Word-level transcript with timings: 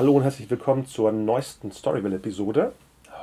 Hallo 0.00 0.12
und 0.12 0.22
herzlich 0.22 0.48
willkommen 0.48 0.86
zur 0.86 1.12
neuesten 1.12 1.72
Storyville-Episode. 1.72 2.72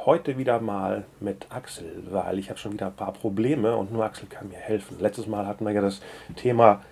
Heute 0.06 0.38
wieder 0.38 0.62
mal 0.62 1.06
mit 1.20 1.48
Axel, 1.50 2.04
weil 2.12 2.38
ich 2.38 2.52
habe 2.52 2.60
schon 2.60 2.74
wieder 2.74 2.86
ein 2.86 2.96
paar 2.96 3.14
Probleme 3.14 3.76
und 3.76 3.92
nur 3.92 4.06
Axel 4.06 4.28
kann 4.30 4.50
mir 4.50 4.60
helfen. 4.60 4.96
Letztes 5.00 5.26
Mal 5.26 5.48
hatten 5.48 5.66
wir 5.66 5.72
ja 5.72 5.82
das 5.82 6.02
Thema, 6.36 6.84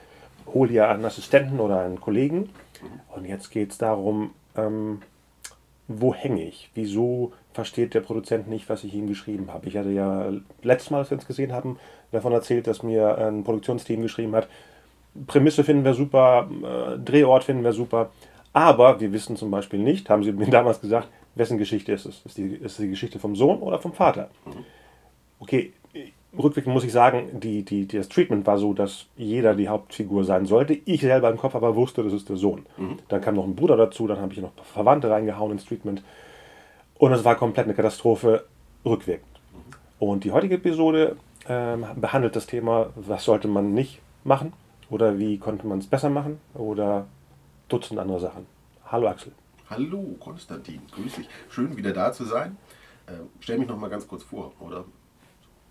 hol 0.51 0.69
dir 0.69 0.89
einen 0.89 1.05
Assistenten 1.05 1.59
oder 1.59 1.81
einen 1.81 2.01
Kollegen. 2.01 2.49
Und 3.15 3.25
jetzt 3.25 3.51
geht 3.51 3.73
es 3.73 3.77
darum, 3.77 4.31
ähm, 4.57 5.03
wo 5.87 6.15
hänge 6.15 6.41
ich? 6.41 6.71
Wieso 6.73 7.33
versteht 7.53 7.93
der 7.93 8.01
Produzent 8.01 8.47
nicht, 8.47 8.67
was 8.69 8.83
ich 8.83 8.95
ihm 8.95 9.05
geschrieben 9.05 9.53
habe? 9.53 9.67
Ich 9.67 9.77
hatte 9.77 9.91
ja 9.91 10.31
letztes 10.63 10.89
Mal, 10.89 10.97
als 10.97 11.11
wir 11.11 11.17
uns 11.19 11.27
gesehen 11.27 11.53
haben, 11.53 11.77
davon 12.11 12.33
erzählt, 12.33 12.65
dass 12.65 12.81
mir 12.81 13.19
ein 13.19 13.43
Produktionsteam 13.43 14.01
geschrieben 14.01 14.35
hat, 14.35 14.47
Prämisse 15.27 15.63
finden 15.63 15.85
wir 15.85 15.93
super, 15.93 16.49
äh, 16.63 16.97
Drehort 16.97 17.43
finden 17.43 17.63
wir 17.63 17.71
super, 17.71 18.09
aber 18.55 19.01
wir 19.01 19.11
wissen 19.11 19.35
zum 19.35 19.51
Beispiel 19.51 19.79
nicht, 19.79 20.09
haben 20.09 20.23
sie 20.23 20.31
mir 20.31 20.47
damals 20.49 20.79
gesagt, 20.79 21.09
wessen 21.35 21.57
Geschichte 21.57 21.91
ist 21.91 22.05
es? 22.05 22.21
Ist, 22.25 22.37
die, 22.37 22.53
ist 22.55 22.71
es 22.71 22.77
die 22.77 22.89
Geschichte 22.89 23.19
vom 23.19 23.35
Sohn 23.35 23.59
oder 23.59 23.79
vom 23.79 23.91
Vater? 23.91 24.29
Okay, 25.39 25.73
rückwirkend 26.37 26.73
muss 26.73 26.85
ich 26.85 26.93
sagen, 26.93 27.41
die, 27.41 27.63
die, 27.63 27.85
das 27.85 28.07
Treatment 28.07 28.47
war 28.47 28.57
so, 28.57 28.73
dass 28.73 29.07
jeder 29.17 29.55
die 29.55 29.67
Hauptfigur 29.67 30.23
sein 30.23 30.45
sollte. 30.45 30.79
Ich 30.85 31.01
selber 31.01 31.29
im 31.29 31.37
Kopf 31.37 31.53
aber 31.53 31.75
wusste, 31.75 32.01
das 32.01 32.13
ist 32.13 32.29
der 32.29 32.37
Sohn. 32.37 32.65
Mhm. 32.77 32.99
Dann 33.09 33.19
kam 33.19 33.35
noch 33.35 33.43
ein 33.43 33.57
Bruder 33.57 33.75
dazu, 33.75 34.07
dann 34.07 34.21
habe 34.21 34.31
ich 34.31 34.39
noch 34.39 34.53
Verwandte 34.63 35.09
reingehauen 35.09 35.51
ins 35.51 35.65
Treatment. 35.65 36.01
Und 36.97 37.11
es 37.11 37.25
war 37.25 37.35
komplett 37.35 37.65
eine 37.65 37.73
Katastrophe 37.73 38.45
rückwirkend. 38.85 39.27
Mhm. 39.51 40.07
Und 40.07 40.23
die 40.23 40.31
heutige 40.31 40.55
Episode 40.55 41.17
ähm, 41.49 41.85
behandelt 41.97 42.37
das 42.37 42.47
Thema, 42.47 42.87
was 42.95 43.25
sollte 43.25 43.49
man 43.49 43.73
nicht 43.73 43.99
machen 44.23 44.53
oder 44.89 45.19
wie 45.19 45.39
konnte 45.39 45.67
man 45.67 45.79
es 45.79 45.87
besser 45.87 46.09
machen 46.09 46.39
oder 46.53 47.05
Dutzend 47.67 47.99
andere 47.99 48.19
Sachen. 48.19 48.45
Hallo 48.85 49.07
Axel. 49.07 49.31
Hallo 49.69 50.15
Konstantin, 50.19 50.81
grüß 50.91 51.15
dich. 51.15 51.29
Schön 51.49 51.75
wieder 51.75 51.93
da 51.93 52.13
zu 52.13 52.23
sein. 52.23 52.57
Äh, 53.07 53.13
stell 53.39 53.57
mich 53.57 53.67
noch 53.67 53.77
mal 53.77 53.89
ganz 53.89 54.07
kurz 54.07 54.23
vor, 54.23 54.53
oder? 54.59 54.85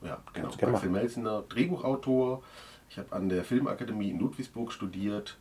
Ja, 0.02 0.18
genau. 0.32 0.48
Axel 0.48 0.90
Melzener, 0.90 1.44
Drehbuchautor. 1.48 2.42
Ich 2.90 2.98
habe 2.98 3.12
an 3.12 3.28
der 3.28 3.44
Filmakademie 3.44 4.10
in 4.10 4.18
Ludwigsburg 4.18 4.72
studiert. 4.72 5.38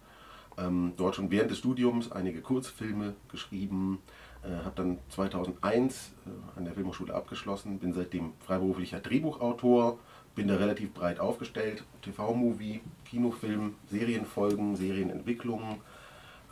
Ähm, 0.58 0.94
dort 0.96 1.16
schon 1.16 1.32
während 1.32 1.50
des 1.50 1.58
Studiums 1.58 2.12
einige 2.12 2.42
Kurzfilme 2.42 3.16
geschrieben. 3.32 4.00
Äh, 4.44 4.64
habe 4.64 4.74
dann 4.76 5.00
2001 5.10 6.14
äh, 6.26 6.60
an 6.60 6.66
der 6.66 6.76
Filmhochschule 6.76 7.16
abgeschlossen. 7.16 7.80
Bin 7.80 7.94
seitdem 7.94 8.34
freiberuflicher 8.46 9.00
Drehbuchautor 9.00 9.98
bin 10.36 10.48
da 10.48 10.56
relativ 10.56 10.94
breit 10.94 11.20
aufgestellt. 11.20 11.84
TV-Movie, 12.02 12.82
Kinofilm, 13.06 13.76
Serienfolgen, 13.88 14.76
Serienentwicklungen. 14.76 15.78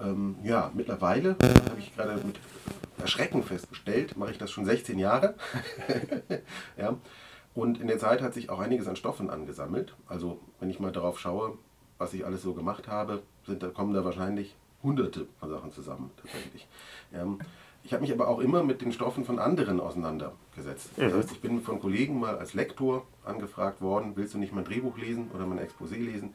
Ähm, 0.02 0.35
ja, 0.44 0.71
mittlerweile, 0.73 1.35
habe 1.69 1.80
ich 1.80 1.95
gerade 1.95 2.16
mit 2.25 2.39
Erschrecken 2.99 3.44
festgestellt, 3.44 4.17
mache 4.17 4.31
ich 4.31 4.38
das 4.38 4.52
schon 4.52 4.66
16 4.66 4.99
Jahre. 4.99 5.35
ja. 6.77 6.97
Und 7.53 7.81
in 7.81 7.88
der 7.88 7.99
Zeit 7.99 8.22
hat 8.22 8.33
sich 8.33 8.49
auch 8.49 8.59
einiges 8.59 8.88
an 8.88 8.95
Stoffen 8.95 9.29
angesammelt. 9.29 9.95
Also 10.07 10.39
wenn 10.59 10.69
ich 10.69 10.79
mal 10.79 10.91
darauf 10.91 11.19
schaue, 11.19 11.57
was 11.97 12.13
ich 12.13 12.25
alles 12.25 12.41
so 12.41 12.53
gemacht 12.53 12.88
habe, 12.88 13.22
sind, 13.45 13.61
da 13.61 13.67
kommen 13.67 13.94
da 13.94 14.05
wahrscheinlich 14.05 14.55
hunderte 14.83 15.27
von 15.39 15.49
Sachen 15.49 15.72
zusammen 15.72 16.11
tatsächlich. 16.22 16.67
Ja. 17.11 17.27
Ich 17.83 17.94
habe 17.94 18.02
mich 18.02 18.13
aber 18.13 18.27
auch 18.27 18.39
immer 18.39 18.63
mit 18.63 18.81
den 18.81 18.91
Stoffen 18.91 19.25
von 19.25 19.39
anderen 19.39 19.79
auseinandergesetzt. 19.79 20.91
Das 20.97 21.13
heißt, 21.13 21.31
ich 21.31 21.41
bin 21.41 21.61
von 21.61 21.79
Kollegen 21.79 22.19
mal 22.19 22.38
als 22.38 22.53
Lektor 22.53 23.05
angefragt 23.25 23.81
worden, 23.81 24.13
willst 24.16 24.35
du 24.35 24.38
nicht 24.38 24.53
mein 24.53 24.66
Drehbuch 24.66 24.97
lesen 24.97 25.31
oder 25.33 25.47
mein 25.47 25.59
Exposé 25.59 25.95
lesen? 25.95 26.33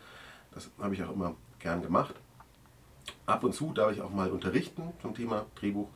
Das 0.53 0.71
habe 0.81 0.95
ich 0.95 1.05
auch 1.05 1.13
immer 1.13 1.35
gern 1.61 1.83
gemacht. 1.83 2.15
Ab 3.27 3.45
und 3.45 3.55
zu 3.55 3.73
darf 3.73 3.93
ich 3.93 4.01
auch 4.01 4.11
mal 4.11 4.31
unterrichten 4.31 4.93
zum 5.03 5.15
Thema 5.15 5.47
Drehbuch. 5.57 5.89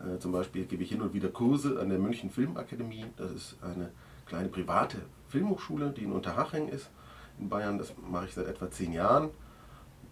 Äh, 0.00 0.18
zum 0.18 0.32
Beispiel 0.32 0.64
gebe 0.64 0.82
ich 0.82 0.90
hin 0.90 1.02
und 1.02 1.14
wieder 1.14 1.28
Kurse 1.28 1.78
an 1.80 1.90
der 1.90 1.98
München 1.98 2.30
Filmakademie. 2.30 3.04
Das 3.16 3.30
ist 3.32 3.56
eine 3.62 3.90
kleine 4.26 4.48
private 4.48 4.98
Filmhochschule, 5.28 5.90
die 5.90 6.04
in 6.04 6.12
Unterhaching 6.12 6.68
ist 6.68 6.90
in 7.38 7.48
Bayern. 7.48 7.78
Das 7.78 7.92
mache 8.10 8.26
ich 8.26 8.34
seit 8.34 8.46
etwa 8.46 8.70
zehn 8.70 8.92
Jahren 8.92 9.30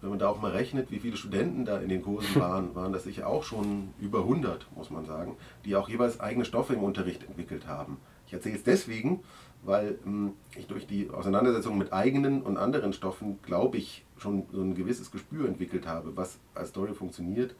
wenn 0.01 0.11
man 0.11 0.19
da 0.19 0.29
auch 0.29 0.41
mal 0.41 0.51
rechnet, 0.51 0.91
wie 0.91 0.99
viele 0.99 1.17
Studenten 1.17 1.65
da 1.65 1.79
in 1.79 1.89
den 1.89 2.01
Kursen 2.01 2.35
waren, 2.41 2.75
waren 2.75 2.93
das 2.93 3.03
sicher 3.03 3.27
auch 3.27 3.43
schon 3.43 3.93
über 3.99 4.19
100, 4.19 4.67
muss 4.75 4.89
man 4.89 5.05
sagen, 5.05 5.35
die 5.65 5.75
auch 5.75 5.89
jeweils 5.89 6.19
eigene 6.19 6.45
Stoffe 6.45 6.73
im 6.73 6.83
Unterricht 6.83 7.23
entwickelt 7.23 7.67
haben. 7.67 7.97
Ich 8.27 8.33
erzähle 8.33 8.55
es 8.55 8.63
deswegen, 8.63 9.23
weil 9.63 9.97
ähm, 10.05 10.33
ich 10.55 10.67
durch 10.67 10.87
die 10.87 11.09
Auseinandersetzung 11.09 11.77
mit 11.77 11.91
eigenen 11.91 12.41
und 12.41 12.57
anderen 12.57 12.93
Stoffen, 12.93 13.39
glaube 13.41 13.77
ich, 13.77 14.05
schon 14.19 14.45
so 14.51 14.61
ein 14.61 14.75
gewisses 14.75 15.11
Gespür 15.11 15.47
entwickelt 15.47 15.87
habe, 15.87 16.15
was 16.15 16.39
als 16.53 16.69
Story 16.69 16.93
funktioniert 16.93 17.55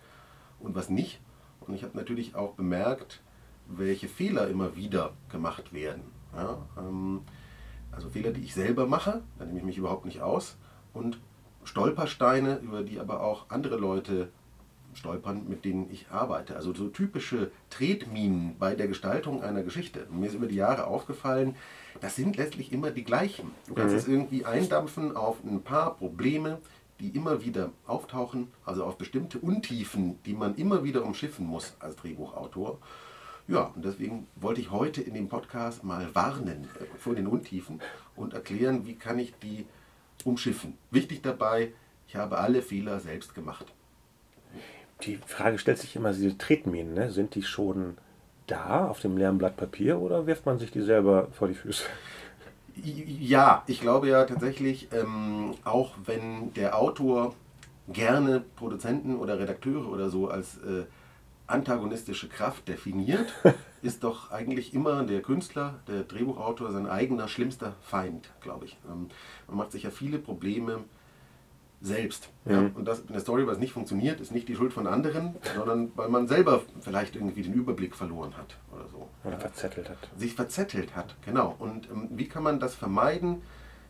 und 0.59 0.75
was 0.75 0.90
nicht. 0.90 1.20
Und 1.62 1.74
ich 1.74 1.84
habe 1.84 1.97
natürlich 1.97 2.36
auch 2.36 2.53
bemerkt, 2.53 3.22
welche 3.68 4.08
Fehler 4.08 4.47
immer 4.47 4.75
wieder 4.75 5.14
gemacht 5.30 5.74
werden. 5.74 6.03
Ja, 6.36 6.58
ähm, 6.78 7.22
also 7.92 8.09
Fehler, 8.09 8.31
die 8.31 8.42
ich 8.42 8.53
selber 8.53 8.88
mache, 8.88 9.22
da 9.38 9.46
nehme 9.46 9.59
ich 9.59 9.66
mich 9.66 9.78
überhaupt 9.78 10.06
nicht 10.06 10.22
aus. 10.22 10.58
Und 10.94 11.19
Stolpersteine, 11.64 12.58
über 12.59 12.84
die 12.84 13.00
aber 13.00 13.22
auch 13.22 13.50
andere 13.50 13.78
Leute 13.78 14.30
stolpern, 14.94 15.48
mit 15.48 15.66
denen 15.66 15.90
ich 15.92 16.08
arbeite. 16.12 16.56
Also 16.56 16.74
so 16.74 16.88
typische 16.88 17.52
Tretminen 17.70 18.56
bei 18.58 18.76
der 18.76 18.88
Gestaltung 18.88 19.44
einer 19.44 19.64
Geschichte. 19.64 20.08
Mir 20.12 20.28
ist 20.28 20.36
über 20.36 20.48
die 20.48 20.56
Jahre 20.56 20.88
aufgefallen, 20.88 21.56
das 22.02 22.16
sind 22.16 22.38
letztlich 22.38 22.72
immer 22.72 22.92
die 22.92 23.04
gleichen. 23.04 23.52
Du 23.68 23.74
kannst 23.74 23.94
mhm. 23.94 24.00
es 24.00 24.08
irgendwie 24.08 24.46
eindampfen 24.46 25.16
auf 25.16 25.44
ein 25.44 25.62
paar 25.62 25.96
Probleme, 25.96 26.60
die 27.00 27.10
immer 27.10 27.44
wieder 27.44 27.72
auftauchen, 27.88 28.48
also 28.66 28.84
auf 28.84 28.98
bestimmte 28.98 29.40
Untiefen, 29.40 30.20
die 30.26 30.34
man 30.34 30.56
immer 30.56 30.84
wieder 30.84 31.06
umschiffen 31.06 31.46
muss 31.46 31.76
als 31.80 31.96
Drehbuchautor. 31.96 32.78
Ja, 33.48 33.72
und 33.76 33.84
deswegen 33.84 34.28
wollte 34.36 34.62
ich 34.62 34.70
heute 34.70 35.02
in 35.02 35.16
dem 35.16 35.28
Podcast 35.28 35.84
mal 35.84 36.14
warnen 36.14 36.68
vor 37.00 37.16
den 37.16 37.26
Untiefen 37.26 37.82
und 38.16 38.34
erklären, 38.34 38.86
wie 38.86 38.96
kann 38.96 39.18
ich 39.18 39.34
die 39.40 39.66
umschiffen. 40.24 40.78
Wichtig 40.92 41.22
dabei, 41.24 41.74
ich 42.08 42.16
habe 42.16 42.38
alle 42.38 42.62
Fehler 42.62 43.00
selbst 43.00 43.34
gemacht. 43.34 43.66
Die 45.04 45.18
Frage 45.26 45.58
stellt 45.60 45.78
sich 45.78 45.96
immer, 45.96 46.12
diese 46.12 46.38
Tretminen, 46.38 46.94
ne? 46.94 47.12
sind 47.12 47.36
die 47.36 47.44
schon 47.44 47.98
da 48.48 48.88
auf 48.88 49.00
dem 49.00 49.16
leeren 49.16 49.38
Blatt 49.38 49.56
Papier 49.56 50.00
oder 50.00 50.26
wirft 50.28 50.46
man 50.46 50.60
sich 50.60 50.72
die 50.72 50.82
selber 50.82 51.28
vor 51.32 51.48
die 51.48 51.54
Füße? 51.54 51.86
Ja, 52.76 53.64
ich 53.68 53.82
glaube 53.82 54.10
ja 54.10 54.26
tatsächlich, 54.26 54.90
ähm, 54.94 55.54
auch 55.64 55.96
wenn 56.06 56.54
der 56.54 56.78
Autor 56.78 57.34
gerne 57.88 58.44
Produzenten 58.56 59.18
oder 59.18 59.40
Redakteure 59.40 59.90
oder 59.90 60.10
so 60.10 60.30
als 60.30 60.58
äh, 60.58 60.86
antagonistische 61.48 62.30
Kraft 62.30 62.68
definiert, 62.68 63.34
ist 63.81 64.04
doch 64.04 64.31
eigentlich 64.31 64.74
immer 64.74 65.04
der 65.04 65.22
Künstler, 65.22 65.80
der 65.88 66.04
Drehbuchautor, 66.04 66.72
sein 66.72 66.88
eigener 66.88 67.28
schlimmster 67.28 67.76
Feind, 67.81 68.30
glaube 68.42 68.66
ich. 68.66 68.78
Ähm, 68.90 69.10
man 69.48 69.58
macht 69.58 69.72
sich 69.72 69.84
ja 69.84 69.90
viele 69.90 70.20
Probleme 70.20 70.84
selbst. 71.82 72.30
Ja? 72.46 72.70
Und 72.74 72.86
das 72.86 73.02
in 73.02 73.14
der 73.14 73.22
Story, 73.22 73.48
was 73.48 73.58
nicht 73.58 73.72
funktioniert, 73.72 74.20
ist 74.20 74.32
nicht 74.32 74.48
die 74.50 74.56
Schuld 74.56 74.74
von 74.74 74.88
anderen, 74.88 75.36
sondern 75.56 75.92
weil 75.96 76.10
man 76.10 76.28
selber 76.28 76.62
vielleicht 76.82 77.16
irgendwie 77.16 77.42
den 77.42 77.54
Überblick 77.54 77.96
verloren 77.96 78.36
hat 78.38 78.58
oder 78.74 78.88
so. 78.90 79.08
Oder 79.24 79.34
ja. 79.34 79.40
verzettelt 79.40 79.90
hat. 79.90 79.98
Sich 80.18 80.34
verzettelt 80.34 80.96
hat, 80.96 81.16
genau. 81.26 81.56
Und 81.58 81.90
ähm, 81.90 82.10
wie 82.12 82.28
kann 82.28 82.44
man 82.44 82.60
das 82.60 82.76
vermeiden, 82.76 83.42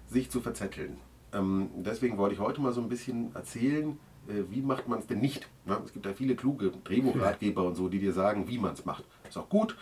sich 0.08 0.30
zu 0.30 0.40
verzetteln? 0.42 0.98
Ähm, 1.34 1.70
deswegen 1.78 2.18
wollte 2.18 2.36
ich 2.36 2.40
heute 2.40 2.62
mal 2.62 2.74
so 2.74 2.82
ein 2.82 2.90
bisschen 2.90 3.34
erzählen, 3.36 3.98
äh, 4.28 4.44
wie 4.50 4.62
macht 4.62 4.88
man 4.88 5.00
es 5.00 5.08
denn 5.08 5.20
nicht? 5.20 5.48
Na, 5.66 5.82
es 5.84 5.94
gibt 5.94 6.06
ja 6.06 6.14
viele 6.14 6.36
kluge 6.36 6.72
Drehbuchratgeber 6.84 7.64
und 7.64 7.76
so, 7.76 7.90
die 7.90 8.00
dir 8.00 8.14
sagen, 8.14 8.48
wie 8.48 8.59
man 8.59 8.74
es 8.74 8.85
macht. 8.85 9.03
Ist 9.28 9.38
auch 9.38 9.50
gut, 9.50 9.76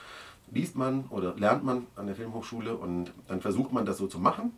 liest 0.52 0.76
man 0.76 1.06
oder 1.10 1.36
lernt 1.36 1.64
man 1.64 1.88
an 1.96 2.08
der 2.08 2.16
Filmhochschule 2.16 2.76
und 2.76 3.14
dann 3.28 3.42
versucht 3.42 3.74
man 3.74 3.86
das 3.86 3.98
so 3.98 4.08
zu 4.08 4.20
machen. 4.20 4.54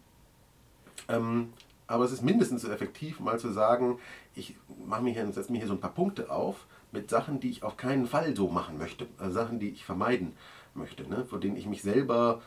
Ähm, 1.07 1.49
aber 1.89 2.05
es 2.05 2.11
ist 2.11 2.21
mindestens 2.21 2.61
so 2.61 2.69
effektiv, 2.69 3.19
mal 3.19 3.39
zu 3.39 3.51
sagen, 3.51 3.99
ich 4.35 4.55
mache 4.85 5.01
mir 5.01 5.11
hier, 5.11 5.29
setze 5.31 5.51
mir 5.51 5.57
hier 5.57 5.67
so 5.67 5.73
ein 5.73 5.79
paar 5.79 5.93
Punkte 5.93 6.29
auf 6.29 6.67
mit 6.91 7.09
Sachen, 7.09 7.39
die 7.39 7.49
ich 7.49 7.63
auf 7.63 7.77
keinen 7.77 8.05
Fall 8.05 8.35
so 8.35 8.47
machen 8.47 8.77
möchte. 8.77 9.07
Also 9.17 9.33
Sachen, 9.33 9.59
die 9.59 9.69
ich 9.69 9.83
vermeiden 9.83 10.33
möchte, 10.75 11.09
ne? 11.09 11.25
vor 11.25 11.39
denen 11.39 11.57
ich 11.57 11.65
mich 11.65 11.81
selber 11.81 12.41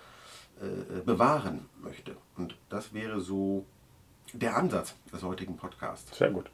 äh, 0.61 1.01
bewahren 1.01 1.69
möchte. 1.83 2.17
Und 2.37 2.57
das 2.69 2.95
wäre 2.95 3.21
so 3.21 3.67
der 4.33 4.57
Ansatz 4.57 4.95
des 5.13 5.25
heutigen 5.25 5.57
Podcasts. 5.57 6.17
Sehr 6.17 6.31
gut. 6.31 6.49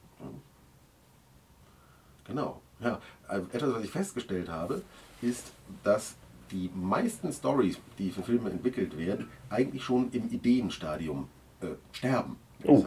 Genau. 2.24 2.62
Ja, 2.80 3.00
also 3.26 3.46
etwas, 3.52 3.74
was 3.74 3.84
ich 3.84 3.90
festgestellt 3.90 4.48
habe, 4.48 4.82
ist, 5.20 5.52
dass 5.84 6.14
die 6.50 6.70
meisten 6.74 7.32
Stories, 7.34 7.78
die 7.98 8.10
für 8.10 8.22
Filme 8.22 8.48
entwickelt 8.48 8.96
werden, 8.96 9.28
eigentlich 9.50 9.82
schon 9.84 10.10
im 10.12 10.30
Ideenstadium 10.30 11.28
äh, 11.60 11.74
sterben. 11.92 12.36
Oh. 12.64 12.84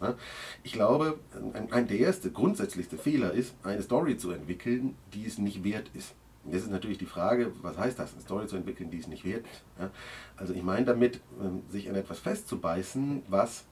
Ne? 0.00 0.16
Ich 0.62 0.72
glaube, 0.72 1.18
ein, 1.54 1.72
ein, 1.72 1.88
der 1.88 1.98
erste, 1.98 2.30
grundsätzlichste 2.30 2.98
Fehler 2.98 3.32
ist, 3.32 3.54
eine 3.62 3.82
Story 3.82 4.16
zu 4.16 4.30
entwickeln, 4.30 4.96
die 5.14 5.24
es 5.24 5.38
nicht 5.38 5.64
wert 5.64 5.90
ist. 5.94 6.14
Jetzt 6.50 6.64
ist 6.64 6.70
natürlich 6.70 6.98
die 6.98 7.06
Frage, 7.06 7.52
was 7.62 7.78
heißt 7.78 7.98
das, 7.98 8.12
eine 8.12 8.20
Story 8.20 8.46
zu 8.46 8.56
entwickeln, 8.56 8.90
die 8.90 8.98
es 8.98 9.08
nicht 9.08 9.24
wert 9.24 9.46
ist. 9.46 9.90
Also 10.36 10.52
ich 10.52 10.62
meine 10.62 10.84
damit, 10.84 11.20
ähm, 11.40 11.62
sich 11.70 11.88
an 11.88 11.94
etwas 11.94 12.18
festzubeißen, 12.18 13.22
was 13.28 13.64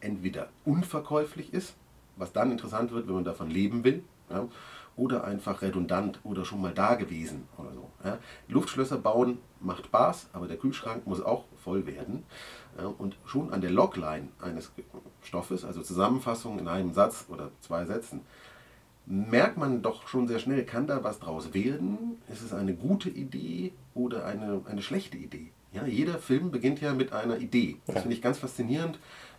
entweder 0.00 0.48
unverkäuflich 0.64 1.54
ist, 1.54 1.74
was 2.16 2.32
dann 2.32 2.50
interessant 2.50 2.90
wird, 2.90 3.06
wenn 3.06 3.14
man 3.14 3.24
davon 3.24 3.50
leben 3.50 3.84
will, 3.84 4.02
ja? 4.30 4.48
oder 4.96 5.24
einfach 5.24 5.62
redundant 5.62 6.20
oder 6.24 6.44
schon 6.44 6.60
mal 6.60 6.74
da 6.74 6.96
gewesen 6.96 7.48
oder 7.56 7.72
so. 7.72 7.90
Ja. 8.04 8.18
Luftschlösser 8.48 8.98
bauen 8.98 9.38
macht 9.60 9.86
Spaß, 9.86 10.30
aber 10.32 10.48
der 10.48 10.58
Kühlschrank 10.58 11.06
muss 11.06 11.22
auch 11.22 11.44
voll 11.62 11.86
werden. 11.86 12.24
Und 12.98 13.16
schon 13.26 13.52
an 13.52 13.60
der 13.60 13.70
Logline 13.70 14.28
eines 14.40 14.72
Stoffes, 15.22 15.64
also 15.64 15.82
Zusammenfassung 15.82 16.58
in 16.58 16.68
einem 16.68 16.92
Satz 16.92 17.26
oder 17.28 17.50
zwei 17.60 17.84
Sätzen, 17.84 18.22
merkt 19.06 19.56
man 19.56 19.82
doch 19.82 20.08
schon 20.08 20.28
sehr 20.28 20.38
schnell, 20.38 20.64
kann 20.64 20.86
da 20.86 21.04
was 21.04 21.18
draus 21.18 21.54
werden? 21.54 22.18
Ist 22.32 22.42
es 22.42 22.52
eine 22.52 22.74
gute 22.74 23.10
Idee 23.10 23.72
oder 23.94 24.24
eine, 24.24 24.62
eine 24.66 24.82
schlechte 24.82 25.16
Idee? 25.16 25.50
Ja, 25.72 25.86
jeder 25.86 26.18
Film 26.18 26.50
beginnt 26.50 26.80
ja 26.80 26.92
mit 26.92 27.12
einer 27.12 27.38
Idee. 27.38 27.76
Das 27.86 27.96
ja. 27.96 28.00
finde 28.02 28.16
ich 28.16 28.22
ganz 28.22 28.38
faszinierend. 28.38 28.98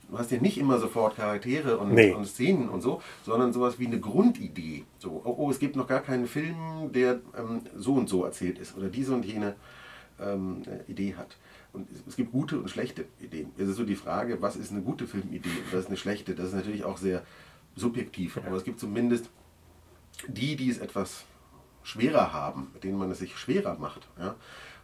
Du 0.10 0.18
hast 0.18 0.32
ja 0.32 0.40
nicht 0.40 0.58
immer 0.58 0.80
sofort 0.80 1.16
Charaktere 1.16 1.78
und, 1.78 1.94
nee. 1.94 2.12
und, 2.12 2.26
Szenen 2.28 2.70
und 2.70 2.82
so, 2.82 3.02
sondern 3.26 3.54
sowas 3.54 3.80
wie 3.80 3.88
eine 3.88 4.00
Grundidee. 4.00 4.84
So, 5.00 5.22
oh, 5.24 5.36
oh 5.38 5.50
es 5.50 5.60
gibt 5.60 5.76
noch 5.76 5.88
gar 5.88 6.02
keinen 6.02 6.28
Film, 6.28 6.92
der 6.92 7.20
ähm, 7.38 7.62
so 7.76 7.94
und 7.94 8.10
so 8.10 8.26
erzählt 8.26 8.60
ist 8.60 8.76
oder 8.76 8.90
diese 8.90 9.14
und 9.14 9.26
jene 9.26 9.56
ähm, 10.20 10.64
Idee 10.88 11.16
hat. 11.16 11.38
Und 11.74 11.88
es 12.08 12.16
gibt 12.16 12.32
gute 12.32 12.60
und 12.60 12.70
schlechte 12.70 13.06
Ideen. 13.20 13.52
Es 13.58 13.68
ist 13.68 13.78
so 13.78 13.84
die 13.84 13.96
Frage, 13.96 14.42
was 14.42 14.56
ist 14.56 14.72
eine 14.72 14.82
gute 14.82 15.08
Filmidee 15.08 15.50
und 15.50 15.74
was 15.74 15.82
ist 15.82 15.88
eine 15.88 15.98
schlechte. 15.98 16.36
Das 16.36 16.48
ist 16.48 16.54
natürlich 16.54 16.84
auch 16.84 16.98
sehr 16.98 17.24
subjektiv. 17.76 18.38
Aber 18.38 18.56
es 18.56 18.64
gibt 18.64 18.80
zumindest 18.80 19.30
die, 20.28 20.56
die 20.56 20.70
es 20.70 20.78
etwas 20.78 21.26
schwerer 21.82 22.32
haben, 22.32 22.70
mit 22.74 22.84
denen 22.84 22.98
man 22.98 23.10
es 23.10 23.20
sich 23.20 23.36
schwerer 23.38 23.78
macht. 23.80 24.08
Ja? 24.20 24.36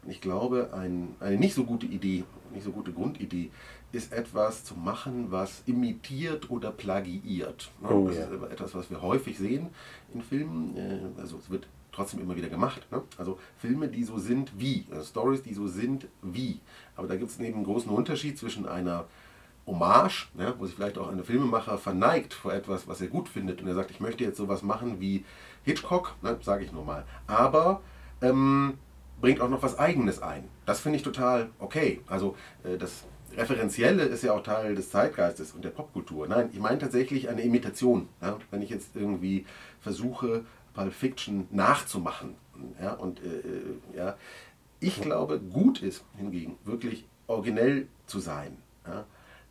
Und 0.03 0.11
ich 0.11 0.21
glaube, 0.21 0.73
ein, 0.73 1.15
eine 1.19 1.37
nicht 1.37 1.53
so 1.53 1.63
gute 1.63 1.85
Idee, 1.85 2.23
nicht 2.51 2.63
so 2.63 2.71
gute 2.71 2.91
Grundidee, 2.91 3.51
ist 3.91 4.13
etwas 4.13 4.63
zu 4.63 4.75
machen, 4.75 5.27
was 5.29 5.63
imitiert 5.65 6.49
oder 6.49 6.71
plagiiert. 6.71 7.71
Oh, 7.83 8.07
das 8.07 8.17
ja. 8.17 8.25
ist 8.25 8.51
etwas, 8.51 8.75
was 8.75 8.89
wir 8.89 9.01
häufig 9.01 9.37
sehen 9.37 9.69
in 10.13 10.21
Filmen. 10.21 10.77
Äh, 10.77 11.21
also 11.21 11.37
es 11.37 11.49
wird 11.49 11.67
trotzdem 11.99 12.21
immer 12.21 12.35
wieder 12.35 12.49
gemacht. 12.49 12.87
Ne? 12.91 13.03
Also 13.17 13.37
Filme, 13.57 13.89
die 13.89 14.03
so 14.03 14.17
sind 14.17 14.51
wie, 14.57 14.85
also 14.89 15.03
Stories, 15.03 15.43
die 15.43 15.53
so 15.53 15.67
sind 15.67 16.07
wie. 16.21 16.59
Aber 16.95 17.07
da 17.07 17.15
gibt 17.15 17.29
es 17.29 17.39
eben 17.39 17.55
einen 17.55 17.65
großen 17.65 17.91
Unterschied 17.91 18.37
zwischen 18.37 18.67
einer 18.67 19.05
Hommage, 19.67 20.29
ne, 20.33 20.55
wo 20.57 20.65
sich 20.65 20.75
vielleicht 20.75 20.97
auch 20.97 21.09
ein 21.09 21.23
Filmemacher 21.23 21.77
verneigt 21.77 22.33
vor 22.33 22.53
etwas, 22.53 22.87
was 22.87 23.01
er 23.01 23.07
gut 23.07 23.29
findet 23.29 23.61
und 23.61 23.67
er 23.67 23.75
sagt, 23.75 23.91
ich 23.91 23.99
möchte 23.99 24.23
jetzt 24.23 24.37
sowas 24.37 24.63
machen 24.63 24.99
wie 24.99 25.25
Hitchcock, 25.63 26.15
ne, 26.23 26.37
sage 26.41 26.65
ich 26.65 26.71
nur 26.71 26.83
mal, 26.83 27.05
aber 27.27 27.81
ähm, 28.21 28.79
bringt 29.21 29.41
auch 29.41 29.49
noch 29.49 29.61
was 29.61 29.77
Eigenes 29.77 30.21
ein. 30.21 30.45
Das 30.65 30.79
finde 30.79 30.97
ich 30.97 31.03
total 31.03 31.49
okay. 31.59 32.01
Also 32.07 32.35
äh, 32.63 32.77
das 32.77 33.03
Referenzielle 33.37 34.03
ist 34.03 34.23
ja 34.23 34.33
auch 34.33 34.41
Teil 34.41 34.73
des 34.75 34.89
Zeitgeistes 34.89 35.51
und 35.51 35.63
der 35.63 35.69
Popkultur. 35.69 36.27
Nein, 36.27 36.49
ich 36.51 36.59
meine 36.59 36.79
tatsächlich 36.79 37.29
eine 37.29 37.41
Imitation. 37.41 38.09
Ja? 38.21 38.37
Wenn 38.49 38.61
ich 38.61 38.69
jetzt 38.69 38.95
irgendwie 38.95 39.45
versuche, 39.81 40.45
Pulp 40.79 40.93
Fiction 40.93 41.47
nachzumachen. 41.51 42.35
Ja? 42.81 42.93
Und 42.93 43.21
äh, 43.21 43.27
äh 43.27 43.97
ja, 43.97 44.15
ich 44.79 45.01
glaube, 45.01 45.39
gut 45.39 45.81
ist 45.81 46.05
hingegen 46.17 46.57
wirklich 46.63 47.05
originell 47.27 47.87
zu 48.05 48.19
sein. 48.19 48.57
Ja? 48.87 49.05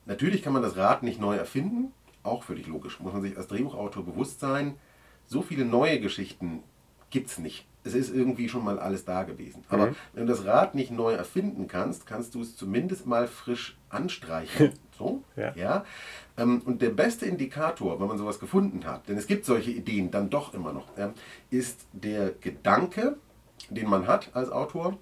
Natürlich 0.07 0.43
kann 0.43 0.55
man 0.55 0.63
das 0.63 0.77
Rad 0.77 1.03
nicht 1.03 1.21
neu 1.21 1.37
erfinden, 1.37 1.93
auch 2.23 2.45
völlig 2.45 2.67
logisch. 2.67 2.99
Muss 3.01 3.13
man 3.13 3.21
sich 3.21 3.37
als 3.37 3.47
Drehbuchautor 3.47 4.07
bewusst 4.07 4.41
sein, 4.41 4.77
so 5.27 5.43
viele 5.43 5.67
neue 5.67 6.01
Geschichten 6.01 6.63
gibt 7.11 7.29
es 7.29 7.39
nicht. 7.39 7.67
Es 7.85 7.95
ist 7.95 8.15
irgendwie 8.15 8.49
schon 8.49 8.65
mal 8.65 8.79
alles 8.79 9.05
da 9.05 9.25
gewesen. 9.25 9.65
Aber 9.69 9.89
mhm. 9.89 9.97
wenn 10.15 10.27
du 10.27 10.33
das 10.33 10.47
Rad 10.47 10.75
nicht 10.75 10.91
neu 10.91 11.13
erfinden 11.13 11.69
kannst, 11.69 12.07
kannst 12.07 12.35
du 12.35 12.41
es 12.41 12.57
zumindest 12.57 13.07
mal 13.07 13.29
frisch 13.29 13.77
anstreichen. 13.91 14.73
So, 14.99 15.23
ja. 15.37 15.55
ja? 15.55 15.85
Ähm, 16.37 16.62
und 16.65 16.83
der 16.83 16.91
beste 16.91 17.27
Indikator, 17.27 18.00
wenn 18.00 18.09
man 18.09 18.19
sowas 18.19 18.41
gefunden 18.41 18.85
hat, 18.85 19.09
denn 19.09 19.17
es 19.17 19.27
gibt 19.27 19.45
solche 19.45 19.71
Ideen 19.71 20.11
dann 20.11 20.29
doch 20.29 20.55
immer 20.55 20.73
noch, 20.73 20.89
ist 21.50 21.87
der 21.93 22.33
Gedanke, 22.41 23.17
den 23.71 23.89
man 23.89 24.06
hat 24.06 24.31
als 24.35 24.50
Autor, 24.50 24.99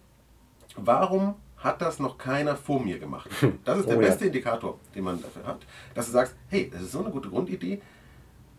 warum 0.77 1.35
hat 1.57 1.81
das 1.81 1.99
noch 1.99 2.19
keiner 2.19 2.55
vor 2.55 2.81
mir 2.83 2.99
gemacht. 2.99 3.31
Das 3.65 3.79
ist 3.79 3.89
der 3.89 3.97
oh, 3.97 4.01
beste 4.01 4.25
ja. 4.25 4.27
Indikator, 4.27 4.79
den 4.95 5.05
man 5.05 5.21
dafür 5.21 5.47
hat, 5.47 5.67
dass 5.95 6.07
du 6.07 6.13
sagst, 6.13 6.35
hey, 6.49 6.71
das 6.71 6.83
ist 6.83 6.93
so 6.93 7.01
eine 7.01 7.11
gute 7.11 7.31
Grundidee 7.31 7.81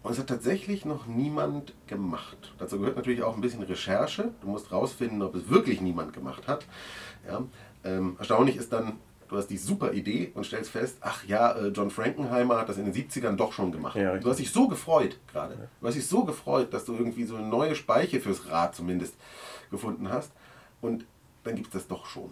und 0.04 0.12
es 0.12 0.20
hat 0.20 0.28
tatsächlich 0.28 0.86
noch 0.86 1.06
niemand 1.06 1.74
gemacht. 1.88 2.54
Dazu 2.58 2.80
gehört 2.80 2.96
natürlich 2.96 3.24
auch 3.24 3.36
ein 3.36 3.42
bisschen 3.42 3.64
Recherche. 3.64 4.32
Du 4.42 4.48
musst 4.48 4.72
rausfinden, 4.72 5.22
ob 5.22 5.36
es 5.36 5.50
wirklich 5.50 5.82
niemand 5.82 6.14
gemacht 6.14 6.48
hat. 6.48 6.66
Ja, 7.28 7.44
ähm, 7.84 8.16
erstaunlich 8.18 8.56
ist 8.56 8.72
dann, 8.74 8.94
du 9.28 9.38
hast 9.38 9.48
die 9.48 9.58
super 9.58 9.94
Idee 9.94 10.32
und 10.34 10.46
stellst 10.46 10.72
fest, 10.72 10.98
ach 11.02 11.26
ja, 11.26 11.52
äh, 11.54 11.68
John 11.68 11.90
Frankenheimer 11.90 12.58
hat 12.58 12.70
das 12.70 12.78
in 12.78 12.86
den 12.86 12.94
70ern 12.94 13.36
doch 13.36 13.54
schon 13.54 13.72
gemacht. 13.72 13.96
Ja, 13.96 14.18
du 14.18 14.30
hast 14.30 14.38
dich 14.38 14.52
so 14.52 14.68
gefreut 14.68 15.20
gerade. 15.32 15.56
Ja. 15.56 15.68
Du 15.82 15.88
hast 15.88 15.96
dich 15.96 16.08
so 16.08 16.24
gefreut, 16.24 16.74
dass 16.74 16.86
du 16.86 16.94
irgendwie 16.94 17.24
so 17.24 17.36
eine 17.36 17.48
neue 17.48 17.76
Speiche 17.76 18.20
fürs 18.20 18.50
Rad 18.50 18.76
zumindest 18.76 19.16
gefunden 19.70 20.10
hast. 20.10 20.32
Und 20.82 21.06
dann 21.44 21.56
gibt 21.56 21.68
es 21.68 21.74
das 21.74 21.88
doch 21.88 22.06
schon. 22.06 22.32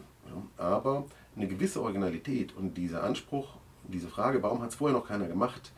Aber 0.58 1.06
eine 1.36 1.48
gewisse 1.48 1.82
Originalität 1.82 2.56
und 2.56 2.76
dieser 2.76 3.04
Anspruch, 3.04 3.56
diese 3.88 4.08
Frage, 4.08 4.42
warum 4.42 4.62
hat 4.62 4.70
es 4.70 4.76
vorher 4.76 4.98
noch 4.98 5.08
keiner 5.08 5.28
gemacht, 5.28 5.72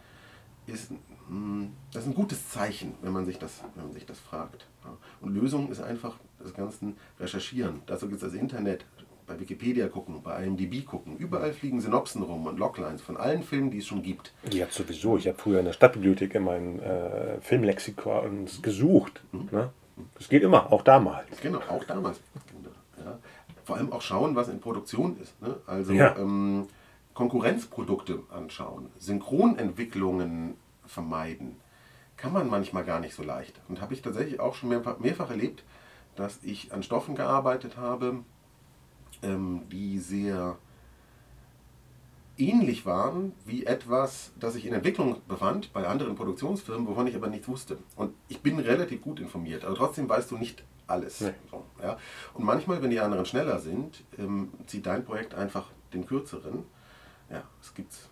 ist, 0.65 0.91
hm, 1.27 1.73
das 1.91 2.03
ist 2.03 2.09
ein 2.09 2.15
gutes 2.15 2.49
Zeichen, 2.49 2.95
wenn 3.01 3.11
man 3.11 3.25
sich 3.25 3.37
das, 3.37 3.63
wenn 3.75 3.85
man 3.85 3.93
sich 3.93 4.05
das 4.05 4.19
fragt. 4.19 4.67
Und 5.21 5.33
Lösung 5.33 5.69
ist 5.69 5.81
einfach 5.81 6.17
das 6.39 6.53
Ganze 6.53 6.93
Recherchieren. 7.19 7.81
Dazu 7.85 8.07
gibt 8.07 8.21
es 8.21 8.31
das 8.31 8.39
Internet, 8.39 8.85
bei 9.27 9.39
Wikipedia 9.39 9.87
gucken, 9.87 10.21
bei 10.23 10.43
IMDb 10.43 10.85
gucken. 10.85 11.17
Überall 11.17 11.53
fliegen 11.53 11.81
Synopsen 11.81 12.23
rum 12.23 12.47
und 12.47 12.57
Loglines 12.57 13.01
von 13.01 13.17
allen 13.17 13.43
Filmen, 13.43 13.69
die 13.69 13.79
es 13.79 13.87
schon 13.87 14.01
gibt. 14.01 14.33
Hat 14.43 14.71
sowieso. 14.71 15.17
Ich 15.17 15.27
habe 15.27 15.37
früher 15.37 15.59
in 15.59 15.65
der 15.65 15.73
Stadtbibliothek 15.73 16.33
in 16.35 16.43
meinen 16.43 16.79
äh, 16.79 17.39
Filmlexikon 17.41 18.47
gesucht. 18.61 19.21
Mhm. 19.31 19.49
Ne? 19.51 19.69
Das 20.15 20.29
geht 20.29 20.43
immer, 20.43 20.71
auch 20.71 20.81
damals. 20.81 21.25
Genau, 21.41 21.59
auch 21.69 21.83
damals. 21.83 22.19
Ja 23.03 23.19
vor 23.67 23.75
allem 23.75 23.91
auch 23.91 24.01
schauen, 24.01 24.33
was 24.37 24.47
in 24.47 24.61
Produktion 24.61 25.17
ist. 25.21 25.39
Ne? 25.41 25.57
Also 25.67 25.91
ja. 25.91 26.15
ähm, 26.15 26.67
Konkurrenzprodukte 27.13 28.23
anschauen, 28.29 28.89
Synchronentwicklungen 28.97 30.55
vermeiden, 30.85 31.57
kann 32.15 32.31
man 32.31 32.49
manchmal 32.49 32.85
gar 32.85 33.01
nicht 33.01 33.13
so 33.13 33.23
leicht. 33.23 33.59
Und 33.67 33.81
habe 33.81 33.93
ich 33.93 34.01
tatsächlich 34.01 34.39
auch 34.39 34.55
schon 34.55 34.69
mehrfach, 34.69 34.99
mehrfach 34.99 35.29
erlebt, 35.31 35.65
dass 36.15 36.39
ich 36.43 36.71
an 36.71 36.81
Stoffen 36.81 37.15
gearbeitet 37.15 37.75
habe, 37.75 38.19
ähm, 39.23 39.63
die 39.71 39.99
sehr 39.99 40.57
ähnlich 42.37 42.85
waren 42.85 43.33
wie 43.45 43.65
etwas, 43.65 44.31
das 44.39 44.53
sich 44.53 44.65
in 44.65 44.73
Entwicklung 44.73 45.21
befand 45.27 45.73
bei 45.73 45.87
anderen 45.87 46.15
Produktionsfirmen, 46.15 46.87
wovon 46.87 47.07
ich 47.07 47.15
aber 47.15 47.27
nichts 47.27 47.47
wusste. 47.47 47.77
Und 47.95 48.13
ich 48.27 48.41
bin 48.41 48.59
relativ 48.59 49.01
gut 49.01 49.19
informiert, 49.19 49.65
aber 49.65 49.75
trotzdem 49.75 50.07
weißt 50.07 50.31
du 50.31 50.37
nicht 50.37 50.63
alles. 50.85 51.21
Nee. 51.21 51.33
Ja? 51.81 51.97
Und 52.33 52.45
manchmal, 52.45 52.81
wenn 52.81 52.91
die 52.91 52.99
anderen 52.99 53.25
schneller 53.25 53.59
sind, 53.59 54.03
ähm, 54.17 54.49
zieht 54.65 54.85
dein 54.85 55.03
Projekt 55.03 55.33
einfach 55.33 55.67
den 55.93 56.05
kürzeren. 56.05 56.63
Ja, 57.29 57.43
es 57.61 57.73
gibt's. 57.73 58.09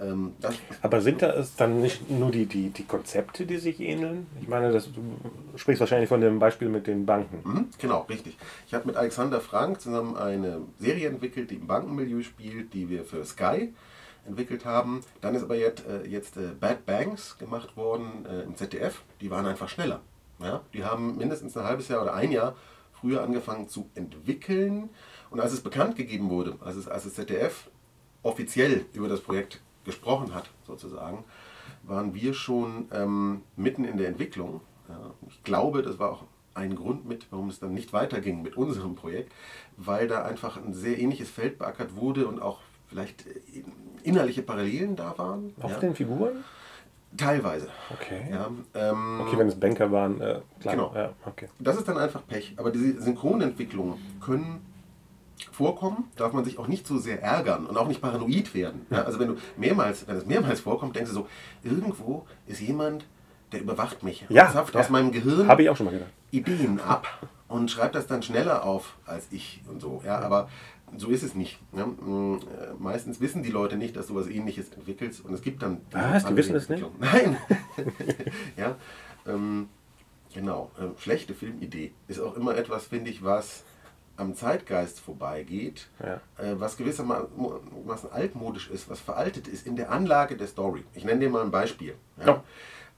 Ähm, 0.00 0.34
Aber 0.82 1.00
sind 1.00 1.22
da 1.22 1.32
es 1.32 1.56
dann 1.56 1.80
nicht 1.80 2.08
nur 2.10 2.30
die, 2.30 2.46
die, 2.46 2.70
die 2.70 2.84
Konzepte, 2.84 3.46
die 3.46 3.58
sich 3.58 3.80
ähneln? 3.80 4.26
Ich 4.40 4.48
meine, 4.48 4.72
das, 4.72 4.92
du 4.92 5.00
sprichst 5.56 5.80
wahrscheinlich 5.80 6.08
von 6.08 6.20
dem 6.20 6.38
Beispiel 6.38 6.68
mit 6.68 6.86
den 6.86 7.04
Banken. 7.06 7.40
Mhm, 7.48 7.68
genau, 7.78 8.02
richtig. 8.08 8.36
Ich 8.66 8.74
habe 8.74 8.86
mit 8.86 8.96
Alexander 8.96 9.40
Frank 9.40 9.80
zusammen 9.80 10.16
eine 10.16 10.62
Serie 10.78 11.08
entwickelt, 11.08 11.50
die 11.50 11.56
im 11.56 11.66
Bankenmilieu 11.66 12.22
spielt, 12.22 12.72
die 12.74 12.88
wir 12.88 13.04
für 13.04 13.24
Sky 13.24 13.72
entwickelt 14.26 14.64
haben. 14.64 15.00
Dann 15.20 15.34
ist 15.34 15.42
aber 15.42 15.56
jetzt, 15.56 15.84
äh, 15.86 16.06
jetzt 16.06 16.36
äh, 16.36 16.52
Bad 16.58 16.86
Banks 16.86 17.38
gemacht 17.38 17.76
worden 17.76 18.26
äh, 18.26 18.42
im 18.42 18.56
ZDF. 18.56 19.02
Die 19.20 19.30
waren 19.30 19.46
einfach 19.46 19.68
schneller. 19.68 20.00
Ja? 20.40 20.60
Die 20.72 20.84
haben 20.84 21.16
mindestens 21.16 21.56
ein 21.56 21.64
halbes 21.64 21.88
Jahr 21.88 22.02
oder 22.02 22.14
ein 22.14 22.30
Jahr 22.30 22.54
früher 22.92 23.22
angefangen 23.22 23.68
zu 23.68 23.90
entwickeln. 23.94 24.90
Und 25.30 25.40
als 25.40 25.52
es 25.52 25.60
bekannt 25.60 25.96
gegeben 25.96 26.30
wurde, 26.30 26.56
als, 26.60 26.76
es, 26.76 26.88
als 26.88 27.04
das 27.04 27.14
ZDF 27.14 27.68
offiziell 28.28 28.84
über 28.92 29.08
das 29.08 29.20
Projekt 29.20 29.60
gesprochen 29.84 30.34
hat, 30.34 30.50
sozusagen, 30.66 31.24
waren 31.82 32.14
wir 32.14 32.34
schon 32.34 32.88
ähm, 32.92 33.42
mitten 33.56 33.84
in 33.84 33.96
der 33.96 34.08
Entwicklung. 34.08 34.60
Ja, 34.88 35.14
ich 35.28 35.42
glaube, 35.42 35.82
das 35.82 35.98
war 35.98 36.12
auch 36.12 36.24
ein 36.54 36.74
Grund 36.74 37.06
mit, 37.06 37.26
warum 37.30 37.48
es 37.48 37.60
dann 37.60 37.72
nicht 37.72 37.92
weiterging 37.92 38.42
mit 38.42 38.56
unserem 38.56 38.94
Projekt, 38.94 39.32
weil 39.76 40.08
da 40.08 40.24
einfach 40.24 40.56
ein 40.56 40.74
sehr 40.74 40.98
ähnliches 40.98 41.30
Feld 41.30 41.58
beackert 41.58 41.96
wurde 41.96 42.26
und 42.26 42.40
auch 42.40 42.60
vielleicht 42.88 43.26
äh, 43.26 43.64
innerliche 44.02 44.42
Parallelen 44.42 44.96
da 44.96 45.16
waren. 45.16 45.54
Auf 45.60 45.72
ja. 45.72 45.78
den 45.78 45.94
Figuren? 45.94 46.44
Teilweise. 47.16 47.68
Okay. 47.90 48.28
Ja, 48.30 48.50
ähm, 48.74 49.20
okay, 49.22 49.38
wenn 49.38 49.48
es 49.48 49.58
Banker 49.58 49.90
waren, 49.90 50.20
äh, 50.20 50.40
klar. 50.60 50.74
Genau. 50.74 50.92
Ja, 50.94 51.12
okay. 51.24 51.48
Das 51.58 51.76
ist 51.76 51.88
dann 51.88 51.96
einfach 51.96 52.26
Pech. 52.26 52.52
Aber 52.58 52.70
diese 52.70 53.00
Synchronentwicklungen 53.00 53.94
können 54.20 54.60
vorkommen, 55.46 56.04
darf 56.16 56.32
man 56.32 56.44
sich 56.44 56.58
auch 56.58 56.68
nicht 56.68 56.86
so 56.86 56.98
sehr 56.98 57.22
ärgern 57.22 57.66
und 57.66 57.76
auch 57.76 57.88
nicht 57.88 58.00
paranoid 58.00 58.54
werden. 58.54 58.86
Ja, 58.90 59.02
also 59.02 59.18
wenn 59.18 59.28
du 59.28 59.36
mehrmals, 59.56 60.06
wenn 60.06 60.16
es 60.16 60.26
mehrmals 60.26 60.60
vorkommt, 60.60 60.96
denkst 60.96 61.10
du 61.10 61.14
so, 61.14 61.26
irgendwo 61.62 62.26
ist 62.46 62.60
jemand, 62.60 63.06
der 63.52 63.62
überwacht 63.62 64.02
mich, 64.02 64.26
ja, 64.28 64.50
zapft 64.50 64.74
ja. 64.74 64.80
aus 64.80 64.90
meinem 64.90 65.12
Gehirn 65.12 65.48
Habe 65.48 65.62
ich 65.62 65.70
auch 65.70 65.76
schon 65.76 65.86
mal 65.86 65.92
gedacht. 65.92 66.10
Ideen 66.30 66.80
ab 66.80 67.06
und 67.48 67.70
schreibt 67.70 67.94
das 67.94 68.06
dann 68.06 68.22
schneller 68.22 68.64
auf 68.64 68.96
als 69.06 69.28
ich 69.30 69.62
und 69.68 69.80
so. 69.80 70.02
Ja, 70.04 70.18
aber 70.18 70.48
so 70.96 71.08
ist 71.08 71.22
es 71.22 71.34
nicht. 71.34 71.58
Ja? 71.72 71.86
Mm, 71.86 72.36
äh, 72.36 72.38
meistens 72.78 73.20
wissen 73.20 73.42
die 73.42 73.50
Leute 73.50 73.76
nicht, 73.76 73.96
dass 73.96 74.08
du 74.08 74.14
was 74.14 74.26
ähnliches 74.26 74.70
entwickelst 74.72 75.24
und 75.24 75.32
es 75.32 75.42
gibt 75.42 75.62
dann. 75.62 75.80
Was? 75.92 76.26
Die 76.26 76.36
wissen 76.36 76.56
es 76.56 76.68
nicht? 76.68 76.84
Nein! 76.98 77.36
ja, 78.56 78.76
ähm, 79.26 79.68
Genau. 80.34 80.70
Äh, 80.78 81.00
schlechte 81.00 81.34
Filmidee 81.34 81.92
ist 82.06 82.20
auch 82.20 82.36
immer 82.36 82.56
etwas, 82.56 82.86
finde 82.86 83.10
ich, 83.10 83.24
was 83.24 83.64
am 84.18 84.34
Zeitgeist 84.34 85.00
vorbeigeht, 85.00 85.88
ja. 86.00 86.20
äh, 86.42 86.58
was 86.58 86.76
gewissermaßen 86.76 88.10
altmodisch 88.12 88.68
ist, 88.70 88.90
was 88.90 89.00
veraltet 89.00 89.48
ist 89.48 89.66
in 89.66 89.76
der 89.76 89.90
Anlage 89.90 90.36
der 90.36 90.46
Story. 90.46 90.84
Ich 90.94 91.04
nenne 91.04 91.20
dir 91.20 91.30
mal 91.30 91.42
ein 91.42 91.50
Beispiel. 91.50 91.94
Ja? 92.18 92.26
Ja. 92.26 92.44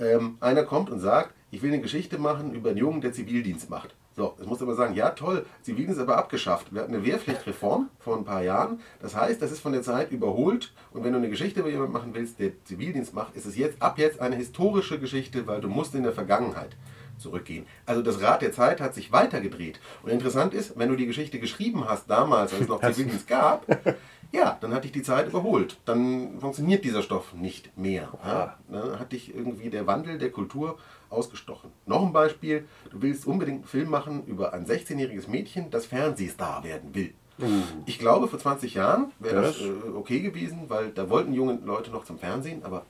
Ähm, 0.00 0.38
einer 0.40 0.64
kommt 0.64 0.90
und 0.90 1.00
sagt, 1.00 1.34
ich 1.50 1.62
will 1.62 1.72
eine 1.72 1.82
Geschichte 1.82 2.18
machen 2.18 2.54
über 2.54 2.70
einen 2.70 2.78
Jungen, 2.78 3.00
der 3.00 3.12
Zivildienst 3.12 3.68
macht. 3.68 3.94
So, 4.16 4.34
jetzt 4.38 4.48
muss 4.48 4.60
aber 4.60 4.74
sagen, 4.74 4.94
ja 4.94 5.10
toll, 5.10 5.46
Zivildienst 5.62 5.98
ist 5.98 6.02
aber 6.02 6.16
abgeschafft. 6.16 6.72
Wir 6.72 6.82
hatten 6.82 6.94
eine 6.94 7.04
Wehrpflichtreform 7.04 7.90
vor 7.98 8.16
ein 8.16 8.24
paar 8.24 8.42
Jahren. 8.42 8.80
Das 9.00 9.14
heißt, 9.14 9.40
das 9.40 9.52
ist 9.52 9.60
von 9.60 9.72
der 9.72 9.82
Zeit 9.82 10.10
überholt. 10.10 10.72
Und 10.92 11.04
wenn 11.04 11.12
du 11.12 11.18
eine 11.18 11.28
Geschichte 11.28 11.60
über 11.60 11.68
jemanden 11.68 11.92
machen 11.92 12.14
willst, 12.14 12.40
der 12.40 12.52
Zivildienst 12.64 13.14
macht, 13.14 13.36
ist 13.36 13.46
es 13.46 13.56
jetzt 13.56 13.80
ab 13.80 13.98
jetzt 13.98 14.20
eine 14.20 14.36
historische 14.36 14.98
Geschichte, 14.98 15.46
weil 15.46 15.60
du 15.60 15.68
musst 15.68 15.94
in 15.94 16.02
der 16.02 16.12
Vergangenheit 16.12 16.76
zurückgehen. 17.20 17.66
Also 17.86 18.02
das 18.02 18.20
Rad 18.20 18.42
der 18.42 18.52
Zeit 18.52 18.80
hat 18.80 18.94
sich 18.94 19.12
weitergedreht. 19.12 19.80
Und 20.02 20.10
interessant 20.10 20.54
ist, 20.54 20.78
wenn 20.78 20.88
du 20.88 20.96
die 20.96 21.06
Geschichte 21.06 21.38
geschrieben 21.38 21.88
hast 21.88 22.08
damals, 22.10 22.52
als 22.52 22.62
es 22.62 22.68
noch 22.68 22.80
Zivildienst 22.92 23.28
gab, 23.28 23.66
ja, 24.32 24.58
dann 24.60 24.72
hat 24.72 24.84
dich 24.84 24.92
die 24.92 25.02
Zeit 25.02 25.28
überholt. 25.28 25.78
Dann 25.84 26.40
funktioniert 26.40 26.84
dieser 26.84 27.02
Stoff 27.02 27.34
nicht 27.34 27.76
mehr. 27.76 28.08
Ja, 28.24 28.56
dann 28.68 28.98
hat 28.98 29.12
dich 29.12 29.34
irgendwie 29.34 29.70
der 29.70 29.86
Wandel 29.86 30.18
der 30.18 30.30
Kultur 30.30 30.78
ausgestochen. 31.10 31.70
Noch 31.86 32.04
ein 32.04 32.12
Beispiel, 32.12 32.66
du 32.90 33.02
willst 33.02 33.26
unbedingt 33.26 33.58
einen 33.58 33.68
Film 33.68 33.90
machen 33.90 34.24
über 34.26 34.52
ein 34.52 34.66
16-jähriges 34.66 35.28
Mädchen, 35.28 35.70
das 35.70 35.86
Fernsehstar 35.86 36.64
werden 36.64 36.94
will. 36.94 37.14
Uh. 37.40 37.46
Ich 37.86 37.98
glaube, 37.98 38.28
vor 38.28 38.38
20 38.38 38.74
Jahren 38.74 39.12
wäre 39.18 39.42
das 39.42 39.60
äh, 39.60 39.70
okay 39.94 40.20
gewesen, 40.20 40.64
weil 40.68 40.90
da 40.90 41.08
wollten 41.08 41.32
junge 41.32 41.58
Leute 41.64 41.90
noch 41.90 42.04
zum 42.04 42.18
Fernsehen, 42.18 42.64
aber 42.64 42.84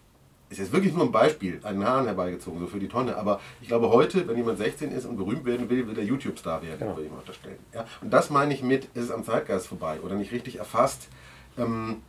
ist 0.51 0.59
jetzt 0.59 0.73
wirklich 0.73 0.93
nur 0.93 1.05
ein 1.05 1.13
Beispiel, 1.13 1.61
einen 1.63 1.87
Hahn 1.87 2.05
herbeigezogen, 2.07 2.59
so 2.59 2.67
für 2.67 2.81
die 2.81 2.89
Tonne. 2.89 3.17
Aber 3.17 3.41
ich 3.61 3.69
glaube, 3.69 3.89
heute, 3.89 4.27
wenn 4.27 4.37
jemand 4.37 4.59
16 4.59 4.91
ist 4.91 5.07
und 5.07 5.17
berühmt 5.17 5.45
werden 5.45 5.71
will, 5.71 5.87
will 5.87 5.97
er 5.97 6.05
YouTube-Star 6.05 6.61
werden, 6.63 6.81
ja. 6.81 6.89
würde 6.89 7.05
ich 7.05 7.11
mal 7.11 7.21
unterstellen. 7.21 7.59
Ja? 7.73 7.87
Und 8.01 8.11
das 8.11 8.31
meine 8.31 8.53
ich 8.53 8.63
mit, 8.63 8.87
ist 8.87 9.05
es 9.05 9.11
am 9.13 9.25
Zeitgeist 9.25 9.69
vorbei 9.69 10.01
oder 10.01 10.17
nicht 10.17 10.33
richtig 10.33 10.57
erfasst, 10.59 11.09
ähm, 11.57 12.03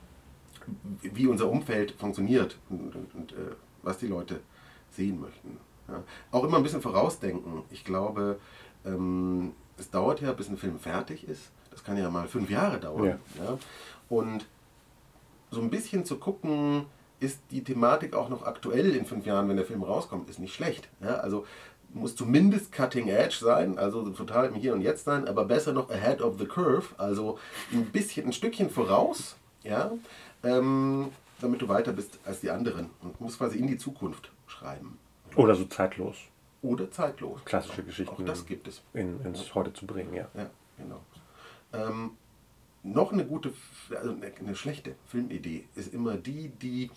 wie 1.02 1.28
unser 1.28 1.50
Umfeld 1.50 1.92
funktioniert 1.92 2.58
und, 2.70 2.96
und, 2.96 3.16
und 3.16 3.32
äh, 3.34 3.56
was 3.84 4.00
die 4.00 4.08
Leute 4.08 4.40
sehen 4.90 5.22
möchten. 5.22 5.58
Ja. 5.88 6.04
Auch 6.32 6.44
immer 6.44 6.58
ein 6.58 6.64
bisschen 6.64 6.82
vorausdenken. 6.82 7.62
Ich 7.70 7.86
glaube, 7.86 8.40
ähm, 8.86 9.54
es 9.78 9.92
dauert 9.92 10.20
ja, 10.20 10.34
bis 10.34 10.50
ein 10.50 10.58
Film 10.58 10.80
fertig 10.80 11.28
ist. 11.28 11.52
Das 11.70 11.84
kann 11.84 11.96
ja 11.96 12.10
mal 12.10 12.28
fünf 12.28 12.50
Jahre 12.50 12.80
dauern. 12.80 13.20
Ja. 13.38 13.44
ja. 13.44 13.58
Und 14.10 14.48
so 15.52 15.62
ein 15.62 15.70
bisschen 15.70 16.06
zu 16.06 16.18
gucken, 16.18 16.86
ist 17.22 17.40
die 17.52 17.64
Thematik 17.64 18.16
auch 18.16 18.30
noch 18.30 18.44
aktuell 18.44 18.96
in 18.96 19.06
fünf 19.06 19.26
Jahren, 19.26 19.48
wenn 19.48 19.56
der 19.56 19.66
Film 19.66 19.84
rauskommt, 19.84 20.30
ist 20.30 20.40
nicht 20.40 20.54
schlecht. 20.54 20.90
Ja, 21.02 21.16
also 21.18 21.46
muss 21.94 22.16
zumindest 22.16 22.72
cutting 22.72 23.08
edge 23.10 23.38
sein, 23.40 23.78
also 23.78 24.10
total 24.10 24.48
im 24.48 24.56
Hier 24.56 24.74
und 24.74 24.82
Jetzt 24.82 25.06
sein, 25.06 25.28
aber 25.28 25.46
besser 25.46 25.72
noch 25.72 25.90
ahead 25.90 26.22
of 26.22 26.40
the 26.40 26.46
curve, 26.46 26.88
also 26.98 27.38
ein 27.72 27.86
bisschen, 27.86 28.28
ein 28.28 28.34
Stückchen 28.34 28.70
voraus, 28.70 29.36
ja, 29.64 29.92
ähm, 30.44 31.10
damit 31.42 31.62
du 31.62 31.68
weiter 31.68 31.92
bist 31.92 32.20
als 32.26 32.40
die 32.40 32.50
anderen 32.50 32.90
und 33.02 33.20
musst 33.22 33.38
quasi 33.38 33.58
in 33.60 33.68
die 33.68 33.78
Zukunft 33.78 34.32
schreiben. 34.48 34.98
Oder 35.36 35.56
so 35.56 35.66
zeitlos. 35.66 36.18
Oder 36.62 36.90
zeitlos. 36.92 37.42
Klassische 37.46 37.84
Geschichten. 37.84 38.14
Auch 38.14 38.26
das 38.26 38.46
gibt 38.46 38.68
es. 38.68 38.82
In, 38.94 39.20
ins. 39.26 39.54
Heute 39.56 39.74
zu 39.74 39.86
bringen, 39.86 40.14
ja. 40.14 40.28
Ja, 40.36 40.50
genau. 40.78 41.02
Ähm, 41.74 42.12
noch 42.84 43.12
eine 43.14 43.26
gute, 43.26 43.54
also 43.90 44.16
eine 44.40 44.56
schlechte 44.56 44.96
Filmidee 45.08 45.66
ist 45.76 45.94
immer 45.94 46.18
die, 46.18 46.50
die 46.50 46.90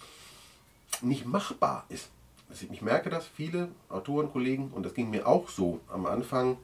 nicht 1.02 1.26
machbar 1.26 1.84
ist. 1.88 2.10
Also 2.48 2.66
ich 2.70 2.82
merke 2.82 3.10
das, 3.10 3.26
viele 3.26 3.68
Autoren, 3.88 4.30
Kollegen, 4.30 4.70
und 4.74 4.84
das 4.84 4.94
ging 4.94 5.10
mir 5.10 5.26
auch 5.26 5.48
so 5.48 5.80
am 5.88 6.06
Anfang, 6.06 6.58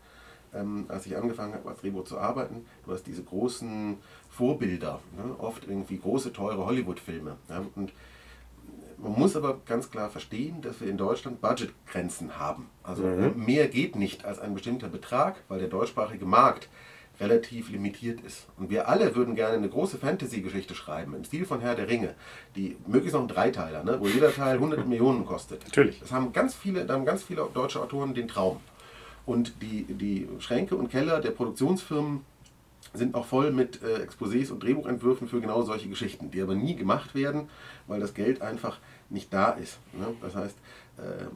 ähm, 0.55 0.87
als 0.89 1.07
ich 1.07 1.17
angefangen 1.17 1.55
habe, 1.55 1.69
als 1.69 1.81
Drehbuch 1.81 2.05
zu 2.05 2.19
arbeiten. 2.19 2.67
Du 2.85 2.93
hast 2.93 3.07
diese 3.07 3.23
großen 3.23 3.99
Vorbilder, 4.31 5.01
ne? 5.17 5.35
oft 5.39 5.67
irgendwie 5.67 5.99
große, 5.99 6.33
teure 6.33 6.65
Hollywood-Filme. 6.65 7.37
Ja? 7.49 7.65
Und 7.75 7.93
man 8.99 9.13
muss 9.13 9.37
aber 9.37 9.61
ganz 9.65 9.91
klar 9.91 10.11
verstehen, 10.11 10.61
dass 10.61 10.81
wir 10.81 10.89
in 10.89 10.99
Deutschland 10.99 11.41
Budgetgrenzen 11.41 12.39
haben. 12.39 12.69
Also 12.83 13.03
mhm. 13.03 13.45
mehr 13.45 13.69
geht 13.69 13.97
nicht 13.97 14.25
als 14.25 14.39
ein 14.39 14.55
bestimmter 14.55 14.89
Betrag, 14.89 15.43
weil 15.49 15.59
der 15.59 15.69
deutschsprachige 15.69 16.27
Markt 16.27 16.69
relativ 17.21 17.71
limitiert 17.71 18.21
ist. 18.23 18.47
Und 18.57 18.71
wir 18.71 18.89
alle 18.89 19.15
würden 19.15 19.35
gerne 19.35 19.57
eine 19.57 19.69
große 19.69 19.99
Fantasy-Geschichte 19.99 20.75
schreiben, 20.75 21.15
im 21.15 21.25
Stil 21.25 21.45
von 21.45 21.61
Herr 21.61 21.75
der 21.75 21.89
Ringe, 21.89 22.15
die 22.57 22.77
möglichst 22.87 23.15
noch 23.15 23.23
ein 23.23 23.29
Dreiteiler, 23.29 23.85
ne, 23.85 24.01
wo 24.01 24.09
jeder 24.09 24.33
Teil 24.33 24.55
100 24.55 24.87
Millionen 24.89 25.27
kostet. 25.27 25.63
Natürlich. 25.65 26.01
Das 26.01 26.13
haben 26.13 26.33
ganz 26.33 26.55
viele, 26.55 26.87
da 26.87 26.95
haben 26.95 27.05
ganz 27.05 27.23
viele 27.23 27.47
deutsche 27.53 27.81
Autoren 27.81 28.15
den 28.15 28.29
Traum. 28.29 28.61
Und 29.27 29.63
die, 29.63 29.85
die 29.85 30.29
Schränke 30.39 30.77
und 30.77 30.89
Keller 30.89 31.21
der 31.21 31.31
Produktionsfirmen 31.31 32.25
sind 32.95 33.15
auch 33.15 33.27
voll 33.27 33.53
mit 33.53 33.81
äh, 33.83 34.05
Exposés 34.05 34.51
und 34.51 34.63
Drehbuchentwürfen 34.63 35.29
für 35.29 35.41
genau 35.41 35.63
solche 35.63 35.89
Geschichten, 35.89 36.31
die 36.31 36.41
aber 36.41 36.55
nie 36.55 36.75
gemacht 36.75 37.15
werden, 37.15 37.49
weil 37.87 38.01
das 38.01 38.15
Geld 38.15 38.43
einfach 38.43 38.79
nicht 39.11 39.33
da 39.33 39.51
ist. 39.51 39.79
Ne? 39.93 40.07
Das 40.23 40.35
heißt, 40.35 40.57
äh, 40.99 41.27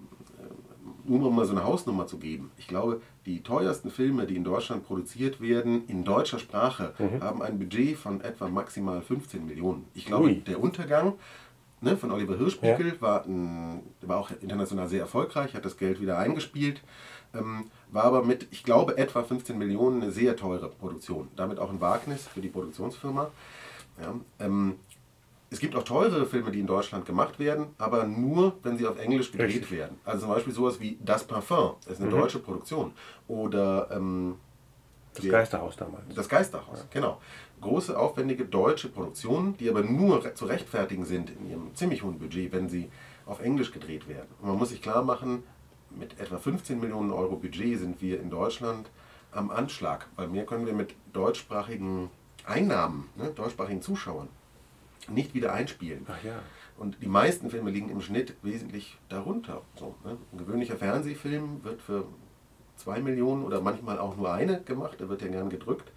nur 1.05 1.29
um 1.29 1.37
mal 1.37 1.45
so 1.45 1.53
eine 1.53 1.65
Hausnummer 1.65 2.07
zu 2.07 2.19
geben. 2.19 2.51
Ich 2.59 2.67
glaube, 2.67 3.01
die 3.27 3.43
teuersten 3.43 3.91
Filme, 3.91 4.27
die 4.27 4.37
in 4.37 4.45
Deutschland 4.45 4.87
produziert 4.87 5.41
werden, 5.41 5.87
in 5.89 6.05
deutscher 6.05 6.39
Sprache, 6.39 6.93
mhm. 6.99 7.23
haben 7.23 7.43
ein 7.43 7.59
Budget 7.59 7.97
von 7.97 8.21
etwa 8.21 8.49
maximal 8.49 9.01
15 9.01 9.47
Millionen. 9.47 9.87
Ich 9.95 10.07
glaube, 10.07 10.27
Ui. 10.27 10.41
der 10.41 10.63
Untergang 10.63 11.15
ne, 11.81 11.97
von 11.97 12.11
Oliver 12.11 12.37
Hirschbiegel 12.37 12.89
ja. 12.89 13.01
war, 13.01 13.25
ein, 13.25 13.83
war 14.03 14.19
auch 14.19 14.31
international 14.41 14.89
sehr 14.89 15.01
erfolgreich, 15.01 15.55
hat 15.55 15.65
das 15.65 15.77
Geld 15.77 16.01
wieder 16.01 16.19
eingespielt, 16.19 16.83
ähm, 17.35 17.71
war 17.91 18.05
aber 18.05 18.25
mit, 18.25 18.49
ich 18.51 18.65
glaube, 18.65 18.99
etwa 18.99 19.23
15 19.23 19.57
Millionen 19.57 20.03
eine 20.03 20.13
sehr 20.13 20.37
teure 20.37 20.69
Produktion. 20.69 21.29
Damit 21.37 21.59
auch 21.59 21.71
ein 21.71 21.81
Wagnis 21.81 22.27
für 22.27 22.41
die 22.41 22.49
Produktionsfirma. 22.49 23.31
Ja, 24.03 24.15
ähm, 24.41 24.75
es 25.51 25.61
gibt 25.61 25.77
auch 25.77 25.85
teurere 25.85 26.27
Filme, 26.27 26.51
die 26.51 26.61
in 26.61 26.67
Deutschland 26.67 27.07
gemacht 27.07 27.39
werden, 27.39 27.69
aber 27.79 28.05
nur, 28.05 28.55
wenn 28.63 28.77
sie 28.77 28.87
auf 28.87 28.99
Englisch 28.99 29.31
gedreht 29.31 29.49
Richtig. 29.49 29.71
werden. 29.71 29.99
Also 30.05 30.23
zum 30.23 30.31
Beispiel 30.31 30.53
sowas 30.53 30.81
wie 30.81 30.99
Das 31.05 31.25
Parfum, 31.25 31.77
das 31.85 31.95
ist 31.95 32.01
eine 32.01 32.11
mhm. 32.11 32.21
deutsche 32.21 32.39
Produktion. 32.41 32.93
Oder 33.29 33.89
ähm, 33.93 34.37
das 35.15 35.29
Geisterhaus 35.29 35.77
damals. 35.77 36.03
Das 36.15 36.29
Geisterhaus, 36.29 36.81
ja. 36.81 36.85
genau. 36.91 37.21
Große, 37.61 37.97
aufwendige 37.97 38.45
deutsche 38.47 38.89
Produktionen, 38.89 39.57
die 39.57 39.71
aber 39.71 39.83
nur 39.83 40.35
zu 40.35 40.47
rechtfertigen 40.47 41.05
sind 41.05 41.31
in 41.31 41.49
ihrem 41.49 41.75
ziemlich 41.75 42.03
hohen 42.03 42.19
Budget, 42.19 42.53
wenn 42.53 42.69
sie 42.69 42.91
auf 43.27 43.41
Englisch 43.41 43.71
gedreht 43.71 44.09
werden. 44.09 44.29
Und 44.41 44.49
man 44.49 44.59
muss 44.59 44.71
sich 44.71 44.83
klar 44.83 45.05
machen, 45.05 45.45
mit 45.91 46.19
etwa 46.19 46.39
15 46.39 46.81
Millionen 46.81 47.13
Euro 47.13 47.37
Budget 47.37 47.79
sind 47.79 48.03
wir 48.03 48.21
in 48.21 48.29
Deutschland 48.29 48.91
am 49.31 49.51
Anschlag, 49.51 50.09
weil 50.17 50.27
mehr 50.27 50.45
können 50.45 50.67
wir 50.67 50.73
mit 50.73 50.95
deutschsprachigen 51.13 52.11
Einnahmen, 52.45 53.09
ne, 53.17 53.31
deutschsprachigen 53.31 53.81
Zuschauern 53.81 54.29
nicht 55.09 55.35
wieder 55.35 55.53
einspielen. 55.53 56.07
Ach 56.09 56.23
ja. 56.25 56.41
Und 56.77 56.99
die 57.03 57.09
meisten 57.09 57.51
Filme 57.51 57.71
liegen 57.71 57.89
im 57.89 58.01
Schnitt 58.01 58.35
wesentlich 58.43 58.99
darunter. 59.09 59.63
So, 59.77 59.95
ne? 60.05 60.17
Ein 60.33 60.39
gewöhnlicher 60.39 60.77
Fernsehfilm 60.77 61.63
wird 61.63 61.81
für 61.81 62.07
zwei 62.77 63.01
Millionen 63.01 63.45
oder 63.45 63.61
manchmal 63.61 63.99
auch 63.99 64.17
nur 64.17 64.33
eine 64.33 64.61
gemacht, 64.63 65.01
der 65.01 65.09
wird 65.09 65.23
ja 65.23 65.29
gern 65.29 65.51
gedrückt. 65.51 65.93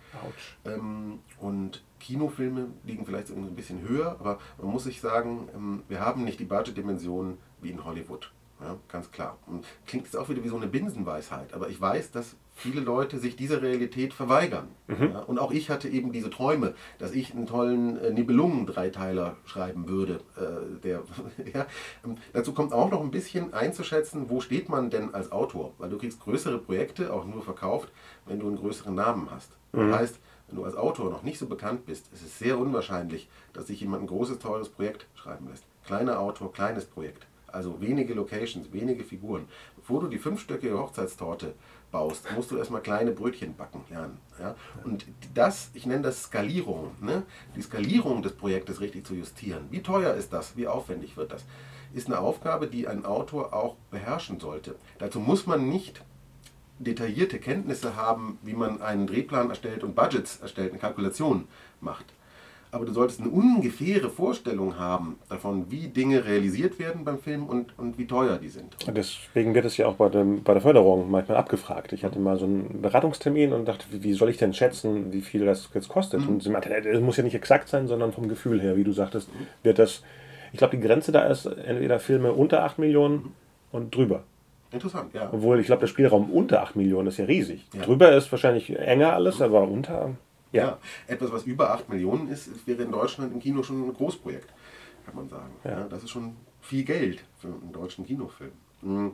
Ähm, 0.65 1.19
und 1.39 1.83
Kinofilme 1.99 2.67
liegen 2.83 3.05
vielleicht 3.05 3.31
ein 3.31 3.55
bisschen 3.55 3.87
höher, 3.87 4.17
aber 4.19 4.39
man 4.61 4.71
muss 4.71 4.83
sich 4.83 5.01
sagen, 5.01 5.49
ähm, 5.55 5.83
wir 5.87 5.99
haben 5.99 6.23
nicht 6.23 6.39
die 6.39 6.45
Budgetdimension 6.45 7.37
wie 7.61 7.71
in 7.71 7.83
Hollywood. 7.83 8.31
Ja, 8.61 8.77
ganz 8.87 9.11
klar. 9.11 9.37
Und 9.45 9.65
klingt 9.85 10.05
jetzt 10.05 10.15
auch 10.15 10.29
wieder 10.29 10.43
wie 10.43 10.49
so 10.49 10.57
eine 10.57 10.67
Binsenweisheit, 10.67 11.53
aber 11.53 11.69
ich 11.69 11.79
weiß, 11.79 12.11
dass 12.11 12.35
viele 12.57 12.81
Leute 12.81 13.19
sich 13.19 13.35
dieser 13.35 13.61
Realität 13.61 14.13
verweigern. 14.13 14.67
Mhm. 14.87 15.11
Ja, 15.13 15.19
und 15.19 15.39
auch 15.39 15.51
ich 15.51 15.69
hatte 15.69 15.87
eben 15.87 16.11
diese 16.11 16.29
Träume, 16.29 16.73
dass 16.97 17.11
ich 17.11 17.33
einen 17.33 17.45
tollen 17.45 17.97
äh, 17.97 18.11
Nibelungen-Dreiteiler 18.11 19.37
schreiben 19.45 19.87
würde. 19.87 20.21
Äh, 20.35 20.79
der, 20.83 21.03
ja, 21.53 21.67
ähm, 22.03 22.17
dazu 22.33 22.53
kommt 22.53 22.73
auch 22.73 22.89
noch 22.89 23.01
ein 23.01 23.11
bisschen 23.11 23.53
einzuschätzen, 23.53 24.29
wo 24.29 24.41
steht 24.41 24.69
man 24.69 24.89
denn 24.89 25.13
als 25.13 25.31
Autor? 25.31 25.73
Weil 25.77 25.89
du 25.89 25.97
kriegst 25.97 26.19
größere 26.19 26.57
Projekte 26.57 27.13
auch 27.13 27.25
nur 27.25 27.43
verkauft, 27.43 27.89
wenn 28.25 28.39
du 28.39 28.47
einen 28.47 28.57
größeren 28.57 28.95
Namen 28.95 29.29
hast. 29.29 29.51
Mhm. 29.71 29.91
Das 29.91 29.99
heißt, 29.99 30.19
wenn 30.47 30.55
du 30.55 30.63
als 30.65 30.75
Autor 30.75 31.11
noch 31.11 31.23
nicht 31.23 31.37
so 31.37 31.45
bekannt 31.45 31.85
bist, 31.85 32.11
ist 32.11 32.23
es 32.23 32.39
sehr 32.39 32.57
unwahrscheinlich, 32.57 33.29
dass 33.53 33.67
sich 33.67 33.81
jemand 33.81 34.03
ein 34.03 34.07
großes, 34.07 34.39
teures 34.39 34.69
Projekt 34.69 35.05
schreiben 35.13 35.47
lässt. 35.49 35.63
Kleiner 35.85 36.19
Autor, 36.19 36.51
kleines 36.51 36.85
Projekt. 36.85 37.27
Also 37.47 37.79
wenige 37.81 38.13
Locations, 38.13 38.71
wenige 38.73 39.03
Figuren. 39.03 39.47
Bevor 39.75 40.01
du 40.01 40.07
die 40.07 40.19
fünfstöckige 40.19 40.77
Hochzeitstorte 40.77 41.53
baust, 41.91 42.25
musst 42.35 42.51
du 42.51 42.57
erstmal 42.57 42.81
kleine 42.81 43.11
Brötchen 43.11 43.55
backen 43.55 43.83
lernen. 43.89 44.17
Ja? 44.39 44.55
Und 44.83 45.05
das, 45.33 45.69
ich 45.73 45.85
nenne 45.85 46.03
das 46.03 46.23
Skalierung, 46.23 46.91
ne? 47.01 47.23
die 47.55 47.61
Skalierung 47.61 48.21
des 48.21 48.33
Projektes 48.33 48.81
richtig 48.81 49.05
zu 49.05 49.15
justieren. 49.15 49.67
Wie 49.71 49.81
teuer 49.81 50.13
ist 50.13 50.33
das? 50.33 50.57
Wie 50.57 50.67
aufwendig 50.67 51.17
wird 51.17 51.31
das? 51.31 51.43
Ist 51.93 52.07
eine 52.07 52.19
Aufgabe, 52.19 52.67
die 52.67 52.87
ein 52.87 53.05
Autor 53.05 53.53
auch 53.53 53.75
beherrschen 53.91 54.39
sollte. 54.39 54.75
Dazu 54.99 55.19
muss 55.19 55.47
man 55.47 55.69
nicht 55.69 56.03
detaillierte 56.79 57.39
Kenntnisse 57.39 57.95
haben, 57.95 58.37
wie 58.43 58.53
man 58.53 58.81
einen 58.81 59.07
Drehplan 59.07 59.49
erstellt 59.49 59.83
und 59.83 59.95
Budgets 59.95 60.39
erstellt, 60.41 60.71
eine 60.71 60.79
Kalkulation 60.79 61.47
macht. 61.81 62.05
Aber 62.71 62.85
du 62.85 62.91
solltest 62.91 63.21
eine 63.21 63.29
ungefähre 63.29 64.09
Vorstellung 64.09 64.77
haben 64.77 65.17
davon, 65.29 65.71
wie 65.71 65.87
Dinge 65.87 66.25
realisiert 66.25 66.79
werden 66.79 67.05
beim 67.05 67.19
Film 67.19 67.45
und, 67.47 67.77
und 67.77 67.97
wie 67.97 68.05
teuer 68.05 68.37
die 68.37 68.49
sind. 68.49 68.75
Deswegen 68.87 69.53
wird 69.53 69.65
es 69.65 69.77
ja 69.77 69.87
auch 69.87 69.95
bei, 69.95 70.09
dem, 70.09 70.43
bei 70.43 70.53
der 70.53 70.61
Förderung 70.61 71.09
manchmal 71.09 71.37
abgefragt. 71.37 71.93
Ich 71.93 72.03
hatte 72.03 72.19
mal 72.19 72.37
so 72.37 72.45
einen 72.45 72.81
Beratungstermin 72.81 73.53
und 73.53 73.67
dachte, 73.67 73.85
wie, 73.91 74.03
wie 74.03 74.13
soll 74.13 74.29
ich 74.29 74.37
denn 74.37 74.53
schätzen, 74.53 75.13
wie 75.13 75.21
viel 75.21 75.45
das 75.45 75.69
jetzt 75.73 75.89
kostet? 75.89 76.21
Mhm. 76.21 76.27
Und 76.27 76.43
sie 76.43 76.49
meinte, 76.49 76.69
es 76.69 77.01
muss 77.01 77.17
ja 77.17 77.23
nicht 77.23 77.35
exakt 77.35 77.69
sein, 77.69 77.87
sondern 77.87 78.11
vom 78.11 78.27
Gefühl 78.27 78.61
her, 78.61 78.75
wie 78.75 78.83
du 78.83 78.91
sagtest, 78.91 79.29
wird 79.63 79.79
das, 79.79 80.03
ich 80.51 80.57
glaube, 80.57 80.75
die 80.75 80.83
Grenze 80.85 81.11
da 81.11 81.23
ist 81.23 81.45
entweder 81.45 81.99
Filme 81.99 82.33
unter 82.33 82.63
8 82.63 82.79
Millionen 82.79 83.33
und 83.71 83.95
drüber. 83.95 84.23
Interessant, 84.71 85.13
ja. 85.13 85.29
Obwohl, 85.31 85.59
ich 85.59 85.67
glaube, 85.67 85.79
der 85.79 85.87
Spielraum 85.87 86.29
unter 86.29 86.61
8 86.61 86.75
Millionen 86.75 87.07
ist 87.07 87.17
ja 87.17 87.25
riesig. 87.25 87.65
Ja. 87.73 87.83
Drüber 87.83 88.11
ist 88.11 88.29
wahrscheinlich 88.31 88.77
enger 88.77 89.13
alles, 89.13 89.41
aber 89.41 89.61
unter 89.61 90.15
ja. 90.57 90.65
ja. 90.65 90.77
etwas, 91.07 91.31
was 91.31 91.43
über 91.43 91.71
8 91.71 91.89
Millionen 91.89 92.29
ist, 92.29 92.67
wäre 92.67 92.83
in 92.83 92.91
Deutschland 92.91 93.33
im 93.33 93.39
Kino 93.39 93.63
schon 93.63 93.87
ein 93.87 93.93
Großprojekt, 93.93 94.53
kann 95.05 95.15
man 95.15 95.29
sagen. 95.29 95.53
Ja. 95.63 95.87
das 95.87 96.03
ist 96.03 96.09
schon 96.09 96.35
viel 96.61 96.83
Geld 96.83 97.23
für 97.39 97.47
einen 97.47 97.71
deutschen 97.71 98.05
Kinofilm. 98.05 98.51
Mhm. 98.81 99.11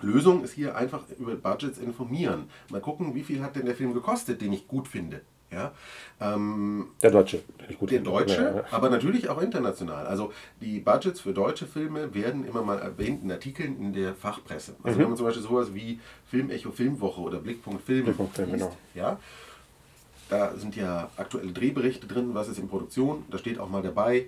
Lösung 0.00 0.44
ist 0.44 0.52
hier 0.52 0.76
einfach 0.76 1.02
über 1.18 1.34
Budgets 1.34 1.78
informieren. 1.78 2.48
Mal 2.70 2.80
gucken, 2.80 3.14
wie 3.14 3.22
viel 3.22 3.42
hat 3.42 3.56
denn 3.56 3.66
der 3.66 3.74
Film 3.74 3.92
gekostet, 3.92 4.40
den 4.40 4.52
ich 4.52 4.66
gut 4.66 4.88
finde. 4.88 5.20
Ja, 5.52 5.72
ähm, 6.20 6.90
der 7.02 7.10
Deutsche. 7.10 7.42
der 7.80 7.98
Deutsche, 7.98 8.40
ja, 8.40 8.56
ja. 8.58 8.64
aber 8.70 8.88
natürlich 8.88 9.28
auch 9.28 9.42
international. 9.42 10.06
Also 10.06 10.32
die 10.60 10.78
Budgets 10.78 11.20
für 11.20 11.32
deutsche 11.32 11.66
Filme 11.66 12.14
werden 12.14 12.46
immer 12.46 12.62
mal 12.62 12.78
erwähnt 12.78 13.24
in 13.24 13.32
Artikeln 13.32 13.76
in 13.80 13.92
der 13.92 14.14
Fachpresse. 14.14 14.76
Also 14.84 14.96
mhm. 14.96 15.02
wenn 15.02 15.08
man 15.08 15.16
zum 15.16 15.26
Beispiel 15.26 15.42
sowas 15.42 15.74
wie 15.74 15.98
Filmecho 16.26 16.70
Filmwoche 16.70 17.20
oder 17.20 17.38
Blickpunkt 17.38 17.82
Film, 17.82 18.04
Blickpunkt 18.04 18.36
Film 18.36 18.52
liest, 18.52 18.60
genau. 18.60 18.76
ja, 18.94 19.18
da 20.30 20.56
sind 20.56 20.76
ja 20.76 21.10
aktuelle 21.16 21.52
Drehberichte 21.52 22.06
drin, 22.06 22.30
was 22.32 22.48
ist 22.48 22.58
in 22.58 22.68
Produktion. 22.68 23.24
Da 23.30 23.38
steht 23.38 23.58
auch 23.58 23.68
mal 23.68 23.82
dabei, 23.82 24.26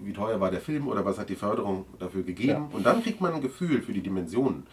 wie 0.00 0.12
teuer 0.12 0.40
war 0.40 0.50
der 0.50 0.60
Film 0.60 0.88
oder 0.88 1.04
was 1.04 1.18
hat 1.18 1.28
die 1.28 1.36
Förderung 1.36 1.86
dafür 1.98 2.22
gegeben. 2.22 2.66
Ja. 2.70 2.76
Und 2.76 2.84
dann 2.84 3.02
kriegt 3.02 3.20
man 3.20 3.34
ein 3.34 3.40
Gefühl 3.40 3.80
für 3.80 3.92
die 3.92 4.02
Dimensionen. 4.02 4.66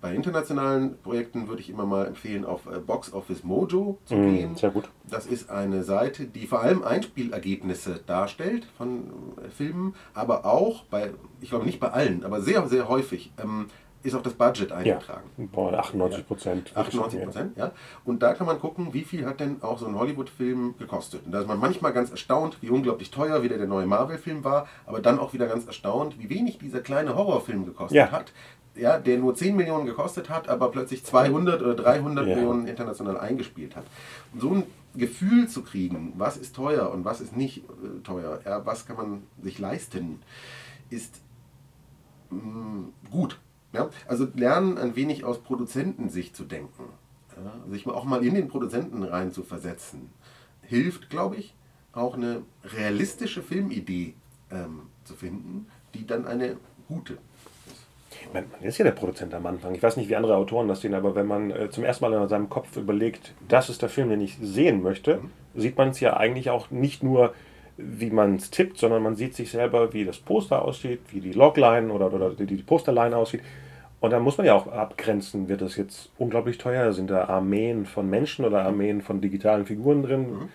Bei 0.00 0.14
internationalen 0.14 0.98
Projekten 0.98 1.48
würde 1.48 1.62
ich 1.62 1.70
immer 1.70 1.86
mal 1.86 2.06
empfehlen, 2.06 2.44
auf 2.44 2.66
äh, 2.66 2.78
Box 2.78 3.14
Office 3.14 3.42
Mojo 3.42 3.96
zu 4.04 4.14
mm, 4.14 4.34
gehen. 4.34 4.54
Sehr 4.54 4.70
gut. 4.70 4.90
Das 5.08 5.26
ist 5.26 5.48
eine 5.48 5.82
Seite, 5.82 6.26
die 6.26 6.46
vor 6.46 6.60
allem 6.60 6.82
Einspielergebnisse 6.82 8.00
darstellt 8.06 8.66
von 8.76 9.04
äh, 9.42 9.48
Filmen, 9.48 9.94
aber 10.12 10.44
auch 10.44 10.84
bei, 10.84 11.12
ich 11.40 11.48
glaube 11.48 11.64
nicht 11.64 11.80
bei 11.80 11.90
allen, 11.90 12.22
aber 12.22 12.42
sehr, 12.42 12.68
sehr 12.68 12.86
häufig 12.86 13.32
ähm, 13.42 13.68
ist 14.04 14.14
auch 14.14 14.22
das 14.22 14.34
Budget 14.34 14.70
eingetragen. 14.70 15.30
Ja, 15.38 15.44
boah, 15.50 15.72
98 15.72 16.26
Prozent. 16.26 16.72
Ja, 16.74 16.82
98 16.82 17.24
Prozent, 17.24 17.56
ja. 17.56 17.72
Und 18.04 18.22
da 18.22 18.34
kann 18.34 18.46
man 18.46 18.60
gucken, 18.60 18.92
wie 18.92 19.02
viel 19.02 19.24
hat 19.24 19.40
denn 19.40 19.62
auch 19.62 19.78
so 19.78 19.86
ein 19.86 19.98
Hollywood-Film 19.98 20.74
gekostet. 20.78 21.22
Und 21.24 21.32
da 21.32 21.40
ist 21.40 21.48
man 21.48 21.58
manchmal 21.58 21.94
ganz 21.94 22.10
erstaunt, 22.10 22.58
wie 22.60 22.68
unglaublich 22.68 23.10
teuer 23.10 23.42
wieder 23.42 23.56
der 23.56 23.66
neue 23.66 23.86
Marvel-Film 23.86 24.44
war, 24.44 24.68
aber 24.84 25.00
dann 25.00 25.18
auch 25.18 25.32
wieder 25.32 25.46
ganz 25.46 25.66
erstaunt, 25.66 26.18
wie 26.18 26.28
wenig 26.28 26.58
dieser 26.58 26.80
kleine 26.80 27.16
Horrorfilm 27.16 27.64
gekostet 27.64 27.96
ja. 27.96 28.12
hat. 28.12 28.32
Ja, 28.76 28.98
der 28.98 29.18
nur 29.18 29.34
10 29.34 29.56
Millionen 29.56 29.86
gekostet 29.86 30.28
hat, 30.28 30.48
aber 30.48 30.70
plötzlich 30.70 31.04
200 31.04 31.62
oder 31.62 31.74
300 31.74 32.26
ja. 32.26 32.34
Millionen 32.34 32.66
international 32.66 33.18
eingespielt 33.18 33.76
hat. 33.76 33.84
Und 34.32 34.40
so 34.40 34.50
ein 34.50 34.64
Gefühl 34.96 35.48
zu 35.48 35.62
kriegen, 35.62 36.12
was 36.16 36.36
ist 36.36 36.54
teuer 36.56 36.90
und 36.90 37.04
was 37.04 37.20
ist 37.20 37.36
nicht 37.36 37.58
äh, 37.58 38.02
teuer, 38.02 38.40
ja, 38.44 38.66
was 38.66 38.84
kann 38.86 38.96
man 38.96 39.22
sich 39.42 39.58
leisten, 39.58 40.20
ist 40.90 41.20
mh, 42.30 42.38
mm, 42.38 42.92
gut. 43.10 43.38
Ja? 43.74 43.90
Also 44.06 44.26
lernen 44.34 44.78
ein 44.78 44.96
wenig 44.96 45.24
aus 45.24 45.42
Produzentensicht 45.42 46.34
zu 46.34 46.44
denken. 46.44 46.84
Ja? 47.36 47.70
Sich 47.70 47.86
auch 47.86 48.04
mal 48.04 48.24
in 48.24 48.34
den 48.34 48.48
Produzenten 48.48 49.02
rein 49.02 49.32
zu 49.32 49.42
versetzen. 49.42 50.10
Hilft, 50.62 51.10
glaube 51.10 51.36
ich, 51.36 51.54
auch 51.92 52.14
eine 52.14 52.42
realistische 52.64 53.42
Filmidee 53.42 54.14
ähm, 54.50 54.82
zu 55.04 55.14
finden, 55.14 55.66
die 55.94 56.06
dann 56.06 56.26
eine 56.26 56.56
gute 56.88 57.18
man, 58.32 58.44
man, 58.50 58.62
ist 58.62 58.78
ja 58.78 58.84
der 58.84 58.92
Produzent 58.92 59.34
am 59.34 59.46
Anfang. 59.46 59.74
Ich 59.74 59.82
weiß 59.82 59.96
nicht, 59.96 60.08
wie 60.08 60.16
andere 60.16 60.36
Autoren 60.36 60.68
das 60.68 60.80
sehen, 60.80 60.94
aber 60.94 61.14
wenn 61.14 61.26
man 61.26 61.50
äh, 61.50 61.70
zum 61.70 61.84
ersten 61.84 62.04
Mal 62.04 62.20
in 62.20 62.28
seinem 62.28 62.48
Kopf 62.48 62.76
überlegt, 62.76 63.34
das 63.48 63.68
ist 63.68 63.82
der 63.82 63.88
Film, 63.88 64.08
den 64.08 64.20
ich 64.20 64.36
sehen 64.40 64.82
möchte, 64.82 65.16
mhm. 65.16 65.60
sieht 65.60 65.76
man 65.76 65.90
es 65.90 66.00
ja 66.00 66.16
eigentlich 66.16 66.50
auch 66.50 66.70
nicht 66.70 67.02
nur, 67.02 67.34
wie 67.76 68.10
man 68.10 68.36
es 68.36 68.50
tippt, 68.50 68.78
sondern 68.78 69.02
man 69.02 69.16
sieht 69.16 69.34
sich 69.34 69.50
selber, 69.50 69.92
wie 69.92 70.04
das 70.04 70.18
Poster 70.18 70.62
aussieht, 70.62 71.00
wie 71.10 71.20
die 71.20 71.32
Logline 71.32 71.92
oder, 71.92 72.12
oder 72.12 72.30
die, 72.30 72.46
die 72.46 72.56
Posterline 72.56 73.16
aussieht. 73.16 73.42
Und 74.04 74.10
dann 74.10 74.22
muss 74.22 74.36
man 74.36 74.46
ja 74.46 74.52
auch 74.52 74.66
abgrenzen, 74.66 75.48
wird 75.48 75.62
das 75.62 75.76
jetzt 75.76 76.10
unglaublich 76.18 76.58
teuer? 76.58 76.92
Sind 76.92 77.08
da 77.08 77.24
Armeen 77.24 77.86
von 77.86 78.10
Menschen 78.10 78.44
oder 78.44 78.62
Armeen 78.62 79.00
von 79.00 79.22
digitalen 79.22 79.64
Figuren 79.64 80.02
drin? 80.02 80.50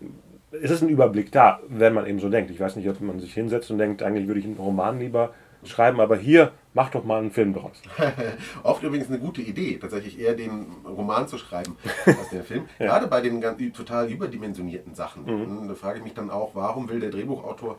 Mhm. 0.00 0.18
Es 0.62 0.70
ist 0.70 0.80
ein 0.80 0.88
Überblick 0.88 1.32
da, 1.32 1.58
wenn 1.66 1.92
man 1.92 2.06
eben 2.06 2.20
so 2.20 2.28
denkt. 2.28 2.52
Ich 2.52 2.60
weiß 2.60 2.76
nicht, 2.76 2.88
ob 2.88 3.00
man 3.00 3.18
sich 3.18 3.34
hinsetzt 3.34 3.68
und 3.72 3.78
denkt, 3.78 4.04
eigentlich 4.04 4.28
würde 4.28 4.38
ich 4.38 4.46
einen 4.46 4.58
Roman 4.58 5.00
lieber 5.00 5.34
schreiben, 5.64 5.98
aber 5.98 6.16
hier 6.16 6.52
mach 6.72 6.90
doch 6.90 7.02
mal 7.02 7.18
einen 7.18 7.32
Film 7.32 7.52
draus. 7.52 7.82
Oft 8.62 8.84
übrigens 8.84 9.08
eine 9.08 9.18
gute 9.18 9.42
Idee, 9.42 9.76
tatsächlich 9.76 10.20
eher 10.20 10.34
den 10.36 10.66
Roman 10.86 11.26
zu 11.26 11.36
schreiben 11.36 11.76
als 12.06 12.28
den 12.30 12.44
Film. 12.44 12.68
ja. 12.78 12.86
Gerade 12.86 13.08
bei 13.08 13.20
den 13.20 13.40
ganz, 13.40 13.60
total 13.76 14.08
überdimensionierten 14.08 14.94
Sachen. 14.94 15.24
Mhm. 15.24 15.66
Da 15.66 15.74
frage 15.74 15.98
ich 15.98 16.04
mich 16.04 16.14
dann 16.14 16.30
auch, 16.30 16.54
warum 16.54 16.88
will 16.88 17.00
der 17.00 17.10
Drehbuchautor 17.10 17.76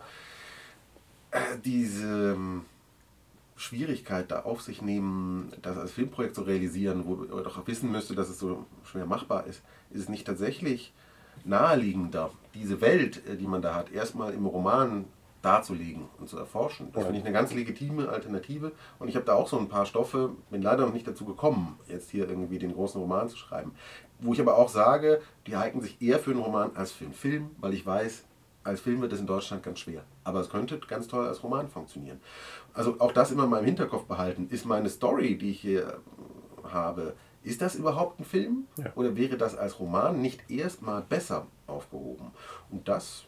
äh, 1.32 1.38
diese 1.64 2.34
ähm, 2.34 2.66
Schwierigkeit 3.56 4.32
da 4.32 4.42
auf 4.42 4.62
sich 4.62 4.82
nehmen, 4.82 5.52
das 5.62 5.78
als 5.78 5.92
Filmprojekt 5.92 6.36
zu 6.36 6.42
realisieren, 6.42 7.06
wo 7.06 7.24
er 7.38 7.44
doch 7.44 7.66
wissen 7.68 7.92
müsste, 7.92 8.16
dass 8.16 8.30
es 8.30 8.40
so 8.40 8.66
schwer 8.84 9.06
machbar 9.06 9.48
ist, 9.48 9.64
ist 9.92 10.02
es 10.02 10.10
nicht 10.10 10.28
tatsächlich 10.28 10.94
naheliegender, 11.44 12.32
diese 12.54 12.82
Welt, 12.82 13.26
äh, 13.28 13.38
die 13.38 13.48
man 13.48 13.62
da 13.62 13.76
hat, 13.76 13.92
erstmal 13.92 14.34
im 14.34 14.46
Roman 14.46 15.06
darzulegen 15.42 16.06
und 16.20 16.28
zu 16.28 16.40
erforschen. 16.40 16.90
Das 16.92 17.04
finde 17.04 17.20
ich 17.20 17.26
eine 17.26 17.34
ganz 17.34 17.54
legitime 17.54 18.10
Alternative. 18.10 18.72
Und 18.98 19.10
ich 19.10 19.16
habe 19.16 19.26
da 19.26 19.36
auch 19.36 19.48
so 19.48 19.60
ein 19.60 19.70
paar 19.70 19.86
Stoffe, 19.86 20.32
bin 20.50 20.64
leider 20.64 20.86
noch 20.86 20.94
nicht 20.94 21.08
dazu 21.08 21.24
gekommen, 21.24 21.78
jetzt 21.88 22.10
hier 22.10 22.28
irgendwie 22.28 22.58
den 22.58 22.74
großen 22.74 23.00
Roman 23.00 23.30
zu 23.30 23.38
schreiben. 23.38 23.74
Wo 24.20 24.34
ich 24.34 24.42
aber 24.42 24.58
auch 24.58 24.70
sage, 24.70 25.22
die 25.46 25.56
eignen 25.56 25.84
sich 25.84 26.02
eher 26.02 26.18
für 26.18 26.32
einen 26.32 26.40
Roman 26.40 26.72
als 26.76 26.92
für 26.92 27.06
einen 27.06 27.14
Film, 27.14 27.52
weil 27.60 27.76
ich 27.76 27.86
weiß, 27.86 28.26
als 28.64 28.82
Film 28.82 29.02
wird 29.02 29.14
es 29.14 29.20
in 29.20 29.28
Deutschland 29.28 29.62
ganz 29.62 29.80
schwer. 29.80 30.04
Aber 30.26 30.42
es 30.42 30.50
könnte 30.50 30.78
ganz 30.80 31.08
toll 31.08 31.26
als 31.26 31.42
Roman 31.44 31.70
funktionieren. 31.70 32.20
Also 32.74 32.96
auch 33.00 33.14
das 33.14 33.32
immer 33.32 33.46
in 33.46 33.52
meinem 33.52 33.66
Hinterkopf 33.66 34.04
behalten. 34.06 34.48
Ist 34.50 34.66
meine 34.66 34.90
Story, 34.90 35.38
die 35.38 35.52
ich 35.52 35.62
hier 35.62 36.00
habe, 36.70 37.14
ist 37.44 37.62
das 37.62 37.76
überhaupt 37.76 38.20
ein 38.20 38.26
Film? 38.26 38.66
Ja. 38.78 38.92
Oder 38.96 39.16
wäre 39.16 39.38
das 39.38 39.56
als 39.56 39.80
Roman 39.80 40.20
nicht 40.22 40.50
erstmal 40.50 41.02
besser 41.02 41.46
aufgehoben? 41.68 42.32
Und 42.72 42.88
das 42.88 43.26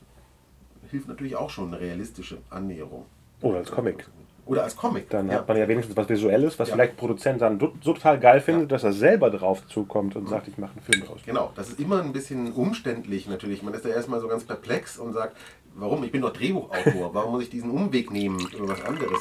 hilft 0.90 1.08
natürlich 1.08 1.36
auch 1.36 1.52
schon 1.52 1.68
eine 1.68 1.80
realistische 1.80 2.40
Annäherung. 2.50 3.06
Oder 3.42 3.60
als 3.60 3.72
Comic. 3.72 4.08
Oder 4.48 4.64
als 4.64 4.76
Comic. 4.76 5.10
Dann 5.10 5.28
ja. 5.28 5.36
hat 5.36 5.48
man 5.48 5.58
ja 5.58 5.68
wenigstens 5.68 5.96
was 5.96 6.08
Visuelles, 6.08 6.58
was 6.58 6.70
ja. 6.70 6.76
vielleicht 6.76 6.98
Produzent 6.98 7.42
dann 7.42 7.60
so 7.60 7.94
total 7.94 8.20
geil 8.20 8.40
findet, 8.40 8.72
dass 8.72 8.84
er 8.84 8.94
selber 8.94 9.30
drauf 9.30 9.68
zukommt 9.68 10.16
und 10.16 10.28
sagt, 10.30 10.48
ich 10.48 10.58
mache 10.58 10.72
einen 10.72 10.82
Film 10.82 11.06
draus. 11.06 11.20
Genau, 11.26 11.52
das 11.56 11.70
ist 11.70 11.80
immer 11.80 12.02
ein 12.02 12.14
bisschen 12.14 12.54
umständlich 12.54 13.28
natürlich. 13.28 13.62
Man 13.62 13.74
ist 13.74 13.84
da 13.86 13.90
erstmal 13.90 14.22
so 14.22 14.28
ganz 14.28 14.46
perplex 14.46 14.98
und 14.98 15.14
sagt, 15.14 15.36
warum? 15.78 16.04
Ich 16.04 16.12
bin 16.12 16.22
doch 16.22 16.34
Drehbuchautor, 16.34 17.14
warum 17.14 17.32
muss 17.32 17.44
ich 17.44 17.50
diesen 17.50 17.72
Umweg 17.72 18.12
nehmen 18.12 18.40
über 18.56 18.70
was 18.70 18.84
anderes? 18.84 19.20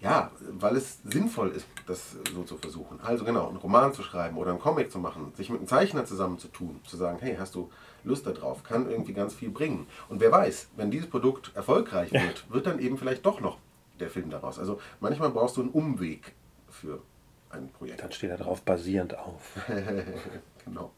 Ja, 0.00 0.30
weil 0.52 0.76
es 0.76 1.00
sinnvoll 1.02 1.50
ist, 1.50 1.66
das 1.86 2.16
so 2.32 2.44
zu 2.44 2.56
versuchen. 2.56 3.00
Also 3.02 3.24
genau, 3.24 3.48
einen 3.48 3.56
Roman 3.56 3.92
zu 3.92 4.02
schreiben 4.02 4.36
oder 4.36 4.50
einen 4.50 4.60
Comic 4.60 4.92
zu 4.92 5.00
machen, 5.00 5.32
sich 5.36 5.50
mit 5.50 5.58
einem 5.58 5.68
Zeichner 5.68 6.04
zusammenzutun, 6.04 6.80
zu 6.86 6.96
sagen, 6.96 7.18
hey, 7.20 7.36
hast 7.36 7.54
du 7.56 7.68
Lust 8.04 8.26
darauf, 8.26 8.62
kann 8.62 8.88
irgendwie 8.88 9.12
ganz 9.12 9.34
viel 9.34 9.50
bringen. 9.50 9.86
Und 10.08 10.20
wer 10.20 10.30
weiß, 10.30 10.68
wenn 10.76 10.92
dieses 10.92 11.10
Produkt 11.10 11.50
erfolgreich 11.56 12.12
wird, 12.12 12.48
wird 12.48 12.66
dann 12.66 12.78
eben 12.78 12.96
vielleicht 12.96 13.26
doch 13.26 13.40
noch 13.40 13.58
der 13.98 14.08
Film 14.08 14.30
daraus. 14.30 14.60
Also 14.60 14.80
manchmal 15.00 15.30
brauchst 15.30 15.56
du 15.56 15.62
einen 15.62 15.70
Umweg 15.70 16.32
für 16.70 17.02
ein 17.50 17.68
Projekt. 17.70 18.02
Dann 18.02 18.12
steht 18.12 18.30
da 18.30 18.36
drauf 18.36 18.62
basierend 18.62 19.18
auf. 19.18 19.56
genau. 20.64 20.92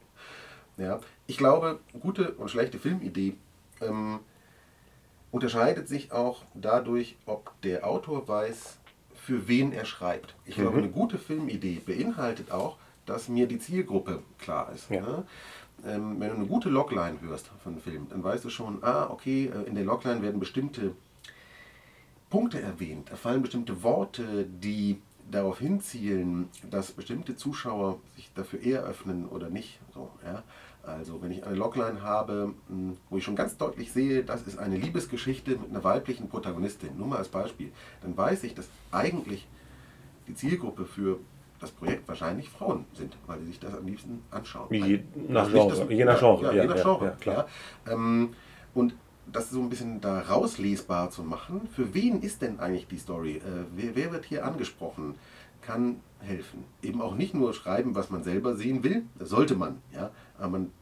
Ja, 0.76 1.00
ich 1.26 1.38
glaube, 1.38 1.80
gute 2.00 2.32
und 2.32 2.50
schlechte 2.50 2.78
Filmidee 2.78 3.34
ähm, 3.80 4.20
unterscheidet 5.30 5.88
sich 5.88 6.12
auch 6.12 6.42
dadurch, 6.54 7.16
ob 7.26 7.52
der 7.62 7.86
Autor 7.86 8.26
weiß, 8.26 8.78
für 9.14 9.48
wen 9.48 9.72
er 9.72 9.84
schreibt. 9.84 10.34
Ich 10.44 10.56
mhm. 10.56 10.62
glaube, 10.62 10.78
eine 10.78 10.90
gute 10.90 11.18
Filmidee 11.18 11.80
beinhaltet 11.84 12.50
auch, 12.50 12.76
dass 13.06 13.28
mir 13.28 13.46
die 13.46 13.58
Zielgruppe 13.58 14.22
klar 14.38 14.72
ist. 14.72 14.90
Ja. 14.90 15.00
Ne? 15.00 15.24
ähm, 15.86 16.16
wenn 16.18 16.28
du 16.28 16.34
eine 16.36 16.46
gute 16.46 16.68
Logline 16.68 17.20
hörst 17.20 17.48
von 17.62 17.72
einem 17.72 17.82
Film, 17.82 18.06
dann 18.08 18.22
weißt 18.22 18.44
du 18.44 18.50
schon, 18.50 18.82
ah, 18.82 19.08
okay, 19.10 19.46
äh, 19.46 19.68
in 19.68 19.74
der 19.74 19.84
Logline 19.84 20.22
werden 20.22 20.40
bestimmte 20.40 20.94
Punkte 22.28 22.60
erwähnt, 22.60 23.10
da 23.10 23.16
fallen 23.16 23.42
bestimmte 23.42 23.82
Worte, 23.82 24.46
die 24.46 25.00
darauf 25.30 25.58
hinzielen, 25.58 26.48
dass 26.70 26.92
bestimmte 26.92 27.36
Zuschauer 27.36 27.98
sich 28.16 28.30
dafür 28.34 28.60
eher 28.60 28.82
öffnen 28.82 29.26
oder 29.26 29.48
nicht. 29.48 29.80
So, 29.94 30.10
ja? 30.24 30.42
Also 30.82 31.20
wenn 31.22 31.30
ich 31.30 31.44
eine 31.44 31.56
Logline 31.56 32.02
habe, 32.02 32.54
hm, 32.68 32.96
wo 33.10 33.16
ich 33.16 33.24
schon 33.24 33.36
ganz 33.36 33.56
deutlich 33.56 33.92
sehe, 33.92 34.24
das 34.24 34.42
ist 34.42 34.58
eine 34.58 34.76
Liebesgeschichte 34.76 35.52
mit 35.52 35.70
einer 35.70 35.84
weiblichen 35.84 36.28
Protagonistin, 36.28 36.96
nur 36.96 37.06
mal 37.06 37.18
als 37.18 37.28
Beispiel, 37.28 37.70
dann 38.02 38.16
weiß 38.16 38.44
ich, 38.44 38.54
dass 38.54 38.68
eigentlich 38.90 39.46
die 40.26 40.34
Zielgruppe 40.34 40.86
für 40.86 41.18
das 41.60 41.70
Projekt 41.70 42.08
wahrscheinlich 42.08 42.48
Frauen 42.48 42.86
sind, 42.94 43.16
weil 43.26 43.38
sie 43.40 43.46
sich 43.46 43.60
das 43.60 43.74
am 43.74 43.86
liebsten 43.86 44.22
anschauen. 44.30 44.72
Je 44.72 45.02
nach 45.28 45.50
Genre. 45.50 45.68
Das, 45.68 45.88
je 45.90 46.04
nach 46.04 46.18
Genre, 46.18 46.44
ja, 46.44 46.52
ja, 46.52 46.62
je 46.62 46.68
nach 46.68 46.82
Genre. 46.82 47.04
Ja, 47.04 47.10
klar. 47.12 47.46
Ähm, 47.86 48.30
und 48.72 48.94
das 49.30 49.50
so 49.50 49.60
ein 49.60 49.68
bisschen 49.68 50.00
da 50.00 50.20
rauslesbar 50.20 51.10
zu 51.10 51.22
machen, 51.22 51.68
für 51.74 51.94
wen 51.94 52.22
ist 52.22 52.42
denn 52.42 52.58
eigentlich 52.60 52.88
die 52.88 52.98
Story? 52.98 53.36
Äh, 53.36 53.64
wer, 53.76 53.94
wer, 53.94 54.12
wird 54.12 54.24
hier 54.24 54.44
angesprochen? 54.44 55.14
Kann 55.60 56.00
helfen. 56.20 56.64
Eben 56.82 57.00
auch 57.00 57.14
nicht 57.14 57.34
nur 57.34 57.54
schreiben, 57.54 57.94
was 57.94 58.10
man 58.10 58.22
selber 58.22 58.54
sehen 58.56 58.82
will, 58.82 59.04
das 59.18 59.28
sollte 59.28 59.56
man, 59.56 59.80
ja, 59.92 60.10
aber 60.38 60.48
man 60.48 60.72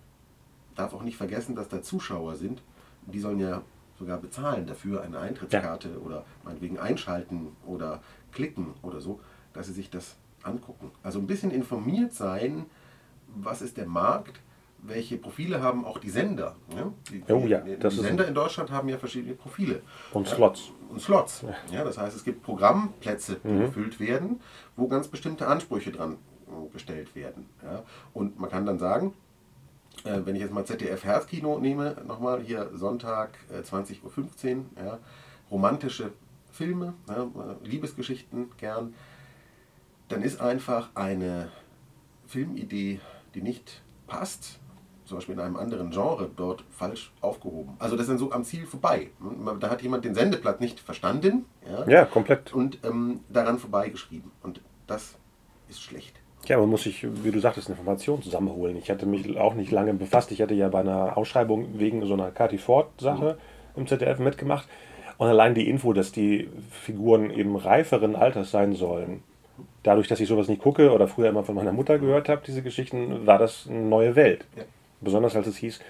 darf 0.75 0.95
auch 0.95 1.03
nicht 1.03 1.17
vergessen, 1.17 1.55
dass 1.55 1.69
da 1.69 1.83
Zuschauer 1.83 2.37
sind, 2.37 2.63
die 3.07 3.21
sollen 3.21 3.41
ja 3.41 3.63
sogar 3.99 4.19
bezahlen 4.19 4.67
dafür 4.67 5.03
eine 5.03 5.19
Eintrittskarte 5.19 5.91
ja. 5.91 5.97
oder 5.97 6.25
meinetwegen 6.45 6.79
einschalten 6.79 7.57
oder 7.67 8.01
klicken 8.33 8.75
oder 8.83 9.01
so, 9.01 9.21
dass 9.53 9.67
sie 9.67 9.73
sich 9.73 9.91
das 9.91 10.17
angucken. 10.43 10.91
Also 11.03 11.19
ein 11.19 11.27
bisschen 11.27 11.51
informiert 11.51 12.13
sein, 12.15 12.67
was 13.27 13.61
ist 13.61 13.77
der 13.77 13.87
Markt, 13.87 14.41
welche 14.83 15.17
Profile 15.17 15.63
haben 15.63 15.85
auch 15.85 15.99
die 15.99 16.11
Sender. 16.11 16.57
Ja? 16.75 16.93
Die, 17.11 17.23
oh 17.33 17.47
ja, 17.47 17.61
die, 17.61 17.91
Sender 17.91 18.27
in 18.27 18.35
Deutschland 18.35 18.71
haben 18.71 18.89
ja 18.89 18.99
verschiedene 18.99 19.35
Profile. 19.35 19.83
Und 20.13 20.29
Slots. 20.29 20.71
Und 20.89 21.01
Slots. 21.01 21.45
Ja, 21.71 21.85
das 21.85 21.99
heißt, 21.99 22.17
es 22.17 22.25
gibt 22.25 22.43
Programmplätze, 22.43 23.41
die 23.43 23.49
mhm. 23.49 23.61
gefüllt 23.61 24.01
werden, 24.01 24.41
wo 24.77 24.89
ganz 24.89 25.09
bestimmte 25.09 25.47
Ansprüche 25.47 25.91
dran 25.91 26.17
äh, 26.47 26.73
gestellt 26.73 27.15
werden. 27.15 27.47
Ja? 27.63 27.83
Und 28.15 28.39
man 28.39 28.51
kann 28.51 28.67
dann 28.67 28.79
sagen, 28.79 29.15
äh, 30.05 30.21
wenn 30.25 30.37
ich 30.37 30.43
jetzt 30.43 30.53
mal 30.53 30.65
ZDF 30.65 31.05
Herzkino 31.05 31.59
nehme, 31.59 31.97
nochmal 32.07 32.41
hier 32.41 32.71
Sonntag 32.75 33.39
äh, 33.51 33.61
20.15 33.61 34.57
Uhr, 34.57 34.65
ja, 34.77 34.99
romantische 35.51 36.13
Filme, 36.51 36.95
ja, 37.09 37.29
Liebesgeschichten 37.65 38.51
gern, 38.57 38.95
dann 40.09 40.23
ist 40.23 40.41
einfach 40.41 40.91
eine 40.95 41.51
Filmidee, 42.27 43.01
die 43.35 43.43
nicht 43.43 43.83
passt, 44.07 44.59
zum 45.09 45.19
Beispiel 45.19 45.35
in 45.35 45.41
einem 45.41 45.57
anderen 45.57 45.91
Genre 45.91 46.31
dort 46.37 46.65
falsch 46.71 47.13
aufgehoben. 47.21 47.75
Also 47.79 47.97
das 47.97 48.05
ist 48.05 48.11
dann 48.11 48.19
so 48.19 48.31
am 48.31 48.45
Ziel 48.45 48.67
vorbei. 48.67 49.09
Da 49.59 49.71
hat 49.71 49.83
jemand 49.83 50.05
den 50.05 50.15
Sendeplatz 50.15 50.61
nicht 50.61 50.79
verstanden. 50.81 51.47
Ja, 51.67 51.89
ja 51.89 52.05
komplett. 52.05 52.53
Und 52.53 52.79
ähm, 52.85 53.21
daran 53.29 53.59
vorbeigeschrieben. 53.59 54.31
Und 54.43 54.61
das 54.87 55.17
ist 55.69 55.81
schlecht. 55.81 56.21
Ja, 56.47 56.59
man 56.59 56.69
muss 56.69 56.85
sich, 56.85 57.07
wie 57.25 57.31
du 57.31 57.41
sagtest, 57.41 57.69
Informationen 57.69 58.23
zusammenholen. 58.23 58.77
Ich 58.77 58.91
hatte 58.91 59.07
mich 59.07 59.37
auch 59.39 59.55
nicht 59.55 59.73
lange 59.73 59.95
befasst. 59.95 60.31
Ich 60.31 60.41
hatte 60.41 60.55
ja 60.55 60.69
bei 60.69 60.81
einer 60.81 61.17
Ausschreibung 61.17 61.79
wegen 61.79 62.07
so 62.07 62.15
einer 62.15 62.31
Cathy 62.31 62.59
Ford-Sache 62.59 63.39
mhm. 63.75 63.81
im 63.81 63.87
ZDF 63.87 64.19
mitgemacht. 64.19 64.69
Und 65.17 65.27
allein 65.27 65.55
die 65.55 65.69
Info, 65.69 65.93
dass 65.93 66.13
die 66.13 66.49
Figuren 66.71 67.31
eben 67.31 67.57
reiferen 67.57 68.15
Alters 68.15 68.51
sein 68.51 68.75
sollen, 68.75 69.25
dadurch, 69.83 70.07
dass 70.07 70.21
ich 70.21 70.29
sowas 70.29 70.49
nicht 70.49 70.63
gucke 70.63 70.93
oder 70.93 71.09
früher 71.09 71.29
immer 71.29 71.45
von 71.45 71.55
meiner 71.55 71.73
Mutter 71.73 71.99
gehört 71.99 72.29
habe, 72.29 72.43
diese 72.47 72.63
Geschichten, 72.63 73.27
war 73.27 73.39
das 73.39 73.67
eine 73.69 73.81
neue 73.81 74.15
Welt. 74.15 74.47
Ja. 74.57 74.63
Besonders 75.01 75.37
als 75.37 75.47
es 75.47 75.57
hieß, 75.57 75.81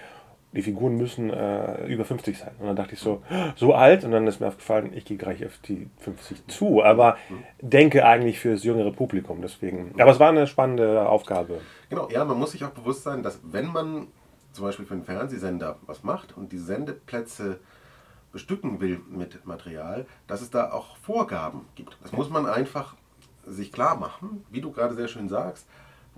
die 0.53 0.62
Figuren 0.62 0.97
müssen 0.97 1.31
äh, 1.31 1.87
über 1.87 2.05
50 2.05 2.38
sein. 2.38 2.53
Und 2.59 2.66
dann 2.66 2.77
dachte 2.77 2.94
ich 2.94 3.01
so, 3.01 3.23
so 3.55 3.75
alt? 3.75 4.05
Und 4.05 4.12
dann 4.12 4.27
ist 4.27 4.40
mir 4.40 4.49
aufgefallen, 4.49 4.92
ich 4.94 5.05
gehe 5.05 5.18
gleich 5.18 5.44
auf 5.44 5.59
die 5.59 5.90
50 5.99 6.47
zu, 6.49 6.83
aber 6.83 7.18
denke 7.61 8.07
eigentlich 8.07 8.38
für 8.38 8.53
das 8.53 8.64
jüngere 8.64 8.90
Publikum. 8.90 9.42
Deswegen. 9.42 9.94
Aber 10.01 10.11
es 10.11 10.21
war 10.21 10.31
eine 10.31 10.47
spannende 10.47 11.07
Aufgabe. 11.07 11.61
Genau, 11.90 12.09
ja, 12.11 12.25
man 12.25 12.38
muss 12.38 12.53
sich 12.53 12.64
auch 12.64 12.71
bewusst 12.71 13.03
sein, 13.03 13.23
dass 13.23 13.40
wenn 13.42 13.66
man 13.66 14.07
zum 14.53 14.64
Beispiel 14.64 14.87
für 14.87 14.94
einen 14.94 15.05
Fernsehsender 15.05 15.77
was 15.87 16.03
macht 16.03 16.37
und 16.37 16.53
die 16.53 16.59
Sendeplätze 16.59 17.61
bestücken 18.33 18.81
will 18.81 19.01
mit 19.09 19.47
Material, 19.47 20.07
dass 20.27 20.40
es 20.40 20.51
da 20.51 20.73
auch 20.73 20.97
Vorgaben 20.97 21.62
gibt. 21.75 21.97
Das 22.03 22.12
muss 22.12 22.31
man 22.31 22.47
einfach 22.47 22.94
sich 23.47 23.73
klar 23.73 23.97
machen, 23.97 24.44
wie 24.51 24.61
du 24.61 24.73
gerade 24.73 24.94
sehr 24.94 25.09
schön 25.09 25.29
sagst. 25.29 25.66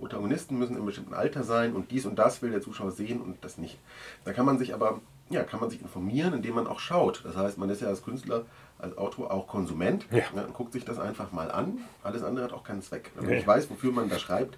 Protagonisten 0.01 0.57
müssen 0.57 0.75
im 0.75 0.85
bestimmten 0.85 1.13
Alter 1.13 1.43
sein 1.43 1.73
und 1.75 1.91
dies 1.91 2.07
und 2.07 2.17
das 2.17 2.41
will 2.41 2.49
der 2.49 2.61
Zuschauer 2.61 2.91
sehen 2.91 3.21
und 3.21 3.37
das 3.45 3.59
nicht. 3.59 3.77
Da 4.25 4.33
kann 4.33 4.47
man 4.47 4.57
sich 4.57 4.73
aber, 4.73 4.99
ja, 5.29 5.43
kann 5.43 5.59
man 5.59 5.69
sich 5.69 5.79
informieren, 5.79 6.33
indem 6.33 6.55
man 6.55 6.65
auch 6.65 6.79
schaut. 6.79 7.21
Das 7.23 7.37
heißt, 7.37 7.59
man 7.59 7.69
ist 7.69 7.81
ja 7.81 7.87
als 7.87 8.01
Künstler, 8.01 8.45
als 8.79 8.97
Autor 8.97 9.31
auch 9.31 9.47
Konsument 9.47 10.07
ja. 10.11 10.23
Ja, 10.35 10.43
und 10.43 10.53
guckt 10.53 10.73
sich 10.73 10.83
das 10.83 10.97
einfach 10.97 11.31
mal 11.31 11.51
an. 11.51 11.77
Alles 12.03 12.23
andere 12.23 12.45
hat 12.45 12.51
auch 12.51 12.63
keinen 12.63 12.81
Zweck. 12.81 13.11
Wenn 13.15 13.25
man 13.25 13.35
nicht 13.35 13.47
weiß, 13.47 13.69
wofür 13.69 13.91
man 13.91 14.09
da 14.09 14.17
schreibt, 14.17 14.57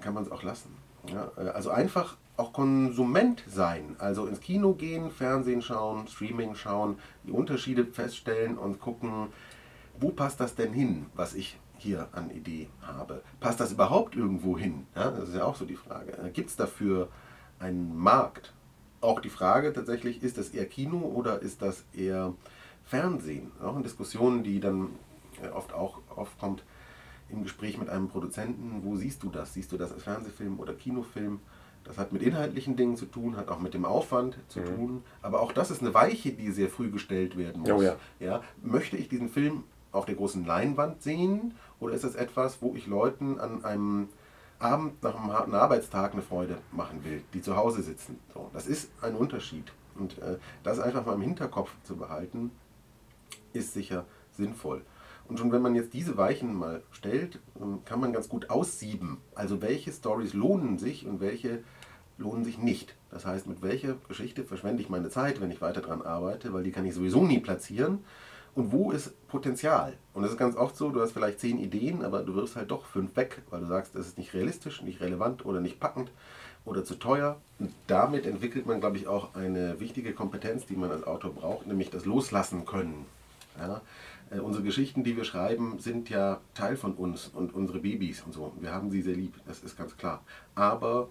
kann 0.00 0.12
man 0.12 0.24
es 0.24 0.30
auch 0.32 0.42
lassen. 0.42 0.76
Ja, 1.06 1.30
äh, 1.36 1.50
also 1.50 1.70
einfach 1.70 2.16
auch 2.36 2.52
Konsument 2.52 3.44
sein, 3.46 3.94
also 4.00 4.26
ins 4.26 4.40
Kino 4.40 4.72
gehen, 4.72 5.12
Fernsehen 5.12 5.62
schauen, 5.62 6.08
Streaming 6.08 6.56
schauen, 6.56 6.98
die 7.22 7.30
Unterschiede 7.30 7.84
feststellen 7.84 8.58
und 8.58 8.80
gucken, 8.80 9.28
wo 10.00 10.10
passt 10.10 10.40
das 10.40 10.56
denn 10.56 10.72
hin, 10.72 11.06
was 11.14 11.34
ich 11.34 11.56
hier 11.84 12.08
an 12.12 12.30
Idee 12.30 12.68
habe. 12.82 13.22
Passt 13.40 13.60
das 13.60 13.72
überhaupt 13.72 14.16
irgendwo 14.16 14.58
hin? 14.58 14.86
Ja, 14.96 15.10
das 15.10 15.28
ist 15.28 15.36
ja 15.36 15.44
auch 15.44 15.54
so 15.54 15.64
die 15.64 15.76
Frage. 15.76 16.12
Äh, 16.18 16.30
Gibt 16.30 16.50
es 16.50 16.56
dafür 16.56 17.08
einen 17.60 17.96
Markt? 17.96 18.52
Auch 19.00 19.20
die 19.20 19.28
Frage 19.28 19.72
tatsächlich, 19.72 20.22
ist 20.22 20.38
das 20.38 20.48
eher 20.48 20.64
Kino 20.64 20.98
oder 20.98 21.40
ist 21.40 21.60
das 21.62 21.84
eher 21.94 22.32
Fernsehen? 22.84 23.52
Auch 23.62 23.76
in 23.76 23.82
Diskussionen, 23.82 24.42
die 24.42 24.60
dann 24.60 24.88
äh, 25.42 25.48
oft 25.48 25.74
auch 25.74 26.00
aufkommt 26.16 26.64
im 27.28 27.42
Gespräch 27.42 27.78
mit 27.78 27.88
einem 27.88 28.08
Produzenten, 28.08 28.82
wo 28.82 28.96
siehst 28.96 29.22
du 29.22 29.28
das? 29.28 29.54
Siehst 29.54 29.70
du 29.70 29.76
das 29.76 29.92
als 29.92 30.02
Fernsehfilm 30.04 30.58
oder 30.58 30.72
Kinofilm? 30.72 31.40
Das 31.84 31.98
hat 31.98 32.12
mit 32.14 32.22
inhaltlichen 32.22 32.76
Dingen 32.76 32.96
zu 32.96 33.04
tun, 33.04 33.36
hat 33.36 33.50
auch 33.50 33.60
mit 33.60 33.74
dem 33.74 33.84
Aufwand 33.84 34.38
zu 34.48 34.60
mhm. 34.60 34.76
tun. 34.76 35.02
Aber 35.20 35.40
auch 35.42 35.52
das 35.52 35.70
ist 35.70 35.82
eine 35.82 35.92
Weiche, 35.92 36.32
die 36.32 36.50
sehr 36.50 36.70
früh 36.70 36.90
gestellt 36.90 37.36
werden 37.36 37.60
muss. 37.60 37.70
Oh 37.70 37.82
ja. 37.82 37.96
Ja, 38.20 38.42
möchte 38.62 38.96
ich 38.96 39.10
diesen 39.10 39.28
Film 39.28 39.64
auf 39.94 40.06
der 40.06 40.16
großen 40.16 40.44
Leinwand 40.44 41.02
sehen 41.02 41.54
oder 41.80 41.94
ist 41.94 42.04
das 42.04 42.14
etwas, 42.14 42.62
wo 42.62 42.74
ich 42.74 42.86
Leuten 42.86 43.38
an 43.38 43.64
einem 43.64 44.08
Abend 44.58 45.02
nach 45.02 45.14
einem 45.16 45.32
harten 45.32 45.54
Arbeitstag 45.54 46.12
eine 46.12 46.22
Freude 46.22 46.58
machen 46.72 47.04
will, 47.04 47.22
die 47.32 47.42
zu 47.42 47.56
Hause 47.56 47.82
sitzen? 47.82 48.18
So, 48.32 48.50
das 48.52 48.66
ist 48.66 48.90
ein 49.02 49.14
Unterschied. 49.14 49.72
Und 49.96 50.18
äh, 50.18 50.38
das 50.62 50.80
einfach 50.80 51.06
mal 51.06 51.14
im 51.14 51.22
Hinterkopf 51.22 51.70
zu 51.84 51.96
behalten, 51.96 52.50
ist 53.52 53.74
sicher 53.74 54.04
sinnvoll. 54.32 54.82
Und 55.28 55.38
schon 55.38 55.52
wenn 55.52 55.62
man 55.62 55.74
jetzt 55.74 55.94
diese 55.94 56.16
Weichen 56.16 56.54
mal 56.54 56.82
stellt, 56.90 57.40
ähm, 57.60 57.80
kann 57.84 58.00
man 58.00 58.12
ganz 58.12 58.28
gut 58.28 58.50
aussieben. 58.50 59.18
Also 59.34 59.62
welche 59.62 59.92
Stories 59.92 60.34
lohnen 60.34 60.78
sich 60.78 61.06
und 61.06 61.20
welche 61.20 61.62
lohnen 62.18 62.44
sich 62.44 62.58
nicht. 62.58 62.94
Das 63.10 63.26
heißt, 63.26 63.46
mit 63.46 63.62
welcher 63.62 63.94
Geschichte 64.08 64.44
verschwende 64.44 64.82
ich 64.82 64.88
meine 64.88 65.08
Zeit, 65.08 65.40
wenn 65.40 65.50
ich 65.50 65.60
weiter 65.60 65.80
daran 65.80 66.02
arbeite, 66.02 66.52
weil 66.52 66.62
die 66.62 66.72
kann 66.72 66.84
ich 66.84 66.94
sowieso 66.94 67.24
nie 67.24 67.40
platzieren 67.40 68.04
und 68.54 68.72
wo 68.72 68.92
ist 68.92 69.12
Potenzial? 69.28 69.94
Und 70.12 70.22
das 70.22 70.32
ist 70.32 70.38
ganz 70.38 70.56
oft 70.56 70.76
so, 70.76 70.90
du 70.90 71.00
hast 71.00 71.12
vielleicht 71.12 71.40
zehn 71.40 71.58
Ideen, 71.58 72.04
aber 72.04 72.22
du 72.22 72.34
wirfst 72.34 72.56
halt 72.56 72.70
doch 72.70 72.84
fünf 72.84 73.16
weg, 73.16 73.42
weil 73.50 73.60
du 73.60 73.66
sagst, 73.66 73.94
das 73.94 74.06
ist 74.06 74.18
nicht 74.18 74.32
realistisch, 74.32 74.82
nicht 74.82 75.00
relevant 75.00 75.44
oder 75.44 75.60
nicht 75.60 75.80
packend 75.80 76.10
oder 76.64 76.84
zu 76.84 76.94
teuer. 76.94 77.40
Und 77.58 77.72
damit 77.88 78.26
entwickelt 78.26 78.66
man, 78.66 78.80
glaube 78.80 78.96
ich, 78.96 79.08
auch 79.08 79.34
eine 79.34 79.80
wichtige 79.80 80.12
Kompetenz, 80.12 80.66
die 80.66 80.76
man 80.76 80.90
als 80.90 81.04
Autor 81.04 81.32
braucht, 81.32 81.66
nämlich 81.66 81.90
das 81.90 82.04
Loslassen 82.04 82.64
können. 82.64 83.06
Ja? 83.58 83.80
Äh, 84.30 84.38
unsere 84.38 84.62
Geschichten, 84.62 85.02
die 85.02 85.16
wir 85.16 85.24
schreiben, 85.24 85.80
sind 85.80 86.08
ja 86.08 86.40
Teil 86.54 86.76
von 86.76 86.94
uns 86.94 87.30
und 87.34 87.54
unsere 87.54 87.80
Babys 87.80 88.22
und 88.22 88.32
so. 88.32 88.52
Wir 88.60 88.72
haben 88.72 88.90
sie 88.90 89.02
sehr 89.02 89.16
lieb, 89.16 89.34
das 89.46 89.64
ist 89.64 89.76
ganz 89.76 89.96
klar. 89.96 90.22
Aber 90.54 91.08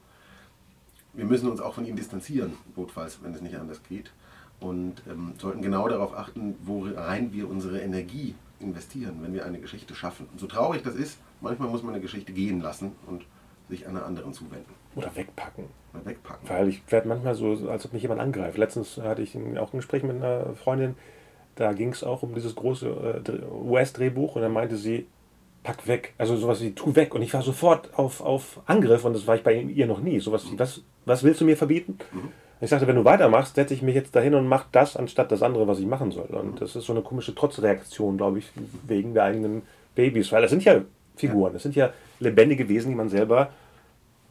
wir 1.12 1.26
müssen 1.26 1.50
uns 1.50 1.60
auch 1.60 1.74
von 1.74 1.86
ihnen 1.86 1.98
distanzieren, 1.98 2.54
notfalls, 2.78 3.22
wenn 3.22 3.34
es 3.34 3.42
nicht 3.42 3.58
anders 3.58 3.82
geht 3.84 4.12
und 4.64 5.04
ähm, 5.10 5.34
sollten 5.38 5.62
genau 5.62 5.88
darauf 5.88 6.16
achten, 6.18 6.56
worein 6.64 7.34
wir 7.34 7.50
unsere 7.50 7.82
Energie 7.82 8.34
investieren, 8.60 9.18
wenn 9.22 9.34
wir 9.34 9.46
eine 9.46 9.60
Geschichte 9.60 9.94
schaffen. 9.94 10.28
Und 10.32 10.40
so 10.40 10.48
traurig 10.48 10.82
das 10.84 10.96
ist, 10.96 11.20
manchmal 11.42 11.70
muss 11.70 11.84
man 11.84 11.94
eine 11.94 12.02
Geschichte 12.02 12.32
gehen 12.32 12.62
lassen 12.62 12.94
und 13.08 13.24
sich 13.70 13.88
einer 13.88 14.06
anderen 14.06 14.34
zuwenden. 14.34 14.74
Oder 14.96 15.14
wegpacken. 15.16 15.66
Oder 15.94 16.06
wegpacken. 16.06 16.50
Weil 16.50 16.70
ich 16.70 16.82
werde 16.90 17.08
manchmal 17.08 17.36
so, 17.36 17.70
als 17.70 17.86
ob 17.86 17.94
mich 17.94 18.02
jemand 18.02 18.22
angreift. 18.22 18.58
Letztens 18.58 18.98
hatte 18.98 19.22
ich 19.22 19.36
auch 19.58 19.74
ein 19.74 19.78
Gespräch 19.78 20.04
mit 20.04 20.16
einer 20.16 20.54
Freundin, 20.56 20.96
da 21.56 21.74
ging 21.74 21.90
es 21.90 22.04
auch 22.04 22.24
um 22.24 22.34
dieses 22.34 22.56
große 22.56 23.24
äh, 23.28 23.46
US-Drehbuch 23.54 24.36
und 24.36 24.42
dann 24.42 24.54
meinte 24.54 24.78
sie, 24.78 25.08
pack 25.62 25.88
weg. 25.88 26.14
Also 26.18 26.36
sowas 26.36 26.62
wie, 26.62 26.72
tu 26.72 26.96
weg. 26.96 27.14
Und 27.14 27.22
ich 27.22 27.34
war 27.34 27.42
sofort 27.42 27.98
auf, 27.98 28.22
auf 28.22 28.62
Angriff 28.66 29.04
und 29.06 29.14
das 29.14 29.28
war 29.28 29.36
ich 29.36 29.44
bei 29.44 29.56
ihr 29.56 29.88
noch 29.88 30.00
nie. 30.00 30.20
Sowas 30.20 30.50
wie, 30.50 30.58
was, 30.58 30.82
was 31.06 31.24
willst 31.24 31.42
du 31.42 31.46
mir 31.46 31.58
verbieten? 31.58 31.98
Mhm. 32.12 32.32
Ich 32.64 32.70
sagte, 32.70 32.88
wenn 32.88 32.96
du 32.96 33.04
weitermachst, 33.04 33.56
setze 33.56 33.74
ich 33.74 33.82
mich 33.82 33.94
jetzt 33.94 34.16
dahin 34.16 34.36
und 34.36 34.48
mache 34.48 34.68
das 34.72 34.96
anstatt 34.96 35.34
das 35.34 35.44
andere, 35.44 35.68
was 35.68 35.80
ich 35.80 35.86
machen 35.86 36.12
soll. 36.12 36.28
Und 36.28 36.62
das 36.62 36.78
ist 36.78 36.86
so 36.86 36.94
eine 36.94 37.02
komische 37.02 37.36
Trotzreaktion, 37.36 38.16
glaube 38.16 38.40
ich, 38.40 38.50
wegen 38.88 39.14
der 39.14 39.26
eigenen 39.26 39.64
Babys. 39.96 40.32
Weil 40.32 40.44
das 40.44 40.52
sind 40.52 40.64
ja 40.64 40.82
Figuren, 41.18 41.52
das 41.52 41.64
sind 41.64 41.76
ja 41.76 41.92
lebendige 42.20 42.70
Wesen, 42.70 42.92
die 42.92 42.96
man 42.96 43.10
selber 43.10 43.52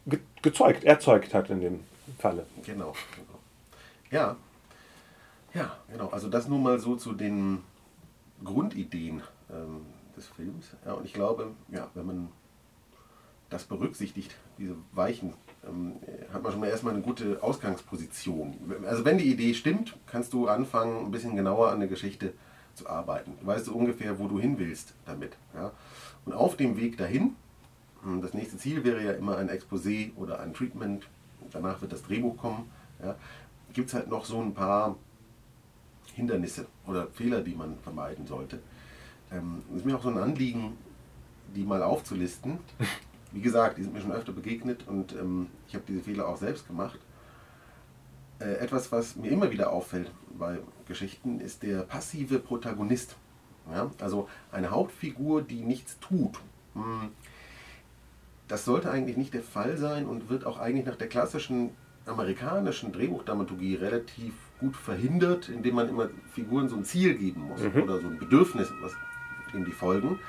ge 0.07 0.19
gezeugt, 0.41 0.83
erzeugt 0.83 1.35
hat 1.35 1.51
in 1.51 1.61
dem 1.61 1.79
Falle. 2.17 2.47
Genau. 2.65 2.93
genau. 3.15 3.39
Ja. 4.09 4.35
Ja, 5.53 5.77
genau. 5.91 6.09
Also 6.09 6.27
das 6.27 6.47
nur 6.47 6.57
mal 6.57 6.79
so 6.79 6.95
zu 6.95 7.13
den 7.13 7.59
Grundideen 8.43 9.21
ähm, 9.51 9.85
des 10.17 10.25
Films. 10.25 10.71
Ja, 10.83 10.93
und 10.93 11.05
ich 11.05 11.13
glaube, 11.13 11.51
ja, 11.69 11.87
wenn 11.93 12.07
man 12.07 12.29
das 13.51 13.65
berücksichtigt, 13.65 14.35
diese 14.57 14.75
weichen 14.91 15.35
hat 16.33 16.43
man 16.43 16.51
schon 16.51 16.61
mal 16.61 16.69
erstmal 16.69 16.93
eine 16.93 17.03
gute 17.03 17.41
Ausgangsposition. 17.41 18.55
Also 18.85 19.05
wenn 19.05 19.17
die 19.17 19.31
Idee 19.31 19.53
stimmt, 19.53 19.95
kannst 20.07 20.33
du 20.33 20.47
anfangen, 20.47 21.05
ein 21.05 21.11
bisschen 21.11 21.35
genauer 21.35 21.71
an 21.71 21.79
der 21.79 21.87
Geschichte 21.87 22.33
zu 22.75 22.89
arbeiten. 22.89 23.33
Du 23.39 23.45
weißt 23.45 23.65
so 23.65 23.73
ungefähr, 23.73 24.19
wo 24.19 24.27
du 24.27 24.39
hin 24.39 24.59
willst 24.59 24.93
damit. 25.05 25.37
Ja? 25.53 25.71
Und 26.25 26.33
auf 26.33 26.57
dem 26.57 26.77
Weg 26.77 26.97
dahin, 26.97 27.35
hm, 28.03 28.21
das 28.21 28.33
nächste 28.33 28.57
Ziel 28.57 28.83
wäre 28.83 29.03
ja 29.03 29.13
immer 29.13 29.37
ein 29.37 29.49
Exposé 29.49 30.11
oder 30.15 30.39
ein 30.39 30.53
Treatment, 30.53 31.07
danach 31.51 31.81
wird 31.81 31.93
das 31.93 32.03
Drehbuch 32.03 32.37
kommen, 32.37 32.69
ja? 33.01 33.15
gibt 33.73 33.89
es 33.89 33.93
halt 33.93 34.09
noch 34.09 34.25
so 34.25 34.41
ein 34.41 34.53
paar 34.53 34.95
Hindernisse 36.13 36.67
oder 36.87 37.07
Fehler, 37.07 37.41
die 37.41 37.55
man 37.55 37.77
vermeiden 37.79 38.27
sollte. 38.27 38.59
Ähm, 39.31 39.63
ist 39.75 39.85
mir 39.85 39.95
auch 39.95 40.03
so 40.03 40.09
ein 40.09 40.17
Anliegen, 40.17 40.77
die 41.55 41.63
mal 41.63 41.81
aufzulisten. 41.81 42.59
Wie 43.33 43.41
gesagt, 43.41 43.77
die 43.77 43.83
sind 43.83 43.93
mir 43.93 44.01
schon 44.01 44.11
öfter 44.11 44.31
begegnet 44.31 44.87
und 44.87 45.13
ähm, 45.13 45.47
ich 45.67 45.73
habe 45.73 45.83
diese 45.87 46.01
Fehler 46.01 46.27
auch 46.27 46.37
selbst 46.37 46.67
gemacht. 46.67 46.99
Äh, 48.39 48.53
etwas, 48.55 48.91
was 48.91 49.15
mir 49.15 49.31
immer 49.31 49.51
wieder 49.51 49.71
auffällt 49.71 50.11
bei 50.37 50.59
Geschichten, 50.87 51.39
ist 51.39 51.63
der 51.63 51.81
passive 51.81 52.39
Protagonist. 52.39 53.15
Ja? 53.71 53.89
Also 53.99 54.29
eine 54.51 54.69
Hauptfigur, 54.69 55.41
die 55.41 55.61
nichts 55.61 55.99
tut. 55.99 56.39
Hm. 56.75 57.09
Das 58.47 58.65
sollte 58.65 58.91
eigentlich 58.91 59.17
nicht 59.17 59.33
der 59.33 59.41
Fall 59.41 59.77
sein 59.77 60.05
und 60.05 60.29
wird 60.29 60.45
auch 60.45 60.59
eigentlich 60.59 60.85
nach 60.85 60.95
der 60.95 61.07
klassischen 61.07 61.71
amerikanischen 62.05 62.91
Drehbuchdramaturgie 62.91 63.75
relativ 63.75 64.33
gut 64.59 64.75
verhindert, 64.75 65.49
indem 65.49 65.75
man 65.75 65.89
immer 65.89 66.09
Figuren 66.33 66.69
so 66.69 66.75
ein 66.75 66.83
Ziel 66.83 67.15
geben 67.15 67.41
muss 67.47 67.61
mhm. 67.61 67.83
oder 67.83 67.99
so 67.99 68.07
ein 68.07 68.19
Bedürfnis, 68.19 68.71
was 68.81 68.93
dem 69.53 69.65
die 69.65 69.71
folgen. 69.71 70.19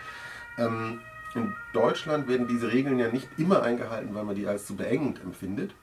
Ähm, 0.59 1.01
in 1.35 1.55
Deutschland 1.73 2.29
werden 2.29 2.49
diese 2.49 2.73
Regeln 2.73 2.99
ja 2.99 3.11
nicht 3.11 3.29
immer 3.39 3.63
eingehalten, 3.63 4.15
weil 4.15 4.25
man 4.25 4.37
die 4.37 4.47
als 4.47 4.67
zu 4.67 4.77
beengend 4.77 5.21
empfindet. 5.21 5.75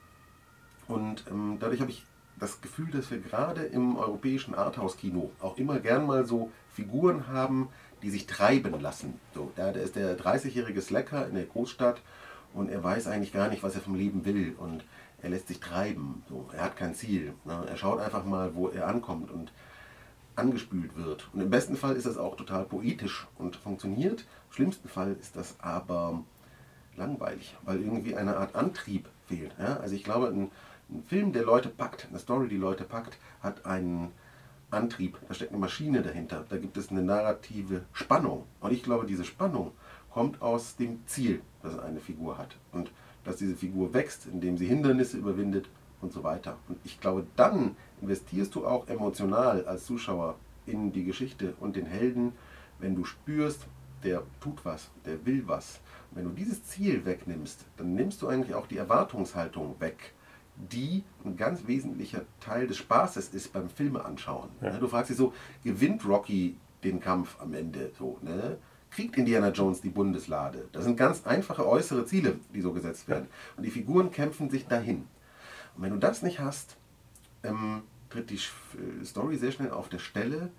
Und 0.88 1.24
ähm, 1.30 1.58
dadurch 1.60 1.80
habe 1.80 1.90
ich 1.90 2.04
das 2.38 2.60
Gefühl, 2.60 2.90
dass 2.90 3.10
wir 3.10 3.18
gerade 3.18 3.62
im 3.62 3.96
europäischen 3.96 4.54
Arthouse-Kino 4.54 5.30
auch 5.40 5.58
immer 5.58 5.78
gern 5.78 6.06
mal 6.06 6.24
so 6.24 6.50
Figuren 6.70 7.28
haben, 7.28 7.68
die 8.02 8.10
sich 8.10 8.26
treiben 8.26 8.80
lassen. 8.80 9.20
So, 9.34 9.52
da, 9.54 9.70
ist 9.70 9.96
der 9.96 10.18
30-jährige 10.18 10.82
Slacker 10.82 11.28
in 11.28 11.34
der 11.34 11.44
Großstadt 11.44 12.00
und 12.52 12.68
er 12.68 12.82
weiß 12.82 13.06
eigentlich 13.06 13.32
gar 13.32 13.48
nicht, 13.48 13.62
was 13.62 13.74
er 13.74 13.80
vom 13.80 13.94
Leben 13.94 14.24
will 14.24 14.54
und 14.58 14.84
er 15.22 15.30
lässt 15.30 15.48
sich 15.48 15.60
treiben. 15.60 16.24
So, 16.28 16.48
er 16.52 16.64
hat 16.64 16.76
kein 16.76 16.94
Ziel. 16.94 17.34
Ne? 17.44 17.64
Er 17.68 17.76
schaut 17.76 18.00
einfach 18.00 18.24
mal, 18.24 18.54
wo 18.54 18.68
er 18.68 18.88
ankommt 18.88 19.30
und 19.30 19.52
angespült 20.36 20.96
wird. 20.96 21.28
Und 21.32 21.40
im 21.40 21.50
besten 21.50 21.76
Fall 21.76 21.96
ist 21.96 22.06
das 22.06 22.18
auch 22.18 22.36
total 22.36 22.64
poetisch 22.64 23.26
und 23.38 23.56
funktioniert. 23.56 24.24
Im 24.48 24.52
schlimmsten 24.52 24.88
Fall 24.88 25.16
ist 25.20 25.36
das 25.36 25.56
aber 25.60 26.22
langweilig, 26.96 27.56
weil 27.64 27.80
irgendwie 27.80 28.16
eine 28.16 28.36
Art 28.36 28.54
Antrieb 28.54 29.08
fehlt. 29.26 29.52
Ja? 29.58 29.78
Also 29.78 29.94
ich 29.94 30.04
glaube, 30.04 30.28
ein, 30.28 30.50
ein, 30.90 31.02
Film, 31.06 31.32
der 31.32 31.44
Leute 31.44 31.68
packt, 31.68 32.08
eine 32.08 32.18
Story, 32.18 32.48
die 32.48 32.56
Leute 32.56 32.84
packt, 32.84 33.18
hat 33.42 33.64
einen 33.66 34.12
Antrieb, 34.70 35.18
da 35.28 35.34
steckt 35.34 35.52
eine 35.52 35.60
Maschine 35.60 36.02
dahinter, 36.02 36.44
da 36.48 36.56
gibt 36.56 36.76
es 36.76 36.90
eine 36.90 37.02
narrative 37.02 37.82
Spannung. 37.92 38.44
Und 38.60 38.72
ich 38.72 38.82
glaube, 38.82 39.06
diese 39.06 39.24
Spannung 39.24 39.72
kommt 40.10 40.40
aus 40.40 40.76
dem 40.76 41.06
Ziel, 41.06 41.42
das 41.62 41.78
eine 41.78 42.00
Figur 42.00 42.38
hat. 42.38 42.56
Und 42.72 42.90
dass 43.24 43.36
diese 43.36 43.54
Figur 43.54 43.94
wächst, 43.94 44.26
indem 44.26 44.56
sie 44.58 44.66
Hindernisse 44.66 45.16
überwindet 45.16 45.68
und 46.00 46.12
so 46.12 46.24
weiter. 46.24 46.58
Und 46.68 46.78
ich 46.84 47.00
glaube, 47.00 47.26
dann 47.36 47.76
investierst 48.02 48.54
du 48.54 48.66
auch 48.66 48.88
emotional 48.88 49.64
als 49.64 49.86
Zuschauer 49.86 50.36
in 50.66 50.92
die 50.92 51.04
Geschichte 51.04 51.54
und 51.60 51.76
den 51.76 51.86
Helden, 51.86 52.32
wenn 52.78 52.94
du 52.94 53.04
spürst, 53.04 53.66
der 54.02 54.22
tut 54.40 54.64
was, 54.64 54.90
der 55.06 55.24
will 55.24 55.44
was. 55.46 55.80
Und 56.10 56.18
wenn 56.18 56.24
du 56.24 56.30
dieses 56.30 56.64
Ziel 56.64 57.04
wegnimmst, 57.04 57.64
dann 57.76 57.94
nimmst 57.94 58.20
du 58.20 58.28
eigentlich 58.28 58.54
auch 58.54 58.66
die 58.66 58.76
Erwartungshaltung 58.76 59.76
weg, 59.78 60.12
die 60.56 61.04
ein 61.24 61.36
ganz 61.36 61.66
wesentlicher 61.66 62.22
Teil 62.40 62.66
des 62.66 62.76
Spaßes 62.78 63.28
ist 63.30 63.52
beim 63.52 63.68
Filme 63.68 64.04
anschauen. 64.04 64.48
Ja. 64.60 64.78
Du 64.78 64.88
fragst 64.88 65.10
dich 65.10 65.16
so, 65.16 65.32
gewinnt 65.64 66.06
Rocky 66.06 66.56
den 66.84 67.00
Kampf 67.00 67.36
am 67.40 67.54
Ende? 67.54 67.92
So, 67.98 68.18
ne? 68.22 68.58
Kriegt 68.90 69.16
Indiana 69.16 69.48
Jones 69.50 69.80
die 69.80 69.88
Bundeslade? 69.88 70.68
Das 70.72 70.84
sind 70.84 70.96
ganz 70.96 71.24
einfache 71.24 71.66
äußere 71.66 72.04
Ziele, 72.04 72.38
die 72.52 72.60
so 72.60 72.72
gesetzt 72.72 73.08
werden. 73.08 73.28
Und 73.56 73.62
die 73.62 73.70
Figuren 73.70 74.10
kämpfen 74.10 74.50
sich 74.50 74.66
dahin. 74.66 75.06
Und 75.74 75.82
wenn 75.82 75.92
du 75.92 75.98
das 75.98 76.22
nicht 76.22 76.40
hast, 76.40 76.76
ähm, 77.42 77.82
tritt 78.12 78.30
die 78.30 78.38
Story 79.04 79.36
sehr 79.36 79.52
schnell 79.52 79.70
auf 79.70 79.88
der 79.88 79.98
Stelle, 79.98 80.50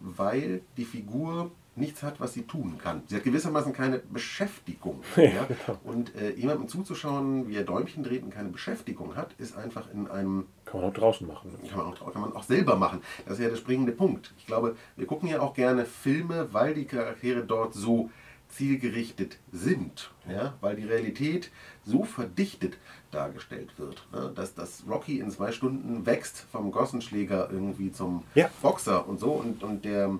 weil 0.00 0.62
die 0.76 0.84
Figur 0.84 1.50
nichts 1.76 2.02
hat, 2.02 2.20
was 2.20 2.34
sie 2.34 2.42
tun 2.42 2.78
kann. 2.82 3.02
Sie 3.06 3.16
hat 3.16 3.24
gewissermaßen 3.24 3.72
keine 3.72 3.98
Beschäftigung. 3.98 5.02
Ja? 5.16 5.46
Genau. 5.46 5.78
Und 5.84 6.14
äh, 6.16 6.30
jemandem 6.32 6.68
zuzuschauen, 6.68 7.48
wie 7.48 7.56
er 7.56 7.64
Däumchen 7.64 8.02
dreht 8.02 8.22
und 8.22 8.30
keine 8.30 8.48
Beschäftigung 8.48 9.16
hat, 9.16 9.32
ist 9.38 9.56
einfach 9.56 9.90
in 9.92 10.08
einem... 10.08 10.46
Kann 10.64 10.80
man 10.80 10.90
auch 10.90 10.94
draußen 10.94 11.26
machen. 11.26 11.52
Kann, 11.68 11.78
man 11.78 11.86
auch, 11.86 12.12
kann 12.12 12.22
man 12.22 12.32
auch 12.32 12.42
selber 12.42 12.76
machen. 12.76 13.00
Das 13.24 13.34
ist 13.34 13.44
ja 13.44 13.48
der 13.48 13.56
springende 13.56 13.92
Punkt. 13.92 14.32
Ich 14.38 14.46
glaube, 14.46 14.76
wir 14.96 15.06
gucken 15.06 15.28
ja 15.28 15.40
auch 15.40 15.54
gerne 15.54 15.84
Filme, 15.84 16.48
weil 16.52 16.74
die 16.74 16.84
Charaktere 16.84 17.44
dort 17.44 17.74
so 17.74 18.10
zielgerichtet 18.50 19.38
sind, 19.52 20.10
ja? 20.28 20.54
weil 20.60 20.76
die 20.76 20.84
Realität 20.84 21.50
so 21.84 22.04
verdichtet 22.04 22.78
dargestellt 23.10 23.78
wird, 23.78 24.06
ne? 24.12 24.32
dass 24.34 24.54
das 24.54 24.84
Rocky 24.88 25.20
in 25.20 25.30
zwei 25.30 25.52
Stunden 25.52 26.06
wächst 26.06 26.46
vom 26.52 26.70
Gossenschläger 26.70 27.48
irgendwie 27.50 27.92
zum 27.92 28.24
ja. 28.34 28.50
Boxer 28.62 29.08
und 29.08 29.18
so 29.18 29.32
und, 29.32 29.62
und 29.62 29.84
der, 29.84 30.10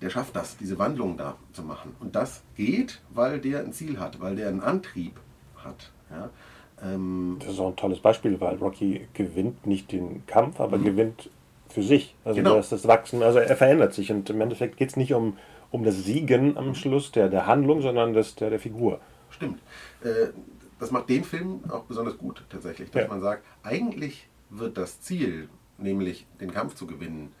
der 0.00 0.10
schafft 0.10 0.36
das, 0.36 0.56
diese 0.56 0.78
Wandlung 0.78 1.16
da 1.16 1.36
zu 1.52 1.62
machen. 1.62 1.96
Und 2.00 2.14
das 2.14 2.42
geht, 2.56 3.00
weil 3.10 3.40
der 3.40 3.60
ein 3.60 3.72
Ziel 3.72 3.98
hat, 3.98 4.20
weil 4.20 4.36
der 4.36 4.48
einen 4.48 4.60
Antrieb 4.60 5.18
hat. 5.56 5.90
Ja? 6.10 6.30
Ähm 6.82 7.36
das 7.40 7.50
ist 7.50 7.58
auch 7.58 7.68
ein 7.68 7.76
tolles 7.76 8.00
Beispiel, 8.00 8.40
weil 8.40 8.56
Rocky 8.56 9.08
gewinnt 9.14 9.66
nicht 9.66 9.92
den 9.92 10.26
Kampf, 10.26 10.60
aber 10.60 10.78
mhm. 10.78 10.84
gewinnt 10.84 11.30
für 11.68 11.82
sich. 11.82 12.14
Also 12.24 12.36
genau. 12.36 12.56
das, 12.56 12.68
das 12.68 12.86
Wachsen, 12.86 13.22
also 13.22 13.38
er 13.38 13.56
verändert 13.56 13.94
sich 13.94 14.12
und 14.12 14.30
im 14.30 14.40
Endeffekt 14.40 14.76
geht 14.76 14.90
es 14.90 14.96
nicht 14.96 15.12
um 15.12 15.36
um 15.74 15.82
das 15.82 16.04
Siegen 16.04 16.56
am 16.56 16.76
Schluss 16.76 17.10
der, 17.10 17.28
der 17.28 17.46
Handlung, 17.46 17.82
sondern 17.82 18.14
das, 18.14 18.36
der, 18.36 18.48
der 18.48 18.60
Figur. 18.60 19.00
Stimmt. 19.28 19.60
Äh, 20.04 20.28
das 20.78 20.92
macht 20.92 21.08
den 21.08 21.24
Film 21.24 21.62
auch 21.68 21.82
besonders 21.82 22.16
gut 22.16 22.44
tatsächlich, 22.48 22.92
dass 22.92 23.02
ja. 23.02 23.08
man 23.08 23.20
sagt, 23.20 23.42
eigentlich 23.64 24.28
wird 24.50 24.78
das 24.78 25.00
Ziel, 25.00 25.48
nämlich 25.76 26.26
den 26.40 26.52
Kampf 26.52 26.76
zu 26.76 26.86
gewinnen, 26.86 27.32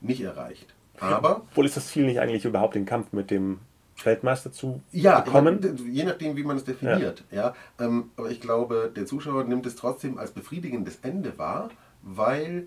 nicht 0.00 0.20
erreicht. 0.20 0.74
Aber. 0.98 1.42
Obwohl 1.50 1.66
ist 1.66 1.76
das 1.76 1.86
Ziel 1.86 2.04
nicht 2.06 2.18
eigentlich 2.18 2.44
überhaupt 2.44 2.74
den 2.74 2.84
Kampf 2.84 3.12
mit 3.12 3.30
dem 3.30 3.60
Weltmeister 4.02 4.50
zu 4.50 4.82
ja, 4.90 5.20
bekommen? 5.20 5.78
Je 5.88 6.02
nachdem, 6.02 6.36
wie 6.36 6.42
man 6.42 6.56
es 6.56 6.64
definiert. 6.64 7.22
Ja. 7.30 7.54
ja 7.78 7.86
ähm, 7.86 8.10
aber 8.16 8.30
ich 8.30 8.40
glaube, 8.40 8.90
der 8.94 9.06
Zuschauer 9.06 9.44
nimmt 9.44 9.66
es 9.66 9.76
trotzdem 9.76 10.18
als 10.18 10.32
befriedigendes 10.32 10.98
Ende 11.02 11.38
wahr, 11.38 11.70
weil 12.02 12.66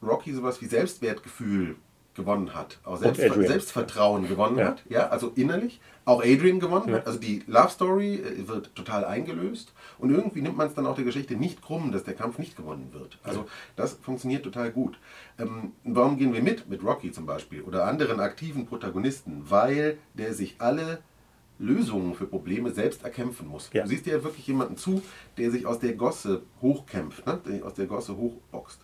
Rocky 0.00 0.32
sowas 0.32 0.62
wie 0.62 0.66
Selbstwertgefühl 0.66 1.74
gewonnen 2.14 2.54
hat, 2.54 2.78
auch 2.84 2.98
Selbstver 2.98 3.42
Selbstvertrauen 3.46 4.28
gewonnen 4.28 4.58
ja. 4.58 4.66
hat, 4.66 4.82
ja, 4.88 5.08
also 5.08 5.32
innerlich, 5.34 5.80
auch 6.04 6.22
Adrian 6.22 6.60
gewonnen 6.60 6.88
ja. 6.88 6.96
hat, 6.96 7.06
also 7.06 7.18
die 7.18 7.42
Love 7.46 7.70
Story 7.70 8.16
äh, 8.16 8.48
wird 8.48 8.74
total 8.74 9.04
eingelöst 9.04 9.72
und 9.98 10.10
irgendwie 10.10 10.42
nimmt 10.42 10.56
man 10.56 10.66
es 10.66 10.74
dann 10.74 10.86
auch 10.86 10.96
der 10.96 11.04
Geschichte 11.04 11.36
nicht 11.36 11.62
krumm, 11.62 11.92
dass 11.92 12.04
der 12.04 12.14
Kampf 12.14 12.38
nicht 12.38 12.56
gewonnen 12.56 12.88
wird. 12.92 13.18
Also 13.22 13.46
das 13.76 13.94
funktioniert 13.94 14.42
total 14.42 14.70
gut. 14.70 14.98
Ähm, 15.38 15.72
warum 15.84 16.18
gehen 16.18 16.34
wir 16.34 16.42
mit, 16.42 16.68
mit 16.68 16.82
Rocky 16.82 17.12
zum 17.12 17.26
Beispiel 17.26 17.62
oder 17.62 17.86
anderen 17.86 18.20
aktiven 18.20 18.66
Protagonisten? 18.66 19.44
Weil 19.48 19.98
der 20.14 20.34
sich 20.34 20.56
alle 20.58 20.98
Lösungen 21.58 22.14
für 22.14 22.26
Probleme 22.26 22.72
selbst 22.72 23.04
erkämpfen 23.04 23.46
muss. 23.46 23.70
Ja. 23.72 23.84
Du 23.84 23.88
siehst 23.88 24.06
dir 24.06 24.16
ja 24.16 24.24
wirklich 24.24 24.46
jemanden 24.46 24.76
zu, 24.76 25.02
der 25.38 25.50
sich 25.50 25.64
aus 25.64 25.78
der 25.78 25.94
Gosse 25.94 26.42
hochkämpft, 26.60 27.26
ne? 27.26 27.40
der 27.46 27.64
aus 27.64 27.74
der 27.74 27.86
Gosse 27.86 28.16
hochboxt. 28.16 28.80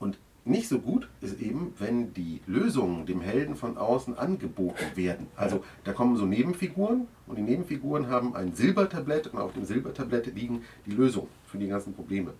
Und 0.00 0.18
nicht 0.48 0.68
so 0.68 0.78
gut 0.78 1.08
ist 1.20 1.40
eben, 1.40 1.74
wenn 1.78 2.14
die 2.14 2.40
Lösungen 2.46 3.06
dem 3.06 3.20
Helden 3.20 3.56
von 3.56 3.76
außen 3.76 4.16
angeboten 4.18 4.84
werden. 4.94 5.26
Also 5.36 5.64
da 5.84 5.92
kommen 5.92 6.16
so 6.16 6.26
Nebenfiguren 6.26 7.06
und 7.26 7.36
die 7.36 7.42
Nebenfiguren 7.42 8.08
haben 8.08 8.34
ein 8.34 8.54
Silbertablett 8.54 9.28
und 9.28 9.38
auf 9.38 9.52
dem 9.52 9.64
Silbertablett 9.64 10.34
liegen 10.34 10.62
die 10.86 10.92
Lösungen 10.92 11.28
für 11.46 11.58
die 11.58 11.68
ganzen 11.68 11.94
Probleme. 11.94 12.32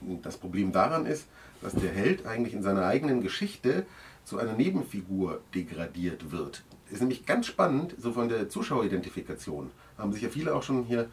Und 0.00 0.26
das 0.26 0.36
Problem 0.36 0.72
daran 0.72 1.06
ist, 1.06 1.26
dass 1.62 1.74
der 1.74 1.92
Held 1.92 2.26
eigentlich 2.26 2.54
in 2.54 2.62
seiner 2.62 2.86
eigenen 2.86 3.22
Geschichte 3.22 3.86
zu 4.24 4.38
einer 4.38 4.52
Nebenfigur 4.52 5.40
degradiert 5.54 6.32
wird. 6.32 6.62
Ist 6.90 7.00
nämlich 7.00 7.26
ganz 7.26 7.46
spannend, 7.46 7.94
so 7.98 8.12
von 8.12 8.28
der 8.28 8.48
Zuschaueridentifikation. 8.48 9.70
Haben 9.96 10.12
sich 10.12 10.22
ja 10.22 10.28
viele 10.28 10.54
auch 10.54 10.62
schon 10.62 10.84
hier 10.84 11.08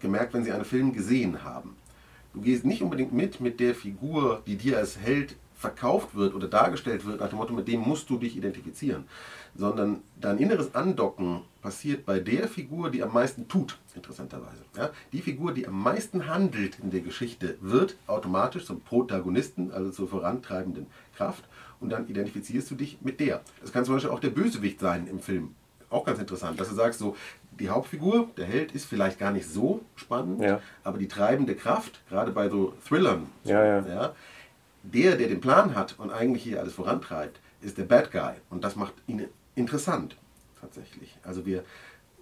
gemerkt, 0.00 0.34
wenn 0.34 0.44
sie 0.44 0.52
einen 0.52 0.64
Film 0.64 0.92
gesehen 0.92 1.42
haben. 1.44 1.76
Du 2.34 2.40
gehst 2.40 2.64
nicht 2.64 2.82
unbedingt 2.82 3.12
mit 3.12 3.40
mit 3.40 3.60
der 3.60 3.74
Figur, 3.74 4.42
die 4.46 4.56
dir 4.56 4.78
als 4.78 4.98
Held 4.98 5.36
verkauft 5.58 6.14
wird 6.14 6.34
oder 6.34 6.46
dargestellt 6.46 7.04
wird, 7.04 7.20
nach 7.20 7.28
dem 7.28 7.38
Motto, 7.38 7.52
mit 7.52 7.66
dem 7.66 7.80
musst 7.80 8.08
du 8.10 8.16
dich 8.16 8.36
identifizieren, 8.36 9.04
sondern 9.56 10.02
dein 10.20 10.38
inneres 10.38 10.74
Andocken 10.74 11.40
passiert 11.62 12.06
bei 12.06 12.20
der 12.20 12.46
Figur, 12.46 12.90
die 12.90 13.02
am 13.02 13.12
meisten 13.12 13.48
tut, 13.48 13.76
interessanterweise. 13.96 14.62
Ja? 14.76 14.90
Die 15.12 15.20
Figur, 15.20 15.52
die 15.52 15.66
am 15.66 15.82
meisten 15.82 16.28
handelt 16.28 16.78
in 16.78 16.92
der 16.92 17.00
Geschichte, 17.00 17.56
wird 17.60 17.96
automatisch 18.06 18.66
zum 18.66 18.80
Protagonisten, 18.80 19.72
also 19.72 19.90
zur 19.90 20.08
vorantreibenden 20.08 20.86
Kraft 21.16 21.42
und 21.80 21.90
dann 21.90 22.06
identifizierst 22.06 22.70
du 22.70 22.76
dich 22.76 22.98
mit 23.00 23.18
der. 23.18 23.40
Das 23.60 23.72
kann 23.72 23.84
zum 23.84 23.94
Beispiel 23.94 24.12
auch 24.12 24.20
der 24.20 24.30
Bösewicht 24.30 24.78
sein 24.78 25.08
im 25.08 25.18
Film. 25.18 25.56
Auch 25.90 26.04
ganz 26.04 26.20
interessant, 26.20 26.60
dass 26.60 26.68
du 26.68 26.76
sagst, 26.76 27.00
so, 27.00 27.16
die 27.58 27.68
Hauptfigur, 27.68 28.28
der 28.36 28.46
Held, 28.46 28.72
ist 28.72 28.86
vielleicht 28.86 29.18
gar 29.18 29.32
nicht 29.32 29.48
so 29.48 29.84
spannend, 29.96 30.42
ja. 30.42 30.60
aber 30.84 30.98
die 30.98 31.08
treibende 31.08 31.54
Kraft, 31.54 32.00
gerade 32.08 32.32
bei 32.32 32.48
so 32.48 32.74
Thrillern, 32.86 33.26
ja, 33.44 33.86
ja. 33.86 34.14
der, 34.82 35.16
der 35.16 35.28
den 35.28 35.40
Plan 35.40 35.74
hat 35.74 35.98
und 35.98 36.10
eigentlich 36.10 36.42
hier 36.42 36.60
alles 36.60 36.74
vorantreibt, 36.74 37.40
ist 37.60 37.78
der 37.78 37.84
Bad 37.84 38.12
Guy. 38.12 38.34
Und 38.50 38.64
das 38.64 38.76
macht 38.76 38.94
ihn 39.06 39.26
interessant, 39.54 40.16
tatsächlich. 40.60 41.16
Also 41.22 41.46
wir 41.46 41.64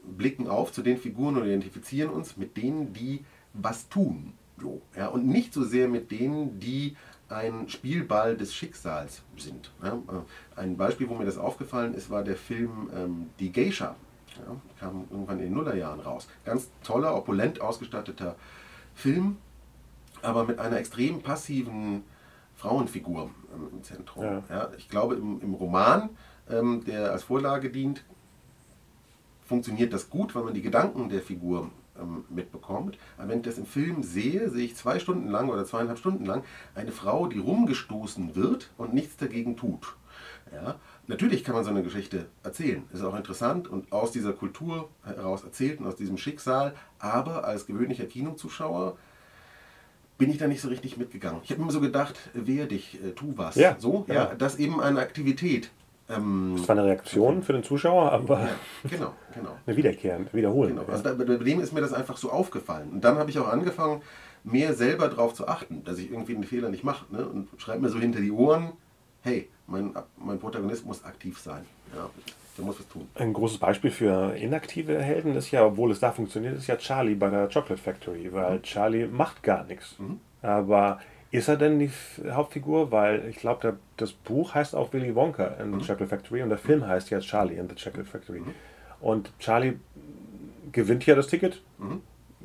blicken 0.05 0.49
auf 0.49 0.73
zu 0.73 0.83
den 0.83 0.99
Figuren 0.99 1.37
und 1.37 1.47
identifizieren 1.47 2.11
uns 2.11 2.37
mit 2.37 2.57
denen, 2.57 2.93
die 2.93 3.25
was 3.53 3.89
tun. 3.89 4.33
So, 4.59 4.81
ja, 4.97 5.09
und 5.09 5.27
nicht 5.27 5.53
so 5.53 5.65
sehr 5.65 5.89
mit 5.89 6.11
denen, 6.11 6.59
die 6.61 6.97
ein 7.29 7.69
Spielball 7.69 8.37
des 8.37 8.55
Schicksals 8.55 9.23
sind. 9.37 9.73
Ein 10.55 10.77
Beispiel, 10.77 11.09
wo 11.09 11.15
mir 11.15 11.25
das 11.25 11.39
aufgefallen 11.39 11.95
ist, 11.95 12.09
war 12.09 12.23
der 12.23 12.37
Film 12.37 12.89
ähm, 12.95 13.31
Die 13.41 13.53
Geisha. 13.53 13.97
Ja, 14.39 14.57
kam 14.79 15.07
irgendwann 15.11 15.39
in 15.39 15.47
den 15.47 15.55
Nullerjahren 15.55 16.01
raus. 16.01 16.29
Ganz 16.45 16.71
toller, 16.83 17.17
opulent 17.17 17.61
ausgestatteter 17.61 18.37
Film, 18.95 19.37
aber 20.23 20.45
mit 20.45 20.59
einer 20.59 20.79
extrem 20.79 21.23
passiven 21.23 22.05
Frauenfigur 22.55 23.31
im 23.73 23.83
Zentrum. 23.83 24.25
Ja. 24.25 24.43
ja. 24.49 24.69
ich 24.77 24.89
glaube, 24.89 25.15
im, 25.17 25.41
im 25.41 25.55
Roman, 25.55 26.11
ähm, 26.51 26.85
der 26.85 27.13
als 27.13 27.25
Vorlage 27.25 27.71
dient, 27.71 28.05
funktioniert 29.45 29.93
das 29.93 30.11
gut, 30.11 30.35
weil 30.35 30.43
man 30.43 30.55
die 30.55 30.63
Gedanken 30.63 31.09
der 31.09 31.23
Figur 31.23 31.71
ähm, 32.01 32.25
mitbekommt. 32.29 32.99
Aber 33.17 33.29
wenn 33.29 33.39
ich 33.39 33.45
das 33.45 33.59
im 33.59 33.67
Film 33.67 34.03
sehe, 34.03 34.51
sehe 34.51 34.65
ich 34.65 34.77
zwei 34.77 34.99
Stunden 34.99 35.29
lang 35.29 35.49
oder 35.49 35.65
zweieinhalb 35.65 35.99
Stunden 35.99 36.25
lang 36.25 36.43
eine 36.75 36.93
Frau, 36.93 37.27
die 37.27 37.39
rumgestoßen 37.39 38.35
wird 38.35 38.71
und 38.77 38.95
nichts 38.95 39.17
dagegen 39.17 39.57
tut. 39.57 39.97
Ja, 40.53 40.77
natürlich 41.07 41.45
kann 41.45 41.55
man 41.55 41.65
so 41.65 41.71
eine 41.71 41.83
Geschichte 41.83 42.27
erzählen. 42.43 42.85
Ist 42.93 43.03
auch 43.03 43.17
interessant 43.17 43.69
und 43.69 43.93
aus 43.93 44.13
dieser 44.13 44.33
Kultur 44.33 44.89
heraus 45.05 45.45
erzählt 45.45 45.81
und 45.81 45.87
aus 45.87 45.97
diesem 45.97 46.19
Schicksal. 46.19 46.75
Aber 46.99 47.45
als 47.45 47.67
gewöhnlicher 47.67 48.07
Kinozuschauer 48.07 48.97
bin 50.19 50.31
ich 50.31 50.39
da 50.39 50.47
nicht 50.47 50.61
so 50.61 50.69
richtig 50.69 50.97
mitgegangen. 50.97 51.41
Ich 51.45 51.51
habe 51.51 51.63
immer 51.63 51.73
so 51.73 51.81
gedacht, 51.81 52.17
wehe 52.33 52.67
dich, 52.67 52.99
äh, 53.05 53.11
tu 53.11 53.35
was. 53.37 53.55
Ja, 53.57 53.77
so, 53.79 54.05
ja, 54.09 54.15
ja, 54.15 54.35
das 54.35 54.57
eben 54.57 54.81
eine 54.81 55.01
Aktivität. 55.01 55.71
Ähm, 56.09 56.55
das 56.57 56.69
war 56.69 56.77
eine 56.77 56.87
Reaktion 56.87 57.43
für 57.43 57.53
den 57.53 57.65
Zuschauer, 57.65 58.13
aber 58.13 58.41
ja, 58.41 58.49
genau, 58.89 59.13
genau. 59.35 59.57
eine 59.67 59.77
wiederkehrende, 59.77 60.33
wiederholende. 60.33 60.83
Genau. 60.83 60.93
Also 60.93 61.03
da, 61.03 61.15
bei 61.15 61.25
dem 61.25 61.61
ist 61.61 61.73
mir 61.73 61.81
das 61.81 61.93
einfach 61.93 62.17
so 62.17 62.31
aufgefallen. 62.31 62.91
Und 62.91 63.05
dann 63.05 63.19
habe 63.19 63.31
ich 63.31 63.39
auch 63.39 63.49
angefangen, 63.49 64.03
mehr 64.45 64.75
selber 64.75 65.09
darauf 65.09 65.35
zu 65.35 65.49
achten, 65.49 65.83
dass 65.85 65.99
ich 65.99 66.11
irgendwie 66.11 66.35
einen 66.35 66.45
Fehler 66.45 66.71
nicht 66.71 66.85
mache. 66.85 67.05
Ne? 67.13 67.27
Und 67.27 67.49
schreibe 67.59 67.83
mir 67.83 67.89
so 67.89 67.99
hinter 67.99 68.21
die 68.21 68.31
Ohren, 68.31 68.73
hey, 69.23 69.49
mein, 69.67 69.95
mein 70.17 70.39
Protagonist 70.39 70.87
muss 70.87 71.05
aktiv 71.05 71.39
sein. 71.39 71.65
Ja, 71.95 72.09
der 72.57 72.65
muss 72.65 72.79
was 72.79 72.89
tun. 72.89 73.09
Ein 73.15 73.33
großes 73.33 73.59
Beispiel 73.59 73.91
für 73.91 74.35
inaktive 74.37 75.01
Helden 75.01 75.35
ist 75.37 75.51
ja, 75.51 75.65
obwohl 75.65 75.91
es 75.91 76.01
da 76.01 76.13
funktioniert, 76.13 76.57
ist 76.57 76.67
ja 76.67 76.77
Charlie 76.77 77.15
bei 77.15 77.31
der 77.31 77.49
Chocolate 77.49 77.79
Factory, 77.79 78.33
weil 78.33 78.59
mhm. 78.59 78.63
Charlie 78.63 79.07
macht 79.07 79.43
gar 79.43 79.65
nichts. 79.65 79.97
Mhm. 79.99 80.21
Aber 80.43 81.01
ist 81.31 81.49
er 81.49 81.57
denn 81.57 81.79
die 81.79 81.91
Hauptfigur? 82.31 82.93
Weil 82.93 83.29
ich 83.29 83.37
glaube, 83.37 83.77
das 83.97 84.13
Buch 84.13 84.55
heißt 84.55 84.75
auch 84.75 84.93
Willy 84.93 85.15
Wonka 85.15 85.47
in 85.61 85.71
mhm. 85.71 85.81
The 85.81 85.87
Chocolate 85.87 86.09
Factory 86.09 86.43
und 86.43 86.49
der 86.49 86.59
Film 86.59 86.87
heißt 86.87 87.11
ja 87.11 87.21
Charlie 87.21 87.57
in 87.57 87.69
The 87.69 87.75
Chocolate 87.75 88.09
Factory. 88.09 88.41
Mhm. 88.41 88.55
Und 89.01 89.33
Charlie 89.39 89.75
gewinnt 90.73 91.05
ja 91.07 91.15
das 91.15 91.27
Ticket, 91.27 91.63
mhm. 91.79 92.01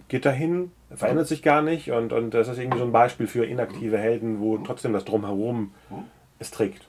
geht 0.07 0.25
dahin, 0.25 0.71
verändert 0.93 1.27
sich 1.27 1.41
gar 1.41 1.61
nicht 1.61 1.91
und, 1.91 2.11
und 2.11 2.33
das 2.33 2.47
ist 2.47 2.57
irgendwie 2.57 2.79
so 2.79 2.85
ein 2.85 2.91
Beispiel 2.91 3.27
für 3.27 3.45
inaktive 3.45 3.97
mhm. 3.97 4.01
Helden, 4.01 4.39
wo 4.39 4.57
trotzdem 4.57 4.93
das 4.93 5.05
Drumherum 5.05 5.73
es 6.39 6.51
trägt. 6.51 6.87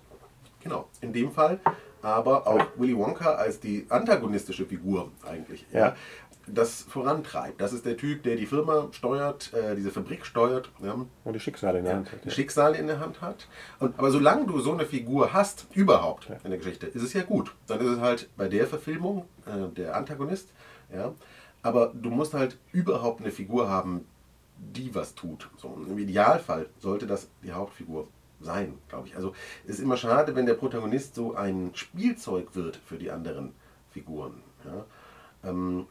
Genau, 0.62 0.88
in 1.01 1.12
dem 1.12 1.33
Fall 1.33 1.61
aber 2.03 2.48
auch 2.48 2.66
Willy 2.77 2.96
Wonka 2.96 3.35
als 3.35 3.61
die 3.61 3.87
antagonistische 3.88 4.66
Figur 4.66 5.12
eigentlich. 5.25 5.64
Ja 5.72 5.94
das 6.46 6.83
vorantreibt. 6.83 7.61
Das 7.61 7.72
ist 7.72 7.87
der 7.87 7.96
Typ, 7.96 8.22
der 8.22 8.37
die 8.37 8.46
Firma 8.46 8.88
steuert, 8.92 9.53
äh, 9.53 9.77
diese 9.77 9.90
Fabrik 9.90 10.27
steuert. 10.27 10.70
Ja. 10.83 10.94
Und 11.25 11.33
die 11.33 11.40
Schicksale 11.40 11.79
in 11.79 11.85
der 11.85 11.96
Hand 11.96 12.12
hat. 12.12 12.25
Die 12.25 12.31
Schicksale 12.31 12.77
in 12.77 12.87
der 12.87 13.01
Hand 13.01 13.20
hat. 13.20 13.46
Und, 13.79 13.98
aber 13.98 14.11
solange 14.11 14.46
du 14.46 14.59
so 14.61 14.72
eine 14.72 14.87
Figur 14.87 15.33
hast, 15.33 15.66
überhaupt 15.75 16.29
in 16.42 16.51
der 16.51 16.59
Geschichte, 16.59 16.87
ist 16.87 17.03
es 17.03 17.12
ja 17.12 17.22
gut. 17.22 17.55
Dann 17.66 17.81
ist 17.81 17.87
es 17.87 18.01
halt 18.01 18.29
bei 18.37 18.48
der 18.48 18.66
Verfilmung 18.66 19.27
äh, 19.46 19.68
der 19.75 19.96
Antagonist. 19.96 20.53
Ja. 20.92 21.12
Aber 21.62 21.92
du 21.94 22.11
musst 22.11 22.35
halt 22.35 22.59
überhaupt 22.72 23.20
eine 23.20 23.31
Figur 23.31 23.68
haben, 23.68 24.07
die 24.59 24.94
was 24.94 25.14
tut. 25.14 25.48
So, 25.57 25.77
Im 25.88 25.98
Idealfall 25.98 26.66
sollte 26.79 27.07
das 27.07 27.29
die 27.42 27.53
Hauptfigur 27.53 28.09
sein, 28.42 28.78
glaube 28.88 29.09
ich. 29.09 29.16
Also 29.16 29.35
es 29.64 29.76
ist 29.76 29.81
immer 29.81 29.96
schade, 29.96 30.35
wenn 30.35 30.46
der 30.46 30.55
Protagonist 30.55 31.14
so 31.14 31.35
ein 31.35 31.70
Spielzeug 31.74 32.55
wird 32.55 32.76
für 32.76 32.98
die 32.98 33.11
anderen 33.11 33.52
Figuren. 33.90 34.42
Ja. 34.64 35.50
Ähm, 35.50 35.87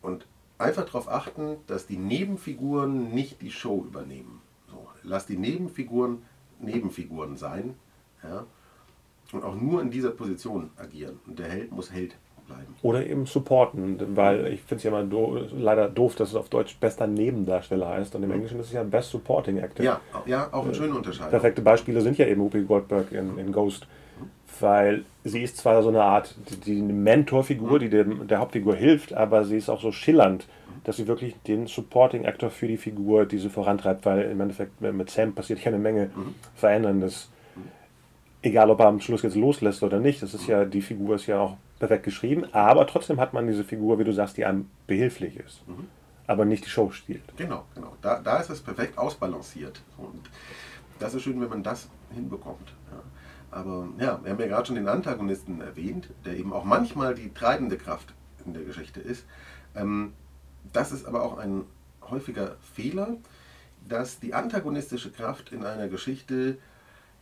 und 0.00 0.26
einfach 0.58 0.84
darauf 0.84 1.08
achten, 1.08 1.56
dass 1.66 1.86
die 1.86 1.98
Nebenfiguren 1.98 3.12
nicht 3.14 3.42
die 3.42 3.50
Show 3.50 3.84
übernehmen. 3.84 4.40
So, 4.68 4.88
lass 5.02 5.26
die 5.26 5.36
Nebenfiguren 5.36 6.22
Nebenfiguren 6.62 7.36
sein 7.36 7.74
ja, 8.22 8.46
und 9.32 9.44
auch 9.44 9.54
nur 9.54 9.82
in 9.82 9.90
dieser 9.90 10.10
Position 10.10 10.70
agieren. 10.76 11.18
Und 11.26 11.38
der 11.38 11.48
Held 11.48 11.72
muss 11.72 11.90
Held 11.90 12.16
bleiben. 12.52 12.74
Oder 12.82 13.06
eben 13.06 13.26
supporten, 13.26 14.16
weil 14.16 14.46
ich 14.48 14.60
finde 14.62 14.76
es 14.76 14.82
ja 14.84 14.90
immer 14.90 15.04
do 15.04 15.38
leider 15.56 15.88
doof, 15.88 16.16
dass 16.16 16.30
es 16.30 16.34
auf 16.34 16.48
Deutsch 16.48 16.76
bester 16.78 17.06
Nebendarsteller 17.06 17.88
heißt 17.88 18.14
und 18.14 18.22
im 18.22 18.28
mhm. 18.28 18.36
Englischen 18.36 18.60
ist 18.60 18.66
es 18.66 18.72
ja 18.72 18.82
Best 18.82 19.10
Supporting 19.10 19.60
Actor. 19.60 19.84
Ja, 19.84 20.00
ja 20.26 20.48
auch 20.52 20.64
eine 20.64 20.74
schöne 20.74 20.94
Unterscheidung. 20.94 21.30
Perfekte 21.30 21.62
Beispiele 21.62 22.00
sind 22.00 22.18
ja 22.18 22.26
eben 22.26 22.40
Whoopi 22.40 22.62
Goldberg 22.62 23.12
in, 23.12 23.38
in 23.38 23.52
Ghost 23.52 23.86
weil 24.60 25.04
sie 25.24 25.42
ist 25.42 25.56
zwar 25.56 25.82
so 25.82 25.88
eine 25.88 26.02
Art 26.02 26.34
die, 26.48 26.56
die 26.56 26.82
Mentorfigur, 26.82 27.78
die 27.78 27.88
dem, 27.88 28.26
der 28.28 28.38
Hauptfigur 28.38 28.74
hilft, 28.74 29.12
aber 29.12 29.44
sie 29.44 29.56
ist 29.56 29.68
auch 29.68 29.80
so 29.80 29.92
schillernd, 29.92 30.46
dass 30.84 30.96
sie 30.96 31.06
wirklich 31.06 31.34
den 31.46 31.66
Supporting 31.66 32.26
Actor 32.26 32.50
für 32.50 32.68
die 32.68 32.76
Figur 32.76 33.26
diese 33.26 33.50
vorantreibt, 33.50 34.04
weil 34.04 34.22
im 34.30 34.40
Endeffekt 34.40 34.80
mit 34.80 35.10
Sam 35.10 35.34
passiert 35.34 35.60
ja 35.60 35.66
eine 35.66 35.78
Menge 35.78 36.10
mhm. 36.14 36.34
Veränderndes. 36.54 37.30
Egal, 38.42 38.70
ob 38.70 38.80
er 38.80 38.86
am 38.86 39.00
Schluss 39.00 39.22
jetzt 39.22 39.36
loslässt 39.36 39.82
oder 39.84 40.00
nicht, 40.00 40.22
das 40.22 40.34
ist 40.34 40.48
ja, 40.48 40.64
die 40.64 40.82
Figur 40.82 41.14
ist 41.14 41.26
ja 41.26 41.40
auch 41.40 41.56
perfekt 41.82 42.04
geschrieben, 42.04 42.44
aber 42.52 42.86
trotzdem 42.86 43.18
hat 43.18 43.32
man 43.32 43.48
diese 43.48 43.64
Figur, 43.64 43.98
wie 43.98 44.04
du 44.04 44.12
sagst, 44.12 44.36
die 44.36 44.44
einem 44.44 44.70
behilflich 44.86 45.36
ist, 45.36 45.66
mhm. 45.66 45.88
aber 46.28 46.44
nicht 46.44 46.64
die 46.64 46.70
Show 46.70 46.92
stiehlt. 46.92 47.24
Genau, 47.36 47.64
genau. 47.74 47.96
Da, 48.00 48.20
da 48.20 48.36
ist 48.36 48.50
es 48.50 48.60
perfekt 48.60 48.96
ausbalanciert. 48.96 49.82
Und 49.98 50.30
das 51.00 51.14
ist 51.14 51.22
schön, 51.22 51.40
wenn 51.40 51.48
man 51.48 51.64
das 51.64 51.88
hinbekommt. 52.14 52.72
Ja. 52.92 53.58
Aber 53.58 53.88
ja, 53.98 54.20
wir 54.22 54.30
haben 54.30 54.38
ja 54.38 54.46
gerade 54.46 54.64
schon 54.64 54.76
den 54.76 54.86
Antagonisten 54.86 55.60
erwähnt, 55.60 56.08
der 56.24 56.36
eben 56.36 56.52
auch 56.52 56.62
manchmal 56.62 57.16
die 57.16 57.34
treibende 57.34 57.76
Kraft 57.76 58.14
in 58.46 58.54
der 58.54 58.62
Geschichte 58.62 59.00
ist. 59.00 59.24
Ähm, 59.74 60.12
das 60.72 60.92
ist 60.92 61.04
aber 61.04 61.24
auch 61.24 61.36
ein 61.36 61.64
häufiger 62.08 62.54
Fehler, 62.74 63.16
dass 63.88 64.20
die 64.20 64.34
antagonistische 64.34 65.10
Kraft 65.10 65.50
in 65.50 65.64
einer 65.64 65.88
Geschichte 65.88 66.58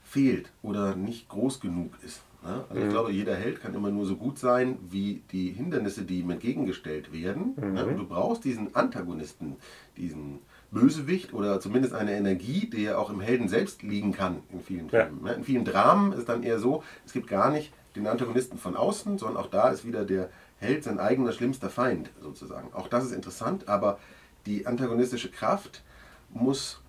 fehlt 0.02 0.52
oder 0.60 0.96
nicht 0.96 1.30
groß 1.30 1.60
genug 1.60 1.94
ist. 2.04 2.20
Also 2.42 2.80
ich 2.80 2.86
mhm. 2.86 2.90
glaube, 2.90 3.12
jeder 3.12 3.34
Held 3.34 3.60
kann 3.60 3.74
immer 3.74 3.90
nur 3.90 4.06
so 4.06 4.16
gut 4.16 4.38
sein, 4.38 4.78
wie 4.88 5.22
die 5.30 5.50
Hindernisse, 5.50 6.02
die 6.02 6.20
ihm 6.20 6.30
entgegengestellt 6.30 7.12
werden. 7.12 7.54
Mhm. 7.56 7.96
Du 7.96 8.06
brauchst 8.06 8.44
diesen 8.44 8.74
Antagonisten, 8.74 9.56
diesen 9.96 10.40
Bösewicht 10.70 11.34
oder 11.34 11.60
zumindest 11.60 11.94
eine 11.94 12.16
Energie, 12.16 12.70
die 12.70 12.84
ja 12.84 12.96
auch 12.96 13.10
im 13.10 13.20
Helden 13.20 13.48
selbst 13.48 13.82
liegen 13.82 14.12
kann 14.12 14.42
in 14.52 14.60
vielen 14.60 14.88
Filmen. 14.88 15.20
Ja. 15.24 15.30
Ne? 15.30 15.34
In 15.34 15.44
vielen 15.44 15.64
Dramen 15.64 16.12
ist 16.12 16.20
es 16.20 16.24
dann 16.24 16.42
eher 16.42 16.58
so, 16.58 16.82
es 17.04 17.12
gibt 17.12 17.26
gar 17.26 17.50
nicht 17.50 17.72
den 17.96 18.06
Antagonisten 18.06 18.56
von 18.56 18.76
außen, 18.76 19.18
sondern 19.18 19.36
auch 19.36 19.50
da 19.50 19.70
ist 19.70 19.84
wieder 19.84 20.04
der 20.04 20.30
Held 20.58 20.84
sein 20.84 20.98
eigener 20.98 21.32
schlimmster 21.32 21.70
Feind 21.70 22.10
sozusagen. 22.22 22.72
Auch 22.72 22.88
das 22.88 23.04
ist 23.04 23.12
interessant, 23.12 23.68
aber 23.68 23.98
die 24.46 24.66
antagonistische 24.66 25.30
Kraft 25.30 25.82
muss 26.30 26.80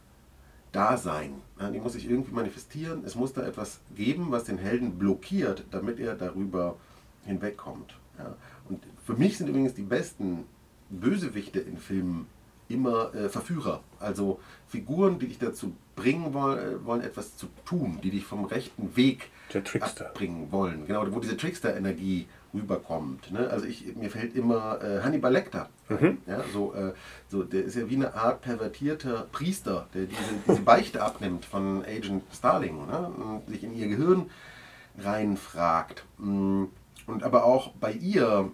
da 0.71 0.97
sein. 0.97 1.41
Die 1.73 1.79
muss 1.79 1.93
sich 1.93 2.09
irgendwie 2.09 2.33
manifestieren. 2.33 3.03
Es 3.05 3.15
muss 3.15 3.33
da 3.33 3.43
etwas 3.43 3.79
geben, 3.95 4.27
was 4.29 4.45
den 4.45 4.57
Helden 4.57 4.97
blockiert, 4.97 5.65
damit 5.71 5.99
er 5.99 6.15
darüber 6.15 6.77
hinwegkommt. 7.25 7.93
Und 8.69 8.81
für 9.05 9.13
mich 9.13 9.37
sind 9.37 9.47
übrigens 9.47 9.73
die 9.73 9.83
besten 9.83 10.45
Bösewichte 10.89 11.59
in 11.59 11.77
Filmen 11.77 12.27
immer 12.71 13.13
äh, 13.13 13.29
Verführer. 13.29 13.81
Also 13.99 14.39
Figuren, 14.67 15.19
die 15.19 15.27
dich 15.27 15.39
dazu 15.39 15.73
bringen 15.95 16.33
wollen, 16.33 16.59
äh, 16.59 16.85
wollen, 16.85 17.01
etwas 17.01 17.37
zu 17.37 17.47
tun, 17.65 17.99
die 18.01 18.11
dich 18.11 18.25
vom 18.25 18.45
rechten 18.45 18.95
Weg 18.95 19.29
abbringen 19.79 20.51
wollen. 20.51 20.87
Genau, 20.87 21.05
wo 21.11 21.19
diese 21.19 21.37
Trickster-Energie 21.37 22.27
rüberkommt. 22.53 23.31
Ne? 23.31 23.49
Also 23.49 23.65
ich, 23.65 23.95
mir 23.95 24.09
fällt 24.09 24.35
immer 24.35 24.81
äh, 24.81 25.01
Hannibal 25.01 25.31
Lecter. 25.31 25.69
Mhm. 25.89 26.17
Ja, 26.27 26.43
so, 26.53 26.73
äh, 26.73 26.93
so, 27.27 27.43
der 27.43 27.63
ist 27.63 27.75
ja 27.75 27.89
wie 27.89 27.95
eine 27.95 28.13
Art 28.13 28.41
pervertierter 28.41 29.27
Priester, 29.31 29.87
der 29.93 30.05
diese, 30.05 30.19
diese 30.47 30.61
Beichte 30.61 31.01
abnimmt 31.01 31.45
von 31.45 31.83
Agent 31.85 32.23
Starling 32.33 32.87
ne? 32.87 33.09
und 33.09 33.47
sich 33.49 33.63
in 33.63 33.73
ihr 33.73 33.87
Gehirn 33.87 34.29
reinfragt. 34.97 36.05
Mm, 36.17 36.65
und 37.07 37.23
aber 37.23 37.45
auch 37.45 37.71
bei 37.73 37.91
ihr 37.91 38.51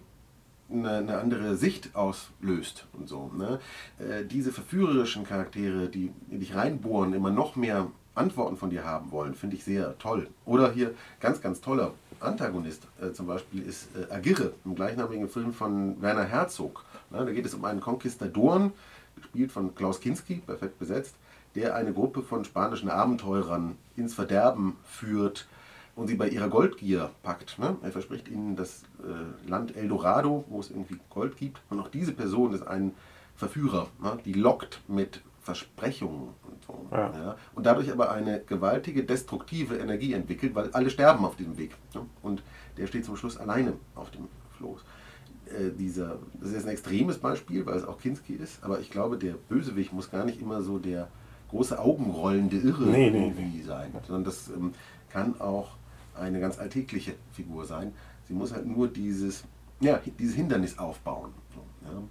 eine, 0.70 0.96
eine, 0.98 1.18
andere 1.18 1.56
Sicht 1.56 1.94
auslöst 1.94 2.86
und 2.92 3.08
so. 3.08 3.30
Ne? 3.36 3.60
Äh, 3.98 4.24
diese 4.24 4.52
verführerischen 4.52 5.24
Charaktere, 5.24 5.88
die 5.88 6.12
in 6.30 6.40
dich 6.40 6.54
reinbohren, 6.54 7.14
immer 7.14 7.30
noch 7.30 7.56
mehr 7.56 7.88
Antworten 8.14 8.56
von 8.56 8.70
dir 8.70 8.84
haben 8.84 9.10
wollen, 9.12 9.34
finde 9.34 9.56
ich 9.56 9.64
sehr 9.64 9.96
toll. 9.98 10.28
Oder 10.44 10.72
hier 10.72 10.94
ganz, 11.20 11.40
ganz 11.40 11.60
toller 11.60 11.94
Antagonist 12.20 12.86
äh, 13.00 13.12
zum 13.12 13.26
Beispiel 13.26 13.62
ist 13.62 13.88
äh, 13.96 14.12
Agirre, 14.12 14.52
im 14.64 14.74
gleichnamigen 14.74 15.28
Film 15.28 15.52
von 15.52 16.00
Werner 16.00 16.24
Herzog. 16.24 16.84
Ne? 17.10 17.24
Da 17.24 17.32
geht 17.32 17.46
es 17.46 17.54
um 17.54 17.64
einen 17.64 17.80
Konquistadoren, 17.80 18.72
gespielt 19.16 19.52
von 19.52 19.74
Klaus 19.74 20.00
Kinski, 20.00 20.36
perfekt 20.36 20.78
besetzt, 20.78 21.14
der 21.54 21.74
eine 21.74 21.92
Gruppe 21.92 22.22
von 22.22 22.44
spanischen 22.44 22.88
Abenteurern 22.88 23.76
ins 23.96 24.14
Verderben 24.14 24.76
führt 24.84 25.48
und 25.96 26.06
sie 26.06 26.14
bei 26.14 26.28
ihrer 26.28 26.48
Goldgier 26.48 27.10
packt. 27.22 27.58
Ne? 27.58 27.76
Er 27.82 27.90
verspricht 27.90 28.28
ihnen 28.28 28.54
das 28.54 28.84
äh, 29.02 29.48
Land 29.50 29.76
Eldorado, 29.76 30.44
wo 30.48 30.60
es 30.60 30.70
irgendwie 30.70 30.98
Gold 31.10 31.36
gibt. 31.36 31.60
Und 31.70 31.80
auch 31.80 31.88
diese 31.88 32.12
Person 32.12 32.54
ist 32.54 32.66
ein 32.66 32.94
Verführer. 33.34 33.88
Ne? 34.00 34.18
Die 34.24 34.32
lockt 34.32 34.80
mit 34.86 35.22
Versprechungen 35.48 36.28
und 36.46 36.62
so. 36.66 36.86
Ja. 36.90 37.10
Ja. 37.14 37.36
Und 37.54 37.64
dadurch 37.64 37.90
aber 37.90 38.12
eine 38.12 38.40
gewaltige 38.40 39.02
destruktive 39.02 39.78
Energie 39.78 40.12
entwickelt, 40.12 40.54
weil 40.54 40.70
alle 40.72 40.90
sterben 40.90 41.24
auf 41.24 41.36
diesem 41.36 41.56
Weg. 41.56 41.70
Ne? 41.94 42.02
Und 42.20 42.42
der 42.76 42.86
steht 42.86 43.06
zum 43.06 43.16
Schluss 43.16 43.38
alleine 43.38 43.72
auf 43.94 44.10
dem 44.10 44.28
Floß. 44.58 44.80
Äh, 45.46 45.70
dieser, 45.70 46.18
das 46.34 46.50
ist 46.50 46.54
jetzt 46.56 46.66
ein 46.66 46.72
extremes 46.72 47.16
Beispiel, 47.16 47.64
weil 47.64 47.78
es 47.78 47.84
auch 47.86 47.98
Kinski 47.98 48.34
ist, 48.34 48.62
aber 48.62 48.80
ich 48.80 48.90
glaube, 48.90 49.16
der 49.16 49.32
Bösewicht 49.48 49.94
muss 49.94 50.10
gar 50.10 50.26
nicht 50.26 50.42
immer 50.42 50.60
so 50.60 50.78
der 50.78 51.08
große 51.48 51.78
augenrollende 51.78 52.58
Irre 52.58 52.84
nee, 52.84 53.06
irgendwie 53.06 53.58
nee. 53.60 53.62
sein, 53.62 53.90
sondern 54.06 54.24
das 54.24 54.48
ähm, 54.48 54.74
kann 55.08 55.40
auch 55.40 55.70
eine 56.14 56.40
ganz 56.40 56.58
alltägliche 56.58 57.14
Figur 57.32 57.64
sein. 57.64 57.94
Sie 58.26 58.34
muss 58.34 58.52
halt 58.52 58.66
nur 58.66 58.88
dieses, 58.88 59.44
ja, 59.80 59.98
dieses 60.18 60.34
Hindernis 60.34 60.78
aufbauen. 60.78 61.32
So, 61.54 61.62
ja. 61.88 62.02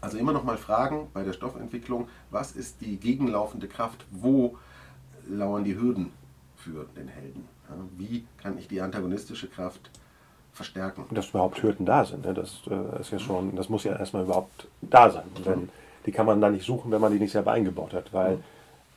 Also 0.00 0.18
immer 0.18 0.32
noch 0.32 0.44
mal 0.44 0.56
fragen 0.56 1.08
bei 1.12 1.22
der 1.22 1.32
Stoffentwicklung, 1.32 2.08
was 2.30 2.52
ist 2.52 2.80
die 2.80 2.96
gegenlaufende 2.96 3.68
Kraft, 3.68 4.04
wo 4.10 4.56
lauern 5.28 5.64
die 5.64 5.76
Hürden 5.76 6.12
für 6.56 6.86
den 6.96 7.08
Helden? 7.08 7.48
Wie 7.96 8.24
kann 8.40 8.58
ich 8.58 8.68
die 8.68 8.80
antagonistische 8.80 9.48
Kraft 9.48 9.90
verstärken? 10.52 11.04
Dass 11.10 11.30
überhaupt 11.30 11.62
Hürden 11.62 11.86
da 11.86 12.04
sind, 12.04 12.24
ne? 12.24 12.34
das 12.34 12.62
äh, 12.70 13.00
ist 13.00 13.10
ja 13.10 13.18
schon, 13.18 13.56
das 13.56 13.68
muss 13.68 13.84
ja 13.84 13.96
erstmal 13.96 14.24
überhaupt 14.24 14.68
da 14.82 15.10
sein. 15.10 15.24
Denn 15.44 15.68
die 16.06 16.12
kann 16.12 16.26
man 16.26 16.40
da 16.40 16.50
nicht 16.50 16.64
suchen, 16.64 16.90
wenn 16.92 17.00
man 17.00 17.12
die 17.12 17.18
nicht 17.18 17.32
selber 17.32 17.52
eingebaut 17.52 17.92
hat, 17.92 18.12
weil 18.12 18.38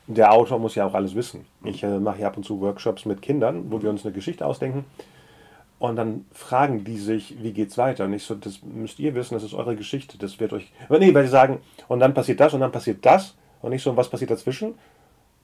der 0.06 0.32
Autor 0.32 0.58
muss 0.58 0.74
ja 0.74 0.86
auch 0.86 0.94
alles 0.94 1.14
wissen. 1.14 1.46
Ich 1.64 1.82
äh, 1.82 1.98
mache 1.98 2.20
ja 2.20 2.28
ab 2.28 2.36
und 2.36 2.44
zu 2.44 2.60
Workshops 2.60 3.04
mit 3.04 3.22
Kindern, 3.22 3.70
wo 3.70 3.82
wir 3.82 3.90
uns 3.90 4.04
eine 4.04 4.14
Geschichte 4.14 4.46
ausdenken 4.46 4.84
und 5.80 5.96
dann 5.96 6.26
fragen 6.32 6.84
die 6.84 6.98
sich, 6.98 7.42
wie 7.42 7.52
geht's 7.52 7.78
weiter? 7.78 8.04
Und 8.04 8.12
ich 8.12 8.22
so, 8.22 8.34
das 8.34 8.60
müsst 8.62 9.00
ihr 9.00 9.14
wissen, 9.14 9.32
das 9.32 9.42
ist 9.42 9.54
eure 9.54 9.74
Geschichte, 9.74 10.18
das 10.18 10.38
wird 10.38 10.52
euch. 10.52 10.70
Aber 10.88 10.98
nee, 10.98 11.12
weil 11.14 11.24
sie 11.24 11.30
sagen, 11.30 11.60
und 11.88 12.00
dann 12.00 12.12
passiert 12.12 12.38
das 12.38 12.52
und 12.52 12.60
dann 12.60 12.70
passiert 12.70 13.04
das. 13.04 13.34
Und 13.62 13.70
nicht 13.70 13.82
so, 13.82 13.96
was 13.96 14.10
passiert 14.10 14.30
dazwischen? 14.30 14.74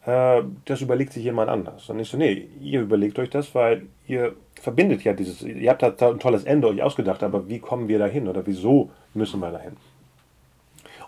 Äh, 0.04 0.42
das 0.66 0.82
überlegt 0.82 1.14
sich 1.14 1.24
jemand 1.24 1.48
anders. 1.48 1.88
Und 1.88 2.00
ich 2.00 2.10
so, 2.10 2.18
nee, 2.18 2.48
ihr 2.60 2.82
überlegt 2.82 3.18
euch 3.18 3.30
das, 3.30 3.54
weil 3.54 3.86
ihr 4.06 4.36
verbindet 4.60 5.04
ja 5.04 5.14
dieses, 5.14 5.40
ihr 5.40 5.70
habt 5.70 5.82
da 5.82 6.10
ein 6.10 6.20
tolles 6.20 6.44
Ende 6.44 6.68
euch 6.68 6.82
ausgedacht, 6.82 7.22
aber 7.22 7.48
wie 7.48 7.58
kommen 7.58 7.88
wir 7.88 7.98
dahin 7.98 8.28
oder 8.28 8.46
wieso 8.46 8.90
müssen 9.14 9.40
wir 9.40 9.50
dahin? 9.50 9.78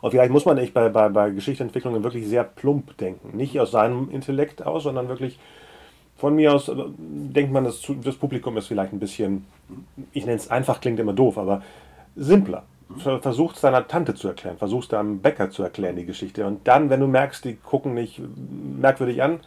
Und 0.00 0.10
vielleicht 0.10 0.32
muss 0.32 0.46
man 0.46 0.56
echt 0.56 0.72
bei, 0.72 0.88
bei, 0.88 1.10
bei 1.10 1.30
Geschichtsentwicklungen 1.30 2.02
wirklich 2.02 2.26
sehr 2.26 2.44
plump 2.44 2.96
denken. 2.96 3.36
Nicht 3.36 3.60
aus 3.60 3.72
seinem 3.72 4.10
Intellekt 4.10 4.64
aus, 4.64 4.84
sondern 4.84 5.08
wirklich 5.08 5.38
von 6.18 6.34
mir 6.34 6.52
aus 6.52 6.68
äh, 6.68 6.74
denkt 6.98 7.52
man, 7.52 7.64
das, 7.64 7.80
das 8.02 8.16
Publikum 8.16 8.56
ist 8.56 8.66
vielleicht 8.66 8.92
ein 8.92 8.98
bisschen, 8.98 9.46
ich 10.12 10.26
nenne 10.26 10.36
es 10.36 10.50
einfach, 10.50 10.80
klingt 10.80 11.00
immer 11.00 11.14
doof, 11.14 11.38
aber 11.38 11.62
simpler. 12.16 12.64
Versucht 13.20 13.56
es 13.56 13.60
deiner 13.60 13.86
Tante 13.86 14.14
zu 14.14 14.28
erklären, 14.28 14.56
versucht 14.56 14.84
es 14.84 14.88
deinem 14.88 15.20
Bäcker 15.20 15.50
zu 15.50 15.62
erklären, 15.62 15.96
die 15.96 16.06
Geschichte. 16.06 16.46
Und 16.46 16.66
dann, 16.66 16.88
wenn 16.88 17.00
du 17.00 17.06
merkst, 17.06 17.44
die 17.44 17.56
gucken 17.56 17.92
nicht 17.92 18.18
merkwürdig 18.80 19.22
an, 19.22 19.40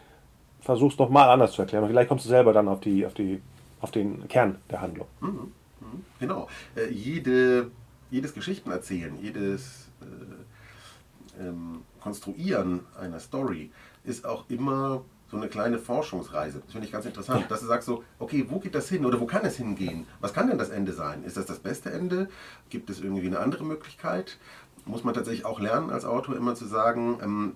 versuch 0.60 0.92
es 0.92 1.00
nochmal 1.00 1.28
anders 1.28 1.54
zu 1.54 1.64
erklären. 1.64 1.84
Und 1.84 1.90
vielleicht 1.90 2.08
kommst 2.08 2.26
du 2.26 2.30
selber 2.30 2.54
dann 2.54 2.68
auf, 2.68 2.82
die, 2.82 3.04
auf, 3.04 3.16
die, 3.16 3.42
auf 3.80 3.90
den 3.90 4.28
Kern 4.28 4.58
der 4.70 4.82
Handlung. 4.82 5.08
Mhm. 5.22 5.28
Mhm. 5.28 6.06
Genau. 6.20 6.48
Äh, 6.76 6.92
jede, 6.92 7.72
jedes 8.12 8.36
Geschichtenerzählen, 8.36 9.18
jedes 9.20 9.90
äh, 10.02 11.48
ähm, 11.48 11.82
Konstruieren 12.00 12.82
einer 13.00 13.20
Story 13.20 13.72
ist 14.04 14.24
auch 14.24 14.46
immer 14.50 15.02
so 15.32 15.38
eine 15.38 15.48
kleine 15.48 15.80
Forschungsreise. 15.80 16.60
Das 16.60 16.74
finde 16.74 16.86
ich 16.86 16.92
ganz 16.92 17.06
interessant, 17.06 17.50
dass 17.50 17.62
du 17.62 17.66
sagst 17.66 17.88
so, 17.88 18.04
okay, 18.20 18.46
wo 18.50 18.60
geht 18.60 18.76
das 18.76 18.90
hin 18.90 19.06
oder 19.06 19.22
wo 19.22 19.26
kann 19.26 19.46
es 19.46 19.56
hingehen? 19.56 20.06
Was 20.20 20.34
kann 20.34 20.48
denn 20.48 20.58
das 20.58 20.70
Ende 20.70 20.92
sein? 20.92 21.24
Ist 21.24 21.38
das 21.38 21.46
das 21.46 21.60
beste 21.60 21.90
Ende? 21.90 22.30
Gibt 22.70 22.90
es 22.90 23.00
irgendwie 23.00 23.28
eine 23.28 23.40
andere 23.40 23.64
Möglichkeit? 23.64 24.38
Muss 24.86 25.06
man 25.06 25.14
tatsächlich 25.14 25.46
auch 25.46 25.62
lernen 25.62 25.90
als 25.90 26.04
Autor 26.04 26.36
immer 26.36 26.54
zu 26.54 26.66
sagen, 26.66 27.20
ähm, 27.24 27.56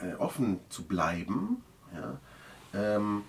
äh, 0.00 0.14
offen 0.14 0.60
zu 0.68 0.84
bleiben. 0.84 1.62
Ja? 1.92 2.20
Ähm, 2.78 3.24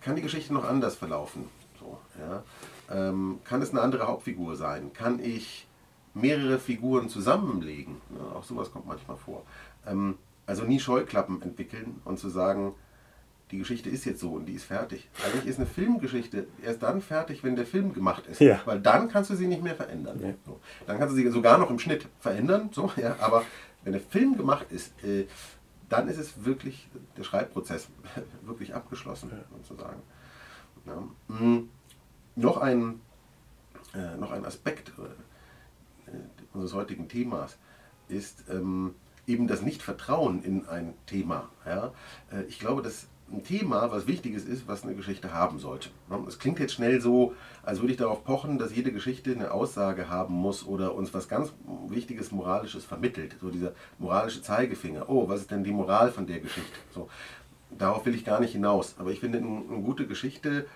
kann 0.00 0.16
die 0.16 0.22
Geschichte 0.22 0.54
noch 0.54 0.64
anders 0.64 0.94
verlaufen? 0.96 1.44
So, 1.78 1.98
ja? 2.18 2.42
ähm, 2.90 3.40
kann 3.44 3.60
es 3.60 3.70
eine 3.70 3.82
andere 3.82 4.06
Hauptfigur 4.06 4.56
sein? 4.56 4.94
Kann 4.94 5.18
ich 5.18 5.68
mehrere 6.14 6.58
Figuren 6.58 7.10
zusammenlegen? 7.10 8.00
Ja, 8.16 8.38
auch 8.38 8.44
sowas 8.44 8.72
kommt 8.72 8.86
manchmal 8.86 9.18
vor. 9.18 9.42
Ähm, 9.86 10.16
also 10.46 10.64
nie 10.64 10.80
Scheuklappen 10.80 11.42
entwickeln 11.42 12.00
und 12.06 12.18
zu 12.18 12.30
sagen, 12.30 12.74
die 13.52 13.58
Geschichte 13.58 13.90
ist 13.90 14.06
jetzt 14.06 14.20
so 14.20 14.32
und 14.32 14.46
die 14.46 14.54
ist 14.54 14.64
fertig. 14.64 15.08
Eigentlich 15.24 15.46
ist 15.46 15.58
eine 15.58 15.66
Filmgeschichte 15.66 16.46
erst 16.62 16.82
dann 16.82 17.02
fertig, 17.02 17.44
wenn 17.44 17.54
der 17.54 17.66
Film 17.66 17.92
gemacht 17.92 18.26
ist. 18.26 18.40
Ja. 18.40 18.60
Weil 18.64 18.80
dann 18.80 19.08
kannst 19.08 19.30
du 19.30 19.36
sie 19.36 19.46
nicht 19.46 19.62
mehr 19.62 19.76
verändern. 19.76 20.18
Ja. 20.20 20.34
So. 20.46 20.58
Dann 20.86 20.98
kannst 20.98 21.12
du 21.12 21.16
sie 21.16 21.28
sogar 21.30 21.58
noch 21.58 21.68
im 21.68 21.78
Schnitt 21.78 22.08
verändern. 22.18 22.70
So, 22.72 22.90
ja, 22.96 23.14
aber 23.20 23.44
wenn 23.84 23.92
der 23.92 24.00
Film 24.00 24.38
gemacht 24.38 24.66
ist, 24.70 24.92
äh, 25.04 25.26
dann 25.90 26.08
ist 26.08 26.16
es 26.16 26.46
wirklich 26.46 26.88
der 27.18 27.24
Schreibprozess 27.24 27.88
wirklich 28.42 28.74
abgeschlossen, 28.74 29.30
sozusagen. 29.62 30.00
Ja. 30.86 31.02
Mhm. 31.28 31.68
Noch, 32.34 32.56
ein, 32.56 33.00
äh, 33.94 34.16
noch 34.16 34.32
ein 34.32 34.46
Aspekt 34.46 34.92
äh, 34.98 36.12
unseres 36.54 36.72
heutigen 36.72 37.08
Themas 37.08 37.58
ist 38.08 38.44
ähm, 38.48 38.94
eben 39.26 39.46
das 39.46 39.60
Nichtvertrauen 39.60 40.42
in 40.42 40.66
ein 40.66 40.94
Thema. 41.04 41.50
Ja? 41.66 41.92
Äh, 42.30 42.44
ich 42.44 42.58
glaube, 42.58 42.80
dass 42.80 43.08
ein 43.32 43.42
Thema, 43.42 43.90
was 43.90 44.06
Wichtiges 44.06 44.44
ist, 44.44 44.68
was 44.68 44.84
eine 44.84 44.94
Geschichte 44.94 45.32
haben 45.32 45.58
sollte. 45.58 45.88
Es 46.28 46.38
klingt 46.38 46.58
jetzt 46.58 46.74
schnell 46.74 47.00
so, 47.00 47.34
als 47.62 47.80
würde 47.80 47.92
ich 47.92 47.98
darauf 47.98 48.24
pochen, 48.24 48.58
dass 48.58 48.74
jede 48.74 48.92
Geschichte 48.92 49.32
eine 49.32 49.52
Aussage 49.52 50.08
haben 50.08 50.34
muss 50.34 50.66
oder 50.66 50.94
uns 50.94 51.14
was 51.14 51.28
ganz 51.28 51.52
Wichtiges, 51.88 52.30
Moralisches 52.30 52.84
vermittelt. 52.84 53.36
So 53.40 53.50
dieser 53.50 53.72
moralische 53.98 54.42
Zeigefinger. 54.42 55.08
Oh, 55.08 55.28
was 55.28 55.40
ist 55.40 55.50
denn 55.50 55.64
die 55.64 55.72
Moral 55.72 56.12
von 56.12 56.26
der 56.26 56.40
Geschichte? 56.40 56.78
So, 56.94 57.08
darauf 57.70 58.04
will 58.04 58.14
ich 58.14 58.24
gar 58.24 58.40
nicht 58.40 58.52
hinaus. 58.52 58.94
Aber 58.98 59.10
ich 59.10 59.20
finde, 59.20 59.38
eine 59.38 59.82
gute 59.82 60.06
Geschichte 60.06 60.66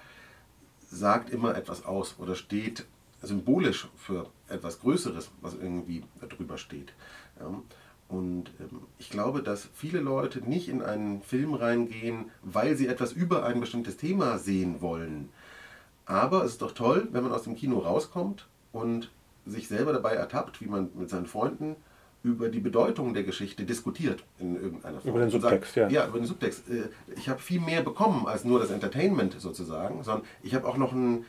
sagt 0.88 1.30
immer 1.30 1.56
etwas 1.56 1.84
aus 1.84 2.16
oder 2.18 2.34
steht 2.34 2.86
symbolisch 3.22 3.88
für 3.96 4.30
etwas 4.48 4.80
Größeres, 4.80 5.30
was 5.40 5.54
irgendwie 5.54 6.04
darüber 6.20 6.58
steht. 6.58 6.92
Und 8.08 8.50
ähm, 8.60 8.80
ich 8.98 9.10
glaube, 9.10 9.42
dass 9.42 9.68
viele 9.74 10.00
Leute 10.00 10.40
nicht 10.40 10.68
in 10.68 10.82
einen 10.82 11.22
Film 11.22 11.54
reingehen, 11.54 12.26
weil 12.42 12.76
sie 12.76 12.86
etwas 12.86 13.12
über 13.12 13.44
ein 13.44 13.60
bestimmtes 13.60 13.96
Thema 13.96 14.38
sehen 14.38 14.80
wollen. 14.80 15.28
Aber 16.04 16.44
es 16.44 16.52
ist 16.52 16.62
doch 16.62 16.72
toll, 16.72 17.08
wenn 17.10 17.24
man 17.24 17.32
aus 17.32 17.42
dem 17.42 17.56
Kino 17.56 17.78
rauskommt 17.78 18.46
und 18.72 19.10
sich 19.44 19.68
selber 19.68 19.92
dabei 19.92 20.14
ertappt, 20.14 20.60
wie 20.60 20.66
man 20.66 20.90
mit 20.94 21.10
seinen 21.10 21.26
Freunden 21.26 21.76
über 22.22 22.48
die 22.48 22.60
Bedeutung 22.60 23.14
der 23.14 23.22
Geschichte 23.22 23.64
diskutiert 23.64 24.24
in 24.38 24.56
irgendeiner 24.60 25.00
Form. 25.00 25.10
Über 25.10 25.20
den 25.20 25.30
Subtext, 25.30 25.74
sagt, 25.74 25.92
ja. 25.92 26.02
Ja, 26.02 26.08
über 26.08 26.18
den 26.18 26.26
Subtext. 26.26 26.68
Äh, 26.68 26.88
ich 27.16 27.28
habe 27.28 27.40
viel 27.40 27.60
mehr 27.60 27.82
bekommen 27.82 28.26
als 28.26 28.44
nur 28.44 28.58
das 28.58 28.70
Entertainment 28.70 29.34
sozusagen, 29.38 30.02
sondern 30.02 30.26
ich 30.42 30.54
habe 30.54 30.66
auch 30.66 30.76
noch 30.76 30.92
einen 30.92 31.24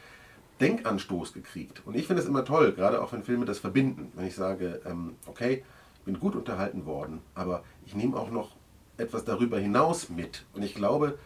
Denkanstoß 0.60 1.34
gekriegt. 1.34 1.84
Und 1.86 1.96
ich 1.96 2.08
finde 2.08 2.24
es 2.24 2.28
immer 2.28 2.44
toll, 2.46 2.74
gerade 2.74 3.02
auch 3.02 3.14
wenn 3.14 3.24
Filme 3.24 3.46
das 3.46 3.60
verbinden. 3.60 4.12
Wenn 4.16 4.26
ich 4.26 4.36
sage, 4.36 4.82
ähm, 4.86 5.16
okay, 5.28 5.64
bin 6.08 6.20
gut 6.20 6.36
unterhalten 6.36 6.86
worden, 6.86 7.20
aber 7.36 7.64
ich 7.86 7.93
nehme 7.93 8.18
auch 8.18 8.32
noch 8.32 8.55
etwas 8.95 9.26
darüber 9.26 9.60
hinaus 9.60 10.10
mit. 10.10 10.45
Und 10.53 10.64
ich 10.64 10.74
glaube, 10.74 11.20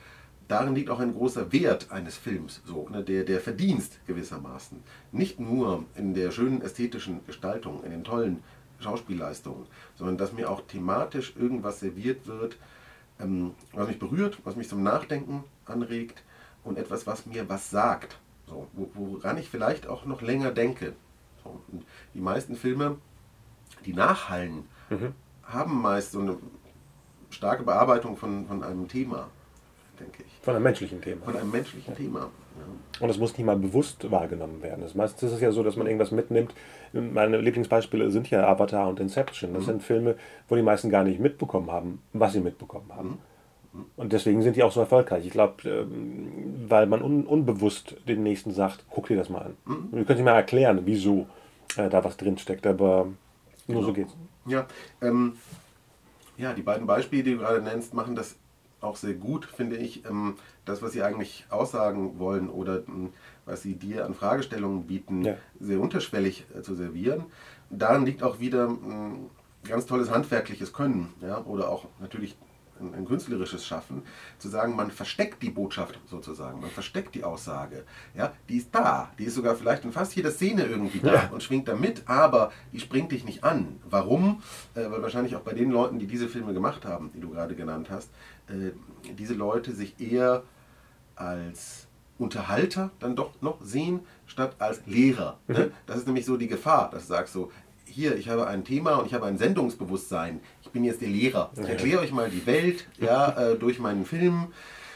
darin 0.48 0.76
liegt 0.76 0.90
auch 0.90 1.00
ein 1.00 1.14
großer 1.14 1.54
Wert 1.54 1.92
eines 1.92 2.18
Films, 2.18 2.62
so, 2.66 2.90
ne, 2.90 3.04
der, 3.04 3.24
der 3.24 3.40
Verdienst 3.40 4.00
gewissermaßen. 4.08 4.82
Nicht 5.12 5.40
nur 5.40 5.86
in 5.96 6.14
der 6.16 6.32
schönen 6.32 6.62
ästhetischen 6.62 7.24
Gestaltung, 7.28 7.84
in 7.84 7.92
den 7.92 8.04
tollen 8.04 8.44
Schauspielleistungen, 8.80 9.68
sondern 9.96 10.18
dass 10.18 10.34
mir 10.34 10.50
auch 10.50 10.62
thematisch 10.62 11.34
irgendwas 11.40 11.80
serviert 11.80 12.26
wird, 12.26 12.58
ähm, 13.20 13.52
was 13.74 13.88
mich 13.88 14.00
berührt, 14.00 14.40
was 14.44 14.56
mich 14.56 14.68
zum 14.68 14.82
Nachdenken 14.82 15.44
anregt 15.66 16.24
und 16.64 16.80
etwas, 16.80 17.06
was 17.06 17.28
mir 17.28 17.48
was 17.48 17.70
sagt, 17.70 18.18
so, 18.48 18.68
woran 18.74 19.38
ich 19.38 19.48
vielleicht 19.48 19.86
auch 19.86 20.06
noch 20.06 20.24
länger 20.24 20.52
denke. 20.52 20.94
So, 21.44 21.62
die 22.16 22.20
meisten 22.20 22.56
Filme 22.56 22.98
die 23.86 23.94
nachhallen, 23.94 24.66
mhm. 24.92 25.14
haben 25.44 25.82
meist 25.82 26.12
so 26.12 26.20
eine 26.20 26.38
starke 27.30 27.64
Bearbeitung 27.64 28.18
von, 28.18 28.46
von 28.46 28.64
einem 28.64 28.88
Thema, 28.88 29.28
denke 30.00 30.24
ich. 30.26 30.32
Von 30.42 30.56
einem 30.56 30.64
menschlichen 30.64 31.02
Thema. 31.02 31.26
Von 31.26 31.38
einem 31.38 31.52
menschlichen 31.52 31.94
ja. 31.94 31.98
Thema. 31.98 32.30
Und 33.00 33.10
es 33.10 33.18
muss 33.18 33.36
nicht 33.38 33.46
mal 33.46 33.56
bewusst 33.56 34.12
wahrgenommen 34.12 34.62
werden. 34.62 34.82
Das 34.82 34.94
meistens 34.94 35.24
ist 35.24 35.36
es 35.36 35.42
ja 35.42 35.52
so, 35.52 35.64
dass 35.64 35.76
man 35.76 35.88
irgendwas 35.88 36.12
mitnimmt. 36.12 36.54
Meine 36.94 37.40
Lieblingsbeispiele 37.40 38.12
sind 38.12 38.30
ja 38.30 38.48
Avatar 38.48 38.88
und 38.90 39.00
Inception. 39.00 39.54
Das 39.54 39.64
mhm. 39.64 39.68
sind 39.68 39.84
Filme, 39.84 40.16
wo 40.48 40.56
die 40.56 40.62
meisten 40.62 40.90
gar 40.90 41.04
nicht 41.04 41.20
mitbekommen 41.20 41.72
haben, 41.72 42.02
was 42.14 42.34
sie 42.34 42.42
mitbekommen 42.42 42.92
haben. 42.94 43.20
Mhm. 43.74 43.86
Und 43.96 44.14
deswegen 44.14 44.42
sind 44.42 44.56
die 44.56 44.64
auch 44.64 44.72
so 44.72 44.82
erfolgreich. 44.82 45.26
Ich 45.26 45.32
glaube, 45.32 45.68
ähm, 45.68 46.66
weil 46.68 46.86
man 46.86 47.02
un 47.02 47.26
unbewusst 47.26 47.96
den 48.08 48.22
Nächsten 48.22 48.52
sagt, 48.52 48.86
guck 48.90 49.08
dir 49.08 49.18
das 49.18 49.30
mal 49.30 49.44
an. 49.44 49.58
Mhm. 49.66 49.90
Und 49.92 49.98
ihr 50.00 50.06
könnt 50.06 50.20
nicht 50.20 50.26
mal 50.26 50.36
erklären, 50.36 50.82
wieso 50.86 51.28
äh, 51.78 51.90
da 51.90 52.04
was 52.04 52.18
drinsteckt. 52.18 52.68
Aber 52.68 53.08
nur 53.68 53.84
so 53.84 53.94
geht's. 53.94 54.16
Ja, 54.46 54.68
ähm, 55.02 55.38
ja, 56.38 56.54
die 56.54 56.62
beiden 56.62 56.88
Beispiele, 56.88 57.24
die 57.24 57.32
du 57.34 57.38
gerade 57.40 57.62
nennst, 57.62 57.94
machen 57.94 58.16
das 58.16 58.36
auch 58.80 58.96
sehr 58.96 59.14
gut, 59.14 59.46
finde 59.46 59.78
ich. 59.78 60.06
Ähm, 60.06 60.36
das, 60.66 60.82
was 60.82 60.94
sie 60.94 61.04
eigentlich 61.04 61.46
aussagen 61.50 62.20
wollen 62.20 62.50
oder 62.50 62.84
ähm, 62.88 63.14
was 63.46 63.62
sie 63.62 63.76
dir 63.76 64.06
an 64.06 64.14
Fragestellungen 64.14 64.88
bieten, 64.88 65.24
ja. 65.24 65.38
sehr 65.60 65.80
unterschwellig 65.80 66.46
äh, 66.58 66.62
zu 66.62 66.76
servieren. 66.76 67.26
Darin 67.70 68.06
liegt 68.06 68.24
auch 68.24 68.40
wieder, 68.40 68.66
ähm, 68.66 69.30
ganz 69.64 69.86
tolles 69.86 70.10
handwerkliches 70.10 70.74
Können 70.74 71.14
ja, 71.22 71.44
oder 71.44 71.70
auch 71.70 71.86
natürlich 72.00 72.36
ein, 72.82 72.94
ein, 72.94 73.06
künstlerisches 73.06 73.66
Schaffen, 73.66 74.04
zu 74.38 74.50
sagen, 74.50 74.76
man 74.76 74.92
versteckt 74.92 75.42
die 75.44 75.50
Botschaft 75.50 76.00
sozusagen, 76.10 76.60
man 76.60 76.70
versteckt 76.70 77.16
die 77.16 77.24
Aussage. 77.24 77.84
Ja, 78.16 78.34
die 78.50 78.58
ist 78.58 78.74
da, 78.74 79.12
die 79.18 79.26
ist 79.26 79.36
sogar 79.36 79.56
vielleicht 79.56 79.84
in 79.86 79.92
fast 79.92 80.16
jeder 80.16 80.32
Szene 80.32 80.66
irgendwie 80.66 81.00
da 81.00 81.14
ja. 81.14 81.30
und 81.32 81.44
schwingt 81.44 81.68
da 81.68 81.76
mit, 81.76 82.04
aber 82.08 82.52
die 82.74 82.80
springt 82.80 83.12
dich 83.12 83.24
nicht 83.24 83.44
an. 83.44 83.80
Warum? 83.90 84.42
Äh, 84.76 84.90
weil 84.90 85.02
wahrscheinlich 85.02 85.36
auch 85.36 85.42
bei 85.42 85.54
den 85.54 85.72
Leuten, 85.72 86.00
die 86.00 86.08
diese 86.08 86.28
Filme 86.28 86.54
gemacht 86.54 86.86
haben, 86.86 87.12
die 87.14 87.20
du 87.20 87.30
gerade 87.30 87.56
genannt 87.56 87.90
hast, 87.90 88.10
äh, 88.48 88.72
diese 89.18 89.34
Leute 89.34 89.74
sich 89.74 90.00
eher 90.00 90.44
als 91.16 91.88
Unterhalter 92.18 92.92
dann 93.00 93.16
doch 93.16 93.42
noch 93.42 93.58
sehen, 93.62 94.02
statt 94.26 94.56
als 94.60 94.82
Lehrer. 94.86 95.40
Ne? 95.48 95.68
Mhm. 95.68 95.72
Das 95.88 95.98
ist 95.98 96.08
nämlich 96.08 96.26
so 96.26 96.38
die 96.38 96.48
Gefahr, 96.48 96.90
dass 96.92 97.04
du 97.04 97.10
sagst 97.10 97.34
so, 97.34 97.52
hier, 97.86 98.16
ich 98.16 98.30
habe 98.30 98.48
ein 98.48 98.64
Thema 98.64 98.96
und 98.96 99.06
ich 99.06 99.14
habe 99.14 99.26
ein 99.26 99.38
Sendungsbewusstsein. 99.38 100.40
Ich 100.72 100.74
bin 100.74 100.86
jetzt 100.86 101.02
der 101.02 101.10
Lehrer. 101.10 101.52
Ich 101.62 101.68
erkläre 101.68 102.00
euch 102.00 102.14
mal 102.14 102.30
die 102.30 102.46
Welt 102.46 102.88
ja, 102.98 103.32
äh, 103.32 103.58
durch 103.58 103.78
meinen 103.78 104.06
Film. 104.06 104.54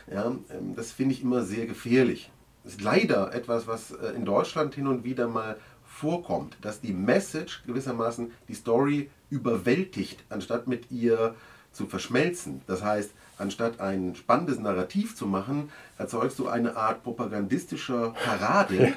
Ja, 0.09 0.28
ähm, 0.28 0.73
das 0.73 0.93
finde 0.93 1.13
ich 1.13 1.21
immer 1.21 1.43
sehr 1.43 1.65
gefährlich. 1.65 2.32
Das 2.63 2.76
ist 2.76 2.82
leider 2.82 3.34
etwas, 3.34 3.67
was 3.67 3.91
äh, 3.91 4.13
in 4.15 4.23
Deutschland 4.23 4.73
hin 4.73 4.88
und 4.88 5.03
wieder 5.03 5.28
mal 5.28 5.57
vorkommt, 5.86 6.55
dass 6.61 6.80
die 6.80 6.93
Message 6.93 7.63
gewissermaßen 7.67 8.32
die 8.47 8.53
Story 8.53 9.09
überwältigt, 9.30 10.23
anstatt 10.30 10.65
mit 10.65 10.91
ihr 10.91 11.36
zu 11.73 11.88
verschmelzen. 11.88 12.61
Das 12.67 12.82
heißt, 12.82 13.11
anstatt 13.38 13.82
ein 13.82 14.15
spannendes 14.15 14.59
Narrativ 14.59 15.17
zu 15.17 15.28
machen, 15.28 15.73
erzeugst 15.97 16.39
du 16.39 16.47
eine 16.47 16.78
Art 16.78 17.03
propagandistischer 17.03 18.13
Parade. 18.23 18.93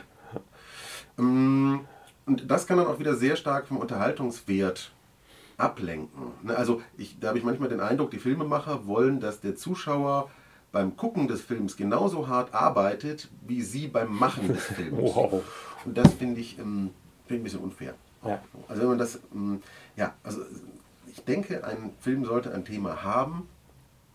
Ähm, 1.18 1.80
und 2.24 2.48
das 2.48 2.68
kann 2.68 2.76
dann 2.76 2.86
auch 2.86 3.00
wieder 3.00 3.16
sehr 3.16 3.34
stark 3.34 3.66
vom 3.66 3.78
Unterhaltungswert 3.78 4.92
ablenken. 5.58 6.32
Ne, 6.42 6.56
also 6.56 6.80
ich, 6.96 7.18
da 7.20 7.28
habe 7.28 7.38
ich 7.38 7.44
manchmal 7.44 7.68
den 7.68 7.80
Eindruck, 7.80 8.10
die 8.10 8.18
Filmemacher 8.18 8.86
wollen, 8.86 9.20
dass 9.20 9.40
der 9.40 9.56
Zuschauer 9.56 10.30
beim 10.72 10.96
Gucken 10.96 11.28
des 11.28 11.42
Films 11.42 11.76
genauso 11.76 12.28
hart 12.28 12.54
arbeitet, 12.54 13.28
wie 13.46 13.62
sie 13.62 13.88
beim 13.88 14.14
Machen 14.14 14.48
des 14.48 14.64
Films. 14.76 14.98
Wow. 14.98 15.42
Und 15.84 15.98
das 15.98 16.14
finde 16.14 16.40
ich, 16.40 16.58
ähm, 16.58 16.90
find 17.26 17.40
ein 17.40 17.44
bisschen 17.44 17.60
unfair. 17.60 17.94
Ja. 18.24 18.40
Also 18.68 18.82
wenn 18.82 18.88
man 18.88 18.98
das, 18.98 19.20
ähm, 19.34 19.62
ja, 19.96 20.14
also 20.22 20.40
ich 21.06 21.24
denke, 21.24 21.64
ein 21.64 21.92
Film 22.00 22.24
sollte 22.24 22.52
ein 22.52 22.64
Thema 22.64 23.02
haben, 23.02 23.48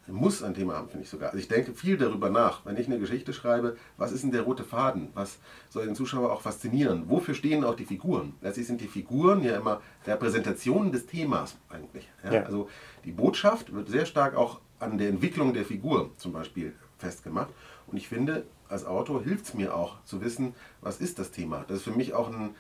muss 0.08 0.44
ein 0.44 0.54
Thema 0.54 0.76
haben, 0.76 0.90
finde 0.90 1.06
ich 1.06 1.10
sogar. 1.10 1.30
Also 1.30 1.40
ich 1.40 1.48
denke 1.48 1.74
viel 1.74 1.98
darüber 1.98 2.30
nach, 2.30 2.66
wenn 2.66 2.76
ich 2.78 2.88
eine 2.88 3.00
Geschichte 3.00 3.32
schreibe, 3.32 3.78
was 3.98 4.12
ist 4.12 4.24
denn 4.24 4.32
der 4.32 4.42
rote 4.42 4.64
Faden? 4.64 5.10
Was 5.14 5.38
soll 5.70 5.86
den 5.86 5.96
Zuschauer 5.96 6.32
auch 6.32 6.42
faszinieren? 6.42 7.10
Wofür 7.10 7.34
stehen 7.34 7.64
auch 7.64 7.76
die 7.76 7.86
Figuren? 7.86 8.34
Letztlich 8.42 8.68
sind 8.68 8.82
die 8.82 8.88
Figuren 8.88 9.44
ja 9.44 9.56
immer 9.56 9.82
Repräsentationen 10.06 10.92
des 10.92 11.06
Themas 11.06 11.56
eigentlich. 11.70 12.10
Ja? 12.24 12.34
Ja. 12.34 12.44
Also 12.44 12.70
die 13.06 13.12
Botschaft 13.12 13.74
wird 13.74 13.88
sehr 13.88 14.06
stark 14.06 14.36
auch 14.36 14.60
an 14.80 14.98
der 14.98 15.08
Entwicklung 15.08 15.54
der 15.54 15.64
Figur 15.64 16.12
zum 16.18 16.34
Beispiel 16.34 16.74
festgemacht. 16.98 17.50
Und 17.88 17.96
ich 17.96 18.10
finde, 18.10 18.46
als 18.68 18.86
Autor 18.86 19.24
hilft 19.24 19.46
es 19.46 19.54
mir 19.54 19.76
auch 19.76 20.04
zu 20.04 20.22
wissen, 20.22 20.54
was 20.82 20.98
ist 20.98 21.20
das 21.20 21.32
Thema. 21.32 21.64
Das 21.68 21.78
ist 21.78 21.84
für 21.84 21.92
mich 21.92 22.14
auch 22.14 22.30
ein 22.30 22.56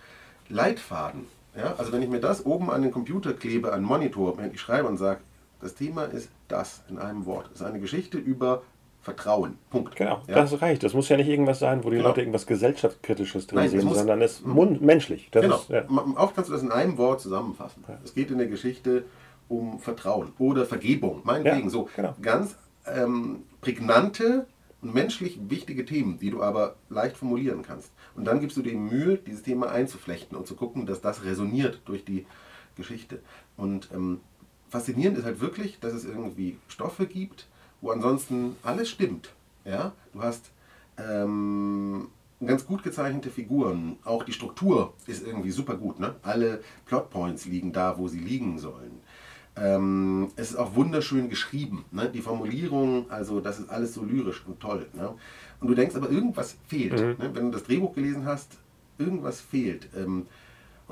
Leitfaden. 0.48 1.26
Ja? 1.58 1.76
Also 1.78 1.92
wenn 1.92 2.02
ich 2.02 2.10
mir 2.10 2.22
das 2.22 2.46
oben 2.46 2.70
an 2.70 2.82
den 2.82 2.92
Computer 2.92 3.34
klebe, 3.34 3.74
an 3.74 3.82
den 3.82 3.88
Monitor, 3.88 4.38
wenn 4.38 4.54
ich 4.54 4.62
schreibe 4.62 4.88
und 4.88 4.98
sage, 4.98 5.20
das 5.60 5.76
Thema 5.76 6.04
ist 6.04 6.30
das 6.54 6.84
in 6.90 7.00
einem 7.00 7.26
Wort. 7.26 7.50
Es 7.54 7.62
ist 7.62 7.66
eine 7.66 7.80
Geschichte 7.80 8.18
über 8.18 8.62
Vertrauen. 9.02 9.58
Punkt. 9.70 9.96
Genau, 9.98 10.22
ja? 10.28 10.36
das 10.36 10.62
reicht. 10.62 10.84
Das 10.84 10.94
muss 10.94 11.10
ja 11.10 11.18
nicht 11.18 11.28
irgendwas 11.28 11.60
sein, 11.60 11.84
wo 11.84 11.90
die 11.90 11.98
genau. 11.98 12.10
Leute 12.10 12.22
irgendwas 12.22 12.48
gesellschaftskritisches 12.48 13.48
drin 13.48 13.60
Nein, 13.60 13.70
sehen, 13.70 13.86
muss, 13.86 13.98
sondern 13.98 14.22
es 14.22 14.40
ist 14.40 14.46
menschlich. 14.46 15.28
Das 15.32 15.42
genau. 15.42 15.58
Ist, 15.58 15.70
ja. 15.70 15.84
Oft 16.16 16.36
kannst 16.36 16.50
du 16.50 16.54
das 16.54 16.64
in 16.64 16.72
einem 16.72 16.98
Wort 16.98 17.20
zusammenfassen. 17.20 17.84
Ja. 17.88 17.98
Es 18.04 18.14
geht 18.14 18.32
in 18.32 18.38
der 18.38 18.48
Geschichte 18.48 19.04
um 19.50 19.80
Vertrauen 19.80 20.32
oder 20.40 20.66
Vergebung. 20.66 21.22
Meinetwegen 21.26 21.70
so 21.70 21.90
genau. 21.96 22.16
ganz 22.22 22.56
ähm, 22.88 23.44
prägnante 23.60 24.46
und 24.82 24.94
menschlich 24.94 25.38
wichtige 25.50 25.86
Themen, 25.86 26.18
die 26.20 26.30
du 26.30 26.42
aber 26.42 26.76
leicht 26.90 27.18
formulieren 27.18 27.62
kannst. 27.62 27.92
Und 28.16 28.26
dann 28.26 28.40
gibst 28.40 28.56
du 28.56 28.62
dir 28.62 28.74
Mühe, 28.74 29.18
dieses 29.18 29.44
Thema 29.44 29.70
einzuflechten 29.70 30.38
und 30.38 30.48
zu 30.48 30.56
gucken, 30.56 30.86
dass 30.86 31.02
das 31.02 31.26
resoniert 31.26 31.82
durch 31.86 32.06
die 32.06 32.26
Geschichte. 32.76 33.20
Und 33.58 33.90
ähm, 33.94 34.22
faszinierend 34.74 35.20
ist 35.20 35.26
halt 35.26 35.40
wirklich, 35.40 35.80
dass 35.80 35.94
es 35.94 36.04
irgendwie 36.04 36.58
Stoffe 36.68 37.06
gibt, 37.06 37.46
wo 37.80 37.92
ansonsten 37.92 38.56
alles 38.64 38.90
stimmt. 38.90 39.30
Ja? 39.66 39.92
Du 40.14 40.24
hast 40.24 40.50
ähm, 40.98 42.08
ganz 42.44 42.66
gut 42.66 42.82
gezeichnete 42.82 43.30
Figuren. 43.30 43.98
Auch 44.04 44.24
die 44.24 44.34
Struktur 44.34 44.94
ist 45.06 45.26
irgendwie 45.28 45.52
super 45.52 45.76
gut. 45.76 46.00
Ne? 46.00 46.16
Alle 46.24 46.64
Plotpoints 46.88 47.46
liegen 47.46 47.72
da, 47.72 48.00
wo 48.00 48.08
sie 48.08 48.18
liegen 48.18 48.58
sollen. 48.58 49.00
Ähm, 49.56 50.30
es 50.38 50.50
ist 50.50 50.58
auch 50.58 50.74
wunderschön 50.74 51.30
geschrieben. 51.30 51.86
Ne? 51.92 52.10
Die 52.10 52.22
Formulierung, 52.22 53.12
also 53.12 53.42
das 53.42 53.60
ist 53.60 53.70
alles 53.70 53.94
so 53.94 54.04
lyrisch 54.04 54.44
und 54.48 54.60
toll. 54.60 54.88
Ne? 54.94 55.14
Und 55.62 55.68
du 55.68 55.76
denkst 55.76 55.96
aber, 55.96 56.10
irgendwas 56.10 56.58
fehlt. 56.68 57.00
Mhm. 57.00 57.24
Ne? 57.24 57.30
Wenn 57.36 57.46
du 57.46 57.52
das 57.52 57.66
Drehbuch 57.66 57.94
gelesen 57.94 58.26
hast, 58.26 58.58
irgendwas 58.98 59.40
fehlt. 59.40 59.88
Ähm, 59.96 60.26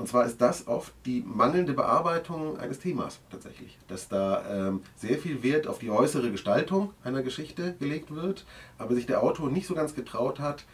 und 0.02 0.08
zwar 0.08 0.26
ist 0.26 0.40
das 0.40 0.66
oft 0.66 0.92
die 1.06 1.22
mangelnde 1.24 1.74
Bearbeitung 1.74 2.58
eines 2.58 2.80
Themas 2.80 3.20
tatsächlich. 3.30 3.78
Dass 3.86 4.08
da 4.08 4.42
ähm, 4.50 4.82
sehr 4.96 5.16
viel 5.16 5.44
Wert 5.44 5.68
auf 5.68 5.78
die 5.78 5.90
äußere 5.90 6.32
Gestaltung 6.32 6.92
einer 7.04 7.22
Geschichte 7.22 7.76
gelegt 7.78 8.12
wird, 8.12 8.44
aber 8.78 8.96
sich 8.96 9.06
der 9.06 9.22
Autor 9.22 9.48
nicht 9.48 9.68
so 9.68 9.76
ganz 9.76 9.94
getraut 9.94 10.40
hat, 10.40 10.64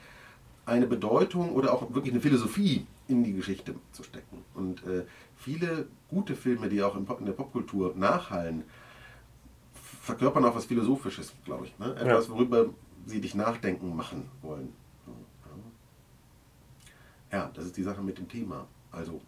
eine 0.64 0.87
Bedeutung 0.87 1.53
oder 1.53 1.74
auch 1.74 1.93
wirklich 1.93 2.14
eine 2.14 2.22
Philosophie 2.22 2.87
in 3.07 3.22
die 3.22 3.35
Geschichte 3.35 3.74
zu 3.93 4.03
stecken. 4.03 4.47
Und 4.55 4.83
äh, 4.87 5.05
viele 5.37 5.89
gute 6.09 6.35
Filme, 6.35 6.70
die 6.70 6.83
auch 6.83 6.97
in, 6.97 7.07
in 7.07 7.26
der 7.26 7.35
Popkultur 7.35 7.93
nachhallen, 7.97 8.64
verkörpern 10.01 10.47
auch 10.47 10.57
was 10.57 10.64
Philosophisches, 10.64 11.35
glaube 11.45 11.66
ich. 11.66 11.79
Ne? 11.79 11.95
Etwas, 11.97 12.31
worüber 12.31 12.70
sie 13.05 13.20
dich 13.20 13.35
nachdenken 13.35 13.95
machen 13.95 14.31
wollen. 14.41 14.72
Ja, 17.31 17.51
das 17.53 17.66
ist 17.66 17.76
die 17.76 17.83
Sache 17.83 18.01
mit 18.01 18.16
dem 18.16 18.26
Thema. 18.26 18.66
Also 18.99 19.20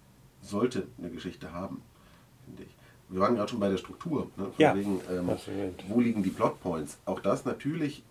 sollte 0.43 0.89
eine 0.99 1.11
Geschichte 1.11 1.53
haben, 1.53 1.83
finde 2.45 2.65
ich. 2.65 2.77
Wir 3.09 3.21
waren 3.21 3.35
gerade 3.35 3.49
schon 3.49 3.61
bei 3.61 3.69
der 3.69 3.77
Struktur. 3.77 4.29
Ne? 4.37 4.47
ja, 4.59 4.75
wegen, 4.75 5.01
ähm, 5.11 5.31
wo 5.89 6.01
liegen 6.01 6.23
die 6.23 6.31
Plotpoints? 6.31 6.99
Auch 7.07 7.21
das 7.21 7.45
natürlich 7.45 8.05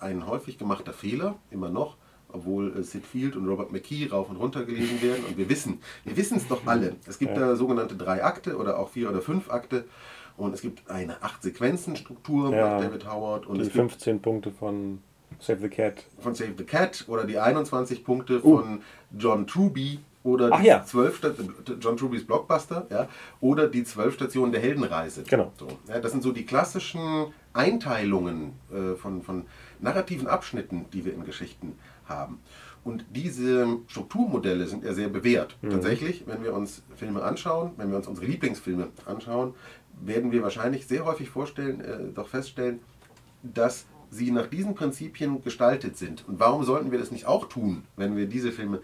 ein 0.00 0.26
häufig 0.26 0.58
gemachter 0.58 0.92
Fehler, 0.92 1.36
immer 1.50 1.70
noch, 1.70 1.96
obwohl 2.30 2.76
äh, 2.76 2.82
Sid 2.82 3.06
Field 3.06 3.36
und 3.36 3.48
Robert 3.48 3.72
McKee 3.72 4.08
rauf 4.08 4.28
und 4.28 4.36
runter 4.36 4.64
gelesen 4.64 5.00
werden. 5.00 5.24
Und 5.26 5.38
wir 5.38 5.48
wissen, 5.48 5.80
wir 6.04 6.16
wissen 6.16 6.36
es 6.36 6.48
doch 6.48 6.66
alle. 6.66 6.96
Es 7.06 7.18
gibt 7.18 7.36
ja. 7.36 7.40
da 7.40 7.56
sogenannte 7.56 7.96
drei 7.96 8.24
Akte 8.24 8.56
oder 8.56 8.78
auch 8.78 8.90
vier 8.90 9.08
oder 9.10 9.22
fünf 9.22 9.50
Akte. 9.50 9.84
Und 10.36 10.52
es 10.52 10.60
gibt 10.60 10.90
eine 10.90 11.22
acht 11.22 11.42
Sequenzen 11.42 11.96
Struktur 11.96 12.54
ja, 12.54 12.74
nach 12.74 12.80
David 12.82 13.10
Howard. 13.10 13.46
Und 13.46 13.56
die 13.58 13.62
es 13.62 13.72
15 13.72 14.20
Punkte 14.20 14.50
von 14.50 14.98
Save 15.40 15.60
the 15.60 15.68
Cat. 15.68 16.04
Von 16.18 16.34
Save 16.34 16.52
the 16.58 16.64
Cat 16.64 17.06
oder 17.08 17.24
die 17.24 17.38
21 17.38 18.04
Punkte 18.04 18.44
uh. 18.44 18.58
von 18.58 18.82
John 19.16 19.46
Truby 19.46 20.00
oder 20.26 20.50
Ach, 20.52 20.62
ja. 20.62 20.84
zwölf 20.84 21.20
John 21.80 21.96
Trubys 21.96 22.26
Blockbuster, 22.26 22.86
ja, 22.90 23.08
oder 23.40 23.68
die 23.68 23.84
zwölf 23.84 24.14
Stationen 24.14 24.50
der 24.52 24.60
Heldenreise. 24.60 25.22
Genau. 25.22 25.52
So, 25.58 25.68
ja, 25.88 26.00
das 26.00 26.10
sind 26.10 26.22
so 26.22 26.32
die 26.32 26.44
klassischen 26.44 27.28
Einteilungen 27.52 28.54
äh, 28.70 28.96
von, 28.96 29.22
von 29.22 29.44
narrativen 29.80 30.26
Abschnitten, 30.26 30.86
die 30.92 31.04
wir 31.04 31.14
in 31.14 31.24
Geschichten 31.24 31.78
haben. 32.06 32.40
Und 32.82 33.04
diese 33.10 33.66
Strukturmodelle 33.88 34.66
sind 34.66 34.84
ja 34.84 34.92
sehr 34.94 35.08
bewährt. 35.08 35.56
Mhm. 35.62 35.70
Tatsächlich, 35.70 36.24
wenn 36.26 36.42
wir 36.42 36.52
uns 36.54 36.82
Filme 36.96 37.22
anschauen, 37.22 37.72
wenn 37.76 37.90
wir 37.90 37.96
uns 37.96 38.06
unsere 38.06 38.26
Lieblingsfilme 38.26 38.88
anschauen, 39.06 39.54
werden 40.00 40.30
wir 40.32 40.42
wahrscheinlich 40.42 40.86
sehr 40.86 41.04
häufig 41.04 41.30
vorstellen, 41.30 41.80
äh, 41.80 42.12
doch 42.14 42.28
feststellen, 42.28 42.80
dass 43.42 43.86
sie 44.10 44.30
nach 44.30 44.46
diesen 44.46 44.74
Prinzipien 44.74 45.42
gestaltet 45.42 45.96
sind. 45.96 46.24
Und 46.28 46.38
warum 46.38 46.64
sollten 46.64 46.90
wir 46.90 46.98
das 46.98 47.10
nicht 47.10 47.26
auch 47.26 47.48
tun, 47.48 47.84
wenn 47.96 48.16
wir 48.16 48.26
diese 48.26 48.52
Filme 48.52 48.80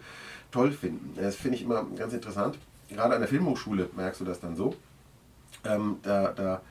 toll 0.53 0.71
finden. 0.71 1.13
Das 1.15 1.35
finde 1.35 1.57
ich 1.57 1.63
immer 1.63 1.85
ganz 1.97 2.13
interessant. 2.13 2.57
Gerade 2.89 3.15
an 3.15 3.21
der 3.21 3.27
Filmhochschule 3.27 3.89
merkst 3.95 4.21
du 4.21 4.25
das 4.25 4.39
dann 4.39 4.55
so. 4.55 4.75
Ähm, 5.65 5.97
da, 6.03 6.31
da, 6.31 6.61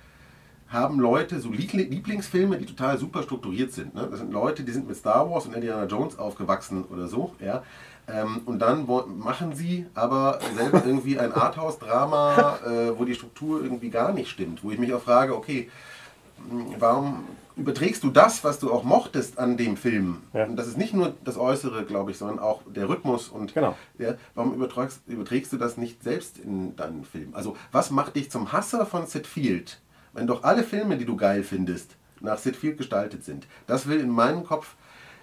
haben 0.68 0.98
Leute 1.00 1.38
so 1.38 1.50
Lieblingsfilme, 1.50 2.56
die 2.56 2.64
total 2.64 2.96
super 2.96 3.22
strukturiert 3.22 3.72
sind. 3.72 3.94
Ne? 3.94 4.08
Das 4.10 4.20
sind 4.20 4.32
Leute, 4.32 4.62
die 4.64 4.72
sind 4.72 4.88
mit 4.88 4.96
Star 4.96 5.30
Wars 5.30 5.44
und 5.44 5.54
Indiana 5.54 5.84
Jones 5.84 6.18
aufgewachsen 6.18 6.84
oder 6.84 7.08
so. 7.08 7.34
Ja? 7.40 7.62
Ähm, 8.08 8.40
und 8.46 8.58
dann 8.58 8.88
machen 9.18 9.54
sie 9.54 9.86
aber 9.94 10.38
selber 10.56 10.82
irgendwie 10.86 11.18
ein 11.18 11.32
Arthouse-Drama, 11.32 12.58
äh, 12.64 12.98
wo 12.98 13.04
die 13.04 13.14
Struktur 13.14 13.62
irgendwie 13.62 13.90
gar 13.90 14.12
nicht 14.14 14.30
stimmt. 14.30 14.64
Wo 14.64 14.70
ich 14.70 14.78
mich 14.78 14.94
auch 14.94 15.02
frage, 15.02 15.36
okay, 15.36 15.68
warum 16.78 17.24
überträgst 17.56 18.02
du 18.02 18.10
das, 18.10 18.44
was 18.44 18.58
du 18.58 18.72
auch 18.72 18.84
mochtest 18.84 19.38
an 19.38 19.56
dem 19.56 19.76
Film? 19.76 20.22
Ja. 20.32 20.44
Und 20.44 20.56
das 20.56 20.66
ist 20.66 20.78
nicht 20.78 20.94
nur 20.94 21.14
das 21.24 21.36
Äußere, 21.36 21.84
glaube 21.84 22.10
ich, 22.10 22.18
sondern 22.18 22.38
auch 22.38 22.62
der 22.66 22.88
Rhythmus 22.88 23.28
und 23.28 23.54
genau. 23.54 23.76
ja, 23.98 24.14
warum 24.34 24.54
überträgst, 24.54 25.02
überträgst 25.06 25.52
du 25.52 25.56
das 25.56 25.76
nicht 25.76 26.02
selbst 26.02 26.38
in 26.38 26.76
deinen 26.76 27.04
Film? 27.04 27.34
Also 27.34 27.56
was 27.70 27.90
macht 27.90 28.16
dich 28.16 28.30
zum 28.30 28.52
Hasser 28.52 28.86
von 28.86 29.06
Sid 29.06 29.26
Field, 29.26 29.80
wenn 30.12 30.26
doch 30.26 30.44
alle 30.44 30.62
Filme, 30.62 30.96
die 30.96 31.04
du 31.04 31.16
geil 31.16 31.42
findest, 31.42 31.96
nach 32.20 32.38
Sid 32.38 32.56
Field 32.56 32.78
gestaltet 32.78 33.24
sind? 33.24 33.46
Das 33.66 33.86
will 33.86 34.00
in 34.00 34.10
meinen 34.10 34.44
Kopf 34.44 34.74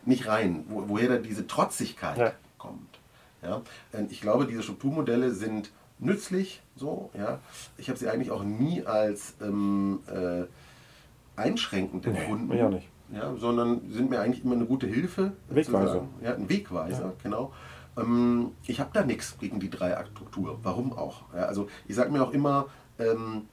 nicht 0.05 0.27
rein, 0.27 0.65
wo, 0.67 0.89
woher 0.89 1.09
da 1.09 1.17
diese 1.17 1.47
Trotzigkeit 1.47 2.17
ja. 2.17 2.32
kommt. 2.57 2.99
Ja? 3.41 3.61
Ich 4.09 4.21
glaube, 4.21 4.45
diese 4.45 4.63
Strukturmodelle 4.63 5.32
sind 5.32 5.71
nützlich, 5.99 6.61
so, 6.75 7.09
ja. 7.13 7.39
Ich 7.77 7.89
habe 7.89 7.99
sie 7.99 8.07
eigentlich 8.09 8.32
auch 8.32 8.43
nie 8.43 8.86
als 8.86 9.34
ähm, 9.41 9.99
äh, 10.07 10.45
einschränkend 11.40 12.06
empfunden. 12.06 12.48
Nee, 12.50 12.60
ja 12.60 12.70
nicht. 12.70 12.88
Ja, 13.12 13.34
sondern 13.36 13.82
sind 13.90 14.10
mir 14.10 14.20
eigentlich 14.20 14.44
immer 14.44 14.56
eine 14.56 14.66
gute 14.66 14.86
Hilfe. 14.86 15.34
Wegweiser. 15.50 16.04
Ja, 16.22 16.36
ein 16.36 16.48
Wegweiser, 16.48 17.06
ja. 17.06 17.14
genau. 17.24 17.52
Ähm, 17.98 18.52
ich 18.68 18.80
habe 18.80 18.92
da 18.94 19.04
nichts 19.04 19.38
gegen 19.40 19.60
die 19.60 19.70
Dreiaktstruktur. 19.70 20.60
Warum 20.62 20.94
auch? 20.94 21.24
Ja, 21.36 21.46
also 21.46 21.68
ich 21.88 21.96
sage 21.96 22.12
mir 22.12 22.24
auch 22.24 22.32
immer, 22.32 22.68
ähm, 23.00 23.48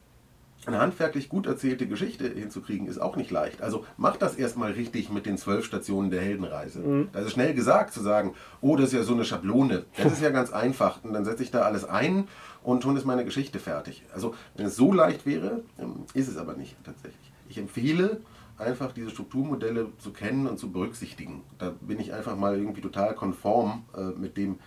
eine 0.67 0.81
handwerklich 0.81 1.29
gut 1.29 1.47
erzählte 1.47 1.87
Geschichte 1.87 2.29
hinzukriegen, 2.29 2.89
ist 2.89 2.99
auch 2.99 3.17
nicht 3.17 3.31
leicht. 3.31 3.63
Also 3.63 3.85
mach 3.97 4.17
das 4.17 4.35
erstmal 4.35 4.73
richtig 4.73 5.11
mit 5.11 5.25
den 5.27 5.39
zwölf 5.39 5.65
Stationen 5.65 6.11
der 6.11 6.21
Heldenreise. 6.21 6.81
Mhm. 6.81 7.09
Das 7.13 7.27
ist 7.27 7.33
schnell 7.33 7.55
gesagt 7.55 7.93
zu 7.93 8.01
sagen, 8.01 8.35
oh, 8.61 8.77
das 8.77 8.87
ist 8.87 8.95
ja 8.95 9.03
so 9.05 9.15
eine 9.15 9.25
Schablone. 9.25 9.85
Das 9.97 10.13
ist 10.13 10.23
ja 10.23 10.31
ganz 10.31 10.53
einfach. 10.53 11.05
Und 11.05 11.13
dann 11.13 11.25
setze 11.25 11.43
ich 11.43 11.51
da 11.51 11.63
alles 11.63 11.85
ein 11.85 12.27
und 12.63 12.83
schon 12.83 12.97
ist 12.97 13.05
meine 13.05 13.25
Geschichte 13.25 13.59
fertig. 13.61 14.03
Also 14.13 14.35
wenn 14.57 14.67
es 14.67 14.77
so 14.77 14.93
leicht 14.93 15.25
wäre, 15.25 15.63
ähm, 15.79 16.05
ist 16.15 16.29
es 16.29 16.37
aber 16.37 16.55
nicht 16.55 16.77
tatsächlich. 16.85 17.26
Ich 17.49 17.59
empfehle 17.59 18.21
einfach 18.59 18.93
diese 18.93 19.11
Strukturmodelle 19.11 19.89
zu 19.99 20.13
kennen 20.13 20.47
und 20.47 20.59
zu 20.59 20.71
berücksichtigen. 20.71 21.43
Da 21.59 21.73
bin 21.81 22.01
ich 22.01 22.13
einfach 22.13 22.37
mal 22.37 22.57
irgendwie 22.57 22.81
total 22.81 23.15
konform 23.15 23.85
äh, 23.97 24.19
mit 24.19 24.37
dem, 24.37 24.59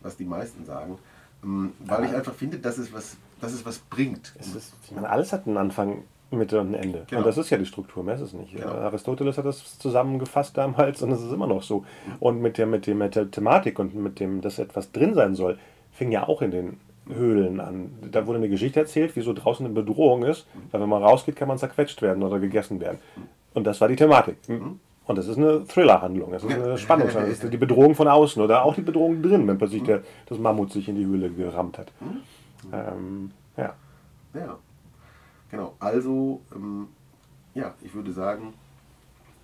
was 0.00 0.16
die 0.16 0.24
meisten 0.24 0.64
sagen. 0.64 0.98
Ähm, 1.44 1.72
weil 1.80 2.04
ich 2.04 2.14
einfach 2.14 2.34
finde, 2.34 2.58
dass 2.58 2.78
es 2.78 2.92
was 2.92 3.16
dass 3.40 3.52
es 3.52 3.66
was 3.66 3.78
bringt. 3.78 4.34
Es 4.38 4.54
ist, 4.54 4.74
ich 4.84 4.92
meine, 4.92 5.08
alles 5.08 5.32
hat 5.32 5.46
einen 5.46 5.56
Anfang, 5.56 6.04
Mitte 6.30 6.60
und 6.60 6.70
ein 6.70 6.74
Ende. 6.74 7.04
Genau. 7.08 7.20
Und 7.20 7.26
das 7.26 7.38
ist 7.38 7.50
ja 7.50 7.58
die 7.58 7.66
Struktur, 7.66 8.02
mehr 8.02 8.14
ist 8.14 8.20
es 8.20 8.32
nicht. 8.32 8.54
Genau. 8.54 8.68
Aristoteles 8.68 9.38
hat 9.38 9.44
das 9.44 9.78
zusammengefasst 9.78 10.56
damals 10.56 11.02
und 11.02 11.12
es 11.12 11.22
ist 11.22 11.32
immer 11.32 11.46
noch 11.46 11.62
so. 11.62 11.84
Und 12.18 12.40
mit 12.40 12.58
der, 12.58 12.66
mit, 12.66 12.86
der, 12.86 12.94
mit 12.94 13.14
der 13.14 13.30
Thematik 13.30 13.78
und 13.78 13.94
mit 13.94 14.18
dem, 14.20 14.40
dass 14.40 14.58
etwas 14.58 14.90
drin 14.92 15.14
sein 15.14 15.34
soll, 15.34 15.58
fing 15.92 16.10
ja 16.10 16.26
auch 16.26 16.42
in 16.42 16.50
den 16.50 16.80
Höhlen 17.08 17.60
an. 17.60 17.92
Da 18.10 18.26
wurde 18.26 18.38
eine 18.38 18.48
Geschichte 18.48 18.80
erzählt, 18.80 19.12
wieso 19.14 19.32
draußen 19.32 19.64
eine 19.64 19.74
Bedrohung 19.74 20.24
ist, 20.24 20.46
weil 20.70 20.80
wenn 20.80 20.88
man 20.88 21.02
rausgeht, 21.02 21.36
kann 21.36 21.48
man 21.48 21.58
zerquetscht 21.58 22.02
werden 22.02 22.22
oder 22.22 22.38
gegessen 22.38 22.80
werden. 22.80 22.98
Und 23.54 23.64
das 23.64 23.80
war 23.80 23.88
die 23.88 23.96
Thematik. 23.96 24.36
Mhm. 24.48 24.80
Und 25.06 25.16
das 25.16 25.28
ist 25.28 25.36
eine 25.36 25.64
Thriller-Handlung, 25.64 26.32
das 26.32 26.42
ist 26.42 26.52
eine 26.52 26.76
Spannung, 26.78 27.08
das 27.12 27.28
ist 27.28 27.52
die 27.52 27.56
Bedrohung 27.56 27.94
von 27.94 28.08
außen 28.08 28.42
oder 28.42 28.64
auch 28.64 28.74
die 28.74 28.82
Bedrohung 28.82 29.22
drin, 29.22 29.46
wenn 29.46 29.56
plötzlich 29.56 29.84
der, 29.84 30.02
das 30.26 30.38
Mammut 30.38 30.72
sich 30.72 30.88
in 30.88 30.96
die 30.96 31.06
Höhle 31.06 31.30
gerammt 31.30 31.78
hat. 31.78 31.92
Mhm. 32.00 32.22
Ähm, 32.72 33.30
ja. 33.56 33.74
Ja, 34.34 34.58
genau. 35.48 35.74
Also, 35.78 36.40
ähm, 36.54 36.88
ja, 37.54 37.74
ich 37.82 37.94
würde 37.94 38.10
sagen, 38.12 38.52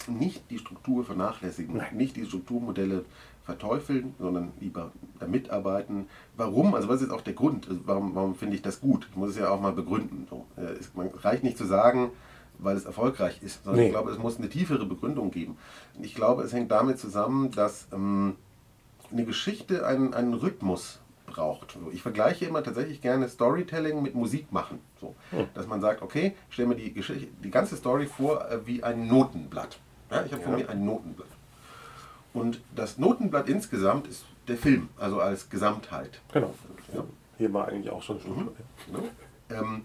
nicht 0.08 0.50
die 0.50 0.58
Struktur 0.58 1.04
vernachlässigen, 1.04 1.76
Nein. 1.76 1.96
nicht 1.96 2.16
die 2.16 2.26
Strukturmodelle 2.26 3.04
verteufeln, 3.44 4.14
sondern 4.18 4.52
lieber 4.60 4.92
damit 5.18 5.50
arbeiten. 5.50 6.06
Warum? 6.36 6.74
Also 6.74 6.88
was 6.88 6.96
ist 6.96 7.02
jetzt 7.02 7.12
auch 7.12 7.22
der 7.22 7.34
Grund? 7.34 7.68
Also 7.68 7.80
warum, 7.86 8.14
warum 8.14 8.34
finde 8.34 8.56
ich 8.56 8.62
das 8.62 8.80
gut? 8.80 9.08
Ich 9.10 9.16
muss 9.16 9.30
es 9.30 9.38
ja 9.38 9.50
auch 9.50 9.60
mal 9.60 9.72
begründen. 9.72 10.26
So, 10.30 10.46
äh, 10.56 10.78
es 10.78 10.94
man 10.94 11.08
reicht 11.08 11.42
nicht 11.42 11.58
zu 11.58 11.64
sagen, 11.64 12.10
weil 12.58 12.76
es 12.76 12.84
erfolgreich 12.84 13.42
ist, 13.42 13.64
sondern 13.64 13.80
nee. 13.80 13.86
ich 13.86 13.92
glaube, 13.92 14.10
es 14.10 14.18
muss 14.18 14.38
eine 14.38 14.48
tiefere 14.48 14.86
Begründung 14.86 15.30
geben. 15.30 15.56
Ich 16.00 16.14
glaube, 16.14 16.42
es 16.42 16.52
hängt 16.52 16.70
damit 16.70 16.98
zusammen, 16.98 17.50
dass 17.50 17.88
ähm, 17.92 18.36
eine 19.10 19.24
Geschichte 19.24 19.86
einen, 19.86 20.14
einen 20.14 20.34
Rhythmus 20.34 21.00
braucht. 21.26 21.78
Ich 21.92 22.02
vergleiche 22.02 22.44
immer 22.44 22.62
tatsächlich 22.62 23.00
gerne 23.00 23.28
Storytelling 23.28 24.02
mit 24.02 24.14
Musik 24.14 24.52
machen. 24.52 24.80
So, 25.00 25.14
hm. 25.30 25.46
Dass 25.54 25.66
man 25.66 25.80
sagt, 25.80 26.02
okay, 26.02 26.34
stell 26.50 26.66
mir 26.66 26.76
die, 26.76 26.92
Geschichte, 26.92 27.28
die 27.42 27.50
ganze 27.50 27.76
Story 27.76 28.06
vor 28.06 28.48
äh, 28.48 28.66
wie 28.66 28.82
ein 28.82 29.08
Notenblatt. 29.08 29.78
Ja, 30.10 30.24
ich 30.24 30.32
habe 30.32 30.42
ja. 30.42 30.48
vor 30.48 30.58
mir 30.58 30.68
ein 30.68 30.84
Notenblatt. 30.84 31.28
Und 32.32 32.60
das 32.74 32.98
Notenblatt 32.98 33.48
insgesamt 33.48 34.06
ist 34.08 34.24
der 34.48 34.56
Film, 34.56 34.88
also 34.96 35.20
als 35.20 35.48
Gesamtheit. 35.50 36.20
Genau. 36.32 36.54
Ja. 36.92 37.04
Hier 37.38 37.52
war 37.52 37.68
eigentlich 37.68 37.92
auch 37.92 38.02
schon 38.02 38.20
Struktur. 38.20 38.54
Mhm. 38.88 38.94
Ja. 39.50 39.60
Ähm, 39.60 39.82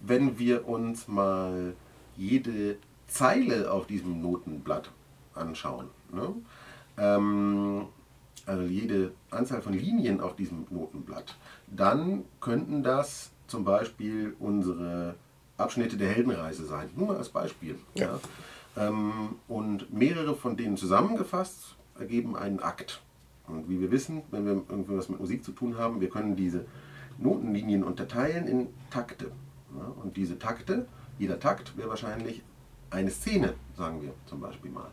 wenn 0.00 0.38
wir 0.38 0.66
uns 0.66 1.08
mal 1.08 1.74
jede 2.16 2.76
Zeile 3.06 3.70
auf 3.70 3.86
diesem 3.86 4.22
Notenblatt 4.22 4.90
anschauen, 5.34 5.88
ne? 6.12 6.34
ähm, 6.96 7.86
also 8.46 8.62
jede 8.62 9.12
Anzahl 9.30 9.60
von 9.60 9.74
Linien 9.74 10.20
auf 10.20 10.36
diesem 10.36 10.66
Notenblatt, 10.70 11.36
dann 11.66 12.24
könnten 12.40 12.82
das 12.82 13.30
zum 13.46 13.64
Beispiel 13.64 14.34
unsere 14.38 15.14
Abschnitte 15.56 15.96
der 15.96 16.08
Heldenreise 16.08 16.64
sein. 16.64 16.88
Nur 16.96 17.08
mal 17.08 17.16
als 17.16 17.28
Beispiel. 17.28 17.78
Ja. 17.94 18.18
ja. 18.76 18.88
Ähm, 18.88 19.36
und 19.48 19.92
mehrere 19.92 20.34
von 20.34 20.56
denen 20.56 20.76
zusammengefasst 20.76 21.76
ergeben 22.00 22.36
einen 22.36 22.60
Akt. 22.60 23.02
Und 23.46 23.68
wie 23.68 23.80
wir 23.80 23.90
wissen, 23.90 24.22
wenn 24.30 24.44
wir 24.44 24.52
irgendwas 24.68 25.08
mit 25.08 25.20
Musik 25.20 25.44
zu 25.44 25.52
tun 25.52 25.76
haben, 25.78 26.00
wir 26.00 26.08
können 26.08 26.36
diese 26.36 26.64
Notenlinien 27.18 27.84
unterteilen 27.84 28.46
in 28.46 28.68
Takte. 28.90 29.30
Und 30.02 30.16
diese 30.16 30.38
Takte, 30.38 30.86
jeder 31.18 31.38
Takt 31.38 31.76
wäre 31.76 31.88
wahrscheinlich 31.88 32.42
eine 32.90 33.10
Szene, 33.10 33.54
sagen 33.76 34.02
wir 34.02 34.12
zum 34.26 34.40
Beispiel 34.40 34.70
mal. 34.70 34.90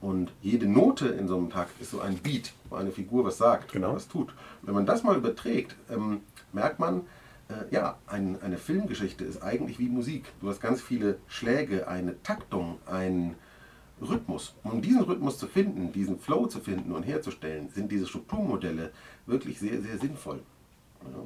Und 0.00 0.32
jede 0.42 0.66
Note 0.66 1.08
in 1.08 1.26
so 1.26 1.36
einem 1.36 1.50
Takt 1.50 1.80
ist 1.80 1.90
so 1.90 2.00
ein 2.00 2.18
Beat, 2.18 2.52
wo 2.68 2.76
eine 2.76 2.90
Figur 2.90 3.24
was 3.24 3.38
sagt, 3.38 3.72
genau. 3.72 3.94
was 3.94 4.08
tut. 4.08 4.34
Wenn 4.62 4.74
man 4.74 4.86
das 4.86 5.02
mal 5.02 5.16
überträgt, 5.16 5.74
ähm, 5.90 6.20
merkt 6.52 6.78
man, 6.78 7.02
äh, 7.48 7.74
ja, 7.74 7.96
ein, 8.06 8.40
eine 8.42 8.58
Filmgeschichte 8.58 9.24
ist 9.24 9.42
eigentlich 9.42 9.78
wie 9.78 9.88
Musik. 9.88 10.24
Du 10.40 10.48
hast 10.48 10.60
ganz 10.60 10.80
viele 10.80 11.18
Schläge, 11.28 11.88
eine 11.88 12.22
Taktung, 12.22 12.78
einen 12.86 13.36
Rhythmus. 14.00 14.54
Um 14.62 14.82
diesen 14.82 15.02
Rhythmus 15.02 15.38
zu 15.38 15.46
finden, 15.46 15.92
diesen 15.92 16.18
Flow 16.18 16.46
zu 16.46 16.60
finden 16.60 16.92
und 16.92 17.02
herzustellen, 17.02 17.68
sind 17.70 17.90
diese 17.90 18.06
Strukturmodelle 18.06 18.92
wirklich 19.26 19.58
sehr, 19.58 19.80
sehr 19.80 19.98
sinnvoll. 19.98 20.40
Ja. 21.02 21.24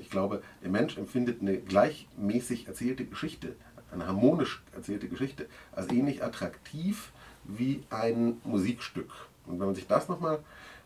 Ich 0.00 0.10
glaube, 0.10 0.42
der 0.62 0.70
Mensch 0.70 0.98
empfindet 0.98 1.40
eine 1.40 1.58
gleichmäßig 1.58 2.66
erzählte 2.66 3.04
Geschichte, 3.04 3.54
eine 3.92 4.06
harmonisch 4.06 4.62
erzählte 4.74 5.08
Geschichte, 5.08 5.46
als 5.72 5.90
ähnlich 5.90 6.24
attraktiv 6.24 7.12
wie 7.44 7.82
ein 7.90 8.40
Musikstück. 8.44 9.10
Und 9.46 9.60
wenn 9.60 9.66
man 9.66 9.74
sich 9.74 9.86
das 9.86 10.08
nochmal 10.08 10.40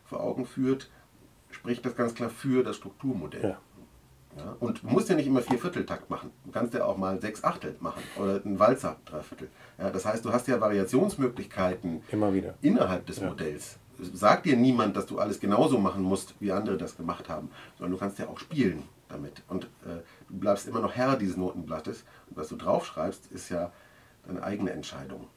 vor 0.04 0.20
Augen 0.20 0.44
führt, 0.46 0.90
spricht 1.50 1.86
das 1.86 1.96
ganz 1.96 2.14
klar 2.14 2.28
für 2.28 2.62
das 2.62 2.76
Strukturmodell. 2.76 3.42
Ja. 3.42 3.58
Ja, 4.36 4.56
und 4.58 4.82
du 4.82 4.88
musst 4.88 5.08
ja 5.08 5.14
nicht 5.14 5.26
immer 5.26 5.42
vier 5.42 5.58
Vierteltakt 5.58 6.10
machen. 6.10 6.30
Du 6.44 6.50
kannst 6.50 6.74
ja 6.74 6.84
auch 6.84 6.96
mal 6.96 7.20
sechs 7.20 7.44
Achtel 7.44 7.76
machen 7.80 8.02
oder 8.20 8.40
einen 8.44 8.58
Walzer 8.58 8.96
Dreiviertel. 9.04 9.48
Ja, 9.78 9.90
das 9.90 10.04
heißt, 10.04 10.24
du 10.24 10.32
hast 10.32 10.48
ja 10.48 10.60
Variationsmöglichkeiten 10.60 12.02
immer 12.10 12.32
wieder. 12.32 12.54
innerhalb 12.60 13.06
des 13.06 13.18
ja. 13.18 13.28
Modells. 13.28 13.78
Sagt 14.12 14.46
dir 14.46 14.56
niemand, 14.56 14.96
dass 14.96 15.06
du 15.06 15.18
alles 15.20 15.38
genauso 15.38 15.78
machen 15.78 16.02
musst, 16.02 16.34
wie 16.40 16.50
andere 16.50 16.76
das 16.76 16.96
gemacht 16.96 17.28
haben, 17.28 17.50
sondern 17.78 17.92
du 17.92 17.98
kannst 17.98 18.18
ja 18.18 18.28
auch 18.28 18.40
spielen 18.40 18.82
damit. 19.08 19.42
Und 19.48 19.64
äh, 19.64 20.02
du 20.28 20.38
bleibst 20.38 20.66
immer 20.66 20.80
noch 20.80 20.92
Herr 20.92 21.16
dieses 21.16 21.36
Notenblattes. 21.36 22.04
Und 22.28 22.36
was 22.36 22.48
du 22.48 22.56
draufschreibst, 22.56 23.30
ist 23.30 23.50
ja 23.50 23.70
deine 24.26 24.42
eigene 24.42 24.72
Entscheidung. 24.72 25.28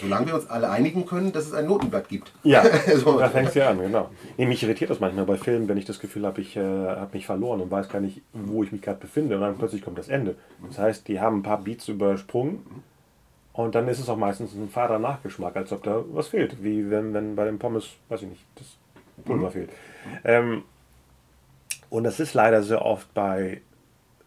Solange 0.00 0.26
wir 0.26 0.34
uns 0.34 0.48
alle 0.48 0.70
einigen 0.70 1.06
können, 1.06 1.32
dass 1.32 1.46
es 1.46 1.54
ein 1.54 1.66
Notenblatt 1.66 2.08
gibt. 2.08 2.32
Ja, 2.42 2.64
so. 2.96 3.18
da 3.18 3.28
fängst 3.28 3.54
du 3.54 3.60
ja 3.60 3.70
an, 3.70 3.78
genau. 3.78 4.10
Nee, 4.36 4.46
mich 4.46 4.62
irritiert 4.62 4.90
das 4.90 4.98
manchmal 4.98 5.24
bei 5.24 5.36
Filmen, 5.36 5.68
wenn 5.68 5.76
ich 5.76 5.84
das 5.84 6.00
Gefühl 6.00 6.26
habe, 6.26 6.40
ich 6.40 6.56
äh, 6.56 6.60
habe 6.60 7.10
mich 7.12 7.26
verloren 7.26 7.60
und 7.60 7.70
weiß 7.70 7.88
gar 7.88 8.00
nicht, 8.00 8.22
wo 8.32 8.64
ich 8.64 8.72
mich 8.72 8.82
gerade 8.82 8.98
befinde. 8.98 9.36
Und 9.36 9.42
dann 9.42 9.56
plötzlich 9.56 9.82
kommt 9.82 9.98
das 9.98 10.08
Ende. 10.08 10.34
Das 10.66 10.78
heißt, 10.78 11.06
die 11.06 11.20
haben 11.20 11.38
ein 11.38 11.42
paar 11.42 11.58
Beats 11.62 11.86
übersprungen 11.86 12.64
und 13.52 13.76
dann 13.76 13.86
ist 13.86 14.00
es 14.00 14.08
auch 14.08 14.16
meistens 14.16 14.52
ein 14.54 14.68
fader 14.68 14.98
Nachgeschmack, 14.98 15.54
als 15.54 15.70
ob 15.70 15.84
da 15.84 16.02
was 16.08 16.28
fehlt. 16.28 16.62
Wie 16.64 16.90
wenn, 16.90 17.14
wenn 17.14 17.36
bei 17.36 17.44
dem 17.44 17.60
Pommes, 17.60 17.90
weiß 18.08 18.22
ich 18.22 18.28
nicht, 18.28 18.44
das 18.56 18.66
Pulver 19.24 19.46
mhm. 19.46 19.52
fehlt. 19.52 19.70
Ähm, 20.24 20.64
und 21.88 22.02
das 22.02 22.18
ist 22.18 22.34
leider 22.34 22.64
sehr 22.64 22.84
oft 22.84 23.14
bei 23.14 23.60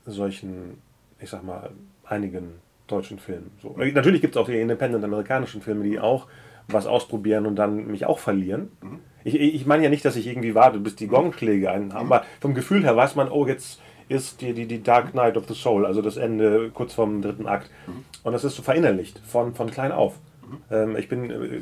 solchen, 0.06 0.82
ich 1.20 1.30
sag 1.30 1.44
mal, 1.44 1.72
einigen 2.06 2.62
deutschen 2.88 3.20
Filmen. 3.20 3.52
So. 3.62 3.76
Natürlich 3.78 4.22
gibt 4.22 4.36
es 4.36 4.42
auch 4.42 4.48
die 4.48 4.60
independent 4.60 5.04
amerikanischen 5.04 5.62
Filme, 5.62 5.84
die 5.84 6.00
auch 6.00 6.28
was 6.68 6.86
ausprobieren 6.86 7.46
und 7.46 7.56
dann 7.56 7.88
mich 7.88 8.06
auch 8.06 8.20
verlieren. 8.20 8.70
Mhm. 8.82 9.00
Ich, 9.24 9.36
ich 9.36 9.66
meine 9.66 9.84
ja 9.84 9.90
nicht, 9.90 10.06
dass 10.06 10.16
ich 10.16 10.28
irgendwie 10.28 10.56
warte, 10.56 10.80
bis 10.80 10.96
die 10.96 11.08
Gongschläge 11.08 11.72
einen 11.72 11.94
haben, 11.94 12.08
mhm. 12.08 12.14
aber 12.14 12.26
vom 12.40 12.54
Gefühl 12.54 12.84
her 12.84 12.96
weiß 12.96 13.16
man, 13.16 13.30
oh, 13.30 13.48
jetzt 13.48 13.82
ist 14.10 14.42
die, 14.42 14.54
die, 14.54 14.66
die 14.66 14.84
Dark 14.84 15.14
Night 15.14 15.38
of 15.38 15.48
the 15.48 15.54
Soul, 15.54 15.86
also 15.86 16.02
das 16.02 16.18
Ende 16.18 16.72
kurz 16.74 16.94
vorm 16.94 17.22
dritten 17.22 17.48
Akt. 17.48 17.70
Mhm. 17.88 18.06
Und 18.24 18.34
das 18.34 18.44
ist 18.44 18.56
so 18.56 18.64
verinnerlicht, 18.64 19.20
von, 19.20 19.54
von 19.54 19.70
klein 19.70 19.92
auf. 19.92 20.16
Mhm. 20.42 20.58
Ähm, 20.72 20.96
ich 20.98 21.10
bin 21.10 21.30
äh, 21.30 21.62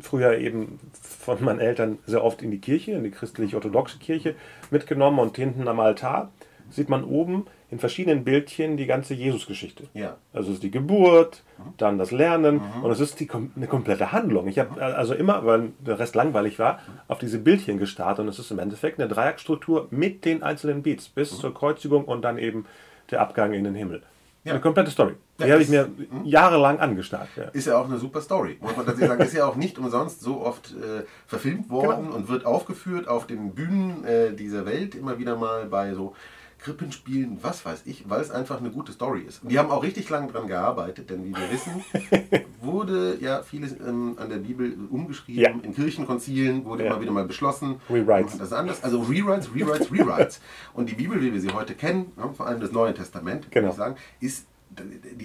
früher 0.00 0.38
eben 0.38 0.78
von 0.92 1.42
meinen 1.42 1.60
Eltern 1.60 1.98
sehr 2.06 2.24
oft 2.24 2.42
in 2.42 2.50
die 2.50 2.60
Kirche, 2.60 2.92
in 2.92 3.04
die 3.04 3.10
christlich-orthodoxe 3.10 3.98
Kirche 3.98 4.34
mitgenommen 4.70 5.18
und 5.18 5.36
hinten 5.36 5.68
am 5.68 5.80
Altar 5.80 6.30
sieht 6.70 6.88
man 6.88 7.04
oben 7.04 7.46
in 7.70 7.78
verschiedenen 7.78 8.24
Bildchen 8.24 8.76
die 8.76 8.86
ganze 8.86 9.14
Jesusgeschichte. 9.14 9.84
Ja. 9.94 10.16
Also 10.32 10.48
es 10.48 10.54
ist 10.56 10.62
die 10.62 10.70
Geburt, 10.70 11.44
mhm. 11.58 11.74
dann 11.76 11.98
das 11.98 12.10
Lernen 12.10 12.56
mhm. 12.56 12.84
und 12.84 12.90
es 12.90 13.00
ist 13.00 13.20
die, 13.20 13.28
eine 13.56 13.66
komplette 13.66 14.12
Handlung. 14.12 14.48
Ich 14.48 14.58
habe 14.58 14.82
also 14.82 15.14
immer, 15.14 15.46
weil 15.46 15.70
der 15.78 15.98
Rest 15.98 16.14
langweilig 16.14 16.58
war, 16.58 16.80
auf 17.06 17.18
diese 17.18 17.38
Bildchen 17.38 17.78
gestartet 17.78 18.24
und 18.24 18.28
es 18.28 18.38
ist 18.38 18.50
im 18.50 18.58
Endeffekt 18.58 18.98
eine 18.98 19.08
Dreieckstruktur 19.08 19.86
mit 19.90 20.24
den 20.24 20.42
einzelnen 20.42 20.82
Beats 20.82 21.08
bis 21.08 21.32
mhm. 21.32 21.36
zur 21.36 21.54
Kreuzigung 21.54 22.04
und 22.04 22.22
dann 22.22 22.38
eben 22.38 22.66
der 23.10 23.20
Abgang 23.20 23.52
in 23.52 23.64
den 23.64 23.74
Himmel. 23.74 24.02
Ja. 24.42 24.52
Eine 24.52 24.62
komplette 24.62 24.90
Story. 24.90 25.14
Die 25.38 25.44
ja, 25.44 25.52
habe 25.52 25.62
ich 25.62 25.68
mir 25.68 25.86
mhm. 25.86 26.24
jahrelang 26.24 26.80
angestarrt. 26.80 27.28
Ja. 27.36 27.44
Ist 27.44 27.66
ja 27.66 27.78
auch 27.78 27.84
eine 27.84 27.98
super 27.98 28.22
Story. 28.22 28.56
Muss 28.60 28.74
man 28.74 28.86
tatsächlich 28.86 29.10
sagen, 29.10 29.22
ist 29.22 29.34
ja 29.34 29.46
auch 29.46 29.56
nicht 29.56 29.78
umsonst 29.78 30.22
so 30.22 30.40
oft 30.40 30.72
äh, 30.72 31.04
verfilmt 31.26 31.68
worden 31.68 32.06
genau. 32.06 32.16
und 32.16 32.28
wird 32.28 32.46
aufgeführt 32.46 33.06
auf 33.06 33.26
den 33.26 33.54
Bühnen 33.54 34.04
äh, 34.04 34.32
dieser 34.32 34.64
Welt 34.64 34.94
immer 34.94 35.18
wieder 35.18 35.36
mal 35.36 35.66
bei 35.66 35.92
so 35.92 36.14
Krippenspielen, 36.62 37.38
was 37.42 37.64
weiß 37.64 37.82
ich, 37.86 38.08
weil 38.08 38.20
es 38.20 38.30
einfach 38.30 38.58
eine 38.58 38.70
gute 38.70 38.92
Story 38.92 39.22
ist. 39.26 39.40
Die 39.42 39.58
haben 39.58 39.70
auch 39.70 39.82
richtig 39.82 40.08
lange 40.10 40.30
daran 40.32 40.48
gearbeitet, 40.48 41.10
denn 41.10 41.24
wie 41.24 41.34
wir 41.34 41.50
wissen, 41.50 41.84
wurde 42.60 43.18
ja 43.20 43.42
vieles 43.42 43.72
ähm, 43.80 44.16
an 44.18 44.28
der 44.28 44.36
Bibel 44.36 44.76
umgeschrieben. 44.90 45.42
Ja. 45.42 45.50
In 45.50 45.74
Kirchenkonzilen 45.74 46.64
wurde 46.64 46.84
ja. 46.84 46.90
immer 46.90 47.00
wieder 47.00 47.12
mal 47.12 47.24
beschlossen. 47.24 47.80
Rewrites. 47.88 48.38
Das 48.38 48.52
anders. 48.52 48.84
Also 48.84 49.00
Rewrites, 49.00 49.54
Rewrites, 49.54 49.90
Rewrites. 49.90 50.40
Und 50.74 50.90
die 50.90 50.94
Bibel, 50.94 51.20
wie 51.22 51.32
wir 51.32 51.40
sie 51.40 51.50
heute 51.50 51.74
kennen, 51.74 52.12
vor 52.36 52.46
allem 52.46 52.60
das 52.60 52.72
Neue 52.72 52.94
Testament, 52.94 53.50
genau. 53.50 53.70
ich 53.70 53.76
sagen, 53.76 53.96
ist 54.20 54.46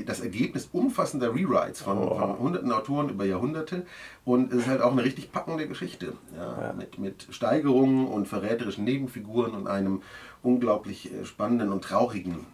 das 0.05 0.21
Ergebnis 0.21 0.69
umfassender 0.71 1.33
Rewrites 1.33 1.81
von, 1.81 1.97
oh. 1.99 2.15
von, 2.15 2.39
hunderten 2.39 2.71
Autoren 2.71 3.09
über 3.09 3.25
Jahrhunderte 3.25 3.85
und 4.23 4.51
es 4.51 4.59
ist 4.59 4.67
halt 4.67 4.81
auch 4.81 4.91
eine 4.91 5.03
richtig 5.03 5.31
packende 5.31 5.67
Geschichte 5.67 6.13
ja, 6.35 6.61
ja. 6.61 6.73
Mit, 6.73 6.97
mit 6.97 7.27
Steigerungen 7.29 8.07
und 8.07 8.27
verräterischen 8.27 8.83
Nebenfiguren 8.83 9.53
und 9.53 9.67
einem 9.67 10.01
unglaublich 10.41 11.13
äh, 11.13 11.25
spannenden 11.25 11.71
und 11.71 11.83
traurigen, 11.83 12.45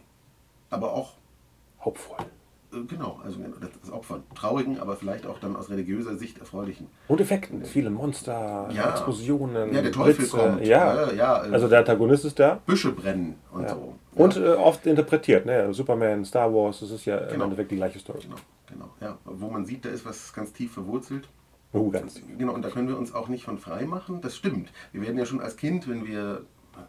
aber 0.69 0.93
auch 0.93 1.13
Hauptvoll. 1.83 2.17
Äh, 2.73 2.83
genau, 2.87 3.19
also 3.23 3.39
das 3.83 3.91
Opfer. 3.91 4.21
Traurigen, 4.35 4.79
aber 4.79 4.95
vielleicht 4.95 5.25
auch 5.25 5.39
dann 5.39 5.55
aus 5.55 5.69
religiöser 5.69 6.15
Sicht 6.17 6.39
erfreulichen. 6.39 6.87
Und 7.07 7.19
Effekten, 7.19 7.65
viele 7.65 7.89
Monster, 7.89 8.69
ja. 8.73 8.91
Explosionen. 8.91 9.73
Ja, 9.73 9.81
der 9.81 9.91
Teufel 9.91 10.15
Blitze. 10.15 10.37
kommt. 10.37 10.65
Ja. 10.65 11.11
ja, 11.11 11.33
also 11.33 11.67
der 11.67 11.79
Antagonist 11.79 12.25
ist 12.25 12.39
da. 12.39 12.59
Büsche 12.65 12.91
brennen 12.91 13.35
und 13.51 13.63
ja. 13.63 13.69
so. 13.69 13.95
Und 14.13 14.37
äh, 14.37 14.49
oft 14.49 14.85
interpretiert, 14.85 15.45
ne? 15.45 15.73
Superman, 15.73 16.25
Star 16.25 16.53
Wars, 16.53 16.81
das 16.81 16.91
ist 16.91 17.05
ja 17.05 17.17
genau. 17.17 17.33
im 17.33 17.41
Endeffekt 17.43 17.71
die 17.71 17.77
gleiche 17.77 17.99
Story. 17.99 18.19
Genau, 18.21 18.35
genau. 18.67 18.89
Ja, 18.99 19.17
wo 19.25 19.49
man 19.49 19.65
sieht, 19.65 19.85
da 19.85 19.89
ist 19.89 20.05
was 20.05 20.33
ganz 20.33 20.51
tief 20.51 20.73
verwurzelt. 20.73 21.27
Oh, 21.73 21.89
ganz. 21.89 22.21
Genau, 22.37 22.53
und 22.53 22.63
da 22.63 22.69
können 22.69 22.89
wir 22.89 22.97
uns 22.97 23.13
auch 23.13 23.29
nicht 23.29 23.45
von 23.45 23.57
frei 23.57 23.85
machen. 23.85 24.19
Das 24.21 24.35
stimmt. 24.35 24.71
Wir 24.91 25.01
werden 25.01 25.17
ja 25.17 25.25
schon 25.25 25.39
als 25.39 25.55
Kind, 25.55 25.87
wenn 25.87 26.05
wir 26.05 26.41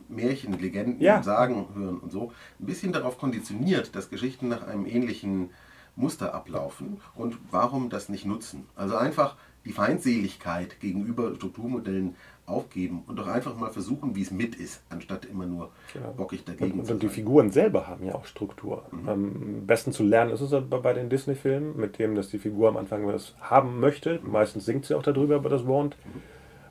Märchen, 0.09 0.59
Legenden, 0.59 1.01
ja. 1.01 1.23
Sagen 1.23 1.68
hören 1.75 1.99
und 1.99 2.11
so, 2.11 2.33
ein 2.59 2.66
bisschen 2.66 2.93
darauf 2.93 3.18
konditioniert, 3.18 3.95
dass 3.95 4.11
Geschichten 4.11 4.49
nach 4.49 4.66
einem 4.66 4.87
ähnlichen 4.87 5.51
Muster 5.95 6.35
ablaufen 6.35 7.01
und 7.14 7.37
warum 7.51 7.91
das 7.91 8.09
nicht 8.09 8.25
nutzen. 8.25 8.66
Also 8.75 8.97
einfach 8.97 9.37
die 9.64 9.73
Feindseligkeit 9.73 10.81
gegenüber 10.81 11.35
Strukturmodellen 11.35 12.16
aufgeben 12.53 13.03
und 13.07 13.18
doch 13.18 13.26
einfach 13.26 13.57
mal 13.57 13.70
versuchen, 13.70 14.14
wie 14.14 14.22
es 14.22 14.30
mit 14.30 14.55
ist, 14.55 14.82
anstatt 14.90 15.24
immer 15.24 15.46
nur 15.46 15.70
genau. 15.92 16.12
bockig 16.12 16.44
dagegen 16.44 16.80
und, 16.80 16.86
zu 16.86 16.92
Und 16.92 17.03
die 17.03 17.09
Figuren 17.09 17.50
selber 17.50 17.88
haben 17.88 18.05
ja 18.05 18.14
auch 18.14 18.26
Struktur. 18.26 18.84
Mhm. 18.90 19.09
Am 19.09 19.66
besten 19.66 19.92
zu 19.92 20.03
lernen 20.03 20.30
ist 20.30 20.40
es 20.40 20.55
bei 20.68 20.92
den 20.92 21.09
Disney-Filmen, 21.09 21.76
mit 21.76 21.98
dem, 21.98 22.14
dass 22.14 22.28
die 22.28 22.38
Figur 22.38 22.68
am 22.68 22.76
Anfang 22.76 23.07
was 23.07 23.34
haben 23.40 23.80
möchte. 23.80 24.20
Mhm. 24.22 24.32
Meistens 24.32 24.64
singt 24.64 24.86
sie 24.86 24.94
auch 24.94 25.03
darüber, 25.03 25.36
über 25.36 25.48
das 25.48 25.66
Wort. 25.66 25.96
Mhm. 26.05 26.22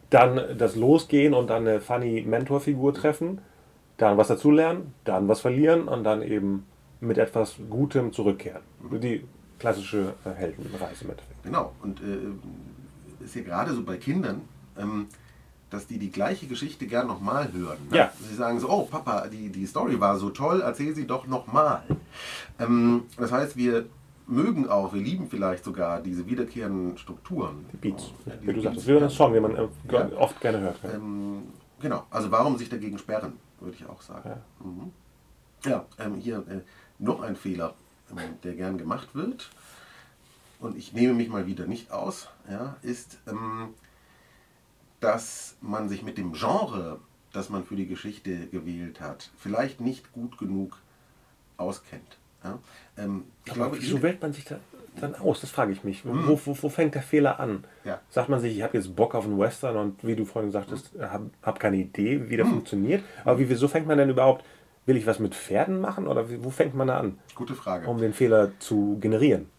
Dann 0.10 0.58
das 0.58 0.76
Losgehen 0.76 1.34
und 1.34 1.50
dann 1.50 1.68
eine 1.68 1.80
funny 1.80 2.22
Mentorfigur 2.22 2.94
treffen. 2.94 3.40
Dann 3.98 4.18
was 4.18 4.28
dazulernen, 4.28 4.94
dann 5.04 5.28
was 5.28 5.42
verlieren 5.42 5.88
und 5.88 6.04
dann 6.04 6.22
eben 6.22 6.66
mit 7.00 7.18
etwas 7.18 7.56
Gutem 7.70 8.14
zurückkehren. 8.14 8.62
Mhm. 8.90 9.00
Die 9.00 9.24
klassische 9.60 10.14
äh, 10.26 10.32
Heldenreise 10.32 11.06
mit. 11.06 11.20
Genau, 11.44 11.72
und 11.82 12.02
äh, 12.02 13.24
ist 13.24 13.36
ja 13.36 13.44
gerade 13.44 13.74
so 13.74 13.84
bei 13.84 13.98
Kindern, 13.98 14.42
ähm, 14.78 15.08
dass 15.72 15.88
die 15.88 15.98
die 15.98 16.12
gleiche 16.12 16.46
Geschichte 16.48 16.86
gern 16.86 17.08
nochmal 17.08 17.52
hören. 17.52 17.80
Ne? 17.90 17.98
Ja. 17.98 18.12
Sie 18.20 18.36
sagen 18.36 18.60
so, 18.60 18.70
oh 18.70 18.84
Papa, 18.84 19.28
die, 19.28 19.50
die 19.50 19.66
Story 19.66 20.00
war 20.00 20.18
so 20.18 20.30
toll, 20.30 20.62
erzähl 20.62 20.94
sie 20.94 21.08
doch 21.08 21.26
nochmal. 21.26 21.84
Ähm, 22.60 23.06
das 23.18 23.32
heißt, 23.32 23.58
wir 23.58 23.86
mögen 24.28 24.70
auch, 24.70 24.94
wir 24.94 25.02
lieben 25.02 25.28
vielleicht 25.30 25.64
sogar 25.64 26.02
diese 26.02 26.28
wiederkehrenden 26.28 26.98
Strukturen. 26.98 27.66
Die 27.74 27.78
Beats, 27.78 28.12
ja, 28.26 28.34
wie 28.42 28.54
du 28.54 28.62
sagst, 28.62 28.88
wie 28.88 28.98
ein 28.98 29.10
Song, 29.10 29.34
den 29.34 29.44
man 29.44 29.56
äh, 29.56 29.68
ja. 29.92 30.10
oft 30.18 30.40
gerne 30.40 30.60
hört. 30.60 30.78
Ja. 30.84 30.92
Ähm, 30.92 31.44
genau, 31.80 32.04
also 32.12 32.30
warum 32.32 32.58
sich 32.58 32.70
dagegen 32.70 32.98
sperren, 32.98 33.34
würde 33.60 33.76
ich 33.76 33.86
auch 33.88 34.02
sagen. 34.02 34.30
Ja, 34.30 34.38
mhm. 34.66 34.92
ja 35.66 35.86
ähm, 36.00 36.16
hier 36.16 36.38
äh, 36.50 36.60
noch 37.00 37.22
ein 37.22 37.36
Fehler, 37.36 37.74
ähm, 38.12 38.18
der 38.44 38.56
gern 38.56 38.78
gemacht 38.78 39.10
wird, 39.14 39.50
und 40.60 40.78
ich 40.78 40.94
nehme 40.94 41.16
mich 41.16 41.28
mal 41.28 41.48
wieder 41.48 41.66
nicht 41.66 41.92
aus, 41.92 42.28
ja, 42.50 42.76
ist, 42.84 43.18
ähm, 43.28 43.74
dass 45.02 45.58
man 45.62 45.90
sich 45.90 46.04
mit 46.04 46.18
dem 46.18 46.32
Genre, 46.32 47.00
das 47.34 47.50
man 47.50 47.66
für 47.66 47.76
die 47.76 47.88
Geschichte 47.88 48.48
gewählt 48.48 49.02
hat, 49.02 49.32
vielleicht 49.38 49.82
nicht 49.82 50.14
gut 50.14 50.38
genug 50.38 50.78
auskennt. 51.58 52.18
Ja? 52.44 52.60
Ähm, 52.98 53.26
ich 53.44 53.52
Aber 53.52 53.60
glaube, 53.60 53.78
wieso 53.82 54.02
wählt 54.02 54.22
man 54.22 54.32
sich 54.32 54.46
da 54.46 54.58
dann 55.00 55.16
aus? 55.16 55.42
Das 55.42 55.50
frage 55.50 55.72
ich 55.72 55.84
mich. 55.84 56.06
Wo, 56.06 56.40
wo, 56.46 56.58
wo 56.62 56.70
fängt 56.70 56.96
der 56.96 57.02
Fehler 57.02 57.40
an? 57.40 57.64
Ja. 57.84 58.00
Sagt 58.10 58.30
man 58.30 58.40
sich, 58.40 58.56
ich 58.56 58.64
habe 58.64 58.78
jetzt 58.78 58.96
Bock 58.96 59.16
auf 59.16 59.26
einen 59.26 59.40
Western 59.40 59.76
und 59.78 60.06
wie 60.06 60.16
du 60.16 60.26
vorhin 60.26 60.52
sagtest, 60.52 60.96
mhm. 60.96 61.02
habe 61.02 61.30
hab 61.42 61.60
keine 61.60 61.78
Idee, 61.78 62.30
wie 62.30 62.38
der 62.38 62.46
mhm. 62.46 62.52
funktioniert. 62.52 63.04
Aber 63.26 63.40
wie, 63.40 63.50
wieso 63.50 63.68
fängt 63.68 63.88
man 63.88 63.98
denn 63.98 64.10
überhaupt, 64.10 64.46
will 64.86 64.98
ich 64.98 65.08
was 65.08 65.20
mit 65.20 65.34
Pferden 65.34 65.80
machen 65.80 66.08
oder 66.08 66.26
wo 66.44 66.50
fängt 66.50 66.76
man 66.76 66.88
da 66.88 67.00
an? 67.00 67.18
Gute 67.36 67.56
Frage. 67.56 67.88
Um 67.88 67.98
den 67.98 68.14
Fehler 68.14 68.52
zu 68.60 68.98
generieren. 69.00 69.50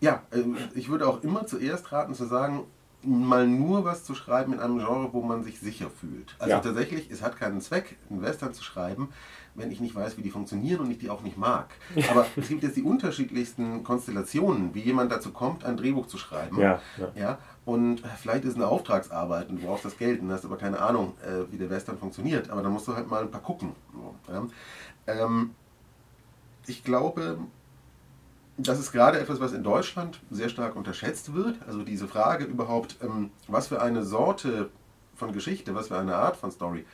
Ja, 0.00 0.22
äh, 0.32 0.42
ich 0.74 0.88
würde 0.88 1.06
auch 1.06 1.22
immer 1.22 1.46
zuerst 1.46 1.92
raten 1.92 2.14
zu 2.14 2.24
sagen, 2.24 2.64
mal 3.04 3.46
nur 3.46 3.84
was 3.84 4.04
zu 4.04 4.14
schreiben 4.14 4.52
in 4.52 4.60
einem 4.60 4.78
Genre, 4.78 5.12
wo 5.12 5.22
man 5.22 5.42
sich 5.42 5.60
sicher 5.60 5.90
fühlt. 5.90 6.34
Also 6.38 6.50
ja. 6.50 6.60
tatsächlich, 6.60 7.10
es 7.10 7.22
hat 7.22 7.36
keinen 7.36 7.60
Zweck, 7.60 7.96
einen 8.10 8.22
Western 8.22 8.54
zu 8.54 8.62
schreiben, 8.62 9.08
wenn 9.54 9.70
ich 9.70 9.80
nicht 9.80 9.94
weiß, 9.94 10.16
wie 10.16 10.22
die 10.22 10.30
funktionieren 10.30 10.80
und 10.80 10.90
ich 10.90 10.98
die 10.98 11.10
auch 11.10 11.22
nicht 11.22 11.36
mag. 11.36 11.66
Aber 12.10 12.26
es 12.36 12.48
gibt 12.48 12.62
jetzt 12.62 12.76
die 12.76 12.82
unterschiedlichsten 12.82 13.82
Konstellationen, 13.84 14.74
wie 14.74 14.80
jemand 14.80 15.12
dazu 15.12 15.30
kommt, 15.30 15.64
ein 15.64 15.76
Drehbuch 15.76 16.06
zu 16.06 16.16
schreiben. 16.18 16.58
Ja, 16.58 16.80
ja. 16.96 17.12
ja 17.14 17.38
und 17.64 18.02
vielleicht 18.20 18.44
ist 18.44 18.52
es 18.52 18.56
eine 18.56 18.66
Auftragsarbeit 18.66 19.48
und 19.48 19.60
du 19.60 19.66
brauchst 19.66 19.84
das 19.84 19.96
Geld 19.96 20.20
und 20.20 20.32
hast 20.32 20.44
aber 20.44 20.56
keine 20.56 20.80
Ahnung, 20.80 21.14
äh, 21.22 21.52
wie 21.52 21.58
der 21.58 21.70
Western 21.70 21.98
funktioniert. 21.98 22.50
Aber 22.50 22.62
dann 22.62 22.72
musst 22.72 22.88
du 22.88 22.94
halt 22.94 23.08
mal 23.08 23.22
ein 23.22 23.30
paar 23.30 23.42
gucken. 23.42 23.72
Ähm, 25.06 25.50
ich 26.66 26.82
glaube, 26.82 27.38
das 28.56 28.78
ist 28.78 28.92
gerade 28.92 29.18
etwas, 29.18 29.40
was 29.40 29.52
in 29.52 29.62
Deutschland 29.62 30.20
sehr 30.30 30.48
stark 30.48 30.76
unterschätzt 30.76 31.34
wird. 31.34 31.56
Also 31.66 31.82
diese 31.82 32.06
Frage 32.06 32.44
überhaupt, 32.44 32.96
ähm, 33.02 33.30
was 33.48 33.68
für 33.68 33.80
eine 33.80 34.04
Sorte 34.04 34.70
von 35.14 35.32
Geschichte, 35.32 35.74
was 35.74 35.88
für 35.88 35.98
eine 35.98 36.16
Art 36.16 36.36
von 36.36 36.50
Story 36.50 36.84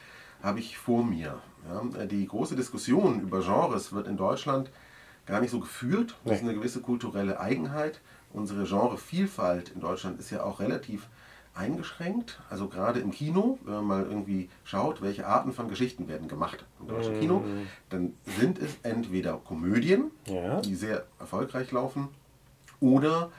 habe 0.42 0.60
ich 0.60 0.78
vor 0.78 1.04
mir. 1.04 1.40
Ja, 1.68 2.06
die 2.06 2.26
große 2.26 2.54
Diskussion 2.54 3.20
über 3.20 3.40
Genres 3.40 3.92
wird 3.92 4.06
in 4.06 4.16
Deutschland 4.16 4.70
gar 5.26 5.40
nicht 5.40 5.50
so 5.50 5.60
geführt. 5.60 6.16
Das 6.24 6.38
ist 6.38 6.44
eine 6.44 6.54
gewisse 6.54 6.80
kulturelle 6.80 7.40
Eigenheit. 7.40 8.00
Unsere 8.32 8.64
Genrevielfalt 8.64 9.70
in 9.70 9.80
Deutschland 9.80 10.20
ist 10.20 10.30
ja 10.30 10.44
auch 10.44 10.60
relativ 10.60 11.08
eingeschränkt. 11.58 12.40
Also 12.48 12.68
gerade 12.68 13.00
im 13.00 13.10
Kino, 13.10 13.58
wenn 13.64 13.74
man 13.74 13.86
mal 13.86 14.02
irgendwie 14.04 14.48
schaut, 14.64 15.02
welche 15.02 15.26
Arten 15.26 15.52
von 15.52 15.68
Geschichten 15.68 16.08
werden 16.08 16.28
gemacht 16.28 16.64
im 16.80 16.88
deutschen 16.88 17.16
mm. 17.16 17.20
Kino, 17.20 17.42
dann 17.90 18.14
sind 18.38 18.58
es 18.58 18.78
entweder 18.82 19.34
Komödien, 19.34 20.10
ja. 20.26 20.60
die 20.60 20.74
sehr 20.74 21.04
erfolgreich 21.18 21.72
laufen, 21.72 22.08
oder 22.80 23.30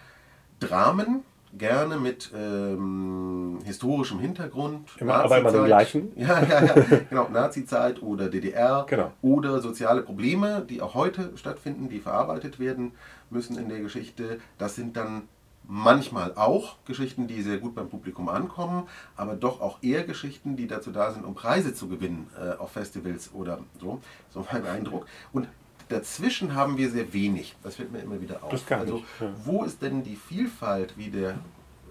Dramen, 0.59 1.24
gerne 1.57 1.97
mit 1.97 2.32
ähm, 2.36 3.59
historischem 3.63 4.20
Hintergrund. 4.20 4.89
Immer, 4.99 5.15
aber 5.15 5.39
immer 5.39 5.51
den 5.51 5.65
gleichen. 5.65 6.11
Ja, 6.15 6.43
ja, 6.43 6.63
ja. 6.63 6.76
genau. 7.09 7.30
Nazi-Zeit 7.34 8.03
oder 8.03 8.30
DDR. 8.30 8.86
Genau. 8.88 9.11
Oder 9.22 9.59
soziale 9.61 10.01
Probleme, 10.01 10.65
die 10.70 10.82
auch 10.82 10.93
heute 10.93 11.32
stattfinden, 11.36 11.89
die 11.89 11.99
verarbeitet 11.99 12.59
werden 12.59 12.91
müssen 13.30 13.57
in 13.57 13.70
der 13.70 13.80
Geschichte. 13.80 14.39
Das 14.57 14.76
sind 14.76 14.95
dann 14.95 15.24
manchmal 15.70 16.34
auch 16.34 16.78
Geschichten, 16.86 17.28
die 17.28 17.43
sehr 17.43 17.59
gut 17.59 17.76
beim 17.76 17.89
Publikum 17.89 18.28
ankommen, 18.28 18.88
aber 19.15 19.36
doch 19.36 19.61
auch 19.61 19.78
eher 19.84 20.03
Geschichten, 20.03 20.55
die 20.55 20.67
dazu 20.67 20.91
da 20.91 21.11
sind, 21.11 21.24
um 21.24 21.36
Preise 21.36 21.76
zu 21.76 21.88
gewinnen 21.88 22.28
äh, 22.38 22.57
auf 22.57 22.72
Festivals 22.72 23.30
oder 23.34 23.59
so. 23.80 24.01
So 24.32 24.45
mein 24.51 24.65
Eindruck. 24.65 25.05
Und 25.32 25.47
dazwischen 25.88 26.55
haben 26.55 26.78
wir 26.78 26.89
sehr 26.89 27.13
wenig. 27.13 27.55
Das 27.61 27.76
fällt 27.76 27.91
mir 27.91 27.99
immer 27.99 28.20
wieder 28.20 28.43
auf. 28.43 28.49
Also, 28.72 29.03
wo 29.45 29.63
ist 29.63 29.82
denn 29.84 30.03
die 30.03 30.15
Vielfalt 30.15 30.97
wie 30.97 31.11
der 31.11 31.36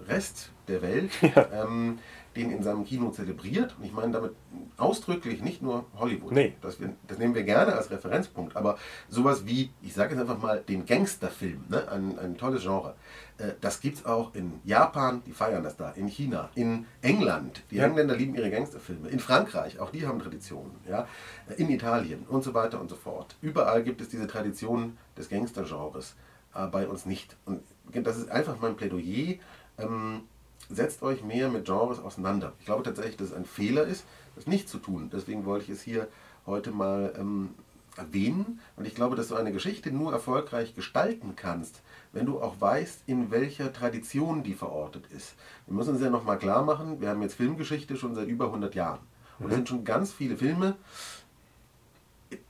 Rest 0.09 0.51
der 0.67 0.81
Welt, 0.81 1.11
ja. 1.21 1.47
ähm, 1.63 1.99
den 2.35 2.51
in 2.51 2.63
seinem 2.63 2.85
Kino 2.85 3.09
zelebriert? 3.09 3.75
Und 3.77 3.85
ich 3.85 3.93
meine 3.93 4.11
damit 4.11 4.33
ausdrücklich 4.77 5.41
nicht 5.41 5.61
nur 5.61 5.85
Hollywood. 5.97 6.31
Nee. 6.31 6.53
Das, 6.61 6.79
wir, 6.79 6.93
das 7.07 7.17
nehmen 7.17 7.35
wir 7.35 7.43
gerne 7.43 7.73
als 7.73 7.89
Referenzpunkt. 7.91 8.55
Aber 8.55 8.77
sowas 9.09 9.45
wie, 9.45 9.71
ich 9.81 9.93
sage 9.93 10.13
jetzt 10.13 10.21
einfach 10.21 10.39
mal, 10.39 10.61
den 10.61 10.85
Gangsterfilm, 10.85 11.65
ne? 11.69 11.87
ein, 11.91 12.17
ein 12.19 12.37
tolles 12.37 12.63
Genre. 12.63 12.95
Äh, 13.37 13.53
das 13.61 13.81
gibt 13.81 13.97
es 13.97 14.05
auch 14.05 14.35
in 14.35 14.59
Japan, 14.63 15.21
die 15.25 15.31
feiern 15.31 15.63
das 15.63 15.75
da, 15.77 15.91
in 15.91 16.07
China, 16.07 16.49
in 16.55 16.85
England, 17.01 17.63
die 17.71 17.77
ja. 17.77 17.85
Engländer 17.85 18.15
lieben 18.15 18.35
ihre 18.35 18.51
Gangsterfilme, 18.51 19.09
in 19.09 19.19
Frankreich, 19.19 19.79
auch 19.79 19.91
die 19.91 20.05
haben 20.05 20.19
Traditionen, 20.19 20.71
ja? 20.87 21.07
Äh, 21.49 21.61
in 21.61 21.69
Italien 21.69 22.25
und 22.27 22.43
so 22.43 22.53
weiter 22.53 22.79
und 22.79 22.89
so 22.89 22.95
fort. 22.95 23.35
Überall 23.41 23.83
gibt 23.83 24.01
es 24.01 24.09
diese 24.09 24.27
Tradition 24.27 24.97
des 25.17 25.29
Gangstergenres, 25.29 26.15
äh, 26.53 26.67
bei 26.67 26.87
uns 26.87 27.05
nicht. 27.05 27.35
Und 27.45 27.61
das 27.93 28.17
ist 28.17 28.29
einfach 28.29 28.57
mein 28.61 28.75
Plädoyer. 28.75 29.35
Ähm, 29.79 30.21
setzt 30.69 31.01
euch 31.01 31.23
mehr 31.23 31.49
mit 31.49 31.65
Genres 31.65 31.99
auseinander. 31.99 32.53
Ich 32.59 32.65
glaube 32.65 32.83
tatsächlich, 32.83 33.17
dass 33.17 33.29
es 33.29 33.33
ein 33.33 33.45
Fehler 33.45 33.83
ist, 33.83 34.05
das 34.35 34.47
nicht 34.47 34.69
zu 34.69 34.77
tun. 34.77 35.09
Deswegen 35.11 35.45
wollte 35.45 35.65
ich 35.65 35.71
es 35.71 35.81
hier 35.81 36.07
heute 36.45 36.71
mal 36.71 37.13
ähm, 37.17 37.49
erwähnen. 37.95 38.59
Und 38.75 38.85
ich 38.85 38.95
glaube, 38.95 39.15
dass 39.15 39.29
du 39.29 39.35
eine 39.35 39.51
Geschichte 39.51 39.91
nur 39.91 40.11
erfolgreich 40.11 40.75
gestalten 40.75 41.33
kannst, 41.35 41.81
wenn 42.13 42.25
du 42.25 42.41
auch 42.41 42.59
weißt, 42.59 43.03
in 43.07 43.31
welcher 43.31 43.73
Tradition 43.73 44.43
die 44.43 44.53
verortet 44.53 45.05
ist. 45.15 45.35
Wir 45.67 45.75
müssen 45.75 45.95
uns 45.95 46.01
ja 46.01 46.09
nochmal 46.09 46.37
klar 46.37 46.63
machen, 46.63 47.01
wir 47.01 47.09
haben 47.09 47.21
jetzt 47.21 47.35
Filmgeschichte 47.35 47.97
schon 47.97 48.15
seit 48.15 48.27
über 48.27 48.45
100 48.45 48.73
Jahren. 48.75 48.99
Und 49.39 49.45
es 49.45 49.51
mhm. 49.51 49.55
sind 49.55 49.69
schon 49.69 49.83
ganz 49.83 50.11
viele 50.11 50.37
Filme 50.37 50.75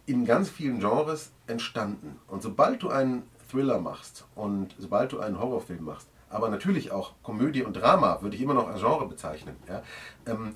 in 0.05 0.25
ganz 0.25 0.49
vielen 0.49 0.79
Genres 0.79 1.31
entstanden. 1.47 2.19
Und 2.27 2.41
sobald 2.41 2.83
du 2.83 2.89
einen 2.89 3.23
Thriller 3.49 3.79
machst 3.79 4.25
und 4.35 4.75
sobald 4.77 5.11
du 5.11 5.19
einen 5.19 5.39
Horrorfilm 5.39 5.85
machst, 5.85 6.07
aber 6.29 6.49
natürlich 6.49 6.91
auch 6.91 7.13
Komödie 7.23 7.63
und 7.63 7.73
Drama, 7.73 8.21
würde 8.21 8.35
ich 8.35 8.41
immer 8.41 8.53
noch 8.53 8.67
als 8.67 8.79
Genre 8.79 9.07
bezeichnen, 9.07 9.55
ja, 9.67 9.81
ähm, 10.25 10.55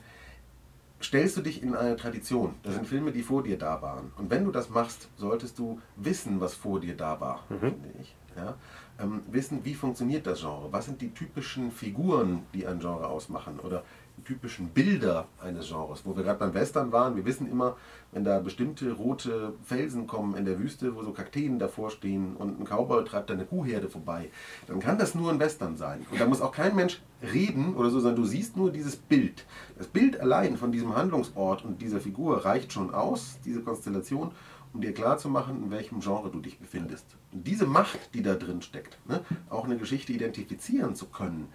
stellst 1.01 1.35
du 1.37 1.41
dich 1.41 1.61
in 1.61 1.75
eine 1.75 1.95
Tradition. 1.95 2.55
Das 2.63 2.75
sind 2.75 2.87
Filme, 2.87 3.11
die 3.11 3.23
vor 3.23 3.43
dir 3.43 3.57
da 3.57 3.81
waren. 3.81 4.11
Und 4.17 4.29
wenn 4.29 4.45
du 4.45 4.51
das 4.51 4.69
machst, 4.69 5.09
solltest 5.17 5.59
du 5.59 5.81
wissen, 5.97 6.39
was 6.39 6.53
vor 6.53 6.79
dir 6.79 6.95
da 6.95 7.19
war, 7.19 7.43
mhm. 7.49 7.59
finde 7.59 7.89
ich. 8.01 8.15
Ja? 8.35 8.55
Ähm, 8.99 9.21
wissen, 9.29 9.65
wie 9.65 9.75
funktioniert 9.75 10.25
das 10.25 10.39
Genre? 10.39 10.71
Was 10.71 10.85
sind 10.85 11.01
die 11.01 11.13
typischen 11.13 11.71
Figuren, 11.71 12.43
die 12.53 12.65
ein 12.65 12.79
Genre 12.79 13.07
ausmachen? 13.07 13.59
Oder 13.59 13.83
typischen 14.23 14.69
Bilder 14.69 15.27
eines 15.41 15.67
Genres. 15.67 16.01
Wo 16.05 16.15
wir 16.15 16.23
gerade 16.23 16.39
beim 16.39 16.53
Western 16.53 16.91
waren, 16.91 17.15
wir 17.15 17.25
wissen 17.25 17.49
immer, 17.49 17.77
wenn 18.11 18.23
da 18.23 18.39
bestimmte 18.39 18.91
rote 18.91 19.53
Felsen 19.63 20.07
kommen 20.07 20.35
in 20.35 20.45
der 20.45 20.59
Wüste, 20.59 20.95
wo 20.95 21.03
so 21.03 21.11
Kakteen 21.11 21.59
davor 21.59 21.89
stehen 21.89 22.35
und 22.35 22.59
ein 22.59 22.65
Cowboy 22.65 23.03
treibt 23.03 23.29
da 23.29 23.33
eine 23.33 23.45
Kuhherde 23.45 23.89
vorbei, 23.89 24.29
dann 24.67 24.79
kann 24.79 24.97
das 24.97 25.15
nur 25.15 25.31
ein 25.31 25.39
Western 25.39 25.77
sein. 25.77 26.05
Und 26.11 26.19
da 26.19 26.25
muss 26.25 26.41
auch 26.41 26.51
kein 26.51 26.75
Mensch 26.75 27.01
reden 27.21 27.75
oder 27.75 27.89
so, 27.89 27.99
sondern 27.99 28.21
du 28.21 28.27
siehst 28.27 28.57
nur 28.57 28.71
dieses 28.71 28.95
Bild. 28.95 29.45
Das 29.77 29.87
Bild 29.87 30.19
allein 30.19 30.57
von 30.57 30.71
diesem 30.71 30.95
Handlungsort 30.95 31.65
und 31.65 31.81
dieser 31.81 31.99
Figur 31.99 32.45
reicht 32.45 32.73
schon 32.73 32.93
aus, 32.93 33.39
diese 33.45 33.61
Konstellation, 33.61 34.31
um 34.73 34.81
dir 34.81 34.93
klarzumachen, 34.93 35.63
in 35.63 35.71
welchem 35.71 35.99
Genre 35.99 36.29
du 36.31 36.39
dich 36.39 36.59
befindest. 36.59 37.05
Und 37.31 37.47
diese 37.47 37.65
Macht, 37.65 38.13
die 38.13 38.23
da 38.23 38.35
drin 38.35 38.61
steckt, 38.61 38.97
ne, 39.07 39.21
auch 39.49 39.65
eine 39.65 39.77
Geschichte 39.77 40.13
identifizieren 40.13 40.95
zu 40.95 41.05
können, 41.05 41.47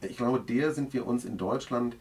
ich 0.00 0.16
glaube, 0.16 0.40
der 0.40 0.72
sind 0.72 0.92
wir 0.92 1.06
uns 1.06 1.24
in 1.24 1.38
Deutschland 1.38 1.96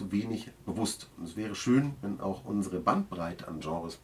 zu 0.00 0.12
wenig 0.12 0.50
bewusst. 0.64 1.10
Und 1.18 1.24
es 1.24 1.36
wäre 1.36 1.54
schön, 1.54 1.92
wenn 2.00 2.20
auch 2.20 2.46
unsere 2.46 2.80
Bandbreite 2.80 3.46
an 3.46 3.60
Genres 3.60 3.98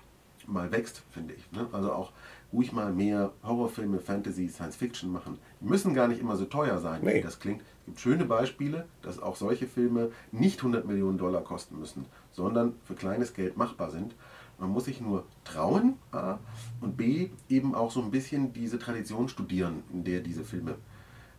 mal 0.47 0.71
wächst, 0.71 1.03
finde 1.11 1.33
ich. 1.33 1.51
Ne? 1.53 1.67
Also 1.73 1.91
auch 1.91 2.13
ruhig 2.53 2.71
mal 2.73 2.93
mehr 2.93 3.33
Horrorfilme, 3.43 3.99
Fantasy, 3.99 4.49
Science 4.49 4.77
Fiction 4.77 5.11
machen. 5.11 5.39
Die 5.63 5.65
müssen 5.65 5.95
gar 5.95 6.07
nicht 6.07 6.21
immer 6.21 6.37
so 6.37 6.45
teuer 6.45 6.79
sein, 6.79 7.01
nee. 7.03 7.15
wie 7.15 7.23
das 7.23 7.41
klingt. 7.41 7.63
Es 7.63 7.87
gibt 7.87 8.01
schöne 8.01 8.27
Beispiele, 8.27 8.87
dass 9.01 9.19
auch 9.19 9.37
solche 9.37 9.67
Filme 9.67 10.11
nicht 10.33 10.59
100 10.59 10.87
Millionen 10.87 11.17
Dollar 11.17 11.43
kosten 11.43 11.79
müssen, 11.79 12.05
sondern 12.31 12.75
für 12.85 12.95
kleines 12.95 13.33
Geld 13.33 13.57
machbar 13.57 13.91
sind. 13.91 14.15
Man 14.59 14.71
muss 14.71 14.85
sich 14.85 15.01
nur 15.01 15.25
trauen 15.45 15.95
A, 16.13 16.39
und 16.83 16.99
B 16.99 17.31
eben 17.49 17.75
auch 17.75 17.91
so 17.91 18.03
ein 18.03 18.11
bisschen 18.11 18.53
diese 18.53 18.79
Tradition 18.79 19.31
studieren, 19.31 19.83
in 19.93 20.05
der 20.05 20.21
diese 20.21 20.45
Filme 20.45 20.75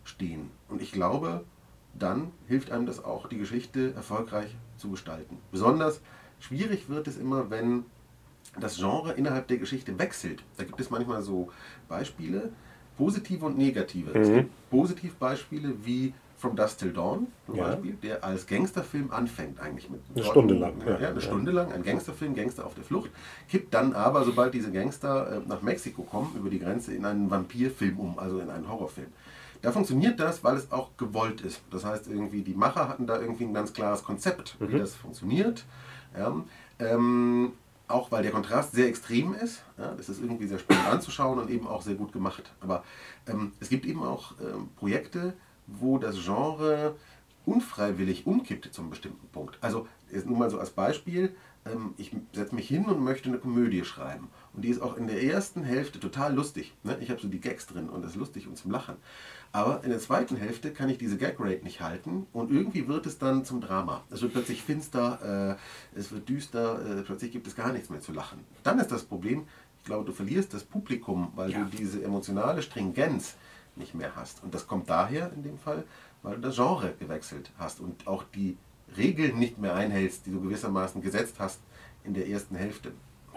stehen. 0.02 0.50
Und 0.68 0.82
ich 0.82 0.90
glaube, 0.90 1.44
dann 1.98 2.32
hilft 2.46 2.70
einem 2.70 2.86
das 2.86 3.04
auch, 3.04 3.28
die 3.28 3.38
Geschichte 3.38 3.92
erfolgreich 3.94 4.54
zu 4.76 4.90
gestalten. 4.90 5.38
Besonders 5.50 6.00
schwierig 6.40 6.88
wird 6.88 7.08
es 7.08 7.18
immer, 7.18 7.50
wenn 7.50 7.84
das 8.58 8.76
Genre 8.76 9.12
innerhalb 9.12 9.48
der 9.48 9.58
Geschichte 9.58 9.98
wechselt. 9.98 10.42
Da 10.56 10.64
gibt 10.64 10.80
es 10.80 10.90
manchmal 10.90 11.22
so 11.22 11.50
Beispiele, 11.88 12.50
positive 12.96 13.44
und 13.44 13.58
negative. 13.58 14.10
Mhm. 14.10 14.22
Es 14.22 14.28
gibt 14.28 14.70
Positivbeispiele 14.70 15.74
wie 15.84 16.12
From 16.38 16.54
Dust 16.54 16.78
Till 16.78 16.92
Dawn 16.92 17.26
zum 17.46 17.56
ja. 17.56 17.64
Beispiel, 17.64 17.94
der 18.00 18.22
als 18.22 18.46
Gangsterfilm 18.46 19.10
anfängt 19.10 19.58
eigentlich 19.58 19.90
mit 19.90 20.00
eine 20.14 20.24
Stunde 20.24 20.54
lang. 20.54 20.74
Ja, 20.86 20.92
ja, 20.92 21.08
eine 21.08 21.16
ja. 21.16 21.20
Stunde 21.20 21.50
lang, 21.50 21.72
ein 21.72 21.82
Gangsterfilm, 21.82 22.36
Gangster 22.36 22.64
auf 22.64 22.74
der 22.74 22.84
Flucht, 22.84 23.10
kippt 23.48 23.74
dann 23.74 23.92
aber, 23.92 24.22
sobald 24.24 24.54
diese 24.54 24.70
Gangster 24.70 25.38
äh, 25.38 25.48
nach 25.48 25.62
Mexiko 25.62 26.02
kommen, 26.02 26.32
über 26.36 26.48
die 26.48 26.60
Grenze 26.60 26.94
in 26.94 27.04
einen 27.04 27.28
Vampirfilm 27.28 27.98
um, 27.98 28.18
also 28.20 28.38
in 28.38 28.50
einen 28.50 28.68
Horrorfilm. 28.68 29.08
Da 29.62 29.72
funktioniert 29.72 30.20
das, 30.20 30.44
weil 30.44 30.56
es 30.56 30.70
auch 30.70 30.96
gewollt 30.96 31.40
ist. 31.40 31.60
Das 31.70 31.84
heißt, 31.84 32.06
irgendwie 32.08 32.42
die 32.42 32.54
Macher 32.54 32.88
hatten 32.88 33.06
da 33.06 33.20
irgendwie 33.20 33.44
ein 33.44 33.54
ganz 33.54 33.72
klares 33.72 34.04
Konzept, 34.04 34.56
mhm. 34.60 34.72
wie 34.72 34.78
das 34.78 34.94
funktioniert. 34.94 35.64
Ja, 36.16 36.34
ähm, 36.78 37.52
auch 37.88 38.12
weil 38.12 38.22
der 38.22 38.32
Kontrast 38.32 38.72
sehr 38.72 38.86
extrem 38.86 39.34
ist. 39.34 39.62
Ja, 39.78 39.94
das 39.94 40.08
ist 40.08 40.20
irgendwie 40.20 40.46
sehr 40.46 40.58
spannend 40.58 40.86
anzuschauen 40.86 41.38
und 41.38 41.50
eben 41.50 41.66
auch 41.66 41.82
sehr 41.82 41.94
gut 41.94 42.12
gemacht. 42.12 42.52
Aber 42.60 42.84
ähm, 43.26 43.52
es 43.60 43.68
gibt 43.68 43.86
eben 43.86 44.02
auch 44.02 44.34
ähm, 44.40 44.68
Projekte, 44.76 45.34
wo 45.66 45.98
das 45.98 46.16
Genre 46.22 46.96
unfreiwillig 47.46 48.26
umkippt 48.26 48.72
zum 48.72 48.90
bestimmten 48.90 49.26
Punkt. 49.28 49.58
Also 49.62 49.86
nur 50.26 50.38
mal 50.38 50.50
so 50.50 50.58
als 50.58 50.70
Beispiel, 50.70 51.34
ähm, 51.64 51.94
ich 51.96 52.14
setze 52.32 52.54
mich 52.54 52.68
hin 52.68 52.84
und 52.84 53.02
möchte 53.02 53.28
eine 53.28 53.38
Komödie 53.38 53.84
schreiben. 53.84 54.28
Und 54.58 54.62
die 54.62 54.70
ist 54.70 54.82
auch 54.82 54.96
in 54.96 55.06
der 55.06 55.22
ersten 55.22 55.62
Hälfte 55.62 56.00
total 56.00 56.34
lustig. 56.34 56.74
Ne? 56.82 56.98
Ich 57.00 57.10
habe 57.10 57.20
so 57.20 57.28
die 57.28 57.38
Gags 57.38 57.68
drin 57.68 57.88
und 57.88 58.02
das 58.02 58.10
ist 58.10 58.16
lustig 58.16 58.48
und 58.48 58.58
zum 58.58 58.72
Lachen. 58.72 58.96
Aber 59.52 59.84
in 59.84 59.90
der 59.90 60.00
zweiten 60.00 60.34
Hälfte 60.34 60.72
kann 60.72 60.88
ich 60.88 60.98
diese 60.98 61.16
Gag-Rate 61.16 61.62
nicht 61.62 61.80
halten 61.80 62.26
und 62.32 62.50
irgendwie 62.50 62.88
wird 62.88 63.06
es 63.06 63.18
dann 63.18 63.44
zum 63.44 63.60
Drama. 63.60 64.02
Es 64.10 64.20
wird 64.20 64.32
plötzlich 64.32 64.64
finster, 64.64 65.56
äh, 65.94 65.96
es 65.96 66.10
wird 66.10 66.28
düster, 66.28 66.80
äh, 66.84 67.02
plötzlich 67.02 67.30
gibt 67.30 67.46
es 67.46 67.54
gar 67.54 67.72
nichts 67.72 67.88
mehr 67.88 68.00
zu 68.00 68.10
lachen. 68.10 68.40
Dann 68.64 68.80
ist 68.80 68.90
das 68.90 69.04
Problem, 69.04 69.46
ich 69.78 69.84
glaube, 69.84 70.04
du 70.04 70.10
verlierst 70.10 70.52
das 70.52 70.64
Publikum, 70.64 71.30
weil 71.36 71.52
ja. 71.52 71.60
du 71.60 71.76
diese 71.76 72.02
emotionale 72.02 72.60
Stringenz 72.60 73.36
nicht 73.76 73.94
mehr 73.94 74.16
hast. 74.16 74.42
Und 74.42 74.52
das 74.56 74.66
kommt 74.66 74.90
daher 74.90 75.32
in 75.36 75.44
dem 75.44 75.58
Fall, 75.58 75.84
weil 76.24 76.34
du 76.34 76.40
das 76.40 76.56
Genre 76.56 76.94
gewechselt 76.98 77.52
hast 77.58 77.78
und 77.78 78.08
auch 78.08 78.24
die 78.34 78.56
Regeln 78.96 79.38
nicht 79.38 79.58
mehr 79.58 79.76
einhältst, 79.76 80.26
die 80.26 80.32
du 80.32 80.40
gewissermaßen 80.40 81.00
gesetzt 81.00 81.36
hast 81.38 81.60
in 82.02 82.12
der 82.12 82.26
ersten 82.28 82.56
Hälfte. 82.56 82.90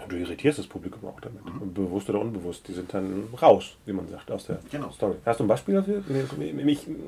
Du 0.08 0.16
irritierst 0.16 0.60
das 0.60 0.68
Publikum 0.68 1.08
auch 1.08 1.20
damit. 1.22 1.46
Mhm. 1.46 1.74
Bewusst 1.74 2.10
oder 2.10 2.20
unbewusst. 2.20 2.68
Die 2.68 2.74
sind 2.74 2.94
dann 2.94 3.30
raus, 3.42 3.78
wie 3.86 3.94
man 3.94 4.08
sagt, 4.08 4.32
aus 4.32 4.46
der 4.48 4.60
genau. 4.70 4.92
Story. 4.92 5.16
Hast 5.26 5.40
du 5.40 5.46
ein 5.46 5.48
Beispiel 5.48 5.76
dafür? 5.76 6.04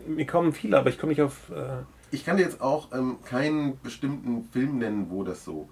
Mir, 0.08 0.26
kommen 0.28 0.54
viele, 0.54 0.78
aber 0.78 0.90
ich 0.90 0.98
komme 0.98 1.12
nicht 1.12 1.22
auf. 1.22 1.50
Äh 1.50 1.84
ich 2.12 2.24
kann 2.24 2.38
dir 2.38 2.44
jetzt 2.44 2.62
auch 2.62 2.92
ähm, 2.94 3.18
keinen 3.26 3.80
bestimmten 3.82 4.48
Film 4.52 4.78
nennen, 4.78 5.08
wo 5.10 5.24
das 5.24 5.44
so 5.44 5.68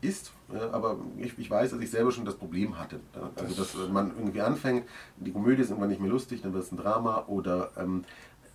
ist, 0.00 0.32
äh, 0.52 0.58
aber 0.58 0.98
ich, 1.16 1.38
ich, 1.38 1.50
weiß, 1.50 1.70
dass 1.70 1.80
ich 1.80 1.90
selber 1.90 2.12
schon 2.12 2.24
das 2.24 2.36
Problem 2.36 2.78
hatte. 2.78 3.00
Also, 3.36 3.54
dass 3.54 3.74
man 3.88 4.12
irgendwie 4.16 4.42
anfängt, 4.42 4.84
die 5.16 5.32
Komödie 5.32 5.62
ist 5.62 5.70
irgendwann 5.70 5.88
nicht 5.88 6.00
mehr 6.00 6.10
lustig, 6.10 6.42
dann 6.42 6.52
wird 6.52 6.64
es 6.64 6.72
ein 6.72 6.76
Drama 6.76 7.24
oder 7.26 7.70
ähm, 7.76 8.04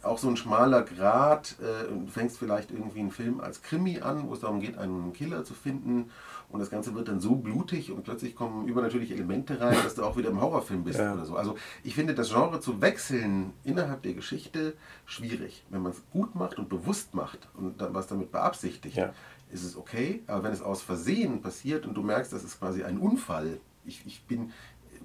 auch 0.04 0.18
so 0.18 0.30
ein 0.30 0.38
schmaler 0.38 0.84
Grad. 0.84 1.56
Äh, 1.60 1.92
du 1.92 2.08
fängst 2.08 2.38
vielleicht 2.38 2.72
irgendwie 2.72 3.00
einen 3.00 3.12
Film 3.12 3.42
als 3.42 3.62
Krimi 3.62 4.00
an, 4.02 4.28
wo 4.28 4.34
es 4.34 4.42
darum 4.42 4.60
geht, 4.60 4.78
einen 4.78 5.14
Killer 5.14 5.44
zu 5.44 5.54
finden. 5.54 6.12
Und 6.54 6.60
das 6.60 6.70
Ganze 6.70 6.96
wird 6.96 7.10
dann 7.10 7.20
so 7.20 7.36
blutig 7.36 7.92
und 7.92 8.04
plötzlich 8.04 8.36
kommen 8.36 8.68
übernatürliche 8.68 9.16
Elemente 9.16 9.60
rein, 9.60 9.76
dass 9.84 9.96
du 9.96 10.04
auch 10.04 10.16
wieder 10.16 10.30
im 10.30 10.40
Horrorfilm 10.40 10.84
bist 10.84 11.00
ja. 11.00 11.14
oder 11.14 11.26
so. 11.26 11.36
Also 11.36 11.58
ich 11.84 11.96
finde 11.96 12.14
das 12.14 12.30
Genre 12.30 12.62
zu 12.62 12.80
wechseln 12.80 13.52
innerhalb 13.64 14.04
der 14.04 14.14
Geschichte 14.14 14.76
schwierig. 15.06 15.66
Wenn 15.70 15.82
man 15.82 15.92
es 15.92 16.02
gut 16.12 16.36
macht 16.36 16.58
und 16.60 16.70
bewusst 16.70 17.14
macht 17.14 17.50
und 17.56 17.82
dann 17.82 17.94
was 17.94 18.08
damit 18.08 18.32
beabsichtigt, 18.32 18.96
ja. 18.96 19.12
ist 19.52 19.64
es 19.64 19.76
okay. 19.76 20.22
Aber 20.28 20.44
wenn 20.44 20.54
es 20.54 20.62
aus 20.62 20.82
Versehen 20.82 21.42
passiert 21.42 21.86
und 21.86 21.96
du 21.96 22.04
merkst, 22.04 22.32
das 22.32 22.44
ist 22.44 22.60
quasi 22.60 22.84
ein 22.84 23.00
Unfall, 23.00 23.60
ich, 23.84 24.06
ich 24.06 24.24
bin 24.24 24.52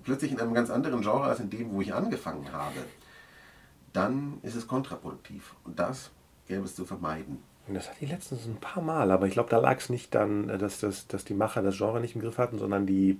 plötzlich 0.05 0.31
in 0.31 0.39
einem 0.39 0.55
ganz 0.55 0.71
anderen 0.71 1.01
Genre 1.01 1.25
als 1.25 1.41
in 1.41 1.51
dem, 1.51 1.73
wo 1.73 1.81
ich 1.81 1.93
angefangen 1.95 2.53
habe 2.53 2.85
dann 3.93 4.39
ist 4.43 4.55
es 4.55 4.67
kontraproduktiv. 4.67 5.55
Und 5.65 5.79
das 5.79 6.11
gäbe 6.47 6.65
es 6.65 6.75
zu 6.75 6.85
vermeiden. 6.85 7.43
Das 7.75 7.89
hatte 7.89 8.05
ich 8.05 8.11
letztens 8.11 8.47
ein 8.47 8.57
paar 8.57 8.83
Mal, 8.83 9.11
aber 9.11 9.27
ich 9.27 9.33
glaube, 9.33 9.51
da 9.51 9.59
lag 9.59 9.79
es 9.79 9.91
nicht 9.91 10.15
dann, 10.15 10.49
äh, 10.49 10.59
dass, 10.59 10.81
dass, 10.81 11.07
dass 11.07 11.25
die 11.25 11.35
Macher 11.35 11.63
das 11.63 11.77
Genre 11.77 12.01
nicht 12.01 12.15
im 12.15 12.21
Griff 12.21 12.39
hatten, 12.39 12.59
sondern 12.59 12.87
die 12.87 13.19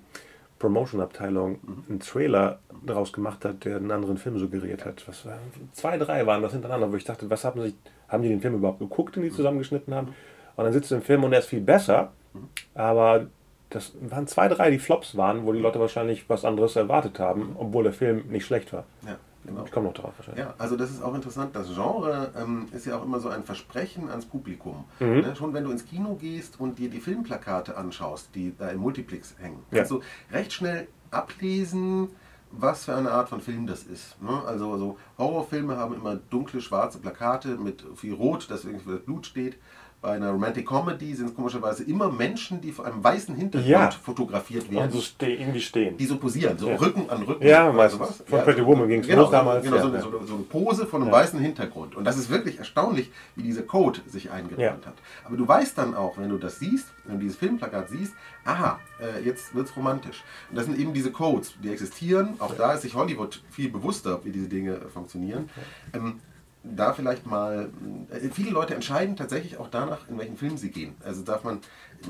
Promotion-Abteilung 0.59 1.59
mhm. 1.63 1.85
einen 1.89 2.01
Trailer 2.01 2.59
daraus 2.85 3.13
gemacht 3.13 3.45
hat, 3.45 3.65
der 3.65 3.77
einen 3.77 3.91
anderen 3.91 4.19
Film 4.19 4.39
suggeriert 4.39 4.85
hat. 4.85 5.07
Was 5.07 5.25
war, 5.27 5.39
zwei, 5.73 5.99
drei 5.99 6.27
waren 6.27 6.43
das 6.43 6.53
hintereinander, 6.53 6.91
wo 6.91 6.97
ich 6.97 7.05
dachte, 7.05 7.29
was 7.31 7.45
haben 7.45 7.63
sie, 7.63 7.75
haben 8.09 8.23
die 8.23 8.29
den 8.29 8.41
Film 8.41 8.55
überhaupt 8.55 8.81
geguckt, 8.81 9.17
den 9.17 9.23
die 9.23 9.31
mhm. 9.31 9.35
zusammengeschnitten 9.35 9.95
haben? 9.95 10.09
Und 10.57 10.65
dann 10.65 10.73
sitzt 10.73 10.91
du 10.91 10.97
im 10.97 11.03
Film 11.03 11.25
und 11.25 11.31
der 11.31 11.41
ist 11.41 11.47
viel 11.47 11.61
besser, 11.61 12.13
mhm. 12.33 12.49
aber 12.75 13.27
das 13.71 13.93
waren 14.01 14.27
zwei, 14.27 14.49
drei, 14.49 14.71
die 14.71 14.79
Flops 14.79 15.17
waren, 15.17 15.45
wo 15.45 15.53
die 15.53 15.61
Leute 15.61 15.79
wahrscheinlich 15.79 16.29
was 16.29 16.45
anderes 16.45 16.75
erwartet 16.75 17.19
haben, 17.19 17.55
obwohl 17.59 17.85
der 17.85 17.93
Film 17.93 18.25
nicht 18.31 18.47
schlecht 18.47 18.73
war. 18.73 18.85
Ja. 19.07 19.19
Genau. 19.49 19.65
Ich 19.65 19.71
komme 19.71 19.87
noch 19.87 19.95
drauf 19.95 20.13
wahrscheinlich. 20.17 20.45
Ja, 20.45 20.55
also 20.59 20.77
das 20.77 20.91
ist 20.91 21.03
auch 21.03 21.15
interessant. 21.15 21.57
Das 21.57 21.69
Genre 21.75 22.33
ähm, 22.37 22.67
ist 22.73 22.87
ja 22.87 22.99
auch 22.99 23.05
immer 23.05 23.19
so 23.19 23.29
ein 23.29 23.43
Versprechen 23.43 24.11
ans 24.11 24.27
Publikum. 24.27 24.85
Mhm. 25.01 25.21
Ne? 25.21 25.37
Schon 25.37 25.55
wenn 25.55 25.65
du 25.65 25.71
ins 25.71 25.87
Kino 25.87 26.15
gehst 26.15 26.61
und 26.61 26.79
dir 26.79 26.91
die 26.91 27.01
Filmplakate 27.01 27.77
anschaust, 27.77 28.35
die 28.35 28.55
da 28.57 28.69
im 28.69 28.81
Multiplex 28.81 29.37
hängen, 29.39 29.63
ja. 29.71 29.79
kannst 29.79 29.91
du 29.93 30.01
recht 30.31 30.53
schnell 30.53 30.87
ablesen, 31.11 32.09
was 32.51 32.85
für 32.85 32.95
eine 32.95 33.11
Art 33.11 33.29
von 33.29 33.41
Film 33.41 33.67
das 33.67 33.85
ist. 33.85 34.21
Ne? 34.23 34.43
Also, 34.47 34.73
also 34.73 34.99
Horrorfilme 35.17 35.77
haben 35.77 35.95
immer 35.95 36.17
dunkle, 36.17 36.61
schwarze 36.61 36.99
Plakate 36.99 37.57
mit 37.57 37.85
viel 37.97 38.15
Rot, 38.15 38.51
dass 38.51 38.65
irgendwie 38.65 38.93
das 38.93 39.01
Blut 39.01 39.27
steht 39.27 39.57
bei 40.01 40.13
einer 40.13 40.31
Romantic 40.31 40.69
Comedy 40.69 41.13
sind 41.13 41.31
es 41.31 41.35
komischerweise 41.35 41.83
immer 41.83 42.11
Menschen, 42.11 42.61
die 42.61 42.71
vor 42.71 42.85
einem 42.85 43.03
weißen 43.03 43.35
Hintergrund 43.35 43.69
ja. 43.69 43.91
fotografiert 43.91 44.71
werden. 44.71 44.85
Und 44.85 44.93
so 44.93 45.01
ste 45.01 45.33
irgendwie 45.33 45.61
stehen. 45.61 45.97
Die 45.97 46.07
so 46.07 46.19
posieren, 46.19 46.57
so 46.57 46.69
ja. 46.69 46.77
Rücken 46.77 47.11
an 47.11 47.23
Rücken. 47.23 47.45
Ja, 47.45 47.73
meistens. 47.73 48.01
Was. 48.01 48.23
Von 48.25 48.39
ja, 48.39 48.45
Pretty 48.45 48.65
Woman 48.65 48.89
ging 48.89 49.01
es 49.01 49.09
genau, 49.09 49.23
los 49.23 49.31
damals. 49.33 49.65
Genau, 49.65 49.79
so, 49.79 49.99
so, 49.99 50.25
so, 50.25 50.35
eine 50.35 50.45
Pose 50.45 50.87
von 50.87 51.03
einem 51.03 51.11
weißen 51.11 51.41
Hintergrund. 51.41 51.97
Und 51.97 52.05
das 52.05 52.17
ist 52.17 52.31
wirklich 52.31 52.59
erstaunlich, 52.59 53.11
wie 53.35 53.43
dieser 53.43 53.63
Code 53.63 54.01
sich 54.07 54.31
eingebrannt 54.31 54.87
hat. 54.87 54.95
Aber 55.25 55.37
du 55.37 55.49
weißt 55.49 55.77
dann 55.77 55.97
auch, 55.97 56.17
wenn 56.17 56.29
du 56.29 56.39
das 56.39 56.61
siehst, 56.61 56.87
wenn 57.05 57.17
du 57.17 57.23
dieses 57.23 57.37
Filmplakat 57.37 57.89
siehst, 57.89 58.13
aha, 58.45 58.79
äh, 59.01 59.25
jetzt 59.25 59.53
wird 59.55 59.67
es 59.67 59.77
romantisch. 59.77 60.23
Und 60.51 60.57
das 60.57 60.67
sind 60.67 60.79
eben 60.79 60.95
diese 60.95 61.11
Codes, 61.11 61.55
die 61.63 61.71
existieren. 61.71 62.37
Auch 62.39 62.55
da 62.55 62.73
ist 62.75 62.83
sich 62.83 62.95
Hollywood 62.95 63.43
viel 63.51 63.69
bewusster, 63.69 64.21
wie 64.25 64.31
diese 64.31 64.49
Dinge 64.49 64.77
funktionieren. 64.93 65.51
Ähm, 65.93 66.21
da 66.63 66.93
vielleicht 66.93 67.27
mal, 67.27 67.71
äh, 68.11 68.29
viele 68.31 68.51
Leute 68.51 68.75
entscheiden 68.75 69.17
tatsächlich 69.17 69.59
auch 69.59 69.69
danach, 69.69 70.09
in 70.09 70.19
welchen 70.19 70.37
Film 70.37 70.57
sie 70.57 70.71
gehen. 70.71 70.95
Also 71.05 71.23
darf 71.23 71.45
man, 71.45 71.61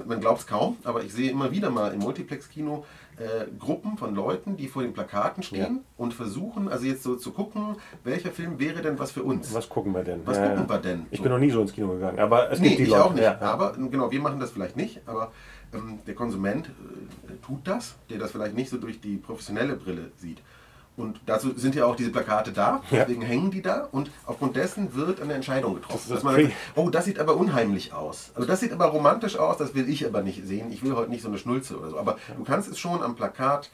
man 0.06 0.20
glaubt 0.20 0.40
es 0.40 0.46
kaum, 0.46 0.76
aber 0.84 1.02
ich 1.02 1.12
sehe 1.12 1.30
immer 1.30 1.50
wieder 1.50 1.70
mal 1.70 1.92
im 1.92 2.00
Multiplex-Kino 2.00 2.84
äh, 3.18 3.46
Gruppen 3.58 3.98
von 3.98 4.14
Leuten, 4.14 4.56
die 4.56 4.68
vor 4.68 4.82
den 4.82 4.92
Plakaten 4.92 5.42
stehen 5.42 5.76
ja. 5.76 5.82
und 5.96 6.14
versuchen, 6.14 6.68
also 6.68 6.86
jetzt 6.86 7.02
so 7.02 7.16
zu 7.16 7.32
gucken, 7.32 7.76
welcher 8.04 8.30
Film 8.30 8.58
wäre 8.58 8.80
denn 8.80 8.98
was 8.98 9.10
für 9.10 9.22
uns? 9.22 9.52
Was 9.54 9.68
gucken 9.68 9.92
wir 9.92 10.04
denn? 10.04 10.20
Was 10.24 10.36
ja, 10.36 10.48
gucken 10.48 10.68
wir 10.68 10.78
denn? 10.78 11.06
Ich 11.10 11.18
so. 11.18 11.24
bin 11.24 11.32
noch 11.32 11.38
nie 11.38 11.50
so 11.50 11.60
ins 11.60 11.72
Kino 11.72 11.88
gegangen, 11.88 12.18
aber 12.18 12.50
es 12.50 12.60
nee, 12.60 12.68
gibt 12.68 12.78
die 12.80 12.84
ich 12.84 12.90
Leute. 12.90 13.04
auch 13.04 13.12
nicht. 13.12 13.24
Ja, 13.24 13.40
aber 13.40 13.72
genau, 13.72 14.10
wir 14.10 14.20
machen 14.20 14.40
das 14.40 14.50
vielleicht 14.50 14.76
nicht, 14.76 15.00
aber 15.06 15.32
ähm, 15.74 15.98
der 16.06 16.14
Konsument 16.14 16.68
äh, 16.68 17.34
tut 17.44 17.66
das, 17.66 17.96
der 18.08 18.18
das 18.18 18.30
vielleicht 18.30 18.54
nicht 18.54 18.70
so 18.70 18.78
durch 18.78 19.00
die 19.00 19.16
professionelle 19.16 19.74
Brille 19.74 20.12
sieht. 20.16 20.40
Und 20.98 21.20
dazu 21.26 21.56
sind 21.56 21.76
ja 21.76 21.86
auch 21.86 21.94
diese 21.94 22.10
Plakate 22.10 22.50
da, 22.50 22.82
deswegen 22.90 23.22
ja. 23.22 23.28
hängen 23.28 23.52
die 23.52 23.62
da 23.62 23.88
und 23.92 24.10
aufgrund 24.26 24.56
dessen 24.56 24.96
wird 24.96 25.20
eine 25.20 25.34
Entscheidung 25.34 25.76
getroffen. 25.76 26.10
Das 26.10 26.22
sagt, 26.22 26.50
oh, 26.74 26.90
das 26.90 27.04
sieht 27.04 27.20
aber 27.20 27.36
unheimlich 27.36 27.92
aus. 27.92 28.32
Also 28.34 28.48
das 28.48 28.58
sieht 28.58 28.72
aber 28.72 28.86
romantisch 28.86 29.38
aus, 29.38 29.58
das 29.58 29.76
will 29.76 29.88
ich 29.88 30.04
aber 30.04 30.22
nicht 30.22 30.44
sehen. 30.44 30.72
Ich 30.72 30.82
will 30.82 30.96
heute 30.96 31.10
nicht 31.10 31.22
so 31.22 31.28
eine 31.28 31.38
Schnulze 31.38 31.78
oder 31.78 31.90
so. 31.90 31.98
Aber 32.00 32.18
ja. 32.28 32.34
du 32.36 32.42
kannst 32.42 32.68
es 32.68 32.80
schon 32.80 33.00
am 33.00 33.14
Plakat 33.14 33.70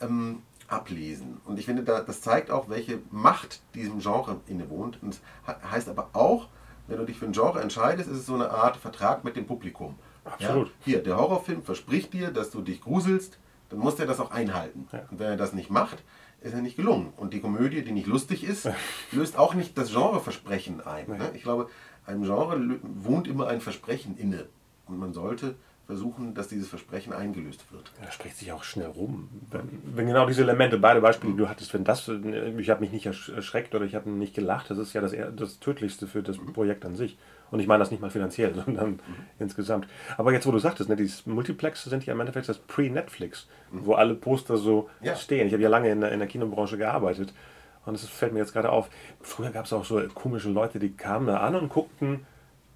ähm, 0.00 0.42
ablesen. 0.68 1.40
Und 1.44 1.58
ich 1.58 1.66
finde, 1.66 1.82
da, 1.82 2.02
das 2.02 2.20
zeigt 2.20 2.52
auch, 2.52 2.68
welche 2.68 3.00
Macht 3.10 3.60
diesem 3.74 3.98
Genre 3.98 4.36
innewohnt. 4.46 5.02
Und 5.02 5.18
das 5.44 5.56
heißt 5.72 5.88
aber 5.88 6.10
auch, 6.12 6.46
wenn 6.86 6.98
du 6.98 7.04
dich 7.04 7.18
für 7.18 7.26
ein 7.26 7.32
Genre 7.32 7.60
entscheidest, 7.60 8.08
ist 8.08 8.18
es 8.18 8.26
so 8.26 8.34
eine 8.34 8.50
Art 8.50 8.76
Vertrag 8.76 9.24
mit 9.24 9.34
dem 9.34 9.46
Publikum. 9.46 9.96
Absolut. 10.24 10.68
Ja? 10.68 10.72
Hier, 10.84 11.02
der 11.02 11.16
Horrorfilm 11.16 11.64
verspricht 11.64 12.12
dir, 12.12 12.30
dass 12.30 12.50
du 12.50 12.62
dich 12.62 12.80
gruselst, 12.80 13.38
dann 13.70 13.80
muss 13.80 13.98
er 13.98 14.06
das 14.06 14.20
auch 14.20 14.30
einhalten. 14.30 14.86
Und 15.10 15.18
wenn 15.18 15.30
er 15.30 15.36
das 15.36 15.52
nicht 15.52 15.70
macht, 15.70 16.02
ist 16.40 16.52
ja 16.52 16.60
nicht 16.60 16.76
gelungen. 16.76 17.12
Und 17.16 17.34
die 17.34 17.40
Komödie, 17.40 17.82
die 17.82 17.92
nicht 17.92 18.06
lustig 18.06 18.44
ist, 18.44 18.68
löst 19.12 19.38
auch 19.38 19.54
nicht 19.54 19.76
das 19.76 19.92
Genreversprechen 19.92 20.80
ein. 20.80 21.06
Ne? 21.08 21.30
Ich 21.34 21.42
glaube, 21.42 21.68
einem 22.06 22.22
Genre 22.24 22.78
wohnt 22.82 23.28
immer 23.28 23.48
ein 23.48 23.60
Versprechen 23.60 24.16
inne. 24.16 24.46
Und 24.86 24.98
man 24.98 25.12
sollte 25.12 25.54
versuchen, 25.86 26.34
dass 26.34 26.46
dieses 26.46 26.68
Versprechen 26.68 27.12
eingelöst 27.12 27.64
wird. 27.72 27.90
Ja, 27.98 28.06
das 28.06 28.14
spricht 28.14 28.36
sich 28.36 28.52
auch 28.52 28.62
schnell 28.62 28.86
rum. 28.86 29.28
Wenn, 29.50 29.68
wenn, 29.96 30.06
genau 30.06 30.24
diese 30.24 30.42
Elemente, 30.42 30.78
beide 30.78 31.00
Beispiele, 31.00 31.32
die 31.32 31.38
du 31.38 31.48
hattest, 31.48 31.74
wenn 31.74 31.82
das, 31.82 32.08
ich 32.08 32.70
habe 32.70 32.80
mich 32.80 32.92
nicht 32.92 33.06
erschreckt 33.06 33.74
oder 33.74 33.84
ich 33.84 33.96
habe 33.96 34.08
nicht 34.08 34.34
gelacht, 34.34 34.70
das 34.70 34.78
ist 34.78 34.92
ja 34.92 35.00
das, 35.00 35.14
das 35.34 35.58
Tödlichste 35.58 36.06
für 36.06 36.22
das 36.22 36.38
mhm. 36.38 36.52
Projekt 36.52 36.84
an 36.84 36.94
sich. 36.94 37.18
Und 37.50 37.60
ich 37.60 37.66
meine 37.66 37.80
das 37.80 37.90
nicht 37.90 38.00
mal 38.00 38.10
finanziell, 38.10 38.54
sondern 38.64 38.90
mhm. 38.90 39.00
insgesamt. 39.38 39.86
Aber 40.16 40.32
jetzt, 40.32 40.46
wo 40.46 40.50
du 40.50 40.58
sagtest, 40.58 40.88
ne, 40.88 40.96
dieses 40.96 41.26
Multiplex 41.26 41.84
sind 41.84 42.06
ja 42.06 42.12
im 42.12 42.20
Endeffekt 42.20 42.48
das 42.48 42.58
Pre-Netflix, 42.58 43.48
mhm. 43.70 43.86
wo 43.86 43.94
alle 43.94 44.14
Poster 44.14 44.56
so 44.56 44.88
ja. 45.00 45.16
stehen. 45.16 45.46
Ich 45.46 45.52
habe 45.52 45.62
ja 45.62 45.68
lange 45.68 45.90
in 45.90 46.00
der, 46.00 46.12
in 46.12 46.18
der 46.18 46.28
Kinobranche 46.28 46.78
gearbeitet. 46.78 47.32
Und 47.86 47.94
es 47.94 48.06
fällt 48.06 48.32
mir 48.32 48.40
jetzt 48.40 48.52
gerade 48.52 48.70
auf, 48.70 48.90
früher 49.20 49.50
gab 49.50 49.64
es 49.64 49.72
auch 49.72 49.84
so 49.84 50.00
komische 50.14 50.50
Leute, 50.50 50.78
die 50.78 50.92
kamen 50.92 51.26
da 51.26 51.38
an 51.38 51.54
und 51.56 51.70
guckten 51.70 52.26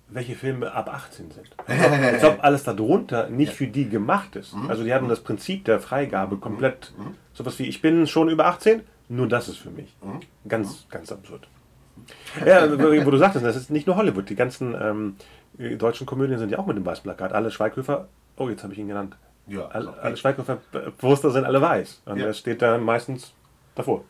welche 0.08 0.34
Filme 0.34 0.72
ab 0.72 0.92
18 0.92 1.30
sind. 1.30 1.50
Als 1.66 2.24
ob 2.24 2.42
alles 2.42 2.64
darunter 2.64 3.28
nicht 3.28 3.48
ja. 3.48 3.54
für 3.54 3.66
die 3.66 3.88
gemacht 3.88 4.36
ist. 4.36 4.54
Mhm. 4.54 4.70
Also 4.70 4.84
die 4.84 4.92
hatten 4.92 5.08
das 5.08 5.20
Prinzip 5.20 5.64
der 5.64 5.80
Freigabe 5.80 6.36
komplett. 6.36 6.92
Mhm. 6.96 7.04
mhm. 7.04 7.14
Sowas 7.32 7.58
wie, 7.58 7.64
ich 7.64 7.82
bin 7.82 8.06
schon 8.06 8.28
über 8.28 8.46
18, 8.46 8.82
nur 9.08 9.28
das 9.28 9.48
ist 9.48 9.58
für 9.58 9.70
mich. 9.70 9.94
Mhm. 10.02 10.20
Ganz, 10.48 10.84
mhm. 10.84 10.90
ganz 10.90 11.12
absurd. 11.12 11.48
Ja, 12.44 12.70
wo 12.70 13.10
du 13.10 13.16
sagtest, 13.16 13.44
das 13.44 13.56
ist 13.56 13.70
nicht 13.70 13.86
nur 13.86 13.96
Hollywood. 13.96 14.28
Die 14.28 14.34
ganzen 14.34 14.74
ähm, 14.80 15.78
deutschen 15.78 16.06
Komödien 16.06 16.38
sind 16.38 16.50
ja 16.50 16.58
auch 16.58 16.66
mit 16.66 16.76
dem 16.76 16.84
weißen 16.84 17.02
Plakat. 17.02 17.32
Alle 17.32 17.50
Schweighöfer, 17.50 18.08
oh, 18.36 18.48
jetzt 18.48 18.62
habe 18.62 18.72
ich 18.72 18.78
ihn 18.78 18.88
genannt. 18.88 19.16
Ja, 19.46 19.66
alle, 19.66 19.92
alle 20.00 20.16
Schweighöfer-Poster 20.16 21.30
sind 21.30 21.44
alle 21.44 21.60
weiß. 21.60 22.02
Und 22.06 22.18
ja. 22.18 22.26
er 22.26 22.32
steht 22.32 22.62
da 22.62 22.78
meistens 22.78 23.32
davor. 23.74 24.04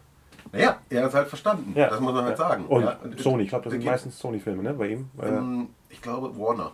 Naja, 0.52 0.78
er 0.88 1.02
hat 1.02 1.08
es 1.08 1.14
halt 1.14 1.28
verstanden. 1.28 1.72
Ja. 1.74 1.88
Das 1.88 2.00
muss 2.00 2.12
man 2.12 2.24
halt 2.24 2.36
sagen. 2.36 2.66
Und, 2.66 2.84
ja. 2.84 2.96
und 3.02 3.18
Sony, 3.18 3.44
ich 3.44 3.48
glaube, 3.48 3.64
das 3.64 3.72
sind 3.72 3.84
meistens 3.84 4.18
Sony-Filme, 4.18 4.62
ne, 4.62 4.74
bei 4.74 4.88
ihm. 4.88 5.10
Ähm, 5.20 5.68
ich 5.88 6.00
glaube 6.00 6.36
Warner. 6.38 6.72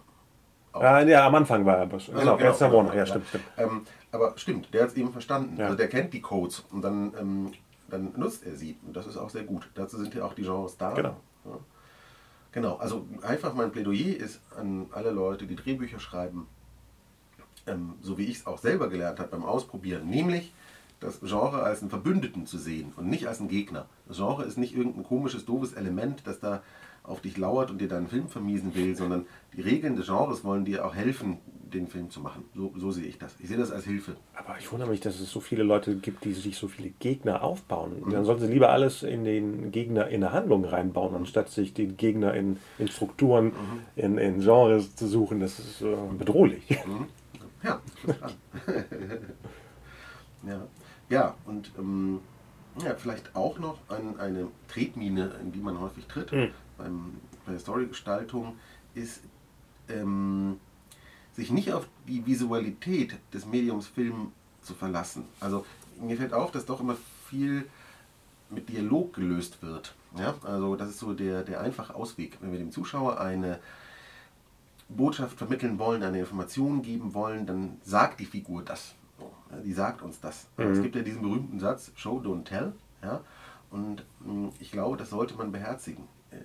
Ja, 0.75 1.01
ja, 1.01 1.27
am 1.27 1.35
Anfang 1.35 1.65
war 1.67 1.79
er. 1.79 1.87
Genau, 1.87 1.99
genau, 2.07 2.37
genau, 2.37 2.49
jetzt 2.49 2.61
der 2.61 2.73
Warner, 2.73 2.95
ja, 2.95 3.07
stimmt. 3.07 3.27
stimmt. 3.29 3.45
Ähm, 3.57 3.83
aber 4.13 4.35
stimmt, 4.37 4.73
der 4.73 4.83
hat 4.83 4.91
es 4.91 4.97
eben 4.97 5.11
verstanden. 5.13 5.61
Also 5.61 5.77
der 5.77 5.89
kennt 5.89 6.13
die 6.13 6.21
Codes 6.21 6.65
und 6.71 6.83
dann, 6.83 7.13
ähm, 7.19 7.53
dann 7.91 8.13
nutzt 8.17 8.47
er 8.47 8.57
sie. 8.57 8.77
Und 8.87 8.97
das 8.97 9.07
ist 9.07 9.17
auch 9.17 9.31
sehr 9.31 9.45
gut. 9.45 9.69
Dazu 9.75 9.99
sind 9.99 10.15
ja 10.15 10.25
auch 10.25 10.35
die 10.35 10.43
Genres 10.43 10.77
da. 10.77 10.95
Genau. 10.95 11.17
Ja. 11.45 11.59
Genau, 12.53 12.77
also 12.77 13.07
einfach 13.23 13.55
mein 13.55 13.71
Plädoyer 13.71 14.17
ist 14.17 14.41
an 14.57 14.87
alle 14.91 15.11
Leute, 15.11 15.47
die 15.47 15.55
Drehbücher 15.55 16.01
schreiben, 16.01 16.49
ähm, 17.67 17.95
so 18.01 18.19
wie 18.19 18.25
ich 18.25 18.39
es 18.39 18.47
auch 18.47 18.59
selber 18.59 18.89
gelernt 18.89 19.21
habe 19.21 19.31
beim 19.31 19.45
Ausprobieren, 19.45 20.09
nämlich 20.09 20.53
das 21.01 21.21
Genre 21.21 21.63
als 21.63 21.81
einen 21.81 21.91
Verbündeten 21.91 22.47
zu 22.47 22.59
sehen 22.59 22.93
und 22.97 23.09
nicht 23.09 23.27
als 23.27 23.41
einen 23.41 23.49
Gegner. 23.49 23.87
Das 24.07 24.19
Genre 24.19 24.45
ist 24.45 24.59
nicht 24.59 24.77
irgendein 24.77 25.05
komisches, 25.05 25.47
doofes 25.47 25.73
Element, 25.73 26.23
das 26.27 26.41
da 26.41 26.63
auf 27.03 27.21
dich 27.21 27.37
lauert 27.37 27.71
und 27.71 27.81
dir 27.81 27.89
deinen 27.89 28.09
Film 28.09 28.29
vermiesen 28.29 28.75
will, 28.75 28.95
sondern 28.95 29.27
die 29.57 29.63
Regeln 29.63 29.97
des 29.97 30.07
Genres 30.07 30.45
wollen 30.45 30.65
dir 30.65 30.85
auch 30.87 30.95
helfen, 30.95 31.39
den 31.73 31.87
Film 31.87 32.11
zu 32.11 32.21
machen. 32.21 32.45
So, 32.55 32.73
so 32.77 32.91
sehe 32.91 33.07
ich 33.07 33.19
das. 33.19 33.35
Ich 33.39 33.49
sehe 33.49 33.57
das 33.57 33.71
als 33.71 33.85
Hilfe. 33.85 34.17
Aber 34.35 34.57
ich 34.59 34.71
wundere 34.71 34.91
mich, 34.91 35.01
dass 35.01 35.21
es 35.21 35.31
so 35.31 35.41
viele 35.41 35.63
Leute 35.63 35.97
gibt, 35.97 36.25
die 36.25 36.33
sich 36.33 36.57
so 36.57 36.69
viele 36.69 36.91
Gegner 36.91 37.43
aufbauen. 37.43 38.03
Mhm. 38.05 38.11
Dann 38.11 38.25
sollten 38.25 38.43
sie 38.47 38.53
lieber 38.53 38.71
alles 38.71 39.03
in 39.03 39.25
den 39.25 39.71
Gegner 39.71 40.09
in 40.09 40.21
der 40.21 40.33
Handlung 40.33 40.65
reinbauen, 40.65 41.15
anstatt 41.15 41.49
sich 41.49 41.73
die 41.73 41.87
Gegner 41.87 42.35
in, 42.35 42.59
in 42.79 42.89
Strukturen, 42.89 43.47
mhm. 43.47 43.53
in, 43.97 44.19
in 44.19 44.41
Genres 44.41 44.95
zu 44.97 45.07
suchen. 45.07 45.41
Das 45.41 45.59
ist 45.59 45.81
äh, 45.81 45.97
bedrohlich. 46.19 46.65
Mhm. 46.87 47.07
Ja, 47.63 47.81
ja. 50.47 50.67
Ja, 51.11 51.35
und 51.45 51.73
ähm, 51.77 52.21
ja, 52.83 52.95
vielleicht 52.95 53.35
auch 53.35 53.59
noch 53.59 53.79
ein, 53.89 54.19
eine 54.19 54.47
Tretmine, 54.69 55.33
in 55.43 55.53
die 55.53 55.59
man 55.59 55.79
häufig 55.81 56.07
tritt 56.07 56.33
mhm. 56.33 56.51
beim, 56.79 57.17
bei 57.45 57.53
der 57.53 57.61
Storygestaltung, 57.61 58.57
ist 58.95 59.23
ähm, 59.89 60.59
sich 61.35 61.51
nicht 61.51 61.73
auf 61.73 61.87
die 62.07 62.25
Visualität 62.25 63.17
des 63.35 63.45
Mediums 63.45 63.89
Film 63.89 64.33
zu 64.63 64.75
verlassen. 64.75 65.25
Also 65.41 65.67
mir 66.01 66.17
fällt 66.17 66.33
auf, 66.33 66.53
dass 66.53 66.65
doch 66.65 66.81
immer 66.81 66.97
viel 67.29 67.67
mit 68.49 68.69
Dialog 68.69 69.13
gelöst 69.15 69.63
wird. 69.63 69.95
Ja? 70.17 70.37
Also 70.45 70.77
das 70.77 70.91
ist 70.91 71.01
so 71.01 71.13
der, 71.13 71.43
der 71.43 71.61
einfache 71.61 71.95
Ausweg. 71.95 72.39
Wenn 72.41 72.53
wir 72.53 72.59
dem 72.59 72.71
Zuschauer 72.71 73.21
eine 73.21 73.59
Botschaft 74.89 75.39
vermitteln 75.39 75.79
wollen, 75.79 76.03
eine 76.03 76.21
Information 76.21 76.83
geben 76.83 77.15
wollen, 77.15 77.47
dann 77.47 77.79
sagt 77.83 78.21
die 78.21 78.27
Figur 78.27 78.63
das 78.63 78.95
die 79.65 79.73
sagt 79.73 80.03
uns 80.03 80.21
das. 80.21 80.49
Mhm. 80.57 80.65
Es 80.73 80.83
gibt 80.83 80.97
ja 80.97 81.03
diesen 81.03 81.23
berühmten 81.23 81.59
Satz, 81.59 81.93
Show, 81.97 82.21
don't 82.21 82.45
tell. 82.45 82.73
Ja? 83.03 83.21
Und 83.71 84.05
mm, 84.21 84.49
ich 84.59 84.73
glaube, 84.73 84.97
das 84.97 85.11
sollte 85.11 85.35
man 85.35 85.53
beherzigen. 85.53 86.05
Äh, 86.31 86.37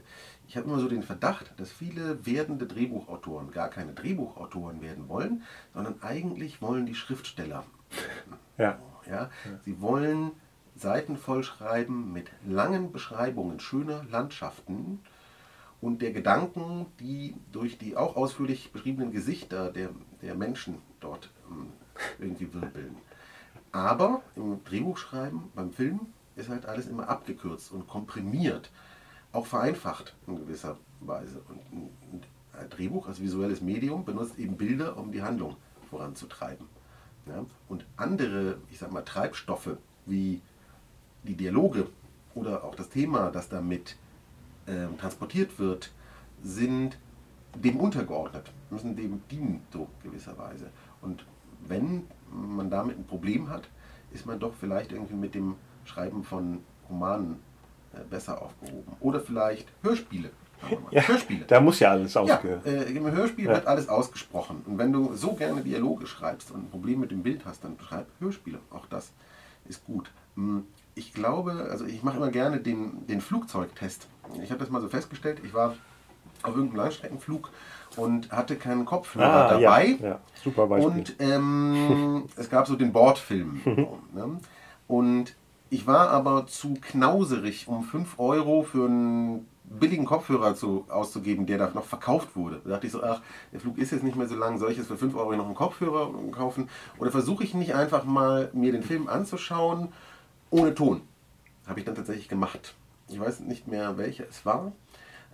ich 0.48 0.58
habe 0.58 0.68
immer 0.68 0.80
so 0.80 0.88
den 0.88 1.04
Verdacht, 1.04 1.54
dass 1.58 1.72
viele 1.72 2.26
werdende 2.26 2.68
Drehbuchautoren 2.68 3.52
gar 3.52 3.70
keine 3.70 3.94
Drehbuchautoren 3.94 4.82
werden 4.82 5.10
wollen, 5.10 5.44
sondern 5.74 6.02
eigentlich 6.02 6.62
wollen 6.62 6.86
die 6.86 6.96
Schriftsteller. 6.96 7.64
Ja. 8.58 8.80
Ja? 9.06 9.30
Sie 9.66 9.82
wollen 9.82 10.32
Seiten 10.78 11.18
vollschreiben 11.18 12.14
mit 12.14 12.32
langen 12.48 12.94
Beschreibungen 12.94 13.60
schöner 13.60 14.06
Landschaften 14.10 15.02
und 15.82 16.02
der 16.02 16.12
Gedanken, 16.12 16.86
die 17.02 17.36
durch 17.52 17.78
die 17.78 17.98
auch 17.98 18.16
ausführlich 18.16 18.72
beschriebenen 18.72 19.12
Gesichter 19.12 19.72
der, 19.72 19.90
der 20.22 20.36
Menschen 20.36 20.78
dort 21.02 21.32
ähm, 21.50 21.74
irgendwie 22.20 22.54
wirbeln. 22.54 22.96
Aber 23.72 24.22
im 24.36 24.64
Drehbuchschreiben, 24.64 25.52
beim 25.54 25.72
Film, 25.72 26.00
ist 26.36 26.50
halt 26.50 26.66
alles 26.66 26.88
immer 26.88 27.10
abgekürzt 27.10 27.72
und 27.72 27.88
komprimiert, 27.88 28.72
auch 29.32 29.46
vereinfacht 29.46 30.16
in 30.28 30.38
gewisser 30.38 30.78
Weise. 31.02 31.42
Und 31.50 32.24
ein 32.54 32.70
Drehbuch 32.70 33.08
als 33.08 33.22
visuelles 33.22 33.62
Medium 33.62 34.06
benutzt 34.06 34.38
eben 34.38 34.58
Bilder, 34.58 34.98
um 34.98 35.12
die 35.12 35.22
Handlung 35.22 35.58
voranzutreiben. 35.90 36.68
Ja? 37.28 37.46
Und 37.68 37.86
andere, 37.98 38.58
ich 38.72 38.80
sag 38.80 38.92
mal, 38.92 39.02
Treibstoffe 39.02 39.78
wie 40.06 40.42
die 41.24 41.36
Dialoge 41.36 41.88
oder 42.34 42.64
auch 42.64 42.76
das 42.76 42.90
Thema, 42.90 43.32
das 43.32 43.50
damit 43.50 43.98
äh, 44.68 44.88
transportiert 44.98 45.58
wird, 45.60 45.92
sind 46.44 46.98
dem 47.56 47.78
untergeordnet, 47.78 48.52
müssen 48.70 48.96
dem 48.96 49.22
dienen, 49.30 49.62
so 49.72 49.88
gewisserweise. 50.04 50.70
Und 51.02 51.26
wenn 51.68 52.08
man 52.32 52.70
damit 52.70 52.98
ein 52.98 53.06
Problem 53.06 53.50
hat, 53.50 53.70
ist 54.12 54.26
man 54.26 54.40
doch 54.40 54.54
vielleicht 54.60 54.92
irgendwie 54.92 55.16
mit 55.16 55.36
dem 55.36 55.56
Schreiben 55.84 56.24
von 56.24 56.60
Romanen 56.90 57.40
äh, 57.94 58.00
besser 58.10 58.42
aufgehoben. 58.42 58.94
Oder 59.00 59.20
vielleicht 59.20 59.68
Hörspiele. 59.82 60.30
Ja, 60.90 61.02
Hörspiele. 61.02 61.46
Da 61.46 61.60
muss 61.60 61.80
ja 61.80 61.92
alles 61.92 62.16
ausge... 62.16 62.62
Ja, 62.64 62.72
äh, 62.72 62.92
Im 62.92 63.12
Hörspiel 63.12 63.46
ja. 63.46 63.56
wird 63.56 63.68
alles 63.68 63.90
ausgesprochen. 63.90 64.64
Und 64.66 64.78
wenn 64.78 64.92
du 64.92 65.14
so 65.14 65.34
gerne 65.34 65.62
Dialoge 65.62 66.08
schreibst 66.08 66.52
und 66.52 66.66
ein 66.66 66.70
Problem 66.70 67.02
mit 67.02 67.12
dem 67.12 67.24
Bild 67.24 67.46
hast, 67.46 67.64
dann 67.64 67.78
schreib 67.80 68.08
Hörspiele. 68.20 68.60
Auch 68.72 68.86
das 68.88 69.12
ist 69.68 69.86
gut. 69.86 70.12
Hm, 70.36 70.66
ich 70.96 71.14
glaube, 71.14 71.68
also 71.70 71.86
ich 71.86 72.04
mache 72.04 72.18
immer 72.18 72.32
gerne 72.32 72.60
den, 72.60 73.06
den 73.08 73.22
Flugzeugtest. 73.22 74.08
Ich 74.42 74.50
habe 74.50 74.60
das 74.60 74.70
mal 74.70 74.82
so 74.82 74.88
festgestellt. 74.88 75.42
Ich 75.44 75.54
war 75.54 75.76
auf 76.42 76.56
irgendeinem 76.56 76.78
Langstreckenflug 76.78 77.52
und 77.98 78.32
hatte 78.32 78.56
keinen 78.56 78.86
Kopfhörer 78.86 79.28
ah, 79.28 79.50
dabei. 79.50 79.98
Ja, 80.02 80.08
ja. 80.08 80.20
Super 80.44 80.68
Beispiel. 80.68 80.92
Und 80.92 81.16
ähm, 81.20 82.26
es 82.36 82.50
gab 82.50 82.68
so 82.68 82.76
den 82.76 82.92
Bordfilm. 82.92 83.62
ne? 84.14 84.40
Und 84.88 85.36
Ich 85.70 85.88
war 85.88 86.10
aber 86.10 86.48
zu 86.48 86.76
knauserig, 86.80 87.68
um 87.68 87.84
5 87.84 88.20
Euro 88.20 88.64
für 88.64 88.86
einen 88.86 89.48
billigen 89.64 90.06
Kopfhörer 90.06 90.56
zu, 90.56 90.86
auszugeben, 90.90 91.46
der 91.48 91.58
da 91.58 91.72
noch 91.74 91.86
verkauft 91.86 92.36
wurde. 92.36 92.62
Da 92.64 92.72
dachte 92.72 92.88
ich 92.88 92.94
so, 92.94 93.04
ach, 93.04 93.22
der 93.52 93.60
Flug 93.60 93.78
ist 93.78 93.92
jetzt 93.92 94.04
nicht 94.04 94.16
mehr 94.16 94.28
so 94.28 94.36
lang, 94.36 94.60
soll 94.60 94.72
ich 94.72 94.78
jetzt 94.78 94.88
für 94.88 94.98
5 94.98 95.16
Euro 95.16 95.36
noch 95.36 95.46
einen 95.46 95.56
Kopfhörer 95.56 96.14
kaufen? 96.32 96.70
Oder 97.00 97.12
versuche 97.12 97.44
ich 97.44 97.54
nicht 97.54 97.74
einfach 97.74 98.06
mal, 98.06 98.50
mir 98.54 98.72
den 98.72 98.84
Film 98.84 99.08
anzuschauen, 99.08 99.90
ohne 100.52 100.76
Ton? 100.76 101.02
Habe 101.68 101.80
ich 101.80 101.86
dann 101.86 101.96
tatsächlich 101.96 102.30
gemacht. 102.30 102.76
Ich 103.08 103.20
weiß 103.20 103.42
nicht 103.42 103.68
mehr, 103.68 103.98
welcher 103.98 104.26
es 104.30 104.46
war. 104.46 104.72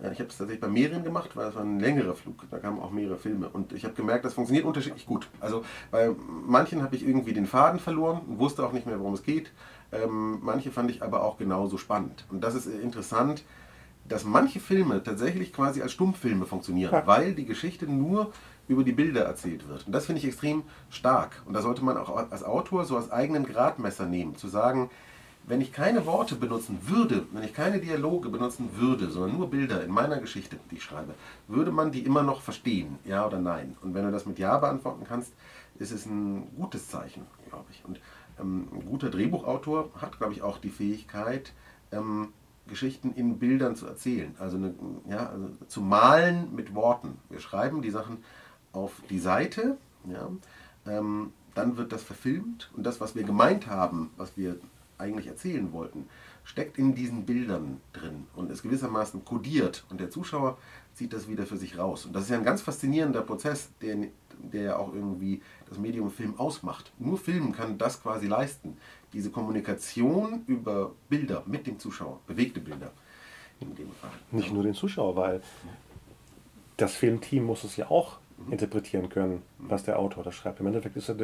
Äh, 0.02 0.12
ich 0.12 0.18
habe 0.18 0.28
es 0.28 0.38
tatsächlich 0.38 0.60
bei 0.60 0.68
mehreren 0.68 1.04
gemacht, 1.04 1.36
weil 1.36 1.48
es 1.48 1.54
war 1.54 1.62
ein 1.62 1.80
längerer 1.80 2.14
Flug. 2.14 2.44
Da 2.50 2.58
kamen 2.58 2.80
auch 2.80 2.90
mehrere 2.90 3.16
Filme. 3.16 3.48
Und 3.48 3.72
ich 3.72 3.84
habe 3.84 3.94
gemerkt, 3.94 4.24
das 4.24 4.34
funktioniert 4.34 4.64
unterschiedlich 4.64 5.06
gut. 5.06 5.28
Also 5.40 5.64
bei 5.90 6.10
manchen 6.46 6.82
habe 6.82 6.96
ich 6.96 7.06
irgendwie 7.06 7.32
den 7.32 7.46
Faden 7.46 7.80
verloren 7.80 8.20
und 8.26 8.38
wusste 8.38 8.64
auch 8.64 8.72
nicht 8.72 8.86
mehr, 8.86 8.98
worum 8.98 9.14
es 9.14 9.22
geht. 9.22 9.52
Ähm, 9.92 10.38
manche 10.42 10.70
fand 10.70 10.90
ich 10.90 11.02
aber 11.02 11.22
auch 11.22 11.36
genauso 11.36 11.76
spannend. 11.76 12.24
Und 12.30 12.42
das 12.42 12.54
ist 12.54 12.66
interessant, 12.66 13.44
dass 14.08 14.24
manche 14.24 14.60
Filme 14.60 15.02
tatsächlich 15.02 15.52
quasi 15.52 15.82
als 15.82 15.92
Stummfilme 15.92 16.46
funktionieren, 16.46 16.92
ja. 16.92 17.06
weil 17.06 17.34
die 17.34 17.44
Geschichte 17.44 17.86
nur 17.86 18.32
über 18.68 18.84
die 18.84 18.92
Bilder 18.92 19.24
erzählt 19.24 19.68
wird. 19.68 19.86
Und 19.86 19.92
das 19.92 20.06
finde 20.06 20.20
ich 20.20 20.26
extrem 20.26 20.62
stark. 20.90 21.42
Und 21.46 21.54
da 21.54 21.62
sollte 21.62 21.84
man 21.84 21.96
auch 21.96 22.14
als 22.30 22.42
Autor 22.42 22.84
so 22.84 22.96
als 22.96 23.10
eigenen 23.10 23.44
Gradmesser 23.44 24.06
nehmen, 24.06 24.36
zu 24.36 24.48
sagen, 24.48 24.90
wenn 25.44 25.60
ich 25.60 25.72
keine 25.72 26.06
Worte 26.06 26.36
benutzen 26.36 26.78
würde, 26.82 27.26
wenn 27.32 27.42
ich 27.42 27.54
keine 27.54 27.80
Dialoge 27.80 28.28
benutzen 28.28 28.70
würde, 28.74 29.10
sondern 29.10 29.38
nur 29.38 29.50
Bilder 29.50 29.82
in 29.84 29.90
meiner 29.90 30.18
Geschichte, 30.18 30.56
die 30.70 30.76
ich 30.76 30.84
schreibe, 30.84 31.14
würde 31.48 31.72
man 31.72 31.92
die 31.92 32.04
immer 32.04 32.22
noch 32.22 32.42
verstehen, 32.42 32.98
ja 33.04 33.26
oder 33.26 33.40
nein? 33.40 33.76
Und 33.82 33.94
wenn 33.94 34.04
du 34.04 34.12
das 34.12 34.26
mit 34.26 34.38
Ja 34.38 34.58
beantworten 34.58 35.04
kannst, 35.08 35.32
ist 35.78 35.90
es 35.90 36.06
ein 36.06 36.46
gutes 36.56 36.88
Zeichen, 36.88 37.26
glaube 37.48 37.66
ich. 37.70 37.84
Und 37.84 38.00
ähm, 38.40 38.68
ein 38.72 38.86
guter 38.86 39.10
Drehbuchautor 39.10 39.90
hat, 40.00 40.18
glaube 40.18 40.32
ich, 40.32 40.42
auch 40.42 40.58
die 40.58 40.70
Fähigkeit, 40.70 41.52
ähm, 41.90 42.32
Geschichten 42.68 43.12
in 43.14 43.38
Bildern 43.38 43.74
zu 43.74 43.86
erzählen. 43.86 44.34
Also, 44.38 44.56
eine, 44.56 44.74
ja, 45.08 45.28
also 45.28 45.48
zu 45.66 45.80
malen 45.80 46.54
mit 46.54 46.74
Worten. 46.74 47.18
Wir 47.28 47.40
schreiben 47.40 47.82
die 47.82 47.90
Sachen 47.90 48.18
auf 48.72 49.02
die 49.10 49.18
Seite, 49.18 49.76
ja, 50.04 50.28
ähm, 50.86 51.32
dann 51.54 51.76
wird 51.76 51.92
das 51.92 52.02
verfilmt 52.02 52.70
und 52.76 52.84
das, 52.84 53.00
was 53.00 53.14
wir 53.14 53.24
gemeint 53.24 53.66
haben, 53.66 54.10
was 54.16 54.36
wir 54.36 54.56
eigentlich 54.98 55.26
erzählen 55.26 55.72
wollten, 55.72 56.08
steckt 56.44 56.78
in 56.78 56.94
diesen 56.94 57.24
Bildern 57.24 57.80
drin 57.92 58.26
und 58.34 58.50
ist 58.50 58.62
gewissermaßen 58.62 59.24
kodiert 59.24 59.84
und 59.90 60.00
der 60.00 60.10
Zuschauer 60.10 60.58
zieht 60.94 61.12
das 61.12 61.28
wieder 61.28 61.46
für 61.46 61.56
sich 61.56 61.78
raus. 61.78 62.06
Und 62.06 62.14
das 62.14 62.24
ist 62.24 62.30
ja 62.30 62.36
ein 62.36 62.44
ganz 62.44 62.62
faszinierender 62.62 63.22
Prozess, 63.22 63.70
der, 63.80 63.96
der 64.38 64.62
ja 64.62 64.76
auch 64.76 64.92
irgendwie 64.92 65.40
das 65.68 65.78
Medium 65.78 66.10
Film 66.10 66.38
ausmacht. 66.38 66.92
Nur 66.98 67.18
Film 67.18 67.52
kann 67.52 67.78
das 67.78 68.02
quasi 68.02 68.26
leisten. 68.26 68.76
Diese 69.12 69.30
Kommunikation 69.30 70.42
über 70.46 70.92
Bilder 71.08 71.42
mit 71.46 71.66
dem 71.66 71.78
Zuschauer, 71.78 72.20
bewegte 72.26 72.60
Bilder 72.60 72.92
in 73.60 73.74
dem 73.74 73.90
Fall. 73.92 74.10
Nicht 74.30 74.52
nur 74.52 74.62
den 74.62 74.74
Zuschauer, 74.74 75.16
weil 75.16 75.42
das 76.76 76.94
Filmteam 76.94 77.44
muss 77.44 77.64
es 77.64 77.76
ja 77.76 77.90
auch 77.90 78.18
mhm. 78.46 78.52
interpretieren 78.52 79.08
können, 79.08 79.42
was 79.58 79.84
der 79.84 79.98
Autor 79.98 80.24
da 80.24 80.32
schreibt. 80.32 80.60
Im 80.60 80.66
Endeffekt 80.66 80.96
ist 80.96 81.08
er, 81.08 81.16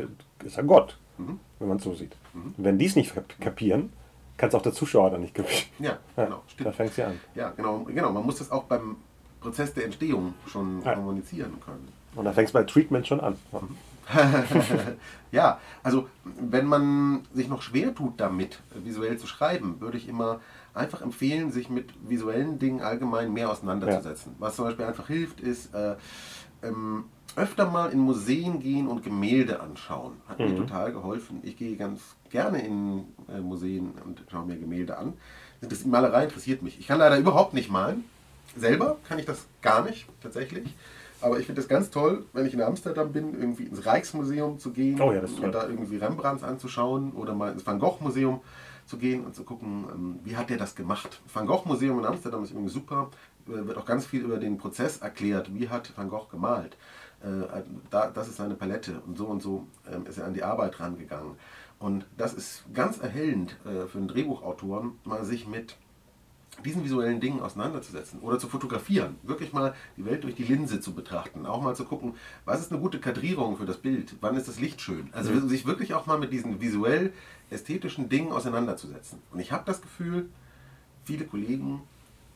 ist 0.45 0.57
er 0.57 0.65
Gott, 0.65 0.99
mhm. 1.19 1.41
wenn 1.59 1.69
man 1.69 1.79
es 1.79 1.85
so 1.85 1.95
sieht. 1.95 2.17
Mhm. 2.35 2.55
wenn 2.57 2.79
die 2.79 2.87
es 2.87 2.97
nicht 2.97 3.15
kapieren, 3.41 3.93
kann 4.37 4.49
es 4.49 4.55
auch 4.55 4.63
der 4.63 4.73
Zuschauer 4.73 5.11
dann 5.11 5.23
nicht 5.23 5.35
kapieren. 5.35 5.65
Ja, 5.79 5.99
genau. 6.17 6.43
Stimmt. 6.47 6.69
Da 6.69 6.73
fängt 6.73 6.95
sie 6.95 7.03
an. 7.03 7.21
Ja, 7.35 7.51
genau, 7.51 7.81
genau. 7.85 8.13
Man 8.13 8.25
muss 8.25 8.39
das 8.39 8.51
auch 8.51 8.65
beim 8.65 8.97
Prozess 9.41 9.75
der 9.75 9.85
Entstehung 9.85 10.35
schon 10.47 10.83
ja. 10.83 10.95
kommunizieren 10.95 11.61
können. 11.65 11.89
Und 12.15 12.25
da 12.25 12.33
fängt 12.33 12.49
es 12.49 12.53
bei 12.53 12.65
Treatment 12.65 13.07
schon 13.07 13.21
an. 13.21 13.37
Mhm. 13.53 13.77
ja, 15.33 15.59
also 15.83 16.09
wenn 16.25 16.67
man 16.67 17.27
sich 17.35 17.49
noch 17.49 17.63
schwer 17.63 17.95
tut 17.95 18.19
damit, 18.19 18.61
visuell 18.75 19.19
zu 19.19 19.27
schreiben, 19.27 19.81
würde 19.81 19.99
ich 19.99 20.09
immer 20.09 20.41
einfach 20.75 21.03
empfehlen, 21.03 21.51
sich 21.51 21.69
mit 21.69 21.91
visuellen 22.09 22.59
Dingen 22.59 22.81
allgemein 22.81 23.33
mehr 23.33 23.51
auseinanderzusetzen. 23.51 24.33
Ja. 24.33 24.41
Was 24.41 24.57
zum 24.57 24.65
Beispiel 24.65 24.87
einfach 24.87 25.09
hilft, 25.09 25.41
ist 25.41 25.75
äh, 25.75 25.97
ähm, 26.63 27.05
öfter 27.37 27.71
mal 27.71 27.93
in 27.93 28.01
Museen 28.01 28.61
gehen 28.61 28.89
und 28.89 29.03
Gemälde 29.05 29.61
anschauen. 29.61 30.15
Hat 30.29 30.39
mhm. 30.39 30.51
mir 30.51 30.57
total 30.57 30.93
geholfen. 30.93 31.41
Ich 31.43 31.57
gehe 31.57 31.77
ganz 31.77 32.01
gerne 32.31 32.65
in 32.65 33.05
äh, 33.29 33.41
Museen 33.41 33.93
und 34.05 34.23
schaue 34.31 34.47
mir 34.47 34.57
Gemälde 34.57 34.99
an. 34.99 35.15
Das 35.61 35.85
Malerei 35.85 36.25
interessiert 36.25 36.63
mich. 36.63 36.79
Ich 36.79 36.87
kann 36.87 36.99
leider 36.99 37.19
überhaupt 37.19 37.55
nicht 37.55 37.71
malen. 37.71 38.05
Selber 38.57 38.97
kann 39.09 39.19
ich 39.19 39.27
das 39.27 39.47
gar 39.61 39.85
nicht, 39.85 40.07
tatsächlich. 40.23 40.75
Aber 41.21 41.39
ich 41.39 41.47
finde 41.47 41.61
es 41.61 41.69
ganz 41.69 41.91
toll, 41.91 42.25
wenn 42.33 42.47
ich 42.47 42.55
in 42.55 42.63
Amsterdam 42.63 43.13
bin, 43.13 43.35
irgendwie 43.35 43.65
ins 43.65 43.85
Rijksmuseum 43.85 44.59
zu 44.59 44.71
gehen 44.71 45.01
oh 45.01 45.13
ja, 45.13 45.21
und 45.21 45.53
da 45.53 45.67
irgendwie 45.67 45.97
Rembrandts 45.97 46.45
anzuschauen 46.45 47.13
oder 47.13 47.35
mal 47.35 47.53
ins 47.53 47.67
Van 47.67 47.81
Gogh 47.81 47.99
Museum 48.01 48.41
zu 48.87 48.99
gehen 48.99 49.25
und 49.25 49.35
zu 49.35 49.43
gucken, 49.43 49.85
ähm, 49.93 50.19
wie 50.25 50.37
hat 50.37 50.49
der 50.49 50.59
das 50.59 50.75
gemacht. 50.75 51.21
Van 51.33 51.47
Gogh 51.47 51.69
Museum 51.69 51.99
in 51.99 52.05
Amsterdam 52.05 52.45
ist 52.45 52.53
irgendwie 52.53 52.71
super, 52.71 53.11
wird 53.49 53.77
auch 53.77 53.87
ganz 53.87 54.07
viel 54.07 54.23
über 54.23 54.39
den 54.39 54.59
Prozess 54.59 54.99
erklärt, 54.99 55.55
wie 55.55 55.69
hat 55.69 55.97
Van 55.97 56.09
Gogh 56.09 56.29
gemalt. 56.31 56.77
Äh, 57.23 57.63
das 57.91 58.29
ist 58.29 58.37
seine 58.37 58.55
Palette 58.55 59.01
und 59.07 59.19
so 59.19 59.27
und 59.27 59.43
so 59.43 59.67
ähm, 59.93 60.07
ist 60.07 60.19
er 60.19 60.27
an 60.27 60.35
die 60.35 60.45
Arbeit 60.45 60.79
rangegangen. 60.79 61.37
Und 61.79 62.07
das 62.17 62.35
ist 62.35 62.65
ganz 62.75 62.99
erhellend 62.99 63.57
äh, 63.65 63.87
für 63.87 63.99
einen 63.99 64.09
Drehbuchautoren, 64.09 64.93
mal 65.05 65.25
sich 65.25 65.47
mit 65.47 65.77
diesen 66.65 66.85
visuellen 66.85 67.21
Dingen 67.21 67.41
auseinanderzusetzen 67.41 68.21
oder 68.21 68.39
zu 68.39 68.49
fotografieren, 68.49 69.17
wirklich 69.23 69.53
mal 69.53 69.75
die 69.97 70.05
Welt 70.05 70.25
durch 70.25 70.35
die 70.35 70.43
Linse 70.43 70.81
zu 70.81 70.93
betrachten, 70.93 71.47
auch 71.47 71.63
mal 71.63 71.77
zu 71.77 71.85
gucken, 71.85 72.15
was 72.45 72.61
ist 72.61 72.73
eine 72.73 72.81
gute 72.81 72.99
Kadrierung 72.99 73.57
für 73.57 73.67
das 73.67 73.77
Bild, 73.77 74.17
wann 74.21 74.37
ist 74.37 74.49
das 74.49 74.59
Licht 74.59 74.81
schön. 74.81 75.09
Also 75.13 75.31
mhm. 75.31 75.49
sich 75.49 75.67
wirklich 75.67 75.95
auch 75.95 76.07
mal 76.07 76.19
mit 76.19 76.33
diesen 76.33 76.61
visuell 76.61 77.13
ästhetischen 77.51 78.09
Dingen 78.09 78.33
auseinanderzusetzen. 78.33 79.21
Und 79.33 79.39
ich 79.39 79.53
habe 79.53 79.65
das 79.67 79.81
Gefühl, 79.81 80.29
viele 81.05 81.27
Kollegen 81.27 81.83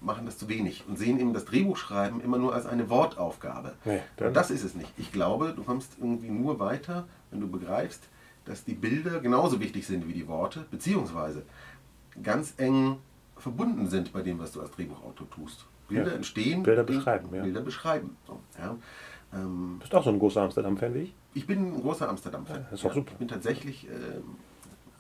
machen 0.03 0.27
das 0.27 0.39
zu 0.39 0.49
wenig 0.49 0.85
und 0.89 0.99
sehen 0.99 1.19
eben 1.19 1.33
das 1.33 1.45
Drehbuchschreiben 1.45 2.21
immer 2.21 2.39
nur 2.39 2.55
als 2.55 2.67
eine 2.67 2.91
Wortaufgabe. 2.91 3.75
Nee, 3.85 4.01
und 4.19 4.35
das 4.35 4.51
ist 4.51 4.65
es 4.65 4.75
nicht. 4.75 4.93
Ich 4.97 5.13
glaube, 5.13 5.53
du 5.55 5.63
kommst 5.63 5.97
irgendwie 5.99 6.31
nur 6.31 6.59
weiter, 6.59 7.07
wenn 7.31 7.41
du 7.41 7.49
begreifst, 7.49 8.09
dass 8.45 8.65
die 8.65 8.75
Bilder 8.75 9.21
genauso 9.21 9.61
wichtig 9.61 9.87
sind 9.87 10.09
wie 10.09 10.13
die 10.13 10.27
Worte, 10.27 10.67
beziehungsweise 10.71 11.45
ganz 12.23 12.55
eng 12.57 12.99
verbunden 13.37 13.89
sind 13.89 14.13
bei 14.13 14.23
dem, 14.23 14.39
was 14.39 14.53
du 14.53 14.61
als 14.61 14.71
Drehbuchautor 14.73 15.31
tust. 15.31 15.67
Bilder 15.89 16.11
ja. 16.11 16.17
entstehen. 16.17 16.63
Bilder 16.63 16.85
beschreiben, 16.85 17.29
ja. 17.35 17.43
Bilder 17.43 17.61
beschreiben. 17.61 18.17
So, 18.27 18.41
ja. 18.59 18.77
Ähm, 19.35 19.79
Bist 19.81 19.93
du 19.93 19.97
auch 19.97 20.05
so 20.05 20.11
ein 20.11 20.19
großer 20.19 20.43
Amsterdam-Fan 20.43 20.95
wie 20.95 20.99
ich? 20.99 21.15
Ich 21.35 21.47
bin 21.47 21.75
ein 21.75 21.81
großer 21.81 22.09
Amsterdam-Fan. 22.09 22.67
Ja, 22.69 22.75
ist 22.75 22.85
auch 22.85 22.95
super. 22.95 23.13
Ich 23.13 23.19
bin 23.19 23.29
tatsächlich 23.29 23.89
äh, 23.89 23.91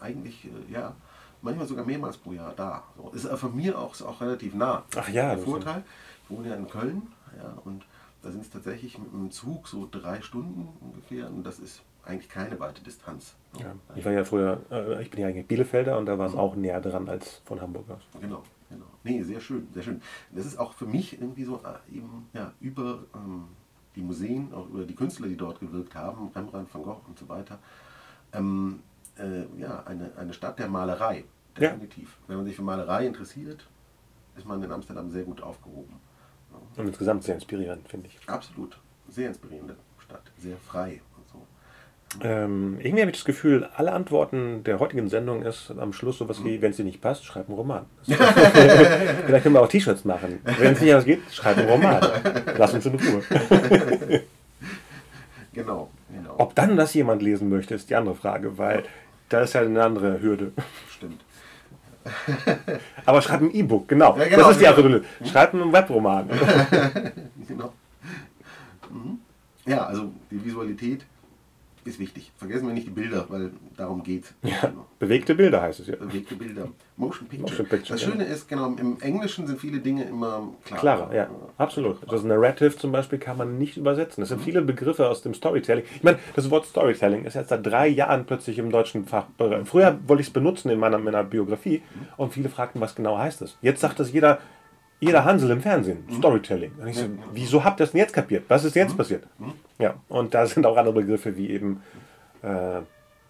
eigentlich, 0.00 0.46
äh, 0.46 0.72
ja, 0.72 0.94
manchmal 1.43 1.66
sogar 1.66 1.84
mehrmals 1.84 2.16
pro 2.16 2.32
Jahr 2.32 2.53
da. 2.57 2.84
So, 2.97 3.11
ist 3.11 3.28
von 3.28 3.55
mir 3.55 3.78
auch, 3.78 4.01
auch 4.03 4.20
relativ 4.20 4.55
nah. 4.55 4.84
Ach 4.97 5.09
ja. 5.09 5.34
Der 5.34 5.45
Vorteil, 5.45 5.84
ich 6.24 6.36
wohne 6.36 6.49
ja 6.49 6.55
in 6.55 6.68
Köln 6.68 7.03
ja, 7.36 7.57
und 7.64 7.84
da 8.22 8.30
sind 8.30 8.43
es 8.43 8.51
tatsächlich 8.51 8.99
mit 8.99 9.12
dem 9.12 9.30
Zug 9.30 9.68
so 9.68 9.88
drei 9.91 10.21
Stunden 10.21 10.68
ungefähr 10.80 11.29
und 11.29 11.45
das 11.45 11.58
ist 11.58 11.83
eigentlich 12.04 12.29
keine 12.29 12.58
weite 12.61 12.83
Distanz. 12.83 13.34
Ja, 13.58 13.75
ich 13.95 14.04
war 14.04 14.12
ja 14.12 14.25
früher, 14.25 14.61
äh, 14.71 15.03
ich 15.03 15.11
bin 15.11 15.21
ja 15.21 15.29
eigentlich 15.29 15.46
Bielefelder 15.46 15.99
und 15.99 16.07
da 16.07 16.18
war 16.18 16.26
es 16.26 16.33
mhm. 16.33 16.38
auch 16.38 16.57
näher 16.57 16.80
dran 16.80 17.08
als 17.08 17.42
von 17.45 17.61
Hamburg 17.61 17.91
aus. 17.91 18.03
Genau, 18.21 18.42
genau. 18.71 18.87
Nee, 19.04 19.22
sehr 19.22 19.41
schön, 19.41 19.68
sehr 19.72 19.83
schön. 19.83 20.03
Das 20.30 20.46
ist 20.46 20.58
auch 20.58 20.72
für 20.72 20.87
mich 20.87 21.21
irgendwie 21.21 21.45
so 21.45 21.61
äh, 21.64 21.96
eben 21.96 22.29
ja, 22.33 22.53
über 22.61 23.00
ähm, 23.14 23.45
die 23.95 24.03
Museen, 24.03 24.53
auch 24.54 24.68
über 24.68 24.84
die 24.84 24.95
Künstler, 24.95 25.29
die 25.29 25.37
dort 25.37 25.61
gewirkt 25.61 25.95
haben, 25.95 26.30
Rembrandt, 26.34 26.72
Van 26.72 26.83
Gogh 26.83 27.00
und 27.07 27.18
so 27.18 27.29
weiter, 27.29 27.58
ähm, 28.33 28.80
äh, 29.18 29.45
ja, 29.61 29.83
eine, 29.84 30.12
eine 30.16 30.33
Stadt 30.33 30.58
der 30.58 30.68
Malerei, 30.68 31.25
definitiv. 31.58 32.18
Ja. 32.22 32.29
Wenn 32.29 32.37
man 32.37 32.46
sich 32.46 32.57
für 32.57 32.62
Malerei 32.62 33.07
interessiert, 33.07 33.66
ist 34.37 34.46
man 34.46 34.62
in 34.62 34.72
Amsterdam 34.72 35.11
sehr 35.11 35.24
gut 35.24 35.42
aufgehoben. 35.42 35.95
Und 36.76 36.87
insgesamt 36.87 37.24
sehr 37.24 37.34
inspirierend, 37.34 37.88
finde 37.88 38.08
ich. 38.08 38.18
Absolut. 38.29 38.79
Sehr 39.08 39.29
inspirierende 39.29 39.76
Stadt. 39.99 40.22
Sehr 40.38 40.57
frei. 40.57 41.00
Ähm, 42.20 42.76
irgendwie 42.80 43.00
habe 43.00 43.11
ich 43.11 43.16
das 43.16 43.24
Gefühl, 43.24 43.68
alle 43.74 43.92
Antworten 43.92 44.64
der 44.64 44.80
heutigen 44.80 45.08
Sendung 45.08 45.42
ist 45.42 45.70
am 45.70 45.92
Schluss 45.92 46.18
sowas 46.18 46.45
wie, 46.45 46.61
wenn 46.61 46.70
es 46.70 46.76
dir 46.76 46.84
nicht 46.84 47.00
passt, 47.00 47.24
schreib 47.24 47.49
einen 47.49 47.57
Roman. 47.57 47.87
Vielleicht 48.04 49.42
können 49.42 49.54
wir 49.54 49.62
auch 49.62 49.68
T-Shirts 49.68 50.04
machen. 50.04 50.41
Wenn 50.45 50.74
es 50.74 50.80
nicht 50.80 50.95
ausgeht, 50.95 51.22
schreib 51.30 51.57
einen 51.57 51.68
Roman. 51.68 52.07
Lass 52.58 52.74
uns 52.74 52.84
in 52.84 52.95
Ruhe. 52.96 53.22
genau, 55.54 55.91
genau. 56.14 56.34
Ob 56.37 56.54
dann 56.54 56.76
das 56.76 56.92
jemand 56.92 57.22
lesen 57.22 57.49
möchte, 57.49 57.74
ist 57.74 57.88
die 57.88 57.95
andere 57.95 58.14
Frage, 58.14 58.58
weil 58.58 58.84
da 59.30 59.41
ist 59.41 59.54
ja 59.54 59.62
eine 59.62 59.83
andere 59.83 60.20
Hürde. 60.20 60.53
Stimmt. 60.91 61.24
Aber 63.07 63.22
schreib 63.22 63.41
ein 63.41 63.54
E-Book, 63.54 63.88
genau. 63.88 64.16
Ja, 64.18 64.24
genau. 64.24 64.38
Das 64.38 64.50
ist 64.53 64.61
die 64.61 64.66
andere 64.66 64.88
Hürde. 64.88 65.04
Schreib 65.24 65.54
einen 65.54 65.72
Webroman. 65.72 66.29
genau. 67.49 67.72
Mhm. 68.91 69.18
Ja, 69.66 69.87
also 69.87 70.12
die 70.30 70.45
Visualität 70.45 71.04
ist 71.84 71.99
wichtig. 71.99 72.33
vergessen 72.37 72.67
wir 72.67 72.75
nicht 72.75 72.87
die 72.87 72.92
Bilder, 72.92 73.26
weil 73.29 73.50
darum 73.76 74.03
geht 74.03 74.33
ja, 74.42 74.72
Bewegte 74.99 75.34
Bilder 75.34 75.63
heißt 75.63 75.80
es 75.80 75.87
ja. 75.88 75.96
Bewegte 75.96 76.37
Bilder. 76.37 76.68
Motion 76.96 77.26
Picture. 77.26 77.50
Motion 77.50 77.67
Picture 77.67 77.99
das 77.99 78.03
Schöne 78.03 78.25
ja. 78.25 78.33
ist, 78.33 78.49
genau, 78.49 78.67
im 78.67 79.00
Englischen 79.00 79.46
sind 79.46 79.61
viele 79.61 79.80
Dinge 79.80 80.04
immer 80.04 80.49
klarer. 80.64 80.80
Klarer, 80.80 81.14
ja, 81.14 81.30
absolut. 81.59 81.99
Das 82.11 82.22
Narrative 82.22 82.76
zum 82.76 82.92
Beispiel 82.92 83.18
kann 83.18 83.37
man 83.37 83.59
nicht 83.59 83.76
übersetzen. 83.76 84.22
Das 84.22 84.29
sind 84.29 84.41
mhm. 84.41 84.45
viele 84.45 84.63
Begriffe 84.63 85.09
aus 85.09 85.22
dem 85.22 85.34
Storytelling. 85.34 85.84
Ich 85.96 86.03
meine, 86.03 86.18
das 86.34 86.50
Wort 86.50 86.67
Storytelling 86.67 87.25
ist 87.25 87.34
jetzt 87.34 87.49
seit 87.49 87.67
drei 87.67 87.88
Jahren 87.88 88.26
plötzlich 88.26 88.59
im 88.59 88.71
deutschen 88.71 89.07
Fach. 89.07 89.26
Früher 89.64 89.99
wollte 90.07 90.21
ich 90.21 90.29
es 90.29 90.33
benutzen 90.33 90.71
in 90.71 90.79
meiner, 90.79 90.99
meiner 90.99 91.25
Biografie 91.25 91.79
mhm. 91.79 92.07
und 92.17 92.33
viele 92.33 92.49
fragten, 92.49 92.80
was 92.80 92.95
genau 92.95 93.18
heißt 93.18 93.41
das. 93.41 93.57
Jetzt 93.63 93.80
sagt 93.80 93.99
das 93.99 94.13
jeder, 94.13 94.38
jeder 95.03 95.24
Hansel 95.24 95.50
im 95.50 95.61
Fernsehen, 95.61 96.04
mhm. 96.07 96.14
Storytelling. 96.14 96.72
Und 96.80 96.87
ich 96.87 96.96
so, 96.96 97.08
wieso 97.33 97.64
habt 97.64 97.80
ihr 97.80 97.84
das 97.84 97.91
denn 97.91 97.99
jetzt 97.99 98.12
kapiert? 98.12 98.45
Was 98.46 98.62
ist 98.62 98.76
jetzt 98.76 98.92
mhm. 98.92 98.96
passiert? 98.96 99.24
Mhm. 99.38 99.53
Ja, 99.80 99.95
und 100.08 100.33
da 100.33 100.46
sind 100.46 100.64
auch 100.64 100.76
andere 100.76 100.95
Begriffe 100.95 101.37
wie 101.37 101.50
eben 101.50 101.83
äh, 102.42 102.83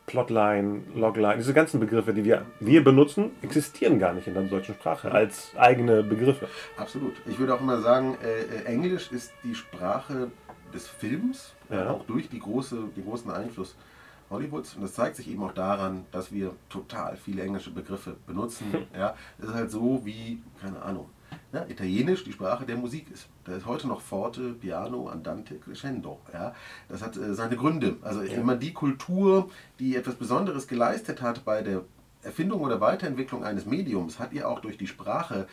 Plotline, 0.05 0.83
Logline, 0.95 1.39
diese 1.39 1.55
ganzen 1.55 1.81
Begriffe, 1.81 2.13
die 2.13 2.25
wir, 2.27 2.45
wir 2.61 2.85
benutzen, 2.85 3.31
existieren 3.41 3.99
gar 3.99 4.13
nicht 4.13 4.27
in 4.27 4.35
der 4.35 4.43
deutschen 4.43 4.75
Sprache 4.75 5.11
als 5.11 5.53
eigene 5.57 6.03
Begriffe. 6.03 6.47
Absolut. 6.77 7.15
Ich 7.25 7.39
würde 7.39 7.55
auch 7.55 7.61
immer 7.63 7.81
sagen, 7.81 8.19
äh, 8.23 8.65
Englisch 8.65 9.11
ist 9.11 9.33
die 9.43 9.55
Sprache 9.55 10.31
des 10.75 10.87
Films, 10.87 11.55
ja. 11.71 11.89
auch 11.89 12.05
durch 12.05 12.29
die 12.29 12.41
große, 12.41 12.77
den 12.95 13.05
großen 13.07 13.31
Einfluss 13.31 13.77
Hollywoods. 14.29 14.75
Und 14.75 14.83
das 14.83 14.93
zeigt 14.93 15.17
sich 15.17 15.31
eben 15.31 15.43
auch 15.43 15.55
daran, 15.55 16.05
dass 16.13 16.31
wir 16.33 16.55
total 16.69 17.17
viele 17.17 17.43
englische 17.43 17.71
Begriffe 17.71 18.17
benutzen. 18.27 18.67
ja, 18.95 19.15
es 19.39 19.49
ist 19.49 19.55
halt 19.55 19.71
so 19.71 20.03
wie, 20.05 20.43
keine 20.61 20.83
Ahnung, 20.83 21.09
ja, 21.53 21.67
Italienisch 21.69 22.25
die 22.25 22.33
Sprache 22.33 22.65
der 22.65 22.77
Musik 22.77 23.11
ist. 23.13 23.29
Da 23.45 23.55
ist 23.55 23.67
heute 23.67 23.87
noch 23.87 24.01
Forte, 24.01 24.55
Piano, 24.55 25.09
Andante, 25.09 25.57
Crescendo. 25.57 26.19
Ja, 26.33 26.55
das 26.89 27.03
hat 27.03 27.17
äh, 27.17 27.35
seine 27.35 27.57
Gründe. 27.57 27.97
Also 28.03 28.23
ja. 28.23 28.33
immer 28.35 28.57
die 28.57 28.73
Kultur, 28.73 29.51
die 29.79 29.97
etwas 29.97 30.15
Besonderes 30.15 30.67
geleistet 30.67 31.21
hat 31.21 31.45
bei 31.45 31.63
der 31.63 31.83
Erfindung 32.23 32.61
oder 32.61 32.81
Weiterentwicklung 32.81 33.45
eines 33.45 33.67
Mediums, 33.67 34.19
hat 34.19 34.33
ihr 34.33 34.49
auch 34.49 34.61
durch 34.61 34.79
die 34.79 34.87
Sprache 34.87 35.47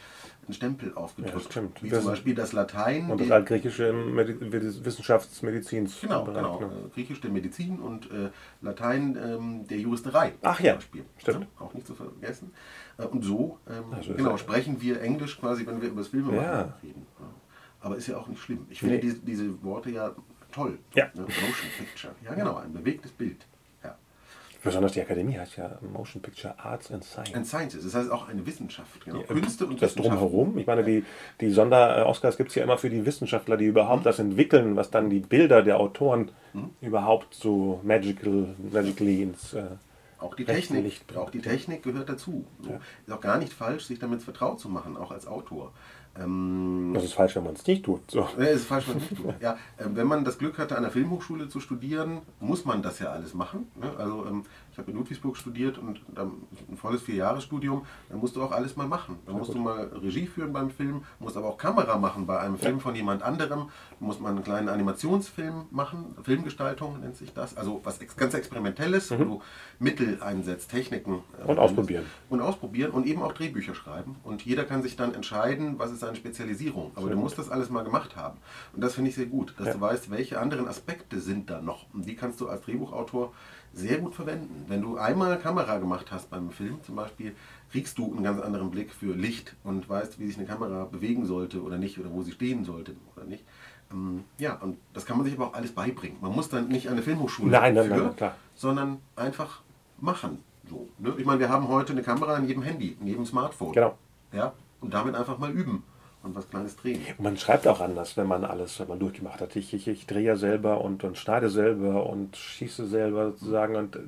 einen 0.50 0.56
Stempel 0.56 0.94
aufgedrückt. 0.96 1.56
Ja, 1.56 1.62
Wie 1.82 1.90
zum 1.90 2.06
Beispiel 2.06 2.34
das 2.34 2.54
Latein. 2.54 3.10
Und 3.12 3.22
das 3.22 3.30
altgriechische 3.30 3.86
im 3.86 4.18
Wissenschaftsmedizins. 4.18 6.02
Genau, 6.02 6.26
genau. 6.26 6.60
Ne? 6.60 6.70
Griechisch 6.94 7.22
der 7.22 7.30
Medizin 7.30 7.80
und 7.80 8.10
äh, 8.12 8.30
Latein 8.62 9.16
ähm, 9.24 9.68
der 9.68 9.78
Juristerei. 9.78 10.34
Ach 10.42 10.60
ja, 10.60 10.80
stimmt. 10.82 11.08
Ja, 11.60 11.64
auch 11.64 11.74
nicht 11.74 11.86
zu 11.86 11.94
vergessen. 11.94 12.52
Äh, 12.98 13.04
und 13.04 13.24
so, 13.24 13.60
ähm, 13.70 13.94
also 13.94 14.14
genau, 14.16 14.38
sprechen 14.38 14.82
wir 14.82 15.02
Englisch 15.02 15.40
quasi, 15.40 15.68
wenn 15.68 15.82
wir 15.82 15.90
über 15.90 16.02
das 16.02 16.08
Filme 16.08 16.36
ja. 16.36 16.74
reden. 16.82 17.06
Aber 17.82 17.96
ist 17.96 18.08
ja 18.08 18.18
auch 18.18 18.28
nicht 18.28 18.42
schlimm. 18.42 18.66
Ich 18.70 18.80
finde 18.80 18.96
nee. 18.96 19.02
diese, 19.02 19.20
diese 19.20 19.64
Worte 19.64 19.92
ja 19.92 20.16
toll. 20.52 20.80
Ja. 20.96 21.06
Ne? 21.14 21.22
Motion 21.22 21.70
Picture. 21.78 22.16
Ja, 22.26 22.34
genau, 22.34 22.56
ein 22.58 22.74
bewegtes 22.74 23.12
Bild. 23.12 23.46
Besonders 24.64 24.92
die 24.92 25.02
Akademie 25.02 25.38
heißt 25.38 25.58
ja 25.58 25.78
Motion 25.82 26.22
Picture 26.22 26.54
Arts 26.58 26.92
and 26.92 27.04
Science. 27.04 27.34
And 27.34 27.48
Sciences, 27.48 27.84
das 27.84 27.96
heißt 27.96 28.12
auch 28.12 28.28
eine 28.28 28.46
Wissenschaft. 28.46 29.06
Genau. 29.06 29.20
Ja, 29.20 29.24
Künste 29.24 29.66
und 29.66 29.82
Das 29.82 29.96
drumherum. 29.96 30.58
Ich 30.58 30.68
meine, 30.68 30.84
die, 30.84 31.06
die 31.40 31.50
Sonder-Oscars 31.50 32.38
gibt 32.38 32.50
es 32.50 32.56
ja 32.56 32.64
immer 32.64 32.78
für 32.78 32.90
die 32.90 33.06
Wissenschaftler, 33.06 33.58
die 33.58 33.66
überhaupt 33.66 34.02
mhm. 34.02 34.06
das 34.06 34.20
entwickeln, 34.20 34.76
was 34.76 34.92
dann 34.92 35.10
die 35.10 35.20
Bilder 35.20 35.62
der 35.62 35.80
Autoren 35.80 36.32
mhm. 36.54 36.72
überhaupt 36.82 37.34
so 37.34 37.80
magical, 37.84 38.56
magically 38.72 39.24
ins. 39.24 39.54
Äh, 39.54 39.64
auch 40.20 40.36
die 40.36 40.44
Technik, 40.44 41.02
auch 41.16 41.30
die 41.30 41.40
Technik 41.40 41.82
gehört 41.84 42.10
dazu. 42.10 42.46
So. 42.62 42.72
Ja. 42.72 42.80
Ist 43.08 43.14
auch 43.14 43.22
gar 43.22 43.38
nicht 43.38 43.54
falsch, 43.54 43.86
sich 43.86 44.00
damit 44.00 44.22
vertraut 44.22 44.60
zu 44.60 44.68
machen, 44.68 44.98
auch 44.98 45.12
als 45.12 45.26
Autor. 45.26 45.72
Ähm, 46.18 46.92
das 46.94 47.04
ist 47.04 47.14
falsch, 47.14 47.36
wenn 47.36 47.44
man 47.44 47.54
es 47.54 47.66
nicht 47.66 47.84
tut. 47.86 48.10
So. 48.10 48.28
Ja, 48.38 48.46
ist 48.46 48.66
falsch, 48.66 48.88
wenn 48.88 48.96
man 48.96 49.04
es 49.04 49.12
nicht 49.12 49.24
tut. 49.24 49.34
Ja, 49.42 49.54
äh, 49.78 49.86
wenn 49.94 50.08
man 50.08 50.26
das 50.26 50.38
Glück 50.38 50.58
hatte, 50.58 50.76
an 50.76 50.84
der 50.84 50.92
Filmhochschule 50.92 51.50
zu 51.50 51.60
studieren, 51.60 52.22
muss 52.40 52.66
man 52.66 52.82
das 52.82 53.00
ja 53.00 53.12
alles 53.12 53.34
machen. 53.34 53.68
Ne? 53.76 53.92
Also 53.98 54.26
ähm, 54.26 54.46
habe 54.80 54.92
in 54.92 54.98
Ludwigsburg 54.98 55.38
studiert 55.38 55.78
und 55.78 56.00
ein 56.18 56.78
volles 56.78 57.02
Vierjahresstudium, 57.02 57.86
dann 58.10 58.20
musst 58.20 58.36
du 58.36 58.44
auch 58.44 58.52
alles 58.52 58.76
mal 58.76 58.88
machen. 58.88 59.18
Dann 59.26 59.38
musst 59.38 59.54
du 59.54 59.60
mal 59.60 59.92
Regie 60.02 60.28
führen 60.28 60.54
beim 60.54 60.70
Film, 60.70 61.04
musst 61.20 61.38
aber 61.38 61.48
auch 61.48 61.58
Kamera 61.58 61.98
machen 61.98 62.26
bei 62.26 62.40
einem 62.40 62.58
Film 62.58 62.80
von 62.80 62.96
jemand 62.96 63.24
anderem, 63.24 63.70
du 64.00 64.06
musst 64.06 64.22
mal 64.22 64.30
einen 64.30 64.44
kleinen 64.44 64.70
Animationsfilm 64.70 65.68
machen, 65.72 66.16
Filmgestaltung 66.24 67.00
nennt 67.00 67.16
sich 67.16 67.34
das, 67.34 67.58
also 67.58 67.82
was 67.84 68.00
ganz 68.18 68.34
Experimentelles, 68.34 69.12
mhm. 69.12 69.20
wo 69.20 69.24
du 69.24 69.42
Mittel 69.80 70.22
einsetzt, 70.22 70.72
Techniken. 70.72 71.24
Äh, 71.40 71.48
und 71.48 71.60
ausprobieren. 71.60 72.06
Und 72.30 72.42
ausprobieren 72.42 72.92
und 72.92 73.06
eben 73.06 73.22
auch 73.22 73.34
Drehbücher 73.34 73.76
schreiben. 73.76 74.16
Und 74.24 74.44
jeder 74.44 74.66
kann 74.66 74.82
sich 74.82 74.96
dann 74.96 75.14
entscheiden, 75.14 75.78
was 75.78 75.92
ist 75.92 76.00
seine 76.00 76.16
Spezialisierung. 76.16 76.92
Aber 76.96 77.08
sehr 77.08 77.16
du 77.16 77.22
musst 77.22 77.36
gut. 77.36 77.46
das 77.46 77.52
alles 77.52 77.70
mal 77.70 77.84
gemacht 77.84 78.16
haben. 78.16 78.38
Und 78.74 78.82
das 78.82 78.96
finde 78.96 79.10
ich 79.10 79.16
sehr 79.16 79.26
gut, 79.26 79.54
dass 79.58 79.68
ja. 79.68 79.74
du 79.74 79.82
weißt, 79.82 80.12
welche 80.12 80.40
anderen 80.40 80.68
Aspekte 80.68 81.20
sind 81.20 81.50
da 81.50 81.62
noch. 81.62 81.86
Und 81.94 82.06
die 82.06 82.16
kannst 82.16 82.42
du 82.42 82.48
als 82.48 82.62
Drehbuchautor 82.62 83.34
sehr 83.74 84.00
gut 84.00 84.16
verwenden. 84.16 84.66
Wenn 84.68 84.82
du 84.82 84.98
einmal 84.98 85.38
Kamera 85.40 85.78
gemacht 85.78 86.08
hast 86.12 86.30
beim 86.30 86.52
Film 86.52 86.80
zum 86.84 86.96
Beispiel, 86.96 87.36
kriegst 87.72 87.98
du 87.98 88.12
einen 88.12 88.24
ganz 88.24 88.42
anderen 88.42 88.72
Blick 88.72 88.92
für 88.92 89.14
Licht 89.14 89.56
und 89.64 89.88
weißt, 89.88 90.20
wie 90.20 90.28
sich 90.28 90.38
eine 90.38 90.48
Kamera 90.48 90.86
bewegen 90.86 91.26
sollte 91.26 91.62
oder 91.62 91.78
nicht 91.78 92.00
oder 92.00 92.12
wo 92.12 92.22
sie 92.22 92.32
stehen 92.32 92.66
sollte 92.66 92.96
oder 93.16 93.26
nicht. 93.26 93.44
Ähm, 93.92 94.24
ja, 94.38 94.56
und 94.56 94.78
das 94.94 95.06
kann 95.06 95.18
man 95.18 95.26
sich 95.26 95.36
aber 95.36 95.48
auch 95.48 95.54
alles 95.54 95.72
beibringen. 95.72 96.18
Man 96.22 96.34
muss 96.34 96.50
dann 96.50 96.68
nicht 96.68 96.88
an 96.88 96.94
eine 96.94 97.02
Filmhochschule 97.02 97.52
nein, 97.52 97.74
nein, 97.74 97.88
für, 97.88 98.16
nein, 98.20 98.32
sondern 98.56 98.98
einfach 99.16 99.62
machen. 100.00 100.44
So, 100.70 100.88
ne? 100.98 101.14
Ich 101.18 101.26
meine, 101.26 101.40
wir 101.40 101.50
haben 101.50 101.68
heute 101.68 101.94
eine 101.94 102.04
Kamera 102.04 102.38
in 102.38 102.48
jedem 102.48 102.64
Handy, 102.64 102.98
in 103.00 103.08
jedem 103.08 103.26
Smartphone. 103.26 103.74
Genau. 103.74 103.98
Ja, 104.32 104.54
und 104.82 104.94
damit 104.94 105.16
einfach 105.16 105.38
mal 105.40 105.52
üben 105.52 105.84
und 106.22 106.36
was 106.36 106.50
Kleines 106.50 106.76
drehen. 106.76 107.02
Und 107.18 107.24
man 107.24 107.38
schreibt 107.38 107.68
auch 107.68 107.80
anders, 107.80 108.18
wenn 108.18 108.28
man 108.28 108.44
alles, 108.44 108.80
wenn 108.80 108.88
man 108.88 109.00
durchgemacht 109.00 109.40
hat. 109.40 109.56
Ich, 109.56 109.74
ich, 109.74 109.88
ich 109.88 110.06
drehe 110.06 110.24
ja 110.24 110.36
selber 110.36 110.82
und, 110.82 111.04
und 111.04 111.18
schneide 111.18 111.50
selber 111.50 112.10
und 112.10 112.36
schieße 112.36 112.88
selber 112.88 113.32
sozusagen 113.32 113.76
und 113.76 113.96
äh, 113.96 114.00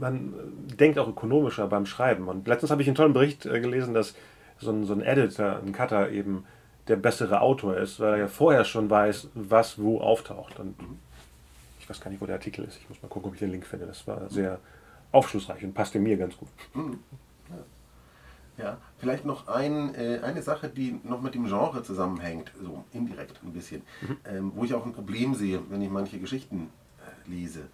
man 0.00 0.32
denkt 0.78 0.98
auch 0.98 1.08
ökonomischer 1.08 1.66
beim 1.66 1.86
Schreiben. 1.86 2.28
Und 2.28 2.48
letztens 2.48 2.70
habe 2.70 2.82
ich 2.82 2.88
einen 2.88 2.94
tollen 2.94 3.12
Bericht 3.12 3.44
äh, 3.44 3.60
gelesen, 3.60 3.92
dass 3.92 4.14
so 4.58 4.70
ein, 4.70 4.84
so 4.84 4.94
ein 4.94 5.02
Editor, 5.02 5.58
ein 5.58 5.72
Cutter 5.72 6.10
eben 6.10 6.44
der 6.88 6.96
bessere 6.96 7.40
Autor 7.40 7.76
ist, 7.76 8.00
weil 8.00 8.12
er 8.12 8.18
ja 8.18 8.28
vorher 8.28 8.64
schon 8.64 8.88
weiß, 8.88 9.28
was 9.34 9.80
wo 9.80 10.00
auftaucht. 10.00 10.58
Und 10.58 10.74
ich 11.80 11.88
weiß 11.88 12.00
gar 12.00 12.10
nicht, 12.10 12.20
wo 12.20 12.26
der 12.26 12.36
Artikel 12.36 12.64
ist. 12.64 12.78
Ich 12.78 12.88
muss 12.88 13.02
mal 13.02 13.08
gucken, 13.08 13.28
ob 13.28 13.34
ich 13.34 13.40
den 13.40 13.50
Link 13.50 13.66
finde. 13.66 13.86
Das 13.86 14.06
war 14.06 14.28
sehr 14.30 14.58
aufschlussreich 15.12 15.62
und 15.62 15.74
passte 15.74 15.98
mir 15.98 16.16
ganz 16.16 16.36
gut. 16.36 16.48
Ja, 18.58 18.76
vielleicht 18.98 19.24
noch 19.24 19.48
ein, 19.48 19.94
äh, 19.94 20.20
eine 20.22 20.42
Sache, 20.42 20.68
die 20.68 21.00
noch 21.04 21.22
mit 21.22 21.34
dem 21.34 21.46
Genre 21.46 21.82
zusammenhängt, 21.82 22.52
so 22.62 22.84
indirekt 22.92 23.42
ein 23.42 23.52
bisschen, 23.52 23.82
mhm. 24.02 24.16
ähm, 24.26 24.52
wo 24.54 24.64
ich 24.64 24.74
auch 24.74 24.84
ein 24.84 24.92
Problem 24.92 25.34
sehe, 25.34 25.60
wenn 25.70 25.80
ich 25.80 25.90
manche 25.90 26.18
Geschichten 26.18 26.68
äh, 26.98 27.30
lese. 27.30 27.68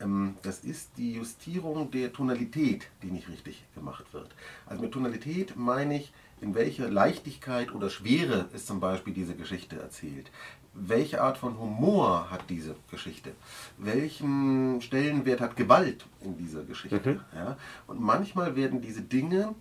Ähm, 0.00 0.36
das 0.42 0.60
ist 0.60 0.90
die 0.96 1.14
Justierung 1.14 1.90
der 1.90 2.12
Tonalität, 2.12 2.88
die 3.02 3.10
nicht 3.10 3.28
richtig 3.28 3.64
gemacht 3.74 4.12
wird. 4.12 4.34
Also 4.66 4.82
mit 4.82 4.92
Tonalität 4.92 5.54
meine 5.56 5.96
ich, 5.96 6.12
in 6.40 6.54
welcher 6.54 6.90
Leichtigkeit 6.90 7.72
oder 7.72 7.88
Schwere 7.88 8.48
ist 8.52 8.66
zum 8.66 8.80
Beispiel 8.80 9.14
diese 9.14 9.34
Geschichte 9.34 9.76
erzählt. 9.78 10.30
Welche 10.74 11.20
Art 11.20 11.38
von 11.38 11.58
Humor 11.58 12.30
hat 12.30 12.48
diese 12.48 12.74
Geschichte? 12.90 13.32
Welchen 13.76 14.80
Stellenwert 14.80 15.40
hat 15.40 15.54
Gewalt 15.54 16.06
in 16.22 16.36
dieser 16.38 16.64
Geschichte? 16.64 17.00
Mhm. 17.04 17.20
Ja? 17.34 17.56
Und 17.86 18.00
manchmal 18.00 18.56
werden 18.56 18.80
diese 18.80 19.02
Dinge 19.02 19.54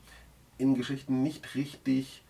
in 0.62 0.76
Geschichten 0.76 1.24
nicht 1.24 1.56
richtig 1.56 2.24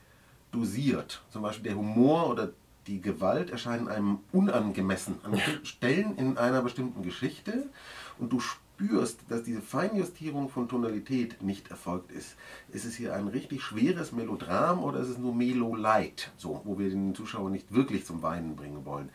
dosiert. 0.51 1.21
Zum 1.29 1.41
Beispiel 1.41 1.65
der 1.65 1.77
Humor 1.77 2.29
oder 2.29 2.51
die 2.87 3.01
Gewalt 3.01 3.51
erscheinen 3.51 3.87
einem 3.87 4.19
unangemessen 4.31 5.19
an 5.23 5.39
Stellen 5.63 6.17
in 6.17 6.37
einer 6.37 6.61
bestimmten 6.61 7.03
Geschichte 7.03 7.69
und 8.17 8.33
du 8.33 8.39
spürst, 8.39 9.19
dass 9.29 9.43
diese 9.43 9.61
Feinjustierung 9.61 10.49
von 10.49 10.67
Tonalität 10.67 11.41
nicht 11.43 11.69
erfolgt 11.69 12.11
ist. 12.11 12.35
Ist 12.71 12.85
es 12.85 12.95
hier 12.95 13.13
ein 13.13 13.27
richtig 13.27 13.61
schweres 13.61 14.11
Melodram 14.11 14.83
oder 14.83 14.99
ist 14.99 15.09
es 15.09 15.17
nur 15.19 15.35
Melo-Light, 15.35 16.31
so, 16.37 16.61
wo 16.63 16.79
wir 16.79 16.89
den 16.89 17.13
Zuschauer 17.13 17.51
nicht 17.51 17.73
wirklich 17.73 18.05
zum 18.05 18.23
Weinen 18.23 18.55
bringen 18.55 18.83
wollen? 18.85 19.09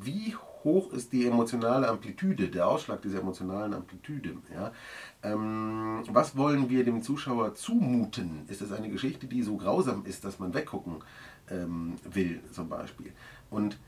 Wie 0.00 0.34
hoch 0.64 0.92
ist 0.92 1.12
die 1.12 1.26
emotionale 1.26 1.88
Amplitude, 1.88 2.48
der 2.48 2.66
Ausschlag 2.66 3.02
dieser 3.02 3.20
emotionalen 3.20 3.74
Amplitude? 3.74 4.36
Ja? 4.52 4.72
Ähm, 5.26 6.04
was 6.08 6.36
wollen 6.36 6.70
wir 6.70 6.84
dem 6.84 7.02
Zuschauer 7.02 7.54
zumuten? 7.54 8.44
Ist 8.48 8.62
es 8.62 8.72
eine 8.72 8.88
Geschichte, 8.88 9.26
die 9.26 9.42
so 9.42 9.56
grausam 9.56 10.04
ist, 10.04 10.24
dass 10.24 10.38
man 10.38 10.54
weggucken 10.54 10.96
ähm, 11.50 11.96
will, 12.04 12.40
zum 12.52 12.68
Beispiel? 12.68 13.12
Und 13.50 13.78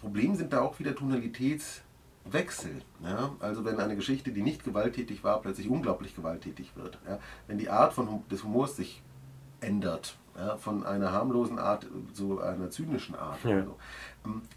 Problem 0.00 0.34
sind 0.34 0.52
da 0.52 0.62
auch 0.62 0.78
wieder 0.78 0.94
Tonalitätswechsel. 0.94 2.82
Ja? 3.04 3.30
Also 3.38 3.64
wenn 3.64 3.78
eine 3.78 3.96
Geschichte, 3.96 4.32
die 4.32 4.42
nicht 4.42 4.64
gewalttätig 4.64 5.22
war, 5.22 5.40
plötzlich 5.40 5.68
unglaublich 5.68 6.16
gewalttätig 6.16 6.74
wird. 6.74 6.98
Ja? 7.06 7.18
Wenn 7.46 7.58
die 7.58 7.70
Art 7.70 7.92
von, 7.92 8.22
des 8.30 8.42
Humors 8.42 8.76
sich 8.76 9.02
ändert, 9.60 10.18
ja? 10.36 10.56
von 10.56 10.84
einer 10.84 11.12
harmlosen 11.12 11.58
Art 11.58 11.86
zu 12.12 12.40
einer 12.40 12.70
zynischen 12.70 13.14
Art. 13.14 13.42
Ja. 13.44 13.56
Also. 13.56 13.76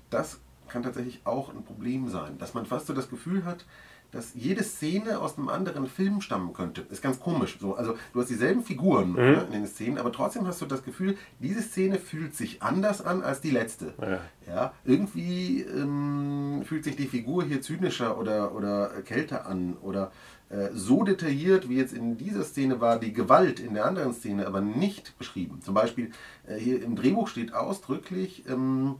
Das 0.09 0.39
kann 0.67 0.83
tatsächlich 0.83 1.21
auch 1.25 1.49
ein 1.49 1.63
Problem 1.63 2.09
sein, 2.09 2.37
dass 2.37 2.53
man 2.53 2.65
fast 2.65 2.87
so 2.87 2.93
das 2.93 3.09
Gefühl 3.09 3.45
hat, 3.45 3.65
dass 4.11 4.33
jede 4.33 4.63
Szene 4.63 5.19
aus 5.19 5.37
einem 5.37 5.49
anderen 5.49 5.87
Film 5.87 6.21
stammen 6.21 6.53
könnte. 6.53 6.81
Ist 6.89 7.01
ganz 7.01 7.19
komisch. 7.19 7.57
So, 7.59 7.75
also 7.75 7.95
du 8.13 8.19
hast 8.19 8.29
dieselben 8.29 8.63
Figuren 8.63 9.09
mhm. 9.09 9.15
ne, 9.15 9.43
in 9.47 9.51
den 9.51 9.67
Szenen, 9.67 9.97
aber 9.97 10.11
trotzdem 10.11 10.47
hast 10.47 10.61
du 10.61 10.65
das 10.65 10.83
Gefühl, 10.83 11.17
diese 11.39 11.61
Szene 11.61 11.99
fühlt 11.99 12.35
sich 12.35 12.61
anders 12.63 13.01
an 13.05 13.23
als 13.23 13.41
die 13.41 13.51
letzte. 13.51 13.93
Ja, 14.01 14.19
ja 14.47 14.73
irgendwie 14.83 15.61
ähm, 15.61 16.63
fühlt 16.65 16.83
sich 16.83 16.95
die 16.95 17.07
Figur 17.07 17.43
hier 17.43 17.61
zynischer 17.61 18.17
oder, 18.17 18.55
oder 18.55 18.89
kälter 19.03 19.45
an 19.45 19.77
oder 19.81 20.11
äh, 20.49 20.69
so 20.73 21.03
detailliert, 21.03 21.69
wie 21.69 21.77
jetzt 21.77 21.93
in 21.93 22.17
dieser 22.17 22.43
Szene 22.43 22.81
war, 22.81 22.99
die 22.99 23.13
Gewalt 23.13 23.59
in 23.59 23.75
der 23.75 23.85
anderen 23.85 24.13
Szene 24.13 24.47
aber 24.47 24.61
nicht 24.61 25.17
beschrieben. 25.19 25.61
Zum 25.61 25.75
Beispiel 25.75 26.11
äh, 26.47 26.55
hier 26.55 26.81
im 26.81 26.95
Drehbuch 26.95 27.27
steht 27.27 27.53
ausdrücklich, 27.53 28.45
ähm, 28.49 28.95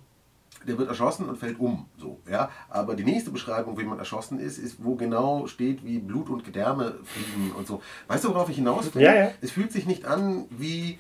der 0.68 0.77
wird 0.77 0.90
erschossen 0.90 1.27
und 1.27 1.38
fällt 1.38 1.60
um. 1.60 1.86
So, 1.98 2.19
ja? 2.30 2.49
Aber 2.69 2.95
die 2.95 3.03
nächste 3.03 3.31
Beschreibung, 3.31 3.77
wie 3.77 3.84
man 3.84 3.99
erschossen 3.99 4.40
ist, 4.40 4.57
ist, 4.57 4.84
wo 4.84 4.95
genau 4.95 5.48
steht, 5.48 5.86
wie 5.86 5.99
Blut 5.99 6.30
und 6.30 6.44
Gedärme 6.44 6.95
fliegen 7.03 7.52
und 7.57 7.68
so. 7.68 7.81
Weißt 8.07 8.23
du, 8.23 8.30
worauf 8.30 8.49
ich 8.49 8.57
hinaus 8.57 8.94
will? 8.94 9.02
Ja, 9.02 9.14
ja. 9.14 9.31
Es 9.41 9.52
fühlt 9.52 9.72
sich 9.72 9.86
nicht 9.86 10.06
an 10.06 10.45
wie, 10.49 10.99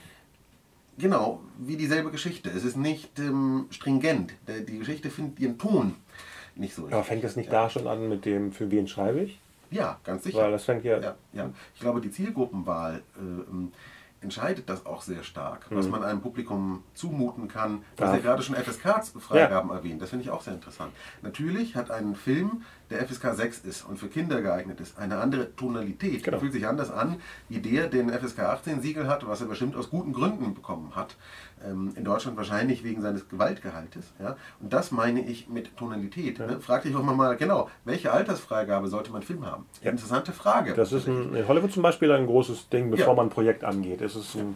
genau, 0.97 1.41
wie 1.57 1.77
dieselbe 1.77 2.11
Geschichte. 2.11 2.49
Es 2.49 2.63
ist 2.63 2.77
nicht 2.77 3.19
ähm, 3.19 3.67
stringent. 3.69 4.33
Die 4.67 4.79
Geschichte 4.79 5.09
findet 5.09 5.39
ihren 5.39 5.57
Ton 5.57 5.95
nicht 6.59 6.75
so. 6.75 6.87
Aber 6.87 7.03
fängt 7.03 7.23
es 7.23 7.35
nicht 7.35 7.51
ja. 7.51 7.63
da 7.63 7.69
schon 7.69 7.87
an 7.87 8.07
mit 8.09 8.25
dem, 8.25 8.51
für 8.51 8.69
wen 8.69 8.87
schreibe 8.87 9.21
ich? 9.21 9.39
Ja, 9.71 9.99
ganz 10.03 10.23
sicher. 10.23 10.39
Weil 10.39 10.51
das 10.51 10.65
fängt 10.65 10.83
ja. 10.83 10.99
ja, 10.99 11.15
ja. 11.33 11.49
Ich 11.73 11.79
glaube, 11.79 12.01
die 12.01 12.11
Zielgruppenwahl 12.11 13.01
äh, 13.15 13.21
entscheidet 14.21 14.69
das 14.69 14.85
auch 14.85 15.01
sehr 15.01 15.23
stark, 15.23 15.69
mhm. 15.71 15.75
was 15.77 15.87
man 15.87 16.03
einem 16.03 16.21
Publikum 16.21 16.83
zumuten 16.93 17.47
kann. 17.47 17.83
Du 17.95 18.03
hast 18.03 18.13
ja 18.13 18.19
gerade 18.19 18.43
schon 18.43 18.55
FSK-Freigaben 18.55 19.69
ja. 19.69 19.75
erwähnt, 19.75 20.01
das 20.01 20.09
finde 20.09 20.23
ich 20.23 20.29
auch 20.29 20.41
sehr 20.41 20.53
interessant. 20.53 20.91
Natürlich 21.21 21.75
hat 21.75 21.91
ein 21.91 22.15
Film, 22.15 22.63
der 22.89 23.07
FSK 23.07 23.35
6 23.35 23.59
ist 23.59 23.83
und 23.83 23.97
für 23.97 24.07
Kinder 24.07 24.41
geeignet 24.41 24.79
ist, 24.81 24.97
eine 24.97 25.17
andere 25.17 25.55
Tonalität. 25.55 26.23
Genau. 26.23 26.39
Fühlt 26.39 26.53
sich 26.53 26.67
anders 26.67 26.91
an, 26.91 27.17
wie 27.47 27.59
der, 27.59 27.87
den 27.87 28.09
FSK 28.09 28.39
18 28.39 28.81
Siegel 28.81 29.07
hat, 29.07 29.27
was 29.27 29.41
er 29.41 29.47
bestimmt 29.47 29.75
aus 29.75 29.89
guten 29.89 30.13
Gründen 30.13 30.53
bekommen 30.53 30.95
hat. 30.95 31.15
Ähm, 31.65 31.91
in 31.95 32.03
Deutschland 32.03 32.37
wahrscheinlich 32.37 32.83
wegen 32.83 33.01
seines 33.01 33.27
Gewaltgehaltes. 33.27 34.05
Ja? 34.19 34.37
Und 34.59 34.73
das 34.73 34.91
meine 34.91 35.25
ich 35.25 35.49
mit 35.49 35.75
Tonalität. 35.77 36.39
Ja. 36.39 36.47
Ne? 36.47 36.59
Frag 36.61 36.83
dich 36.83 36.93
doch 36.93 37.03
mal 37.03 37.35
genau, 37.35 37.69
welche 37.85 38.11
Altersfreigabe 38.11 38.87
sollte 38.87 39.11
man 39.11 39.21
Film 39.21 39.45
haben? 39.45 39.65
Ja. 39.81 39.91
Interessante 39.91 40.31
Frage. 40.31 40.73
Das 40.73 40.91
ist 40.91 41.07
ein, 41.07 41.35
in 41.35 41.47
Hollywood 41.47 41.71
zum 41.71 41.83
Beispiel 41.83 42.11
ein 42.11 42.25
großes 42.25 42.69
Ding, 42.69 42.89
bevor 42.89 43.15
man 43.15 43.27
ein 43.27 43.29
Projekt 43.29 43.63
angeht. 43.63 44.01
Es 44.01 44.15
ist 44.15 44.35
ein, 44.35 44.55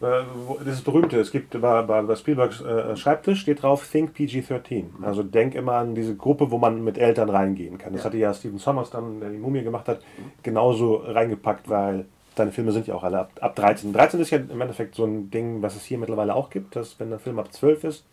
das 0.00 0.74
ist 0.74 0.84
berühmte, 0.84 1.20
es 1.20 1.30
gibt 1.30 1.60
bei, 1.60 1.82
bei 1.82 2.16
Spielbergs 2.16 2.60
äh, 2.62 2.96
Schreibtisch 2.96 3.40
steht 3.40 3.62
drauf 3.62 3.86
Think 3.90 4.16
PG-13. 4.16 4.84
Mhm. 4.98 5.04
Also 5.04 5.22
denk 5.22 5.54
immer 5.54 5.74
an 5.74 5.94
diese 5.94 6.16
Gruppe, 6.16 6.50
wo 6.50 6.58
man 6.58 6.82
mit 6.82 6.96
Eltern 6.96 7.28
reingehen 7.28 7.76
kann. 7.76 7.92
Das 7.92 8.02
ja. 8.02 8.06
hatte 8.06 8.16
ja 8.16 8.32
Stephen 8.32 8.58
Sommers 8.58 8.90
dann, 8.90 9.20
der 9.20 9.30
die 9.30 9.38
Mumie 9.38 9.62
gemacht 9.62 9.88
hat, 9.88 10.00
mhm. 10.00 10.32
genauso 10.42 10.96
reingepackt, 10.96 11.68
weil 11.68 12.06
Deine 12.36 12.52
Filme 12.52 12.72
sind 12.72 12.86
ja 12.86 12.94
auch 12.94 13.02
alle 13.02 13.18
ab, 13.18 13.32
ab 13.40 13.56
13. 13.56 13.92
13 13.92 14.20
ist 14.20 14.30
ja 14.30 14.38
im 14.38 14.60
Endeffekt 14.60 14.94
so 14.94 15.04
ein 15.04 15.30
Ding, 15.30 15.62
was 15.62 15.74
es 15.74 15.84
hier 15.84 15.98
mittlerweile 15.98 16.34
auch 16.34 16.48
gibt, 16.48 16.76
dass 16.76 16.98
wenn 17.00 17.10
der 17.10 17.18
Film 17.18 17.38
ab 17.38 17.52
12 17.52 17.84
ist, 17.84 18.04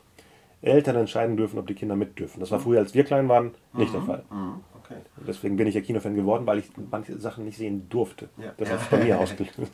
Eltern 0.61 0.95
entscheiden 0.95 1.37
dürfen, 1.37 1.59
ob 1.59 1.67
die 1.67 1.75
Kinder 1.75 1.95
mit 1.95 2.17
dürfen. 2.17 2.39
Das 2.39 2.51
war 2.51 2.59
früher, 2.59 2.79
als 2.79 2.95
wir 2.95 3.03
klein 3.03 3.29
waren, 3.29 3.51
nicht 3.73 3.89
mhm. 3.89 3.97
der 3.97 4.01
Fall. 4.01 4.23
Mhm. 4.31 4.55
Okay. 4.83 4.99
Deswegen 5.27 5.55
bin 5.55 5.67
ich 5.67 5.75
ja 5.75 5.81
Kinofan 5.81 6.15
geworden, 6.15 6.47
weil 6.47 6.59
ich 6.59 6.65
manche 6.89 7.17
Sachen 7.19 7.45
nicht 7.45 7.57
sehen 7.57 7.87
durfte. 7.89 8.29
Ja. 8.37 8.53
Das 8.57 8.71
hat 8.71 8.81
es 8.81 8.87
bei 8.87 9.03
mir 9.03 9.19
ausgelöst. 9.19 9.57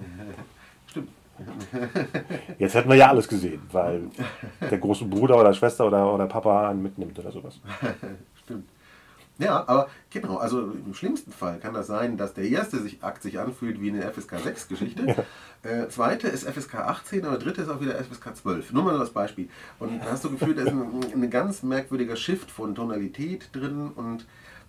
Jetzt 2.60 2.76
hätten 2.76 2.90
wir 2.90 2.96
ja 2.96 3.10
alles 3.10 3.28
gesehen, 3.28 3.62
weil 3.72 4.04
der 4.62 4.78
große 4.78 5.06
Bruder 5.06 5.40
oder 5.40 5.54
Schwester 5.54 5.88
oder, 5.88 6.14
oder 6.14 6.28
Papa 6.28 6.70
einen 6.70 6.84
mitnimmt 6.84 7.18
oder 7.18 7.32
sowas. 7.32 7.60
Stimmt. 8.44 8.70
Ja, 9.40 9.68
aber 9.68 9.90
genau, 10.12 10.38
also 10.38 10.62
im 10.62 10.94
schlimmsten 10.94 11.32
Fall 11.32 11.58
kann 11.60 11.74
das 11.74 11.88
sein, 11.88 12.18
dass 12.18 12.36
der 12.36 12.48
erste 12.48 12.78
sich, 12.80 13.04
Akt 13.04 13.24
sich 13.24 13.40
anfühlt 13.40 13.82
wie 13.82 13.90
eine 13.90 14.04
FSK 14.04 14.40
6 14.40 14.68
Geschichte. 14.68 15.08
Ja. 15.64 15.70
Äh, 15.70 15.88
zweite 15.90 16.28
ist 16.28 16.48
FSK 16.48 16.76
18, 16.76 17.26
aber 17.26 17.40
dritte 17.40 17.64
ist 17.64 17.70
auch 17.70 17.82
wieder 17.82 17.96
FSK 17.96 18.36
12. 18.36 18.74
Nur 18.74 18.84
mal 18.84 19.00
als 19.00 19.10
Beispiel. 19.10 19.50
Und 19.80 20.04
da 20.04 20.12
hast 20.12 20.24
du 20.24 20.30
gefühlt, 20.30 20.60
da 20.60 20.64
ist 20.64 20.70
ein, 20.70 21.02
ein 21.14 21.30
ganz 21.32 21.64
merkwürdiger 21.64 22.16
Shift 22.16 22.52
von 22.52 22.76
Tonalität 22.76 23.50
drin 23.54 23.92
und 23.96 24.28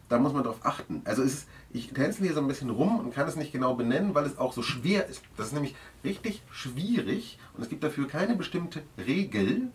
da 0.08 0.18
muss 0.18 0.32
man 0.32 0.44
darauf 0.44 0.64
achten. 0.64 1.02
Also 1.04 1.22
ist, 1.22 1.48
ich 1.72 1.92
tänzel 1.92 2.26
hier 2.26 2.34
so 2.34 2.40
ein 2.40 2.48
bisschen 2.48 2.70
rum 2.70 2.98
und 2.98 3.14
kann 3.14 3.26
es 3.26 3.36
nicht 3.36 3.52
genau 3.52 3.74
benennen, 3.74 4.14
weil 4.14 4.26
es 4.26 4.38
auch 4.38 4.52
so 4.52 4.62
schwer 4.62 5.06
ist. 5.06 5.22
Das 5.36 5.48
ist 5.48 5.52
nämlich 5.52 5.74
richtig 6.04 6.42
schwierig 6.50 7.38
und 7.56 7.62
es 7.62 7.68
gibt 7.68 7.82
dafür 7.82 8.06
keine 8.06 8.36
bestimmte 8.36 8.82
Regel 8.98 9.70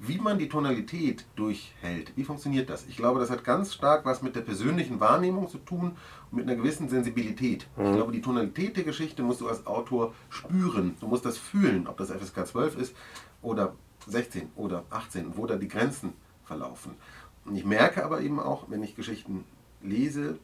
wie 0.00 0.18
man 0.18 0.38
die 0.38 0.48
Tonalität 0.48 1.26
durchhält. 1.36 2.16
Wie 2.16 2.24
funktioniert 2.24 2.70
das? 2.70 2.86
Ich 2.86 2.96
glaube, 2.96 3.20
das 3.20 3.30
hat 3.30 3.44
ganz 3.44 3.74
stark 3.74 4.06
was 4.06 4.22
mit 4.22 4.34
der 4.34 4.40
persönlichen 4.40 4.98
Wahrnehmung 4.98 5.48
zu 5.48 5.58
tun 5.58 5.96
und 6.30 6.38
mit 6.38 6.46
einer 6.46 6.56
gewissen 6.56 6.88
Sensibilität. 6.88 7.68
Mhm. 7.76 7.84
Ich 7.84 7.92
glaube, 7.92 8.12
die 8.12 8.22
Tonalität 8.22 8.78
der 8.78 8.84
Geschichte 8.84 9.22
musst 9.22 9.42
du 9.42 9.48
als 9.48 9.66
Autor 9.66 10.14
spüren. 10.30 10.96
Du 11.00 11.06
musst 11.06 11.26
das 11.26 11.36
fühlen, 11.36 11.86
ob 11.86 11.98
das 11.98 12.10
FSK 12.10 12.46
12 12.46 12.78
ist 12.78 12.96
oder 13.42 13.74
16 14.06 14.50
oder 14.56 14.84
18, 14.88 15.36
wo 15.36 15.44
da 15.44 15.56
die 15.56 15.68
Grenzen 15.68 16.14
verlaufen. 16.44 16.92
Und 17.44 17.56
ich 17.56 17.66
merke 17.66 18.02
aber 18.02 18.22
eben 18.22 18.40
auch, 18.40 18.70
wenn 18.70 18.82
ich 18.82 18.96
Geschichten 18.96 19.44
lese 19.82 20.38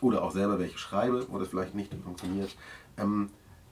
oder 0.00 0.22
auch 0.22 0.32
selber 0.32 0.58
welche 0.58 0.78
schreibe, 0.78 1.26
wo 1.30 1.38
das 1.38 1.48
vielleicht 1.48 1.74
nicht 1.74 1.94
funktioniert, 2.02 2.54
ähm, 2.98 3.30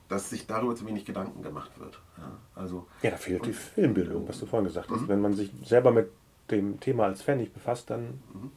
dass 0.09 0.31
sich 0.31 0.47
darüber 0.47 0.75
zu 0.77 0.87
wenig 0.87 1.05
Gedanken 1.05 1.43
gemacht 1.43 1.71
wird. 1.79 2.01
Ja, 2.19 2.33
also, 2.55 2.87
ja 3.03 3.11
da 3.11 3.17
fehlt 3.17 3.47
die 3.47 3.53
Filmbildung, 3.53 4.29
was 4.29 4.39
du 4.39 4.47
vorhin 4.47 4.67
gesagt 4.67 4.91
hast. 4.91 5.03
Mhm. 5.03 5.09
Wenn 5.09 5.21
man 5.21 5.35
sich 5.35 5.51
selber 5.65 5.91
mit 5.91 6.11
dem 6.51 6.81
Thema 6.81 7.05
als 7.05 7.23
Fan 7.23 7.39
nicht 7.39 7.55
befasst, 7.55 7.91
dann 7.91 8.21
mhm. 8.35 8.51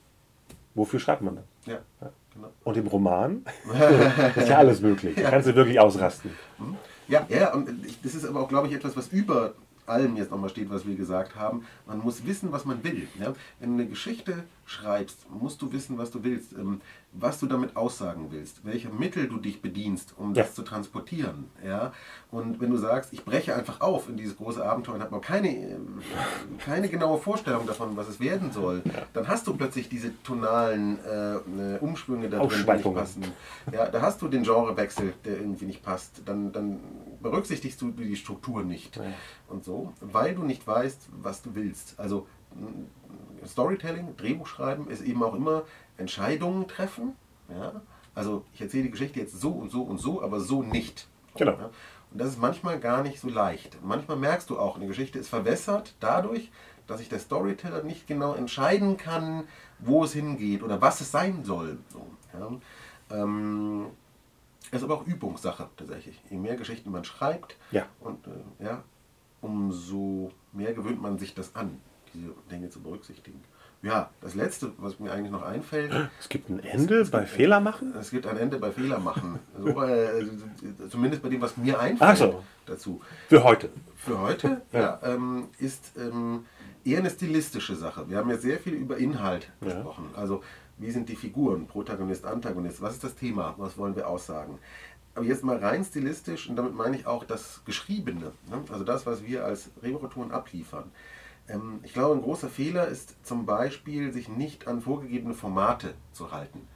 wofür 0.73 0.99
schreibt 0.99 1.21
man 1.21 1.35
dann? 1.35 1.45
Ja, 1.65 1.79
ja. 2.01 2.11
Genau. 2.33 2.51
Und 2.65 2.75
im 2.75 2.87
Roman 2.87 3.45
ist 4.35 4.49
ja 4.49 4.57
alles 4.57 4.81
möglich. 4.81 5.15
Da 5.15 5.29
kannst 5.29 5.47
du 5.47 5.55
wirklich 5.55 5.79
ausrasten. 5.79 6.31
Mhm. 6.59 6.75
Ja, 7.07 7.25
ja, 7.29 7.53
und 7.53 7.69
das 8.03 8.15
ist 8.15 8.25
aber 8.25 8.41
auch, 8.41 8.49
glaube 8.49 8.67
ich, 8.67 8.73
etwas, 8.73 8.97
was 8.97 9.07
über 9.09 9.53
allem 9.85 10.15
jetzt 10.15 10.31
nochmal 10.31 10.49
steht, 10.49 10.69
was 10.69 10.85
wir 10.85 10.95
gesagt 10.95 11.35
haben. 11.35 11.65
Man 11.85 11.99
muss 11.99 12.25
wissen, 12.25 12.51
was 12.51 12.65
man 12.65 12.83
will. 12.83 13.07
Ja? 13.19 13.33
Wenn 13.59 13.69
du 13.69 13.83
eine 13.83 13.89
Geschichte 13.89 14.43
schreibst, 14.65 15.29
musst 15.29 15.61
du 15.61 15.71
wissen, 15.71 15.97
was 15.97 16.11
du 16.11 16.23
willst, 16.23 16.53
ähm, 16.53 16.81
was 17.17 17.39
du 17.39 17.47
damit 17.47 17.75
aussagen 17.75 18.27
willst, 18.29 18.65
welche 18.65 18.89
Mittel 18.89 19.27
du 19.27 19.37
dich 19.37 19.61
bedienst, 19.61 20.13
um 20.17 20.33
ja. 20.33 20.43
das 20.43 20.53
zu 20.53 20.63
transportieren. 20.63 21.45
Ja? 21.65 21.93
Und 22.31 22.59
wenn 22.59 22.69
du 22.69 22.77
sagst, 22.77 23.13
ich 23.13 23.23
breche 23.23 23.55
einfach 23.55 23.81
auf 23.81 24.09
in 24.09 24.17
dieses 24.17 24.35
große 24.37 24.65
Abenteuer 24.65 24.95
und 24.95 25.01
habe 25.01 25.15
noch 25.15 25.21
keine, 25.21 25.49
äh, 25.49 25.77
keine 26.59 26.89
genaue 26.89 27.17
Vorstellung 27.17 27.65
davon, 27.65 27.95
was 27.95 28.07
es 28.07 28.19
werden 28.19 28.51
soll, 28.51 28.81
ja. 28.85 28.91
dann 29.13 29.27
hast 29.27 29.47
du 29.47 29.55
plötzlich 29.55 29.87
diese 29.89 30.11
tonalen 30.23 30.99
äh, 31.05 31.77
Umschwünge 31.79 32.29
da 32.29 32.39
drin, 32.39 32.65
die 32.65 32.71
nicht 32.71 32.93
passen. 32.93 33.23
Ja, 33.71 33.87
da 33.87 34.01
hast 34.01 34.21
du 34.21 34.27
den 34.27 34.43
Genrewechsel, 34.43 35.13
der 35.23 35.37
irgendwie 35.37 35.65
nicht 35.65 35.83
passt. 35.83 36.21
Dann, 36.25 36.51
dann 36.51 36.79
berücksichtigst 37.21 37.81
du 37.81 37.91
die 37.91 38.15
Struktur 38.15 38.63
nicht. 38.63 38.97
Ja. 38.97 39.03
Und 39.47 39.63
so, 39.63 39.93
weil 40.01 40.35
du 40.35 40.43
nicht 40.43 40.65
weißt, 40.67 41.09
was 41.21 41.41
du 41.41 41.55
willst. 41.55 41.99
Also 41.99 42.27
Storytelling, 43.47 44.15
Drehbuch 44.17 44.47
schreiben 44.47 44.89
ist 44.89 45.01
eben 45.01 45.23
auch 45.23 45.33
immer 45.33 45.63
Entscheidungen 45.97 46.67
treffen. 46.67 47.15
Ja? 47.49 47.81
Also 48.13 48.45
ich 48.53 48.61
erzähle 48.61 48.83
die 48.83 48.91
Geschichte 48.91 49.19
jetzt 49.19 49.39
so 49.39 49.51
und 49.51 49.71
so 49.71 49.83
und 49.83 49.99
so, 49.99 50.21
aber 50.21 50.39
so 50.39 50.63
nicht. 50.63 51.07
Genau. 51.35 51.53
Ja? 51.53 51.69
Und 52.11 52.21
das 52.21 52.29
ist 52.29 52.39
manchmal 52.39 52.79
gar 52.79 53.03
nicht 53.03 53.19
so 53.19 53.29
leicht. 53.29 53.77
manchmal 53.83 54.17
merkst 54.17 54.49
du 54.49 54.57
auch, 54.57 54.77
eine 54.77 54.87
Geschichte 54.87 55.19
ist 55.19 55.27
verwässert 55.27 55.95
dadurch, 55.99 56.51
dass 56.87 56.99
sich 56.99 57.09
der 57.09 57.19
Storyteller 57.19 57.83
nicht 57.83 58.07
genau 58.07 58.33
entscheiden 58.33 58.95
kann, 58.97 59.45
wo 59.79 60.03
es 60.03 60.13
hingeht 60.13 60.63
oder 60.63 60.81
was 60.81 61.01
es 61.01 61.11
sein 61.11 61.43
soll. 61.43 61.79
So, 61.89 62.05
ja? 62.33 62.51
ähm, 63.17 63.87
ist 64.71 64.83
aber 64.83 64.95
auch 64.95 65.05
Übungssache 65.05 65.69
tatsächlich. 65.75 66.21
Je 66.29 66.37
mehr 66.37 66.55
Geschichten 66.55 66.91
man 66.91 67.03
schreibt, 67.03 67.57
ja. 67.71 67.85
und, 67.99 68.25
äh, 68.27 68.63
ja, 68.63 68.83
umso 69.41 70.31
mehr 70.53 70.73
gewöhnt 70.73 71.01
man 71.01 71.17
sich 71.17 71.33
das 71.33 71.55
an 71.55 71.79
diese 72.15 72.33
Dinge 72.51 72.69
zu 72.69 72.81
berücksichtigen. 72.81 73.43
Ja, 73.81 74.09
das 74.19 74.33
Letzte, 74.33 74.71
was 74.77 74.99
mir 74.99 75.11
eigentlich 75.11 75.31
noch 75.31 75.43
einfällt. 75.43 75.93
Es 76.19 76.27
gibt 76.27 76.49
ein 76.49 76.59
Ende 76.59 77.01
es, 77.01 77.11
bei 77.11 77.21
es 77.23 77.29
Fehler 77.29 77.59
machen? 77.59 77.93
Es 77.99 78.09
gibt 78.09 78.25
ein 78.25 78.37
Ende 78.37 78.57
bei 78.57 78.71
Fehler 78.71 78.99
machen. 78.99 79.39
so, 79.59 79.83
äh, 79.83 80.25
zumindest 80.89 81.21
bei 81.21 81.29
dem, 81.29 81.41
was 81.41 81.55
mir 81.55 81.79
einfällt 81.79 82.17
so. 82.17 82.43
dazu. 82.65 83.01
Für 83.29 83.43
heute. 83.43 83.69
Für 83.95 84.19
heute 84.19 84.61
ja. 84.71 84.79
ja 84.79 84.99
ähm, 85.03 85.49
ist 85.59 85.91
ähm, 85.97 86.45
eher 86.83 86.99
eine 86.99 87.11
stilistische 87.11 87.75
Sache. 87.75 88.09
Wir 88.09 88.17
haben 88.17 88.29
ja 88.29 88.37
sehr 88.37 88.57
viel 88.57 88.73
über 88.73 88.97
Inhalt 88.97 89.51
gesprochen. 89.61 90.09
Ja. 90.13 90.19
Also, 90.19 90.41
wie 90.77 90.91
sind 90.91 91.07
die 91.07 91.15
Figuren, 91.15 91.67
Protagonist, 91.67 92.25
Antagonist? 92.25 92.81
Was 92.81 92.95
ist 92.95 93.03
das 93.03 93.15
Thema? 93.15 93.53
Was 93.57 93.77
wollen 93.77 93.95
wir 93.95 94.07
aussagen? 94.09 94.57
Aber 95.13 95.25
jetzt 95.25 95.43
mal 95.43 95.57
rein 95.57 95.85
stilistisch, 95.85 96.49
und 96.49 96.57
damit 96.57 96.75
meine 96.75 96.97
ich 96.97 97.07
auch 97.07 97.23
das 97.23 97.61
Geschriebene, 97.65 98.33
ne? 98.49 98.63
also 98.69 98.83
das, 98.83 99.05
was 99.05 99.23
wir 99.23 99.45
als 99.45 99.69
Remotoren 99.81 100.31
abliefern. 100.31 100.91
Ähm, 101.49 101.79
ich 101.83 101.93
glaube, 101.93 102.15
ein 102.15 102.21
großer 102.21 102.49
Fehler 102.49 102.87
ist 102.87 103.15
zum 103.25 103.45
Beispiel, 103.45 104.11
sich 104.11 104.29
nicht 104.29 104.67
an 104.67 104.81
vorgegebene 104.81 105.33
Formate 105.33 105.93
zu 106.11 106.31
halten. 106.31 106.67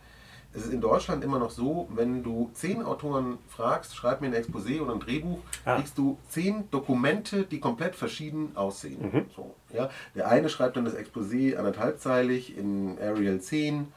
Es 0.51 0.65
ist 0.65 0.73
in 0.73 0.81
Deutschland 0.81 1.23
immer 1.23 1.37
noch 1.37 1.51
so, 1.51 1.87
wenn 1.93 2.23
du 2.23 2.49
zehn 2.53 2.81
Autoren 2.81 3.37
fragst, 3.47 3.95
schreib 3.95 4.21
mir 4.21 4.27
ein 4.27 4.33
Exposé 4.33 4.81
oder 4.81 4.93
ein 4.93 4.99
Drehbuch, 4.99 5.37
ah. 5.65 5.75
kriegst 5.75 5.97
du 5.97 6.17
zehn 6.27 6.69
Dokumente, 6.71 7.43
die 7.43 7.59
komplett 7.59 7.95
verschieden 7.95 8.53
aussehen. 8.55 9.11
Mhm. 9.11 9.25
So, 9.35 9.53
ja? 9.71 9.91
Der 10.15 10.27
eine 10.27 10.49
schreibt 10.49 10.75
dann 10.75 10.85
das 10.85 10.97
Exposé 10.97 11.55
anderthalbzeilig 11.55 12.57
in 12.57 12.97
Arial 12.99 13.39
10 13.39 13.87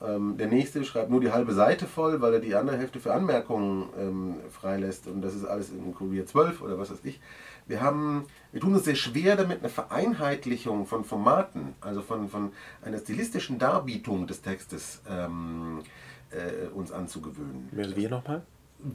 Ähm, 0.00 0.36
der 0.38 0.46
nächste 0.46 0.84
schreibt 0.84 1.10
nur 1.10 1.20
die 1.20 1.32
halbe 1.32 1.52
Seite 1.52 1.86
voll, 1.86 2.20
weil 2.20 2.34
er 2.34 2.38
die 2.38 2.54
andere 2.54 2.76
Hälfte 2.76 3.00
für 3.00 3.12
Anmerkungen 3.12 3.88
ähm, 3.98 4.36
freilässt. 4.48 5.08
Und 5.08 5.22
das 5.22 5.34
ist 5.34 5.44
alles 5.44 5.70
in 5.70 5.92
Kurier 5.92 6.24
12 6.24 6.62
oder 6.62 6.78
was 6.78 6.92
weiß 6.92 7.00
ich. 7.02 7.20
Wir, 7.68 7.80
haben, 7.82 8.24
wir 8.50 8.60
tun 8.60 8.74
uns 8.74 8.84
sehr 8.84 8.96
schwer 8.96 9.36
damit, 9.36 9.60
eine 9.60 9.68
Vereinheitlichung 9.68 10.86
von 10.86 11.04
Formaten, 11.04 11.74
also 11.80 12.02
von, 12.02 12.28
von 12.28 12.52
einer 12.82 12.98
stilistischen 12.98 13.58
Darbietung 13.58 14.26
des 14.26 14.40
Textes 14.40 15.02
ähm, 15.08 15.82
äh, 16.30 16.68
uns 16.68 16.90
anzugewöhnen. 16.90 17.68
Wer 17.70 17.94
wir 17.94 18.08
nochmal? 18.08 18.42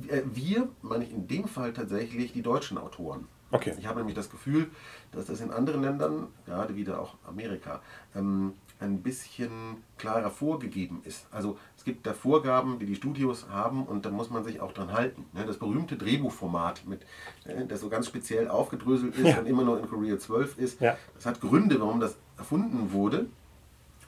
Äh, 0.08 0.22
wir, 0.26 0.70
meine 0.82 1.06
ich 1.06 1.12
in 1.12 1.28
dem 1.28 1.48
Fall 1.48 1.72
tatsächlich 1.72 2.34
die 2.34 2.42
deutschen 2.42 2.78
Autoren. 2.78 3.28
Okay. 3.52 3.76
Ich 3.78 3.86
habe 3.86 4.00
nämlich 4.00 4.16
das 4.16 4.32
Gefühl, 4.32 4.72
dass 5.12 5.28
das 5.28 5.40
in 5.40 5.52
anderen 5.52 5.84
Ländern, 5.84 6.28
gerade 6.48 6.76
wieder 6.76 7.00
auch 7.00 7.16
Amerika, 7.28 7.82
ähm, 8.16 8.54
ein 8.80 9.02
bisschen 9.02 9.78
klarer 9.98 10.30
vorgegeben 10.30 11.02
ist. 11.06 11.26
Also 11.32 11.58
es 11.78 11.84
gibt 11.84 12.06
da 12.06 12.14
Vorgaben, 12.14 12.80
die 12.80 12.86
die 12.86 12.96
Studios 12.96 13.48
haben 13.50 13.86
und 13.86 14.06
da 14.06 14.10
muss 14.10 14.30
man 14.30 14.44
sich 14.44 14.60
auch 14.62 14.74
dran 14.74 14.92
halten. 14.92 15.26
Ne, 15.34 15.46
das 15.46 15.58
berühmte 15.58 15.96
Drehbuchformat, 15.96 16.86
mit, 16.86 17.02
äh, 17.46 17.66
das 17.66 17.82
so 17.82 17.90
ganz 17.90 18.08
speziell 18.08 18.48
aufgedröselt 18.48 19.16
ist 19.16 19.28
ja. 19.28 19.40
und 19.40 19.46
immer 19.46 19.64
nur 19.64 19.80
in 19.80 19.88
Korea 19.88 20.18
12 20.18 20.58
ist, 20.58 20.82
ja. 20.82 20.98
das 21.16 21.26
hat 21.26 21.40
Gründe, 21.42 21.80
warum 21.80 22.00
das 22.00 22.16
erfunden 22.38 22.92
wurde. 22.92 23.28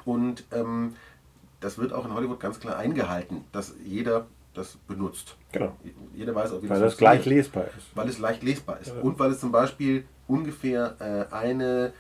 Und 0.03 0.43
ähm, 0.51 0.95
das 1.59 1.77
wird 1.77 1.93
auch 1.93 2.05
in 2.05 2.13
Hollywood 2.13 2.39
ganz 2.39 2.59
klar 2.59 2.77
eingehalten, 2.77 3.43
dass 3.51 3.73
jeder 3.83 4.27
das 4.53 4.77
benutzt. 4.87 5.35
Genau. 5.51 5.75
Jeder 6.13 6.33
weiß 6.33 6.53
auch, 6.53 6.61
wie 6.61 6.69
weil 6.69 6.79
das 6.79 6.93
es 6.93 6.97
gleich 6.97 7.25
lesbar 7.25 7.65
ist. 7.65 7.95
Weil 7.95 8.07
es 8.07 8.19
leicht 8.19 8.43
lesbar 8.43 8.79
ist. 8.79 8.87
Ja. 8.95 9.01
Und 9.01 9.19
weil 9.19 9.31
es 9.31 9.39
zum 9.39 9.51
Beispiel 9.51 10.05
ungefähr 10.27 10.95
äh, 10.99 11.33
eine 11.33 11.93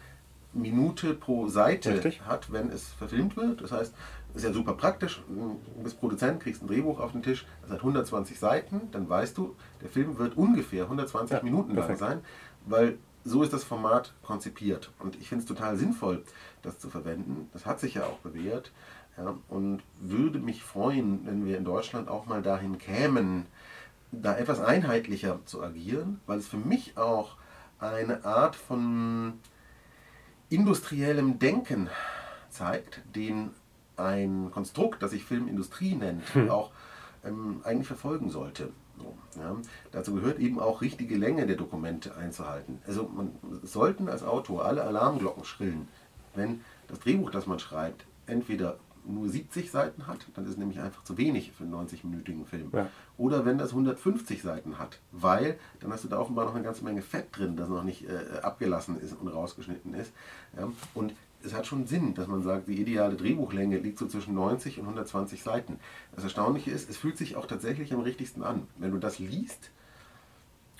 Minute 0.55 1.13
pro 1.13 1.47
Seite 1.47 1.93
Richtig. 1.93 2.21
hat, 2.21 2.51
wenn 2.51 2.69
es 2.69 2.87
verfilmt 2.93 3.35
wird. 3.37 3.61
Das 3.61 3.71
heißt, 3.71 3.93
ist 4.33 4.43
ja 4.43 4.51
super 4.51 4.73
praktisch. 4.73 5.21
Du 5.27 5.59
bist 5.83 5.99
Produzent, 5.99 6.41
kriegst 6.41 6.61
ein 6.61 6.67
Drehbuch 6.67 6.99
auf 6.99 7.11
den 7.11 7.23
Tisch, 7.23 7.45
das 7.61 7.71
hat 7.71 7.79
120 7.79 8.37
Seiten, 8.37 8.81
dann 8.91 9.07
weißt 9.07 9.37
du, 9.37 9.55
der 9.81 9.89
Film 9.89 10.17
wird 10.17 10.35
ungefähr 10.35 10.83
120 10.83 11.37
ja, 11.37 11.43
Minuten 11.43 11.73
perfekt. 11.73 12.01
lang 12.01 12.09
sein, 12.09 12.21
weil 12.65 12.97
so 13.23 13.41
ist 13.41 13.53
das 13.53 13.63
Format 13.63 14.13
konzipiert. 14.23 14.91
Und 14.99 15.15
ich 15.15 15.29
finde 15.29 15.43
es 15.43 15.47
total 15.47 15.77
sinnvoll, 15.77 16.23
das 16.61 16.79
zu 16.79 16.89
verwenden. 16.89 17.49
Das 17.53 17.65
hat 17.65 17.79
sich 17.79 17.95
ja 17.95 18.03
auch 18.03 18.19
bewährt. 18.19 18.71
Ja, 19.17 19.35
und 19.47 19.81
würde 20.01 20.39
mich 20.39 20.63
freuen, 20.63 21.25
wenn 21.25 21.45
wir 21.45 21.57
in 21.57 21.63
Deutschland 21.63 22.09
auch 22.09 22.25
mal 22.25 22.41
dahin 22.41 22.77
kämen, 22.77 23.47
da 24.11 24.37
etwas 24.37 24.59
einheitlicher 24.59 25.39
zu 25.45 25.63
agieren, 25.63 26.19
weil 26.27 26.37
es 26.37 26.47
für 26.47 26.57
mich 26.57 26.97
auch 26.97 27.37
eine 27.79 28.25
Art 28.25 28.55
von 28.55 29.39
industriellem 30.49 31.39
Denken 31.39 31.89
zeigt, 32.49 33.01
den 33.15 33.51
ein 33.97 34.51
Konstrukt, 34.51 35.01
das 35.01 35.11
sich 35.11 35.23
Filmindustrie 35.23 35.95
nennt, 35.95 36.33
hm. 36.33 36.49
auch 36.49 36.71
ähm, 37.23 37.61
eigentlich 37.63 37.87
verfolgen 37.87 38.29
sollte. 38.29 38.71
So, 38.97 39.13
ja. 39.37 39.55
Dazu 39.91 40.13
gehört 40.13 40.39
eben 40.39 40.59
auch 40.59 40.81
richtige 40.81 41.17
Länge 41.17 41.45
der 41.45 41.57
Dokumente 41.57 42.15
einzuhalten. 42.15 42.81
Also 42.87 43.09
man 43.13 43.31
sollten 43.63 44.07
als 44.07 44.23
Autor 44.23 44.65
alle 44.65 44.83
Alarmglocken 44.83 45.43
schrillen, 45.43 45.87
wenn 46.33 46.61
das 46.87 46.99
Drehbuch, 46.99 47.31
das 47.31 47.45
man 47.45 47.59
schreibt, 47.59 48.05
entweder 48.25 48.77
nur 49.07 49.29
70 49.29 49.71
Seiten 49.71 50.07
hat, 50.07 50.25
dann 50.33 50.45
ist 50.45 50.51
es 50.51 50.57
nämlich 50.57 50.79
einfach 50.79 51.03
zu 51.03 51.17
wenig 51.17 51.51
für 51.51 51.63
einen 51.63 51.73
90-minütigen 51.73 52.45
Film. 52.45 52.69
Ja. 52.73 52.89
Oder 53.17 53.45
wenn 53.45 53.57
das 53.57 53.69
150 53.69 54.41
Seiten 54.41 54.77
hat, 54.79 54.99
weil 55.11 55.57
dann 55.79 55.91
hast 55.91 56.03
du 56.03 56.07
da 56.07 56.19
offenbar 56.19 56.45
noch 56.45 56.55
eine 56.55 56.63
ganze 56.63 56.83
Menge 56.83 57.01
Fett 57.01 57.27
drin, 57.31 57.55
das 57.55 57.69
noch 57.69 57.83
nicht 57.83 58.07
äh, 58.09 58.39
abgelassen 58.41 58.99
ist 58.99 59.13
und 59.19 59.27
rausgeschnitten 59.27 59.93
ist. 59.93 60.11
Ja. 60.57 60.69
Und 60.93 61.13
es 61.43 61.53
hat 61.53 61.67
schon 61.67 61.85
Sinn, 61.85 62.13
dass 62.15 62.27
man 62.27 62.41
sagt, 62.43 62.67
die 62.67 62.81
ideale 62.81 63.15
Drehbuchlänge 63.15 63.77
liegt 63.77 63.99
so 63.99 64.07
zwischen 64.07 64.33
90 64.33 64.79
und 64.79 64.85
120 64.85 65.43
Seiten. 65.43 65.79
Das 66.15 66.23
Erstaunliche 66.23 66.71
ist, 66.71 66.89
es 66.89 66.97
fühlt 66.97 67.17
sich 67.17 67.35
auch 67.35 67.45
tatsächlich 67.45 67.93
am 67.93 67.99
richtigsten 68.01 68.43
an. 68.43 68.67
Wenn 68.77 68.91
du 68.91 68.97
das 68.97 69.19
liest, 69.19 69.69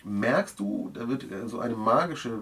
merkst 0.03 0.59
du, 0.59 0.91
da 0.93 1.07
wird 1.07 1.31
äh, 1.31 1.47
so 1.47 1.59
eine 1.59 1.75
magische 1.75 2.39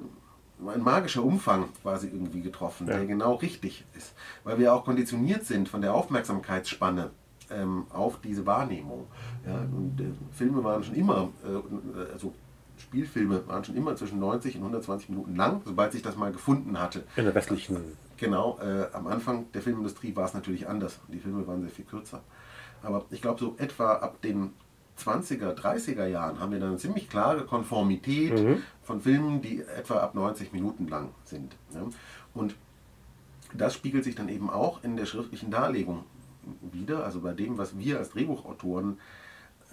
ein 0.68 0.82
magischer 0.82 1.24
Umfang 1.24 1.70
quasi 1.82 2.08
irgendwie 2.08 2.42
getroffen, 2.42 2.88
ja. 2.88 2.98
der 2.98 3.06
genau 3.06 3.36
richtig 3.36 3.86
ist. 3.98 4.14
Weil 4.44 4.60
wir 4.60 4.74
auch 4.74 4.86
konditioniert 4.86 5.46
sind 5.46 5.70
von 5.70 5.82
der 5.82 5.94
Aufmerksamkeitsspanne 5.94 7.12
ähm, 7.52 7.86
auf 7.92 8.20
diese 8.22 8.46
Wahrnehmung. 8.46 9.08
Ja, 9.46 9.60
und, 9.60 10.00
äh, 10.00 10.06
Filme 10.32 10.64
waren 10.64 10.84
schon 10.84 10.96
immer, 10.96 11.30
äh, 11.44 12.12
also 12.12 12.34
Spielfilme 12.78 13.48
waren 13.48 13.64
schon 13.64 13.76
immer 13.76 13.96
zwischen 13.96 14.20
90 14.20 14.56
und 14.56 14.62
120 14.62 15.10
Minuten 15.10 15.36
lang, 15.36 15.62
sobald 15.66 15.92
sich 15.92 16.02
das 16.02 16.16
mal 16.16 16.32
gefunden 16.32 16.80
hatte. 16.80 17.04
In 17.16 17.26
der 17.26 17.36
westlichen. 17.36 17.78
Genau, 18.18 18.60
äh, 18.60 18.88
am 18.94 19.08
Anfang 19.08 19.52
der 19.54 19.62
Filmindustrie 19.62 20.16
war 20.16 20.26
es 20.26 20.34
natürlich 20.34 20.68
anders. 20.68 21.00
Die 21.08 21.20
Filme 21.20 21.46
waren 21.48 21.62
sehr 21.62 21.72
viel 21.72 21.86
kürzer. 21.86 22.22
Aber 22.82 23.06
ich 23.12 23.22
glaube, 23.22 23.40
so 23.40 23.56
etwa 23.58 23.94
ab 23.94 24.22
den 24.22 24.52
20er, 25.00 25.54
30er 25.56 26.06
Jahren 26.06 26.40
haben 26.40 26.52
wir 26.52 26.60
dann 26.60 26.70
eine 26.70 26.78
ziemlich 26.78 27.10
klare 27.10 27.46
Konformität 27.46 28.42
mhm. 28.42 28.64
von 28.82 29.02
Filmen, 29.02 29.42
die 29.42 29.62
etwa 29.62 29.96
ab 29.98 30.16
90 30.16 30.54
Minuten 30.54 30.88
lang 30.88 31.10
sind. 31.26 31.56
Ja. 31.74 31.82
Und 32.34 32.56
das 33.54 33.74
spiegelt 33.74 34.04
sich 34.04 34.16
dann 34.16 34.30
eben 34.30 34.50
auch 34.50 34.84
in 34.84 34.98
der 34.98 35.06
schriftlichen 35.06 35.52
Darlegung 35.52 36.04
wieder, 36.62 37.04
also 37.06 37.22
bei 37.22 37.34
dem, 37.34 37.58
was 37.58 37.78
wir 37.78 38.00
als 38.00 38.10
Drehbuchautoren 38.12 38.98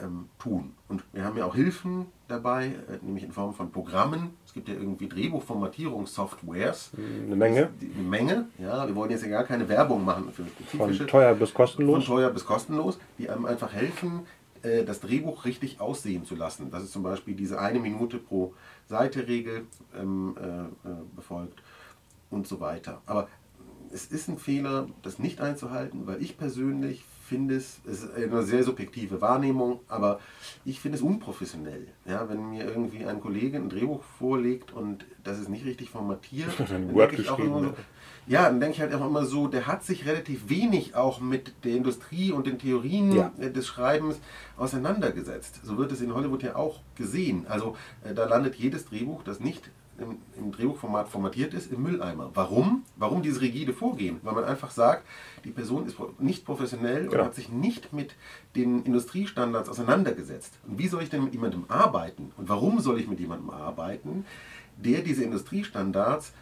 ähm, 0.03 0.29
tun. 0.39 0.73
Und 0.89 1.03
wir 1.13 1.25
haben 1.25 1.37
ja 1.37 1.45
auch 1.45 1.55
Hilfen 1.55 2.07
dabei, 2.29 2.67
äh, 2.67 3.05
nämlich 3.05 3.25
in 3.25 3.33
Form 3.33 3.55
von 3.55 3.71
Programmen. 3.71 4.31
Es 4.47 4.55
gibt 4.55 4.69
ja 4.69 4.75
irgendwie 4.75 5.09
Drehbuchformatierungssoftwares. 5.09 6.93
Eine 6.97 7.37
Menge. 7.37 7.71
Eine 7.81 8.09
Menge, 8.09 8.47
ja. 8.59 8.87
Wir 8.87 8.95
wollen 8.95 9.11
jetzt 9.11 9.25
ja 9.25 9.31
gar 9.31 9.45
keine 9.45 9.69
Werbung 9.69 10.05
machen 10.05 10.31
für 10.33 10.45
spezifische. 10.47 10.99
Von 10.99 11.07
teuer 11.09 11.35
bis 11.35 11.53
kostenlos. 11.53 12.05
Von 12.05 12.17
teuer 12.17 12.31
bis 12.31 12.45
kostenlos, 12.45 12.99
die 13.19 13.29
einem 13.29 13.45
einfach 13.45 13.73
helfen, 13.73 14.21
äh, 14.62 14.85
das 14.85 15.01
Drehbuch 15.01 15.45
richtig 15.45 15.81
aussehen 15.81 16.24
zu 16.24 16.35
lassen. 16.35 16.70
Das 16.70 16.82
ist 16.82 16.93
zum 16.93 17.03
Beispiel 17.03 17.35
diese 17.35 17.61
eine 17.61 17.78
Minute 17.78 18.19
pro 18.19 18.55
Seite-Regel 18.89 19.66
ähm, 19.99 20.37
äh, 20.39 20.89
äh, 20.89 20.97
befolgt 21.15 21.62
und 22.31 22.47
so 22.47 22.61
weiter. 22.61 23.03
Aber 23.07 23.28
es 23.93 24.07
ist 24.07 24.28
ein 24.28 24.39
Fehler, 24.39 24.89
das 25.03 25.19
nicht 25.19 25.41
einzuhalten, 25.41 26.07
weil 26.07 26.23
ich 26.23 26.37
persönlich 26.39 27.05
finde 27.31 27.55
es, 27.55 27.81
es 27.89 28.03
ist 28.03 28.15
eine 28.15 28.43
sehr 28.43 28.65
subjektive 28.65 29.20
Wahrnehmung, 29.20 29.81
aber 29.87 30.19
ich 30.65 30.81
finde 30.81 30.99
es 30.99 31.03
unprofessionell. 31.03 31.87
Ja, 32.05 32.28
wenn 32.28 32.51
mir 32.51 32.65
irgendwie 32.65 33.05
ein 33.05 33.20
Kollege 33.20 33.57
ein 33.57 33.69
Drehbuch 33.69 34.03
vorlegt 34.03 34.73
und 34.73 35.07
das 35.23 35.39
ist 35.39 35.49
nicht 35.49 35.65
richtig 35.65 35.91
formatiert, 35.91 36.51
dann 36.69 36.93
denke 36.93 37.16
ich 37.23 37.31
auch 37.31 37.39
immer 37.39 37.61
so, 37.61 37.74
ja, 38.27 38.45
dann 38.45 38.61
denke 38.61 38.77
ich 38.77 38.81
halt 38.81 38.95
auch 38.95 39.07
immer 39.07 39.25
so, 39.25 39.49
der 39.49 39.67
hat 39.67 39.85
sich 39.85 40.07
relativ 40.07 40.49
wenig 40.49 40.95
auch 40.95 41.21
mit 41.21 41.65
der 41.65 41.73
Industrie 41.73 42.33
und 42.33 42.47
den 42.47 42.59
Theorien 42.59 43.13
ja. 43.13 43.33
Des 43.39 43.67
Schreibens 43.67 44.21
auseinandergesetzt. 44.57 45.61
So 45.65 45.79
wird 45.79 45.93
es 45.93 46.01
in 46.01 46.15
Hollywood 46.15 46.43
ja 46.43 46.57
auch 46.57 46.81
gesehen. 46.97 47.47
Also 47.49 47.77
äh, 48.05 48.15
da 48.15 48.27
landet 48.27 48.55
jedes 48.57 48.87
Drehbuch, 48.87 49.23
das 49.25 49.41
nicht 49.41 49.71
im, 50.01 50.19
im, 50.37 50.53
Drehbuchformat 50.53 51.09
formatiert 51.09 51.55
ist, 51.55 51.71
im 51.71 51.83
Mülleimer. 51.83 52.31
Warum? 52.35 52.85
Warum 52.97 53.23
dieses 53.23 53.41
rigide 53.41 53.73
Vorgehen? 53.73 54.19
Weil 54.23 54.35
man 54.35 54.45
einfach 54.45 54.71
sagt, 54.71 55.07
die 55.45 55.51
Person 55.51 55.87
ist 55.87 55.97
nicht 56.19 56.45
professionell 56.45 57.07
genau. 57.07 57.19
und 57.19 57.25
hat 57.27 57.35
sich 57.35 57.51
nicht 57.51 57.93
mit 57.93 58.15
den 58.57 58.83
Industriestandards 58.85 59.69
auseinandergesetzt. 59.69 60.55
Und 60.67 60.79
wie 60.79 60.89
soll 60.89 61.03
ich 61.03 61.11
denn 61.11 61.25
mit 61.25 61.35
jemandem 61.35 61.65
arbeiten? 61.69 62.33
Und 62.37 62.49
warum 62.49 62.81
soll 62.81 62.99
ich 62.99 63.09
mit 63.09 63.21
jemandem 63.21 63.51
arbeiten, 63.51 64.25
der 64.77 65.03
diese 65.03 65.25
Industriestandards 65.25 66.33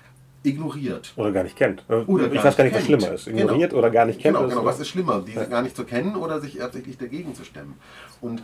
ignoriert. 0.43 1.13
Oder 1.17 1.33
gar 1.33 1.43
nicht 1.43 1.57
kennt. 1.57 1.85
Oder 1.89 2.33
ich 2.33 2.43
weiß 2.43 2.57
gar 2.57 2.65
nicht, 2.65 2.77
was 2.77 2.85
schlimmer 2.85 3.13
ist. 3.13 3.27
Ignoriert 3.27 3.71
genau. 3.71 3.81
oder 3.81 3.91
gar 3.91 4.05
nicht 4.05 4.21
kennt. 4.21 4.37
Genau, 4.37 4.49
genau. 4.49 4.65
was 4.65 4.81
ist 4.81 4.89
schlimmer? 4.89 5.23
Diese 5.27 5.41
ja. 5.41 5.47
gar 5.47 5.63
nicht 5.63 5.77
zu 5.77 5.85
kennen 5.85 6.17
oder 6.17 6.41
sich 6.41 6.57
tatsächlich 6.57 6.99
dagegen 6.99 7.35
zu 7.35 7.45
stemmen. 7.45 7.75
Und 8.21 8.43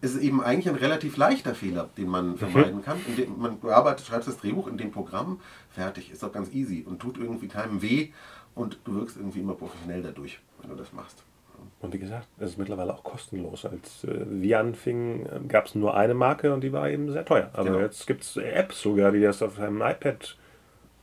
es 0.00 0.14
ist 0.14 0.22
eben 0.22 0.42
eigentlich 0.42 0.68
ein 0.68 0.76
relativ 0.76 1.16
leichter 1.16 1.54
Fehler, 1.54 1.90
den 1.96 2.08
man 2.08 2.30
mhm. 2.30 2.38
vermeiden 2.38 2.76
mhm. 2.76 2.82
kann. 2.82 2.98
Indem 3.06 3.38
man 3.38 3.60
du 3.60 3.70
arbeitest, 3.70 4.08
schreibst 4.08 4.28
das 4.28 4.38
Drehbuch 4.38 4.66
in 4.66 4.78
dem 4.78 4.90
Programm, 4.90 5.40
fertig, 5.68 6.10
ist 6.10 6.22
doch 6.22 6.32
ganz 6.32 6.52
easy 6.52 6.84
und 6.88 7.00
tut 7.00 7.18
irgendwie 7.18 7.48
keinem 7.48 7.82
weh 7.82 8.08
und 8.54 8.78
du 8.84 8.94
wirkst 8.94 9.16
irgendwie 9.16 9.40
immer 9.40 9.54
professionell 9.54 10.02
dadurch, 10.02 10.40
wenn 10.60 10.70
du 10.70 10.76
das 10.76 10.92
machst. 10.92 11.22
Und 11.80 11.92
wie 11.92 11.98
gesagt, 11.98 12.26
es 12.38 12.52
ist 12.52 12.58
mittlerweile 12.58 12.92
auch 12.92 13.04
kostenlos. 13.04 13.64
Als 13.64 14.04
äh, 14.04 14.24
wir 14.28 14.60
anfingen, 14.60 15.26
äh, 15.26 15.40
gab 15.46 15.66
es 15.66 15.74
nur 15.74 15.94
eine 15.94 16.14
Marke 16.14 16.54
und 16.54 16.62
die 16.62 16.72
war 16.72 16.88
eben 16.88 17.10
sehr 17.12 17.24
teuer. 17.24 17.50
Aber 17.52 17.64
genau. 17.64 17.80
jetzt 17.80 18.06
gibt 18.06 18.22
es 18.22 18.36
Apps 18.36 18.80
sogar, 18.80 19.12
die 19.12 19.20
das 19.20 19.42
auf 19.42 19.58
einem 19.58 19.82
iPad 19.82 20.36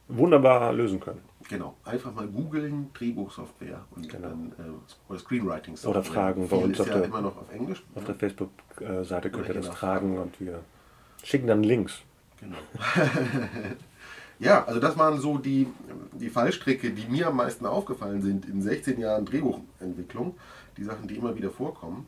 wunderbar 0.07 0.73
lösen 0.73 0.99
können. 0.99 1.21
Genau, 1.49 1.75
einfach 1.85 2.13
mal 2.13 2.27
googeln, 2.27 2.89
Drehbuchsoftware 2.93 3.85
und 3.95 4.09
genau. 4.09 4.29
dann 4.29 4.51
äh, 4.57 5.09
oder 5.11 5.19
Screenwriting-Software. 5.19 6.01
Oder 6.01 6.03
Fragen 6.03 6.47
bei 6.49 6.57
uns 6.57 6.79
auf, 6.81 6.87
ja 6.87 6.95
der, 6.95 7.05
immer 7.05 7.21
noch 7.21 7.37
auf 7.37 7.51
Englisch. 7.53 7.83
Auf 7.95 8.03
der 8.03 8.15
Facebook-Seite 8.15 9.29
könnt 9.29 9.47
ihr 9.47 9.53
das 9.53 9.69
tragen 9.69 10.17
und 10.17 10.39
wir 10.41 10.59
schicken 11.23 11.47
dann 11.47 11.63
Links. 11.63 12.01
Genau. 12.39 12.57
ja, 14.39 14.65
also 14.65 14.79
das 14.79 14.97
waren 14.97 15.19
so 15.19 15.37
die, 15.37 15.67
die 16.13 16.29
Fallstricke, 16.29 16.91
die 16.91 17.07
mir 17.07 17.27
am 17.27 17.37
meisten 17.37 17.65
aufgefallen 17.65 18.21
sind 18.21 18.45
in 18.47 18.61
16 18.61 18.99
Jahren 18.99 19.25
Drehbuchentwicklung. 19.25 20.35
Die 20.77 20.83
Sachen, 20.83 21.07
die 21.07 21.15
immer 21.15 21.35
wieder 21.35 21.49
vorkommen. 21.49 22.05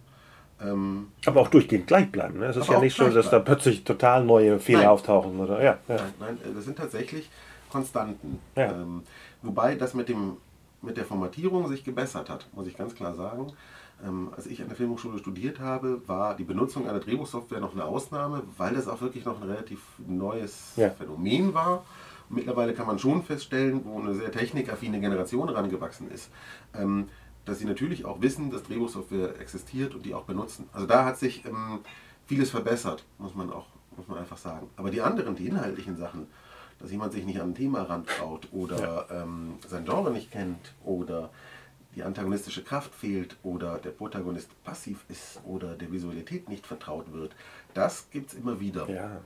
Ähm, 0.62 1.08
aber 1.26 1.42
auch 1.42 1.48
durchgehend 1.48 1.88
gleich 1.88 2.12
bleiben. 2.12 2.40
Ne? 2.40 2.48
Es 2.48 2.58
ist 2.58 2.70
ja 2.70 2.80
nicht 2.80 2.96
so, 2.96 3.08
dass 3.10 3.30
da 3.30 3.40
plötzlich 3.40 3.84
total 3.84 4.26
neue 4.26 4.60
Fehler 4.60 4.80
nein. 4.80 4.88
auftauchen. 4.90 5.40
Oder? 5.40 5.64
Ja, 5.64 5.78
ja. 5.88 5.96
Nein, 5.96 6.14
nein, 6.20 6.38
das 6.54 6.66
sind 6.66 6.78
tatsächlich 6.78 7.30
Konstanten. 7.70 8.40
Ja. 8.56 8.72
Ähm, 8.72 9.04
wobei 9.42 9.76
das 9.76 9.94
mit 9.94 10.10
dem 10.10 10.38
mit 10.82 10.98
der 10.98 11.06
Formatierung 11.06 11.68
sich 11.68 11.84
gebessert 11.84 12.30
hat, 12.30 12.48
muss 12.54 12.68
ich 12.68 12.78
ganz 12.78 12.96
klar 12.96 13.14
sagen. 13.14 13.48
Ähm, 14.06 14.30
als 14.36 14.48
ich 14.48 14.62
an 14.62 14.70
der 14.70 14.78
Filmhochschule 14.78 15.20
studiert 15.20 15.60
habe, 15.60 16.02
war 16.08 16.36
die 16.36 16.46
Benutzung 16.46 16.88
einer 16.88 17.00
Drehbuchsoftware 17.00 17.60
noch 17.60 17.74
eine 17.74 17.84
Ausnahme, 17.84 18.44
weil 18.58 18.76
das 18.76 18.88
auch 18.88 19.02
wirklich 19.02 19.26
noch 19.26 19.42
ein 19.42 19.50
relativ 19.50 19.82
neues 20.08 20.74
ja. 20.78 20.90
Phänomen 20.90 21.54
war. 21.54 21.84
Und 22.30 22.38
mittlerweile 22.38 22.74
kann 22.74 22.88
man 22.88 22.98
schon 22.98 23.24
feststellen, 23.24 23.82
wo 23.84 24.00
eine 24.00 24.14
sehr 24.14 24.32
technikaffine 24.32 25.02
Generation 25.02 25.50
rangewachsen 25.50 26.10
ist, 26.12 26.30
ähm, 26.74 27.10
dass 27.44 27.60
sie 27.60 27.66
natürlich 27.66 28.06
auch 28.06 28.22
wissen, 28.22 28.52
dass 28.52 28.64
Drehbuchsoftware 28.64 29.40
existiert 29.42 29.96
und 29.96 30.06
die 30.06 30.14
auch 30.14 30.24
benutzen. 30.24 30.70
Also 30.72 30.88
da 30.88 31.04
hat 31.04 31.18
sich 31.18 31.44
ähm, 31.46 31.80
vieles 32.26 32.52
verbessert, 32.52 33.04
muss 33.18 33.36
man 33.36 33.52
auch 33.52 33.66
muss 33.98 34.08
man 34.08 34.18
einfach 34.20 34.38
sagen. 34.38 34.70
Aber 34.78 34.90
die 34.90 35.02
anderen, 35.02 35.36
die 35.36 35.48
inhaltlichen 35.48 35.98
Sachen, 35.98 36.28
dass 36.80 36.92
jemand 36.92 37.14
sich 37.14 37.26
nicht 37.26 37.40
an 37.40 37.52
ein 37.52 37.56
Thema 37.56 37.84
rantraut 37.84 38.48
oder 38.52 39.08
ja. 39.10 39.24
ähm, 39.24 39.56
sein 39.68 39.86
Genre 39.86 40.12
nicht 40.12 40.32
kennt 40.32 40.74
oder 40.84 41.30
die 41.96 42.04
antagonistische 42.04 42.64
Kraft 42.64 42.94
fehlt 42.94 43.36
oder 43.44 43.78
der 43.80 43.90
Protagonist 43.90 44.50
passiv 44.64 45.04
ist 45.10 45.42
oder 45.46 45.76
der 45.76 45.92
Visualität 45.92 46.48
nicht 46.48 46.66
vertraut 46.66 47.12
wird, 47.12 47.36
das 47.74 48.10
gibt 48.12 48.32
es 48.32 48.38
immer 48.38 48.60
wieder. 48.60 48.90
Ja, 48.90 49.22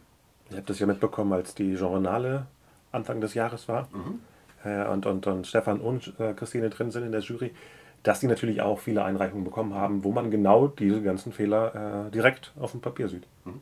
ich 0.50 0.56
habe 0.56 0.66
das 0.66 0.80
ja 0.80 0.88
mitbekommen, 0.88 1.34
als 1.34 1.56
die 1.56 1.74
Journale 1.74 2.48
Anfang 2.92 3.22
des 3.22 3.34
Jahres 3.34 3.68
war 3.68 3.90
mhm. 3.92 4.20
äh, 4.64 4.88
und, 4.88 5.06
und, 5.06 5.28
und 5.28 5.48
Stefan 5.48 5.82
und 5.82 6.14
äh, 6.20 6.34
Christine 6.34 6.70
drin 6.70 6.92
sind 6.92 7.04
in 7.04 7.12
der 7.12 7.22
Jury, 7.22 7.52
dass 8.04 8.20
die 8.20 8.28
natürlich 8.28 8.62
auch 8.62 8.80
viele 8.80 9.04
Einreichungen 9.04 9.44
bekommen 9.44 9.74
haben, 9.74 10.04
wo 10.04 10.12
man 10.12 10.32
genau 10.32 10.68
diese 10.68 11.02
ganzen 11.02 11.32
Fehler 11.34 12.08
äh, 12.08 12.12
direkt 12.12 12.54
auf 12.60 12.72
dem 12.72 12.82
Papier 12.82 13.08
sieht. 13.08 13.26
Mhm. 13.46 13.62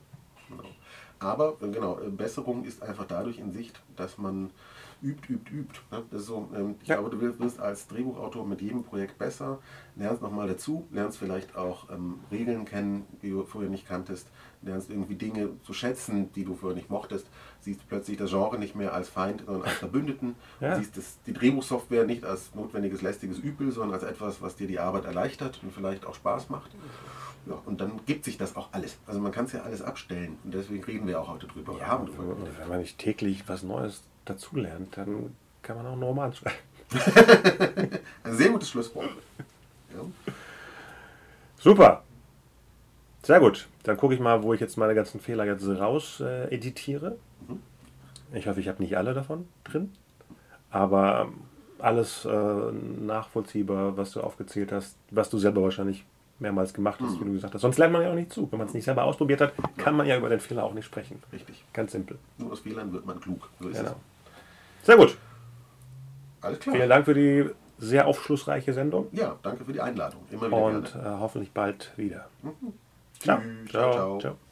Aber 1.22 1.56
genau, 1.62 2.00
äh, 2.00 2.10
Besserung 2.10 2.66
ist 2.66 2.82
einfach 2.82 3.06
dadurch 3.08 3.38
in 3.38 3.52
Sicht, 3.52 3.80
dass 3.96 4.18
man 4.18 4.50
übt, 5.04 5.32
übt, 5.32 5.52
übt. 5.52 5.80
Ne? 5.92 6.04
Das 6.10 6.22
ist 6.22 6.28
so, 6.28 6.50
ähm, 6.56 6.76
ich 6.82 6.88
ja. 6.88 6.96
glaube, 6.96 7.16
du 7.16 7.22
wirst 7.40 7.60
als 7.60 7.88
Drehbuchautor 7.88 8.46
mit 8.46 8.62
jedem 8.62 8.84
Projekt 8.84 9.20
besser, 9.20 9.60
lernst 9.96 10.24
nochmal 10.24 10.48
dazu, 10.48 10.88
lernst 10.92 11.20
vielleicht 11.20 11.56
auch 11.56 11.90
ähm, 11.92 12.20
Regeln 12.32 12.66
kennen, 12.66 13.06
die 13.22 13.30
du 13.30 13.44
vorher 13.44 13.70
nicht 13.70 13.88
kanntest, 13.88 14.28
lernst 14.64 14.90
irgendwie 14.90 15.16
Dinge 15.16 15.50
zu 15.64 15.74
schätzen, 15.74 16.32
die 16.34 16.44
du 16.44 16.56
vorher 16.56 16.76
nicht 16.76 16.90
mochtest, 16.90 17.28
siehst 17.62 17.88
plötzlich 17.88 18.18
das 18.18 18.32
Genre 18.32 18.58
nicht 18.58 18.76
mehr 18.76 18.94
als 18.94 19.08
Feind, 19.08 19.44
sondern 19.46 19.68
als 19.68 19.78
Verbündeten, 19.78 20.36
ja. 20.60 20.76
siehst 20.78 20.98
das, 20.98 21.20
die 21.28 21.34
Drehbuchsoftware 21.34 22.06
nicht 22.06 22.24
als 22.24 22.56
notwendiges 22.56 23.04
lästiges 23.04 23.38
Übel, 23.38 23.72
sondern 23.72 23.94
als 23.94 24.04
etwas, 24.04 24.42
was 24.42 24.56
dir 24.56 24.68
die 24.68 24.80
Arbeit 24.80 25.06
erleichtert 25.06 25.60
und 25.62 25.72
vielleicht 25.72 26.06
auch 26.06 26.16
Spaß 26.16 26.50
macht. 26.50 26.72
Ja, 27.46 27.60
und 27.66 27.82
dann 27.82 28.00
gibt 28.06 28.26
sich 28.26 28.38
das 28.38 28.56
auch 28.56 28.70
alles. 28.72 28.98
Also 29.08 29.20
man 29.20 29.32
kann 29.32 29.46
es 29.46 29.54
ja 29.54 29.64
alles 29.64 29.82
abstellen. 29.82 30.38
Und 30.44 30.54
deswegen 30.54 30.84
reden 30.84 31.08
wir 31.08 31.20
auch 31.20 31.28
heute 31.28 31.48
drüber. 31.48 31.76
Ja, 31.80 31.88
haben 31.88 32.06
drüber. 32.06 32.36
Wenn 32.60 32.70
man 32.70 32.80
nicht 32.80 32.98
täglich 33.00 33.48
was 33.48 33.64
Neues 33.64 34.04
dazulernt, 34.26 34.96
dann 34.98 35.36
kann 35.64 35.78
man 35.78 35.88
auch 35.88 35.94
einen 35.94 36.04
Roman 36.04 36.34
schreiben. 36.34 36.56
Ein 38.24 38.36
sehr 38.36 38.50
gutes 38.50 38.70
Schlusswort. 38.70 39.10
Ja. 39.96 40.02
Super. 41.58 42.04
Sehr 43.24 43.40
gut. 43.40 43.68
Dann 43.84 43.98
gucke 43.98 44.14
ich 44.14 44.20
mal, 44.20 44.44
wo 44.44 44.54
ich 44.54 44.60
jetzt 44.60 44.78
meine 44.78 44.96
ganzen 44.96 45.20
Fehler 45.20 45.46
jetzt 45.46 45.68
raus 45.68 46.20
äh, 46.20 46.54
editiere. 46.54 47.18
Mhm. 47.48 47.62
Ich 48.34 48.48
hoffe, 48.48 48.60
ich 48.60 48.68
habe 48.68 48.82
nicht 48.82 48.98
alle 48.98 49.14
davon 49.14 49.48
drin. 49.64 49.92
Aber 50.70 51.22
ähm, 51.22 51.42
alles 51.80 52.26
äh, 52.26 52.30
nachvollziehbar, 52.32 53.98
was 53.98 54.12
du 54.12 54.22
aufgezählt 54.22 54.72
hast, 54.72 54.98
was 55.10 55.30
du 55.30 55.38
selber 55.38 55.64
wahrscheinlich 55.64 56.06
mehrmals 56.42 56.74
gemacht 56.74 57.00
hast, 57.02 57.16
mhm. 57.16 57.22
wie 57.22 57.26
du 57.26 57.32
gesagt 57.34 57.54
hast. 57.54 57.62
Sonst 57.62 57.78
lernt 57.78 57.94
man 57.94 58.02
ja 58.02 58.12
auch 58.12 58.16
nicht 58.16 58.34
zu. 58.34 58.52
Wenn 58.52 58.60
man 58.60 58.68
es 58.68 58.74
nicht 58.74 58.86
selber 58.86 59.04
ausprobiert 59.04 59.42
hat, 59.42 59.54
kann 59.78 59.96
man 59.96 60.08
ja 60.08 60.18
über 60.18 60.30
den 60.30 60.40
Fehler 60.40 60.64
auch 60.64 60.74
nicht 60.74 60.86
sprechen. 60.86 61.22
Richtig. 61.32 61.64
Ganz 61.74 61.92
simpel. 61.92 62.18
Nur 62.38 62.52
aus 62.52 62.60
Fehlern 62.62 62.92
wird 62.92 63.06
man 63.06 63.20
klug. 63.20 63.50
So 63.60 63.70
genau. 63.70 63.96
Sehr 64.84 64.98
gut. 64.98 65.18
Alles 66.42 66.60
klar. 66.60 66.76
Vielen 66.76 66.90
Dank 66.90 67.06
für 67.06 67.14
die 67.14 67.50
sehr 67.78 68.08
aufschlussreiche 68.08 68.74
Sendung. 68.74 69.08
Ja, 69.12 69.36
danke 69.42 69.66
für 69.66 69.74
die 69.74 69.82
Einladung. 69.82 70.22
Immer 70.32 70.48
wieder 70.48 70.58
Und 70.58 70.96
äh, 70.96 71.00
hoffentlich 71.20 71.52
bald 71.52 71.92
wieder. 71.98 72.28
Mhm. 72.42 72.74
Ciao. 73.20 73.40
Tschüss. 73.40 73.72
ciao. 73.72 73.94
ciao. 73.94 74.20
ciao. 74.20 74.51